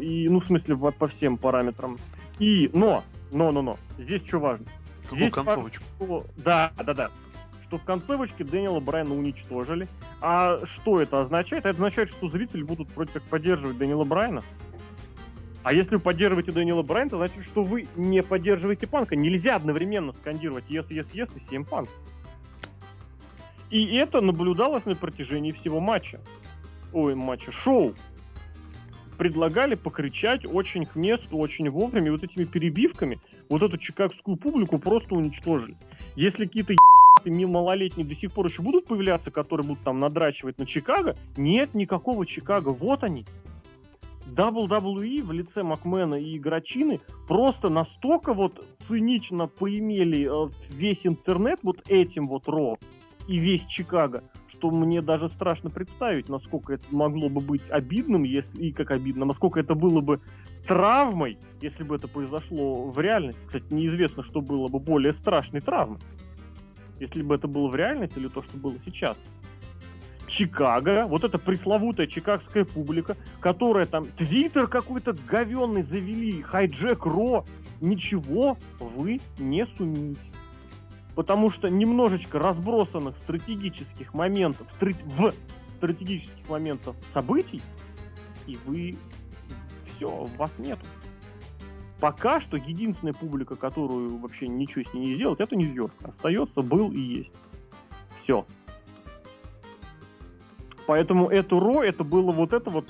и, 0.00 0.28
ну, 0.28 0.40
в 0.40 0.46
смысле, 0.46 0.76
по 0.76 1.08
всем 1.08 1.36
параметрам. 1.36 1.96
И, 2.38 2.70
но, 2.72 3.02
но, 3.34 3.50
но, 3.50 3.62
но, 3.62 3.78
здесь 3.98 4.24
что 4.26 4.38
важно? 4.38 4.66
Какую 5.02 5.18
здесь 5.18 5.32
концовочку? 5.32 5.84
Что, 5.96 6.26
да, 6.36 6.72
да, 6.76 6.94
да. 6.94 7.10
Что 7.66 7.78
в 7.78 7.84
концовочке 7.84 8.44
Дэниела 8.44 8.78
Брайана 8.78 9.14
уничтожили. 9.14 9.88
А 10.20 10.64
что 10.64 11.00
это 11.00 11.20
означает? 11.20 11.66
Это 11.66 11.70
означает, 11.70 12.08
что 12.10 12.28
зрители 12.28 12.62
будут 12.62 12.94
вроде 12.94 13.12
как 13.12 13.24
поддерживать 13.24 13.76
Дэниела 13.76 14.04
Брайана. 14.04 14.44
А 15.64 15.72
если 15.72 15.96
вы 15.96 16.00
поддерживаете 16.00 16.52
Дэниела 16.52 16.82
Брайана, 16.82 17.10
то 17.10 17.16
значит, 17.16 17.42
что 17.44 17.64
вы 17.64 17.88
не 17.96 18.22
поддерживаете 18.22 18.86
Панка. 18.86 19.16
Нельзя 19.16 19.56
одновременно 19.56 20.12
скандировать 20.12 20.66
yes, 20.68 20.88
yes, 20.90 21.08
yes 21.12 21.30
и 21.34 21.40
7 21.50 21.64
Панк. 21.64 21.88
И 23.70 23.96
это 23.96 24.20
наблюдалось 24.20 24.84
на 24.84 24.94
протяжении 24.94 25.50
всего 25.50 25.80
матча. 25.80 26.20
Ой, 26.92 27.16
матча, 27.16 27.50
шоу. 27.50 27.94
Предлагали 29.18 29.74
покричать 29.74 30.44
очень 30.44 30.86
к 30.86 30.96
месту, 30.96 31.36
очень 31.36 31.70
вовремя. 31.70 32.08
И 32.08 32.10
вот 32.10 32.22
этими 32.22 32.44
перебивками 32.44 33.18
вот 33.48 33.62
эту 33.62 33.78
чикагскую 33.78 34.36
публику 34.36 34.78
просто 34.78 35.14
уничтожили. 35.14 35.76
Если 36.16 36.46
какие-то 36.46 36.74
ебаные 37.24 37.46
малолетние 37.46 38.06
до 38.06 38.14
сих 38.14 38.32
пор 38.32 38.46
еще 38.46 38.62
будут 38.62 38.86
появляться, 38.86 39.30
которые 39.30 39.66
будут 39.66 39.82
там 39.82 39.98
надрачивать 39.98 40.58
на 40.58 40.66
Чикаго, 40.66 41.16
нет 41.36 41.74
никакого 41.74 42.26
Чикаго. 42.26 42.70
Вот 42.70 43.04
они. 43.04 43.24
WWE 44.26 45.22
в 45.22 45.32
лице 45.32 45.62
Макмена 45.62 46.14
и 46.14 46.36
Игрочины 46.36 47.00
просто 47.28 47.68
настолько 47.68 48.32
вот 48.32 48.64
цинично 48.88 49.46
поимели 49.46 50.28
э, 50.28 50.50
весь 50.70 51.06
интернет 51.06 51.60
вот 51.62 51.82
этим 51.88 52.24
вот 52.24 52.48
Ро 52.48 52.76
и 53.28 53.38
весь 53.38 53.64
Чикаго, 53.66 54.24
что 54.64 54.70
мне 54.70 55.02
даже 55.02 55.28
страшно 55.28 55.68
представить, 55.68 56.30
насколько 56.30 56.72
это 56.72 56.84
могло 56.90 57.28
бы 57.28 57.42
быть 57.42 57.62
обидным, 57.68 58.22
если 58.22 58.58
и 58.62 58.72
как 58.72 58.92
обидно, 58.92 59.26
насколько 59.26 59.60
это 59.60 59.74
было 59.74 60.00
бы 60.00 60.20
травмой, 60.66 61.38
если 61.60 61.84
бы 61.84 61.96
это 61.96 62.08
произошло 62.08 62.90
в 62.90 62.98
реальности. 62.98 63.40
Кстати, 63.46 63.66
неизвестно, 63.70 64.22
что 64.22 64.40
было 64.40 64.68
бы 64.68 64.78
более 64.78 65.12
страшной 65.12 65.60
травмой. 65.60 65.98
Если 66.98 67.20
бы 67.20 67.34
это 67.34 67.46
было 67.46 67.68
в 67.68 67.76
реальности 67.76 68.18
или 68.18 68.28
то, 68.28 68.40
что 68.40 68.56
было 68.56 68.76
сейчас. 68.86 69.18
Чикаго, 70.28 71.04
вот 71.06 71.24
эта 71.24 71.38
пресловутая 71.38 72.06
чикагская 72.06 72.64
публика, 72.64 73.18
которая 73.40 73.84
там 73.84 74.06
твиттер 74.16 74.66
какой-то 74.66 75.14
говенный 75.28 75.82
завели, 75.82 76.40
хайджек 76.40 77.04
Ро, 77.04 77.44
ничего 77.82 78.56
вы 78.80 79.20
не 79.38 79.66
сумеете. 79.76 80.33
Потому 81.14 81.50
что 81.50 81.68
немножечко 81.68 82.38
разбросанных 82.38 83.16
стратегических 83.18 84.14
моментов, 84.14 84.66
в 84.80 85.32
стратегических 85.76 86.48
моментов 86.48 86.96
событий, 87.12 87.62
и 88.46 88.58
вы 88.66 88.94
все, 89.86 90.28
вас 90.36 90.58
нету. 90.58 90.84
Пока 92.00 92.40
что 92.40 92.56
единственная 92.56 93.14
публика, 93.14 93.56
которую 93.56 94.18
вообще 94.18 94.48
ничего 94.48 94.84
с 94.84 94.92
ней 94.92 95.06
не 95.06 95.14
сделать, 95.14 95.40
это 95.40 95.56
Нью-Йорк. 95.56 95.94
Остается, 96.02 96.60
был 96.60 96.90
и 96.90 96.98
есть. 96.98 97.32
Все. 98.22 98.44
Поэтому 100.86 101.28
это 101.28 101.58
Ро, 101.58 101.82
это 101.82 102.04
было 102.04 102.32
вот 102.32 102.52
это 102.52 102.70
вот 102.70 102.86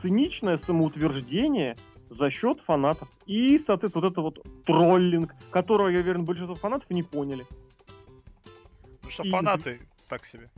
циничное 0.00 0.58
самоутверждение 0.58 1.76
за 2.08 2.30
счет 2.30 2.58
фанатов. 2.60 3.08
И, 3.26 3.58
соответственно, 3.58 4.02
вот 4.02 4.12
это 4.12 4.20
вот 4.20 4.46
троллинг, 4.64 5.34
которого, 5.50 5.88
я 5.88 6.00
уверен, 6.00 6.24
большинство 6.24 6.54
фанатов 6.54 6.88
не 6.90 7.02
поняли. 7.02 7.44
Потому 9.04 9.10
что 9.10 9.22
И- 9.24 9.30
фанаты 9.30 9.80
так 10.08 10.24
себе. 10.24 10.50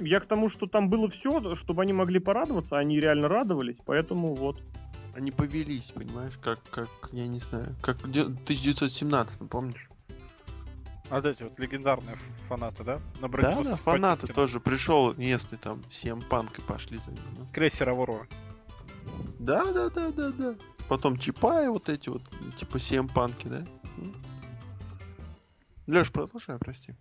Я 0.00 0.20
к 0.20 0.26
тому, 0.26 0.50
что 0.50 0.66
там 0.66 0.90
было 0.90 1.08
все, 1.08 1.54
чтобы 1.54 1.82
они 1.82 1.92
могли 1.92 2.18
порадоваться, 2.18 2.76
они 2.76 2.98
реально 2.98 3.28
радовались, 3.28 3.76
поэтому 3.86 4.34
вот. 4.34 4.60
Они 5.14 5.30
повелись, 5.30 5.92
понимаешь, 5.92 6.36
как, 6.42 6.58
как, 6.70 6.88
я 7.12 7.28
не 7.28 7.38
знаю, 7.38 7.76
как 7.80 7.98
в 8.02 8.10
де- 8.10 8.24
1917, 8.24 9.48
помнишь? 9.48 9.88
А 11.08 11.16
вот 11.16 11.26
эти 11.26 11.44
вот 11.44 11.56
легендарные 11.60 12.16
фанаты, 12.48 12.82
да? 12.82 12.98
На 13.20 13.28
Да, 13.28 13.62
да, 13.62 13.76
фанаты 13.76 14.26
тоже. 14.26 14.58
Пришел 14.58 15.14
местный 15.14 15.58
там, 15.58 15.82
всем 15.90 16.20
панк 16.20 16.58
и 16.58 16.62
пошли 16.62 16.98
за 16.98 17.12
ним. 17.12 17.22
ну. 17.38 17.46
Крейсер 17.52 17.88
Аврора. 17.90 18.26
Да, 19.38 19.64
да, 19.72 19.88
да, 19.90 20.10
да, 20.10 20.32
да. 20.32 20.54
Потом 20.88 21.16
Чапай, 21.16 21.68
вот 21.68 21.88
эти 21.88 22.08
вот, 22.08 22.22
типа 22.58 22.78
всем 22.78 23.08
панки, 23.08 23.46
да? 23.46 23.64
Леш, 25.86 26.10
продолжай, 26.10 26.58
прости. 26.58 26.94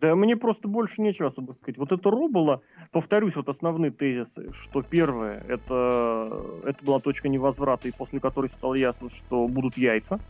Да 0.00 0.14
мне 0.14 0.36
просто 0.36 0.68
больше 0.68 1.00
нечего 1.00 1.28
особо 1.28 1.52
сказать. 1.52 1.76
Вот 1.76 1.90
это 1.90 2.10
Ро 2.10 2.62
повторюсь, 2.92 3.34
вот 3.34 3.48
основные 3.48 3.90
тезисы, 3.90 4.52
что 4.52 4.82
первое, 4.82 5.44
это, 5.48 6.60
это 6.64 6.84
была 6.84 7.00
точка 7.00 7.28
невозврата, 7.28 7.88
и 7.88 7.92
после 7.92 8.20
которой 8.20 8.48
стало 8.50 8.74
ясно, 8.74 9.10
что 9.10 9.48
будут 9.48 9.76
яйца. 9.76 10.20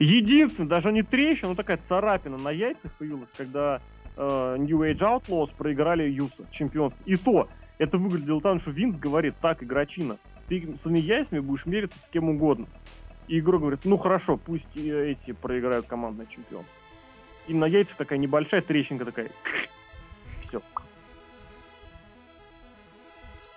Единственное, 0.00 0.68
даже 0.68 0.92
не 0.92 1.02
трещина, 1.02 1.50
но 1.50 1.54
такая 1.54 1.78
царапина 1.88 2.36
на 2.36 2.50
яйцах 2.50 2.92
появилась, 2.98 3.28
когда 3.36 3.80
э, 4.16 4.56
New 4.58 4.80
Age 4.80 4.98
Outlaws 4.98 5.54
проиграли 5.56 6.10
Юса, 6.10 6.46
чемпионство. 6.50 7.02
И 7.06 7.16
то, 7.16 7.48
это 7.78 7.96
выглядело 7.96 8.40
так, 8.40 8.60
что 8.60 8.70
Винс 8.70 8.98
говорит, 8.98 9.34
так, 9.40 9.62
игрочина, 9.62 10.18
ты 10.48 10.76
своими 10.82 10.98
яйцами 10.98 11.40
будешь 11.40 11.64
мериться 11.64 11.98
с 11.98 12.08
кем 12.08 12.28
угодно. 12.28 12.66
И 13.28 13.38
игрок 13.38 13.62
говорит, 13.62 13.80
ну 13.84 13.96
хорошо, 13.96 14.36
пусть 14.36 14.66
и 14.74 14.90
эти 14.90 15.32
проиграют 15.32 15.86
командный 15.86 16.26
чемпион. 16.26 16.64
И 17.46 17.54
на 17.54 17.64
яйцах 17.66 17.96
такая 17.96 18.18
небольшая 18.18 18.60
трещинка 18.62 19.04
такая. 19.04 19.30
Все. 20.48 20.60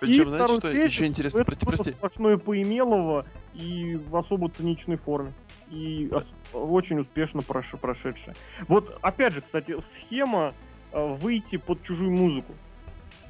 Причем, 0.00 0.32
и 0.32 0.34
второй 0.34 0.58
что 0.58 0.70
тезис, 0.72 0.90
еще 0.92 1.06
интересно? 1.06 1.44
Прости, 1.44 1.66
прости. 1.66 1.90
сплошное 1.92 2.36
поимелово 2.38 3.26
и 3.54 3.96
в 3.96 4.16
особо 4.16 4.48
циничной 4.48 4.96
форме. 4.96 5.32
И 5.70 6.08
ос- 6.12 6.24
очень 6.52 7.00
успешно 7.00 7.40
прош- 7.40 7.76
прошедшее. 7.76 8.34
Вот, 8.68 8.96
опять 9.02 9.34
же, 9.34 9.40
кстати, 9.42 9.76
схема 9.92 10.54
э, 10.92 11.14
выйти 11.14 11.56
под 11.56 11.82
чужую 11.82 12.12
музыку. 12.12 12.54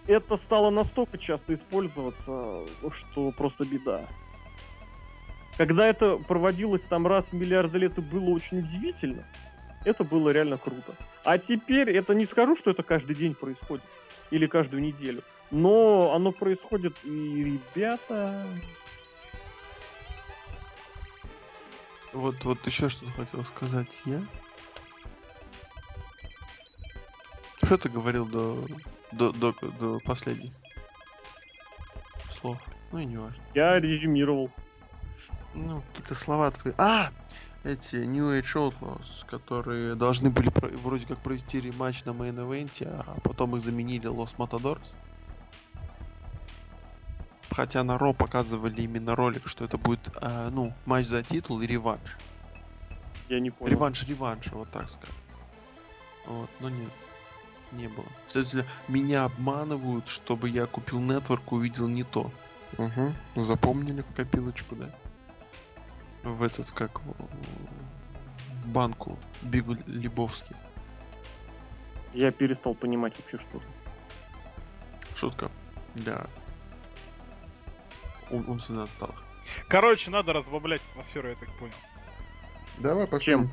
Это 0.07 0.37
стало 0.37 0.71
настолько 0.71 1.19
часто 1.19 1.55
использоваться, 1.55 2.67
что 2.93 3.31
просто 3.33 3.65
беда. 3.65 4.07
Когда 5.59 5.89
это 5.89 6.19
проводилось 6.19 6.83
там 6.83 7.09
раз 7.09 7.27
в 7.27 7.33
миллиарды 7.33 7.79
лет 7.79 7.99
и 7.99 8.01
было 8.01 8.31
очень 8.31 8.61
удивительно, 8.61 9.25
это 9.85 10.05
было 10.05 10.31
реально 10.31 10.57
круто. 10.57 10.95
А 11.25 11.37
теперь 11.37 11.91
это 11.91 12.15
не 12.15 12.27
скажу, 12.27 12.57
что 12.57 12.71
это 12.71 12.85
каждый 12.85 13.17
день 13.17 13.35
происходит 13.35 13.85
или 14.31 14.47
каждую 14.47 14.83
неделю, 14.83 15.23
но 15.51 16.15
оно 16.15 16.31
происходит 16.31 16.95
и 17.03 17.59
ребята. 17.75 18.47
Вот, 22.13 22.37
вот 22.45 22.65
еще 22.65 22.89
что 22.89 23.07
хотел 23.11 23.45
сказать 23.45 23.89
я. 24.05 24.21
Что 27.65 27.77
ты 27.79 27.89
говорил 27.89 28.27
до, 28.27 28.65
до, 29.11 29.33
до, 29.33 29.53
до 29.81 29.99
последних 30.05 30.53
слов? 32.31 32.59
Ну 32.93 33.01
и 33.01 33.05
не 33.05 33.17
важно. 33.17 33.43
Я 33.55 33.81
резюмировал. 33.81 34.53
Ну, 35.59 35.83
какие-то 35.93 36.15
слова 36.15 36.51
твои. 36.51 36.73
А! 36.79 37.11
Эти 37.65 37.97
New 37.97 38.39
Age 38.39 38.55
Outlaws, 38.55 39.27
которые 39.27 39.97
должны 39.97 40.31
были 40.31 40.49
про- 40.49 40.69
вроде 40.69 41.07
как 41.07 41.19
провести 41.19 41.61
рематч 41.61 42.05
на 42.05 42.13
мейн 42.13 42.39
ивенте, 42.39 42.87
а 42.87 43.19
потом 43.23 43.57
их 43.57 43.63
заменили 43.63 44.09
Los 44.09 44.37
Matadors. 44.37 44.87
Хотя 47.51 47.83
на 47.83 47.99
Ро 47.99 48.13
показывали 48.13 48.83
именно 48.83 49.17
ролик, 49.17 49.49
что 49.49 49.65
это 49.65 49.77
будет, 49.77 50.01
а, 50.17 50.51
ну, 50.51 50.73
матч 50.87 51.07
за 51.07 51.23
титул 51.25 51.61
и 51.61 51.67
реванш. 51.67 52.17
Я 53.29 53.41
не 53.41 53.51
понял. 53.51 53.73
Реванш 53.73 54.05
реванша, 54.07 54.55
вот 54.55 54.71
так 54.71 54.89
скажем. 54.89 55.15
Вот, 56.27 56.51
но 56.61 56.69
нет. 56.69 56.93
Не 57.73 57.89
было. 57.89 58.07
Следовательно, 58.29 58.65
меня 58.87 59.25
обманывают, 59.25 60.09
чтобы 60.09 60.49
я 60.49 60.67
купил 60.67 61.01
нетворк, 61.01 61.51
увидел 61.53 61.89
не 61.89 62.05
то. 62.05 62.31
Угу. 62.79 63.43
Запомнили 63.43 64.03
в 64.03 64.15
копилочку, 64.15 64.77
да? 64.77 64.91
В 66.23 66.43
этот, 66.43 66.71
как 66.73 67.01
в 67.01 68.69
банку 68.69 69.19
Бигу 69.43 69.77
Лебовский. 69.87 70.57
Я 72.13 72.31
перестал 72.33 72.75
понимать 72.75 73.15
вообще 73.19 73.39
что. 73.39 73.61
Шутка. 75.15 75.51
Для 75.95 76.27
ум- 78.31 78.49
умственно 78.49 78.85
отсталых. 78.85 79.23
Короче, 79.69 80.11
надо 80.11 80.33
разбавлять 80.33 80.83
атмосферу, 80.91 81.29
я 81.29 81.35
так 81.37 81.49
понял. 81.59 81.75
Давай 82.79 83.09
Чем? 83.21 83.53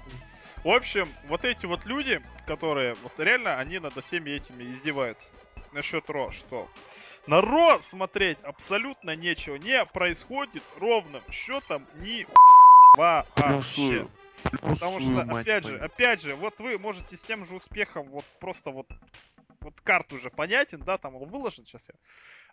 В 0.64 0.70
общем, 0.70 1.08
вот 1.28 1.46
эти 1.46 1.66
вот 1.66 1.86
люди, 1.86 2.22
которые, 2.48 2.96
вот 3.04 3.14
реально, 3.20 3.58
они 3.60 3.80
над 3.80 3.94
всеми 4.04 4.32
этими 4.32 4.72
издеваются. 4.72 5.36
Насчет 5.72 6.10
Ро, 6.10 6.32
что 6.32 6.70
на 7.28 7.42
Ро 7.42 7.80
смотреть 7.82 8.38
абсолютно 8.44 9.16
нечего. 9.16 9.56
Не 9.56 9.86
происходит 9.86 10.64
ровным 10.80 11.22
счетом 11.32 11.86
ни 11.96 12.26
вообще. 12.96 14.08
Потому 14.62 15.00
что, 15.00 15.22
опять 15.22 15.66
же, 15.66 15.78
опять 15.80 16.22
же, 16.22 16.36
вот 16.36 16.60
вы 16.60 16.78
можете 16.78 17.18
с 17.18 17.22
тем 17.22 17.46
же 17.46 17.56
успехом, 17.56 18.08
вот 18.10 18.26
просто 18.40 18.70
вот, 18.70 18.88
вот 19.62 19.82
карту 19.82 20.16
уже 20.16 20.30
понятен, 20.30 20.80
да, 20.82 20.98
там 20.98 21.16
он 21.16 21.28
выложен, 21.30 21.66
сейчас 21.66 21.90
я 21.90 21.96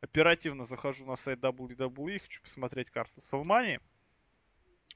оперативно 0.00 0.64
захожу 0.64 1.04
на 1.06 1.16
сайт 1.16 1.40
WWE, 1.40 2.18
хочу 2.18 2.42
посмотреть 2.42 2.90
карту 2.90 3.20
Салмани. 3.20 3.78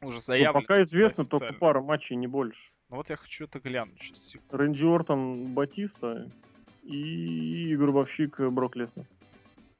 Уже 0.00 0.16
Ну, 0.16 0.22
заявлено. 0.22 0.52
пока 0.60 0.82
известно 0.82 1.24
только 1.24 1.52
пара 1.54 1.80
матчей, 1.80 2.16
не 2.16 2.26
больше. 2.26 2.70
Ну 2.88 2.96
вот 2.96 3.10
я 3.10 3.16
хочу 3.16 3.44
это 3.44 3.60
глянуть 3.60 4.00
сейчас. 4.00 4.34
Рэнди 4.50 4.84
Ортон, 4.84 5.52
Батиста 5.54 6.28
и 6.82 7.74
гробовщик 7.76 8.40
Брок 8.40 8.76
Леснер. 8.76 9.06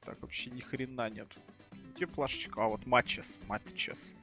Так, 0.01 0.21
вообще 0.21 0.49
ни 0.49 0.61
хрена 0.61 1.09
нет. 1.09 1.27
Где 1.95 2.07
плашечка? 2.07 2.63
А, 2.63 2.69
вот 2.69 2.85
матчес. 2.85 3.39
Матчес. 3.47 4.15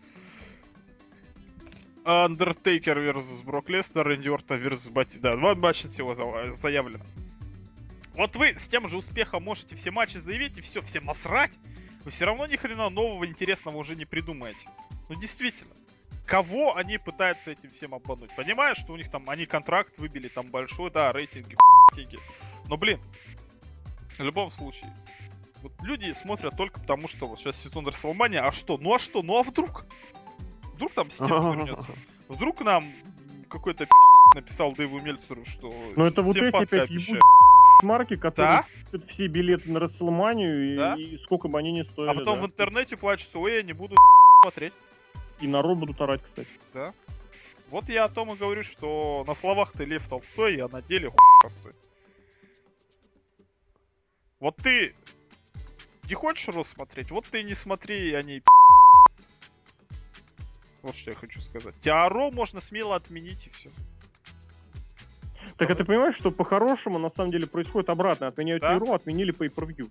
Undertaker 2.05 2.97
versus 2.97 3.43
Брок 3.43 3.69
Лестер, 3.71 4.07
Рэнди 4.07 4.29
Ортон 4.29 4.59
versus 4.61 4.91
Бати. 4.91 5.19
Да, 5.19 5.37
два 5.37 5.55
матча 5.55 5.89
всего 5.89 6.15
за- 6.15 6.53
заявлено. 6.53 7.05
Вот 8.15 8.37
вы 8.37 8.57
с 8.57 8.69
тем 8.69 8.89
же 8.89 8.97
успехом 8.97 9.43
можете 9.43 9.75
все 9.75 9.91
матчи 9.91 10.19
заявить 10.19 10.57
и 10.59 10.61
все, 10.61 10.83
всем 10.83 11.07
насрать. 11.07 11.53
Вы 12.05 12.11
все 12.11 12.27
равно 12.27 12.47
ни 12.47 12.57
хрена 12.57 12.91
нового 12.91 13.27
интересного 13.27 13.77
уже 13.77 13.97
не 13.97 14.05
придумаете. 14.05 14.69
Ну 15.09 15.15
действительно. 15.15 15.75
Кого 16.27 16.77
они 16.77 16.97
пытаются 16.97 17.51
этим 17.51 17.71
всем 17.71 17.95
обмануть? 17.95 18.35
Понимаешь, 18.35 18.79
что 18.79 18.95
у 18.95 18.97
них 18.97 19.11
там, 19.11 19.29
они 19.29 19.45
контракт 19.45 19.99
выбили 19.99 20.29
там 20.29 20.51
большой, 20.51 20.91
да, 20.91 21.13
рейтинги, 21.13 21.57
деньги. 21.95 22.19
Но, 22.67 22.79
блин, 22.79 22.99
в 24.17 24.23
любом 24.23 24.51
случае, 24.51 24.91
вот 25.61 25.73
люди 25.83 26.13
смотрят 26.13 26.57
только 26.57 26.81
потому, 26.81 27.09
что 27.09 27.27
вот 27.27 27.41
сейчас 27.41 27.63
сезон 27.63 27.87
Расселмания, 27.87 28.43
а 28.43 28.53
что? 28.53 28.79
Ну 28.79 28.95
а 28.95 28.99
что? 28.99 29.23
Ну 29.23 29.37
а 29.37 29.43
вдруг? 29.43 29.85
Вдруг 30.75 30.93
там 30.93 31.11
Стив 31.11 31.29
вернется? 31.29 31.93
Вдруг 32.29 32.61
нам 32.61 32.93
какой-то 33.49 33.87
написал 34.35 34.73
Дэйву 34.73 35.01
Мельцеру, 35.01 35.45
что 35.45 35.73
Но 35.97 36.07
это 36.07 36.23
вот 36.23 36.37
эти 36.37 36.55
опять 36.55 36.91
обещает. 36.91 37.23
Марки, 37.83 38.17
которые 38.17 38.65
Да? 38.93 38.99
все 39.09 39.27
билеты 39.27 39.71
на 39.71 39.81
Расселманию 39.81 40.73
и, 40.75 40.77
Да? 40.77 40.95
и 40.97 41.19
сколько 41.19 41.49
бы 41.49 41.59
они 41.59 41.73
ни 41.73 41.83
стоили. 41.83 42.11
А 42.11 42.15
потом 42.15 42.39
да. 42.39 42.45
в 42.45 42.47
интернете 42.47 42.97
плачутся, 42.97 43.39
ой, 43.39 43.55
я 43.57 43.63
не 43.63 43.73
буду 43.73 43.97
смотреть. 44.43 44.73
И 45.41 45.47
народ 45.47 45.79
будут 45.79 46.01
орать, 46.01 46.23
кстати. 46.23 46.49
Вот 47.71 47.89
я 47.89 48.05
о 48.05 48.09
том 48.09 48.33
и 48.33 48.37
говорю, 48.37 48.63
что 48.63 49.25
на 49.27 49.35
словах 49.35 49.73
ты 49.73 49.85
Лев 49.85 50.07
Толстой, 50.07 50.57
а 50.59 50.69
на 50.69 50.81
деле 50.81 51.13
простой. 51.41 51.73
Вот 54.39 54.57
ты 54.57 54.95
не 56.09 56.15
хочешь 56.15 56.49
Рос 56.49 56.69
смотреть, 56.69 57.11
вот 57.11 57.27
ты 57.27 57.43
не 57.43 57.55
смотри, 57.55 58.13
они 58.15 58.43
Вот 60.85 60.97
что 60.97 61.11
я 61.11 61.17
хочу 61.17 61.41
сказать. 61.41 61.75
Тиаро 61.81 62.31
можно 62.31 62.61
смело 62.61 62.95
отменить 62.95 63.47
и 63.47 63.51
все. 63.51 63.71
Так 65.57 65.71
а 65.71 65.75
ты 65.75 65.85
понимаешь, 65.85 66.15
что 66.17 66.31
по-хорошему 66.31 66.99
на 66.99 67.11
самом 67.11 67.31
деле 67.31 67.47
происходит 67.47 67.89
обратно. 67.89 68.27
Отменяют 68.27 68.63
Да? 68.63 68.75
Euro, 68.77 68.95
отменили 68.95 69.33
Pay-Per-View. 69.35 69.89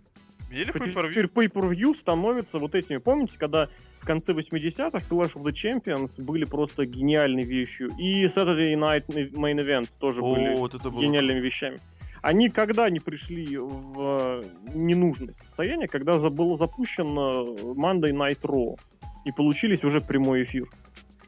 Или 0.52 0.66
Теперь 0.66 0.90
pay-per-view. 0.90 1.10
теперь 1.10 1.26
Pay-Per-View 1.26 1.98
становится 2.00 2.60
вот 2.60 2.76
этими. 2.76 2.98
Помните, 2.98 3.34
когда 3.40 3.70
в 4.02 4.06
конце 4.06 4.34
80-х 4.34 5.00
Clash 5.10 5.34
of 5.34 5.44
the 5.44 5.52
Champions 5.52 6.12
были 6.22 6.46
просто 6.46 6.86
гениальной 6.86 7.44
вещью. 7.44 7.90
И 7.98 8.26
Saturday 8.26 8.76
Night 8.76 9.08
Main 9.08 9.56
Event 9.66 9.90
тоже 10.00 10.22
О, 10.22 10.36
были 10.36 10.56
вот 10.56 10.76
это 10.76 10.92
было. 10.92 11.02
гениальными 11.02 11.40
вещами. 11.40 11.80
Они 12.22 12.50
когда 12.50 12.90
не 12.90 13.00
пришли 13.00 13.58
в 13.58 14.00
э, 14.00 14.44
ненужное 14.76 15.34
состояние, 15.34 15.88
когда 15.88 16.20
было 16.20 16.56
запущено 16.56 17.56
Monday 17.56 18.12
Night 18.12 18.42
Raw 18.42 18.78
и 19.26 19.32
получились 19.32 19.84
уже 19.84 20.02
прямой 20.02 20.44
эфир. 20.44 20.68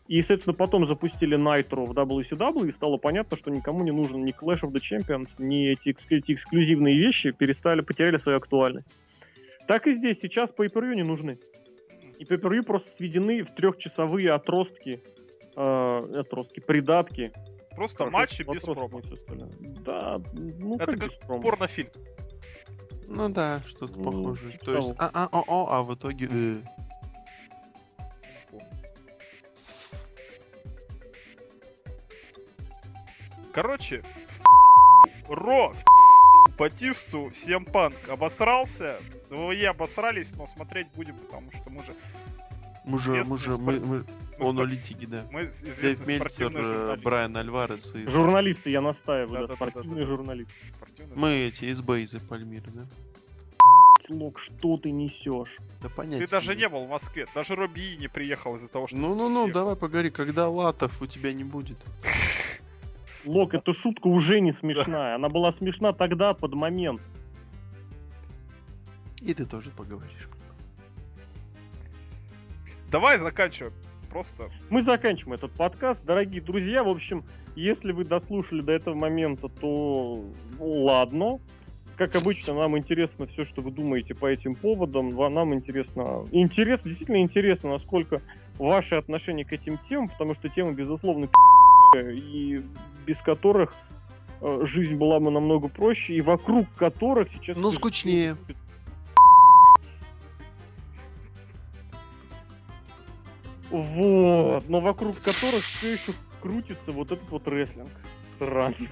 И, 0.08 0.22
соответственно, 0.22 0.56
потом 0.56 0.88
запустили 0.88 1.38
Nitro 1.38 1.86
в 1.86 1.92
WCW, 1.92 2.70
и 2.70 2.72
стало 2.72 2.98
понятно, 2.98 3.38
что 3.38 3.50
никому 3.50 3.84
не 3.84 3.92
нужен 3.92 4.24
ни 4.24 4.34
Clash 4.34 4.62
of 4.62 4.72
the 4.72 4.80
Champions, 4.80 5.30
ни 5.40 5.68
эти, 5.68 5.90
экск- 5.90 6.12
эти 6.12 6.34
эксклюзивные 6.34 6.96
вещи 6.96 7.32
перестали, 7.32 7.82
потеряли 7.82 8.18
свою 8.18 8.38
актуальность. 8.38 8.88
Так 9.68 9.88
и 9.88 9.94
здесь, 9.94 10.20
сейчас 10.20 10.52
pay 10.52 10.72
per 10.72 10.94
не 10.94 11.04
нужны. 11.04 11.40
И 12.20 12.24
pay 12.24 12.64
просто 12.64 12.90
сведены 12.96 13.44
в 13.44 13.52
трехчасовые 13.56 14.32
отростки, 14.32 15.02
э, 15.56 16.02
отростки, 16.16 16.60
придатки, 16.60 17.32
Просто 17.76 17.98
Хорошо, 17.98 18.18
матчи 18.18 18.44
без 18.44 18.64
промо. 18.64 19.02
Да, 19.84 20.22
ну 20.34 20.76
Это 20.78 20.98
как, 20.98 21.12
как? 21.20 21.42
Порнофильм. 21.42 21.90
Ну 23.08 23.30
да, 23.30 23.62
что-то 23.68 23.98
Ну, 23.98 24.04
похожее. 24.04 24.58
То 24.60 24.78
есть, 24.78 24.94
а, 24.98 25.12
а, 25.14 25.28
о, 25.32 25.44
о, 25.48 25.68
а 25.72 25.84
в 25.84 25.94
итоге... 25.94 26.28
э. 26.32 26.56
Короче, 33.56 34.04
Ро, 35.30 35.72
Батисту, 36.58 37.30
всем 37.30 37.64
панк 37.64 37.96
обосрался. 38.10 39.00
Ну, 39.30 39.54
и 39.54 39.64
обосрались, 39.64 40.34
но 40.34 40.46
смотреть 40.46 40.88
будем, 40.94 41.16
потому 41.16 41.50
что 41.54 41.70
мы 41.70 41.82
же... 41.86 41.94
Мы 42.84 43.00
же, 43.00 43.24
мы 43.24 43.38
же, 43.38 43.58
мы, 43.58 43.80
мы, 43.80 43.80
мы 43.80 44.04
спор- 44.34 44.50
аналитики, 44.50 45.06
да. 45.06 45.26
Мы 45.32 45.50
Дэйв 45.82 46.06
Мельцер, 46.06 46.30
спортивные 46.30 46.64
э, 46.64 46.66
журналисты. 46.66 47.04
Брайан 47.06 47.38
Альварес 47.38 47.96
и... 47.96 48.08
Журналисты, 48.08 48.70
я 48.72 48.82
настаиваю, 48.82 49.48
да, 49.48 49.48
Да-да-да-да-да. 49.48 49.72
спортивные 49.72 50.06
журналисты. 50.06 50.54
Спортивные 50.70 51.18
Мы 51.18 51.30
эти 51.48 51.66
из 51.66 51.80
Бейза 51.80 52.20
Пальмиры, 52.20 52.70
да? 52.72 52.86
Лок, 54.10 54.38
что 54.38 54.78
ты 54.78 54.92
несешь? 54.92 55.58
Да 55.82 55.88
понятно. 55.88 56.20
Ты 56.20 56.30
даже 56.30 56.56
не 56.56 56.68
был 56.68 56.86
в 56.86 56.90
Москве. 56.90 57.26
Даже 57.34 57.56
Робби 57.56 57.96
не 57.96 58.10
приехал 58.10 58.56
из-за 58.58 58.68
того, 58.68 58.88
что... 58.88 58.98
Ну-ну-ну, 58.98 59.48
давай 59.52 59.78
поговори, 59.78 60.12
когда 60.12 60.50
латов 60.50 61.02
у 61.02 61.08
тебя 61.08 61.32
не 61.32 61.46
будет. 61.46 61.78
Лок, 63.26 63.54
эта 63.54 63.74
шутка 63.74 64.08
уже 64.08 64.40
не 64.40 64.52
смешная. 64.52 65.16
Она 65.16 65.30
была 65.30 65.52
смешна 65.52 65.94
тогда, 65.94 66.34
под 66.34 66.54
момент. 66.54 67.02
И 69.22 69.34
ты 69.34 69.46
тоже 69.46 69.72
поговоришь. 69.72 70.30
давай 72.92 73.18
заканчиваем. 73.18 73.74
Просто. 74.10 74.50
Мы 74.70 74.82
заканчиваем 74.84 75.34
этот 75.34 75.52
подкаст. 75.52 76.00
Дорогие 76.06 76.42
друзья, 76.42 76.84
в 76.84 76.88
общем, 76.88 77.26
если 77.56 77.92
вы 77.92 78.06
дослушали 78.06 78.62
до 78.62 78.72
этого 78.72 78.96
момента, 78.96 79.50
то 79.50 80.24
ну, 80.60 80.84
ладно. 80.84 81.40
Как 81.98 82.16
обычно, 82.16 82.54
нам 82.54 82.78
интересно 82.78 83.26
все, 83.28 83.46
что 83.46 83.62
вы 83.62 83.72
думаете 83.72 84.14
по 84.14 84.26
этим 84.26 84.56
поводам. 84.56 85.10
Нам 85.34 85.54
интересно, 85.54 86.26
интересно, 86.32 86.90
действительно 86.90 87.22
интересно, 87.22 87.72
насколько 87.72 88.22
ваши 88.58 88.96
отношения 88.96 89.46
к 89.46 89.54
этим 89.54 89.78
темам, 89.90 90.10
потому 90.10 90.34
что 90.34 90.50
темы, 90.50 90.74
безусловно, 90.74 91.28
и 92.02 92.64
без 93.06 93.18
которых 93.18 93.74
э, 94.42 94.62
жизнь 94.64 94.96
была 94.96 95.20
бы 95.20 95.32
намного 95.32 95.68
проще, 95.68 96.16
и 96.16 96.22
вокруг 96.22 96.68
которых 96.76 97.30
сейчас... 97.32 97.58
Ну, 97.58 97.72
скучнее. 97.72 98.36
Вот, 103.70 104.70
но 104.70 104.80
вокруг 104.80 105.18
которых 105.20 105.64
все 105.64 105.94
еще 105.94 106.14
крутится 106.42 106.92
вот 106.92 107.12
этот 107.12 107.30
вот 107.30 107.48
рестлинг. 107.48 107.90
Сраный. 108.40 108.90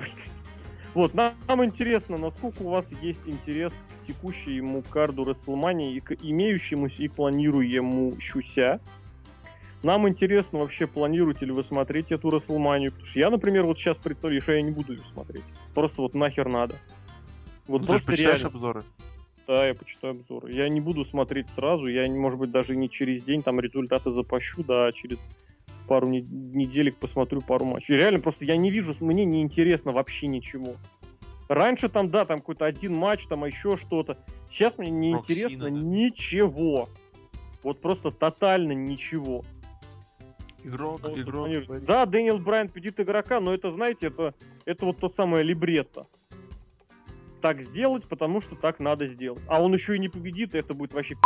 Вот, 0.94 1.14
нам, 1.14 1.34
нам 1.48 1.64
интересно, 1.64 2.18
насколько 2.18 2.64
у 2.64 2.70
вас 2.70 2.86
есть 3.02 3.22
интерес 3.26 3.72
к 3.72 4.08
текущему 4.08 4.84
карду 4.84 5.24
Расселмании 5.24 5.96
и 5.96 6.00
к 6.00 6.14
имеющемуся 6.22 7.02
и 7.02 7.08
планируемущуся. 7.08 8.80
Нам 9.84 10.08
интересно 10.08 10.60
вообще, 10.60 10.88
планируете 10.88 11.46
ли 11.46 11.52
вы 11.52 11.64
смотреть 11.66 12.12
эту 12.12 12.30
Расселманию, 12.30 12.92
потому 12.92 13.08
что 13.08 13.20
я, 13.20 13.30
например, 13.30 13.66
вот 13.66 13.78
сейчас 13.78 13.98
представляю, 13.98 14.42
что 14.42 14.54
я 14.54 14.62
не 14.62 14.72
буду 14.72 14.94
ее 14.94 15.02
смотреть. 15.12 15.44
Просто 15.74 16.02
вот 16.02 16.14
нахер 16.14 16.48
надо. 16.48 16.76
Вот 17.68 17.82
Ну, 17.82 17.88
ты 17.88 17.98
же 17.98 18.04
почитаешь 18.04 18.40
реально. 18.40 18.48
обзоры. 18.48 18.84
Да, 19.46 19.68
я 19.68 19.74
почитаю 19.74 20.14
обзоры. 20.14 20.54
Я 20.54 20.70
не 20.70 20.80
буду 20.80 21.04
смотреть 21.04 21.48
сразу, 21.56 21.88
я, 21.88 22.10
может 22.10 22.40
быть, 22.40 22.52
даже 22.52 22.78
не 22.78 22.90
через 22.90 23.24
день 23.24 23.44
там 23.44 23.60
результаты 23.60 24.12
запущу, 24.12 24.64
да, 24.64 24.88
а 24.88 24.92
через 24.94 25.18
пару 25.86 26.08
не- 26.08 26.22
неделек 26.22 26.96
посмотрю 26.96 27.42
пару 27.42 27.66
матчей. 27.66 27.98
Реально, 27.98 28.20
просто 28.20 28.46
я 28.46 28.56
не 28.56 28.72
вижу, 28.72 28.96
мне 29.02 29.26
не 29.26 29.42
интересно 29.42 29.92
вообще 29.92 30.28
ничего. 30.28 30.76
Раньше 31.50 31.90
там, 31.90 32.10
да, 32.10 32.24
там 32.24 32.38
какой-то 32.38 32.66
один 32.66 32.96
матч, 32.96 33.28
там 33.28 33.44
еще 33.44 33.76
что-то. 33.76 34.18
Сейчас 34.50 34.78
мне 34.78 34.90
не 34.90 35.12
интересно 35.12 35.66
да. 35.66 35.70
ничего. 35.70 36.88
Вот 37.64 37.82
просто 37.82 38.12
тотально 38.12 38.72
ничего. 38.72 39.44
Игрок, 40.64 41.02
Ну, 41.04 41.16
игрок. 41.18 41.46
конечно. 41.46 41.68
говорит. 41.68 41.86
Да, 41.88 42.06
Дэниел 42.06 42.40
Брайан 42.40 42.70
победит 42.70 43.00
игрока, 43.00 43.40
но 43.40 43.54
это, 43.54 43.72
знаете, 43.72 44.08
это, 44.08 44.34
это 44.66 44.86
вот 44.86 44.98
то 45.00 45.10
самое 45.10 45.44
либретто. 45.44 46.08
Так 47.42 47.62
сделать, 47.62 48.08
потому 48.08 48.40
что 48.42 48.56
так 48.56 48.80
надо 48.80 49.08
сделать. 49.08 49.42
А 49.48 49.62
он 49.62 49.74
еще 49.74 49.96
и 49.96 50.00
не 50.00 50.08
победит, 50.10 50.56
и 50.56 50.58
это 50.58 50.74
будет 50.74 50.94
вообще 50.94 51.18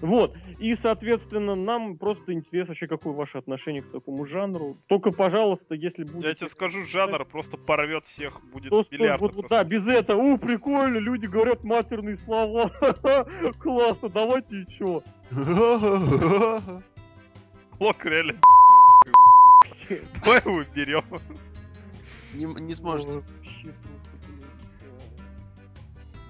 Вот. 0.00 0.34
И, 0.58 0.74
соответственно, 0.74 1.54
нам 1.54 1.96
просто 1.98 2.32
интересно 2.32 2.70
вообще, 2.72 2.86
какое 2.86 3.12
ваше 3.12 3.36
отношение 3.38 3.82
к 3.82 3.90
такому 3.90 4.24
жанру. 4.26 4.76
Только, 4.86 5.10
пожалуйста, 5.10 5.74
если 5.74 6.04
будет... 6.04 6.24
Я 6.24 6.34
тебе 6.34 6.48
скажу, 6.48 6.82
жанр 6.84 7.24
просто 7.26 7.56
порвет 7.58 8.04
всех, 8.06 8.40
будет 8.52 8.70
То, 8.70 8.84
миллиард. 8.90 9.20
вот, 9.20 9.34
вот, 9.34 9.46
да, 9.48 9.64
без 9.64 9.86
этого, 9.86 10.20
у, 10.22 10.38
прикольно, 10.38 10.96
люди 10.98 11.26
говорят 11.26 11.62
матерные 11.64 12.16
слова, 12.18 12.70
классно, 13.60 14.08
давайте 14.08 14.60
еще. 14.68 15.02
Лок 17.80 18.04
реально. 18.04 18.38
Давай 20.24 20.40
его 20.40 20.54
уберем. 20.54 21.04
Не, 22.34 22.44
не 22.44 22.74
сможете. 22.74 23.22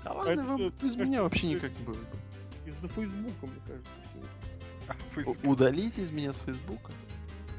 Да 0.04 0.10
А 0.10 0.14
ладно, 0.14 0.44
что, 0.44 0.70
без 0.84 0.94
это 0.94 1.04
меня 1.04 1.22
вообще 1.22 1.54
это 1.54 1.66
никак 1.66 1.78
не 1.78 1.84
будет. 1.84 2.06
Из-за 2.66 2.88
Фейсбука, 2.88 3.46
мне 3.46 3.60
кажется, 3.66 3.90
всё. 5.24 5.38
У- 5.46 5.50
Удалите 5.52 6.02
из 6.02 6.10
меня 6.10 6.32
с 6.32 6.38
Фейсбука? 6.38 6.92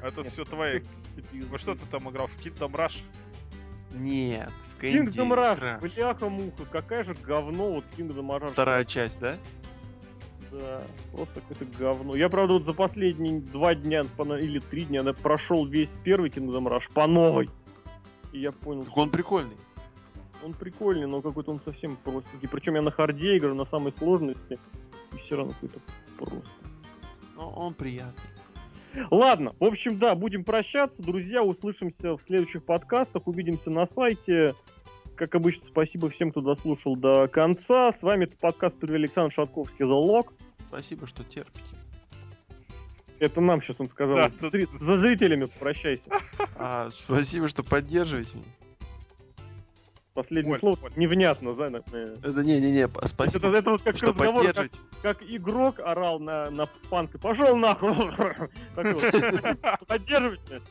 Это 0.02 0.22
Нет, 0.22 0.32
все 0.32 0.46
твои. 0.46 0.82
Во 1.50 1.58
что 1.58 1.76
ты 1.76 1.86
там 1.88 2.10
играл? 2.10 2.28
В 2.28 2.38
Kingdom 2.40 2.72
Rush? 2.74 3.02
Нет, 3.94 4.52
в 4.78 4.84
Kingdom 4.84 5.30
Rush, 5.34 5.80
бляха-муха, 5.82 6.66
какая 6.72 7.04
же 7.04 7.16
говно 7.16 7.72
вот 7.72 7.86
Kingdom 7.98 8.28
Rush. 8.40 8.52
Вторая 8.52 8.86
часть, 8.86 9.18
да? 9.20 9.38
Да, 10.60 10.82
просто 11.14 11.42
какое-то 11.42 11.66
говно. 11.78 12.16
Я, 12.16 12.30
правда, 12.30 12.54
вот 12.54 12.64
за 12.64 12.74
последние 12.74 13.40
два 13.42 13.76
дня 13.76 14.02
или 14.02 14.60
три 14.60 14.86
дня 14.86 15.04
да, 15.04 15.14
прошел 15.14 15.66
весь 15.66 15.90
первый 16.04 16.30
Kingdom 16.30 16.68
Rush 16.68 16.92
по 16.94 17.06
новой. 17.06 17.50
И 18.32 18.40
я 18.40 18.52
понял, 18.52 18.86
Так 18.86 18.98
он 18.98 19.10
прикольный. 19.10 19.56
он 20.44 20.54
прикольный, 20.54 21.08
но 21.08 21.22
какой-то 21.22 21.52
он 21.52 21.62
совсем 21.64 21.98
простенький. 21.98 22.48
Причем 22.50 22.76
я 22.76 22.82
на 22.82 22.92
харде 22.92 23.38
играю, 23.38 23.56
на 23.56 23.66
самой 23.66 23.94
сложности, 23.98 24.60
и 25.14 25.18
все 25.26 25.38
равно 25.38 25.54
какой-то 25.54 25.80
просто. 26.18 26.42
Но 27.36 27.50
он 27.52 27.74
приятный. 27.74 28.24
Ладно, 29.12 29.54
в 29.60 29.64
общем, 29.64 29.98
да, 29.98 30.16
будем 30.16 30.44
прощаться, 30.44 31.02
друзья, 31.04 31.44
услышимся 31.44 32.18
в 32.18 32.22
следующих 32.24 32.64
подкастах, 32.64 33.28
увидимся 33.28 33.70
на 33.70 33.86
сайте. 33.86 34.56
Как 35.16 35.36
обычно, 35.36 35.68
спасибо 35.68 36.10
всем, 36.10 36.32
кто 36.32 36.42
дослушал 36.42 36.96
до 36.96 37.28
конца. 37.28 37.92
С 37.92 38.02
вами 38.02 38.26
этот 38.26 38.40
подкаст 38.40 38.80
привел 38.80 38.96
Александр 38.96 39.34
Шатковский 39.34 39.86
The 39.86 39.90
Lock. 39.90 40.34
Спасибо, 40.68 41.08
что 41.08 41.24
терпите. 41.24 41.66
Это 43.20 43.42
нам 43.42 43.62
сейчас 43.62 43.78
он 43.80 43.90
сказал. 43.90 44.16
Да, 44.16 44.30
За 44.30 44.86
За 44.86 44.98
зрителями 45.00 45.48
прощайся. 45.60 46.04
А, 46.56 46.90
спасибо, 46.92 47.48
что 47.48 47.64
поддерживаете 47.64 48.36
меня. 48.36 48.46
Последнее 50.14 50.58
Понял, 50.58 50.78
слово 50.78 50.92
невнятно, 50.96 51.54
да? 51.54 51.68
э. 51.92 52.16
Это 52.24 52.44
не-не-не, 52.44 52.80
Это, 52.82 53.08
спасибо, 53.08 53.56
это 53.56 53.70
вот 53.70 53.84
как 53.84 53.98
что 53.98 54.08
разговор, 54.08 54.46
как, 54.46 54.56
поддерживаете. 54.56 54.80
как 55.04 55.22
игрок 55.22 55.80
орал 55.80 56.20
на, 56.20 56.50
на 56.50 56.66
панк 56.90 57.14
и 57.14 57.18
пошел 57.20 57.56
нахуй. 57.56 57.94
Поддерживайте 59.88 60.42
меня. 60.50 60.62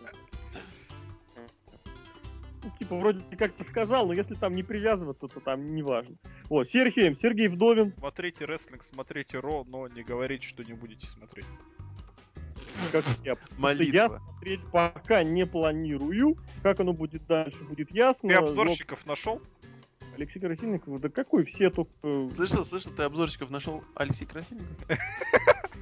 Ну, 2.66 2.72
Типа, 2.78 2.96
вроде 2.96 3.20
как-то 3.36 3.62
сказал, 3.62 4.08
но 4.08 4.12
если 4.12 4.34
там 4.34 4.56
не 4.56 4.64
привязываться, 4.64 5.28
то 5.28 5.38
там 5.38 5.72
не 5.74 5.82
важно. 5.82 6.16
Вот, 6.48 6.68
Сергей, 6.68 7.16
Сергей 7.22 7.46
Вдовин, 7.46 7.90
Смотрите 7.90 8.44
рестлинг, 8.44 8.82
смотрите 8.82 9.38
Ро, 9.38 9.64
но 9.64 9.86
не 9.86 10.02
говорите, 10.02 10.46
что 10.46 10.64
не 10.64 10.72
будете 10.72 11.06
смотреть. 11.06 11.46
как 12.90 13.04
я. 13.24 13.32
Я 13.32 13.36
Молитва. 13.56 14.18
смотреть 14.18 14.60
пока 14.72 15.22
не 15.22 15.46
планирую. 15.46 16.36
Как 16.62 16.80
оно 16.80 16.92
будет 16.92 17.24
дальше, 17.26 17.62
будет 17.64 17.92
ясно. 17.92 18.28
Ты 18.28 18.34
Но 18.34 18.40
обзорщиков 18.46 19.06
нашел? 19.06 19.40
Алексей 20.16 20.40
Красильников, 20.40 21.00
да 21.00 21.08
какой 21.08 21.44
все 21.44 21.70
только... 21.70 21.92
Слышал, 22.34 22.64
слышал, 22.64 22.90
ты 22.96 23.02
обзорщиков 23.04 23.50
нашел 23.50 23.84
Алексей 23.94 24.26
Красильников? 24.26 24.88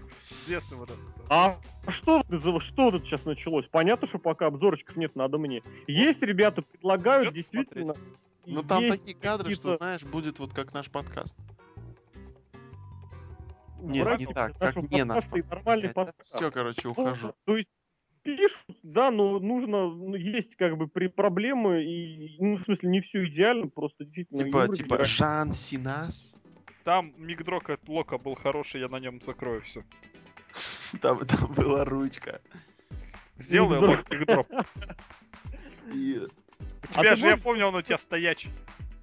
Известный 0.44 0.76
вот 0.76 0.90
этот. 0.90 1.00
А 1.30 1.56
что, 1.88 2.22
что 2.60 2.90
тут 2.90 3.04
сейчас 3.04 3.24
началось? 3.24 3.66
Понятно, 3.66 4.06
что 4.06 4.18
пока 4.18 4.46
обзорочков 4.46 4.96
нет, 4.96 5.16
надо 5.16 5.38
мне. 5.38 5.62
Есть 5.86 6.22
ребята, 6.22 6.62
предлагают 6.62 7.30
Придётся 7.30 7.52
действительно... 7.52 7.94
Ну 8.46 8.62
там 8.62 8.90
такие 8.90 9.16
кадры, 9.16 9.54
что, 9.54 9.78
знаешь, 9.78 10.02
будет 10.02 10.38
вот 10.38 10.52
как 10.52 10.74
наш 10.74 10.90
подкаст. 10.90 11.34
Нет, 13.80 14.04
враги 14.04 14.26
не 14.26 14.34
так, 14.34 14.58
как 14.58 14.76
не 14.90 15.04
наш 15.04 15.24
нормальный 15.30 15.88
подкаст. 15.88 16.34
Все, 16.34 16.50
короче, 16.50 16.82
Ну, 16.84 16.90
ухожу. 16.90 17.34
То 17.44 17.56
есть 17.56 17.68
пишут, 18.22 18.78
да, 18.82 19.10
но 19.10 19.38
нужно, 19.38 19.88
ну, 19.88 20.14
есть 20.14 20.56
как 20.56 20.76
бы 20.76 20.88
при 20.88 21.06
проблемы, 21.06 21.84
и, 21.84 22.36
ну, 22.38 22.56
в 22.56 22.64
смысле, 22.64 22.88
не 22.90 23.00
все 23.02 23.26
идеально, 23.26 23.68
просто 23.68 24.04
действительно... 24.04 24.44
Типа, 24.44 24.56
Юра 24.64 24.74
типа. 24.74 25.04
Жан 25.04 25.52
Синас. 25.52 26.34
Там 26.84 27.14
мигдрок 27.16 27.70
от 27.70 27.88
Лока 27.88 28.18
был 28.18 28.34
хороший, 28.34 28.80
я 28.80 28.88
на 28.88 29.00
нем 29.00 29.20
закрою 29.22 29.62
все. 29.62 29.84
Там, 31.00 31.24
там 31.26 31.52
была 31.54 31.84
ручка. 31.84 32.40
Сделай. 33.38 33.78
Лок 33.78 34.08
мигдроп. 34.10 34.48
И... 35.92 36.20
У 36.20 36.28
А 36.94 37.00
тебя 37.02 37.16
же, 37.16 37.22
я 37.26 37.30
можешь- 37.32 37.42
помню, 37.42 37.66
он 37.66 37.74
у 37.74 37.82
тебя 37.82 37.98
стоячий. 37.98 38.50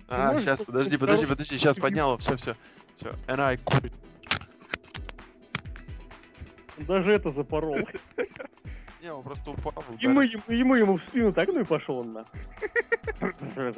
А, 0.07 0.27
можешь 0.27 0.43
сейчас, 0.43 0.61
подожди, 0.63 0.97
подожди, 0.97 1.25
подожди, 1.25 1.57
сейчас 1.57 1.77
подняло, 1.79 2.17
все, 2.17 2.35
все. 2.37 2.55
Все. 2.95 3.09
And 3.27 3.39
I 3.39 3.57
quit. 3.57 3.93
Даже 6.77 7.13
это 7.13 7.31
запорол. 7.31 7.77
Не, 9.01 9.11
он 9.11 9.23
просто 9.23 9.51
упал. 9.51 9.73
И 9.99 10.07
мы, 10.07 10.25
ему- 10.25 10.43
и 10.47 10.63
мы 10.63 10.79
ему 10.79 10.97
в 10.97 11.01
спину 11.03 11.33
так, 11.33 11.47
ну 11.49 11.59
и 11.61 11.63
пошел 11.63 11.97
он 11.99 12.13
нахуй. 12.13 12.39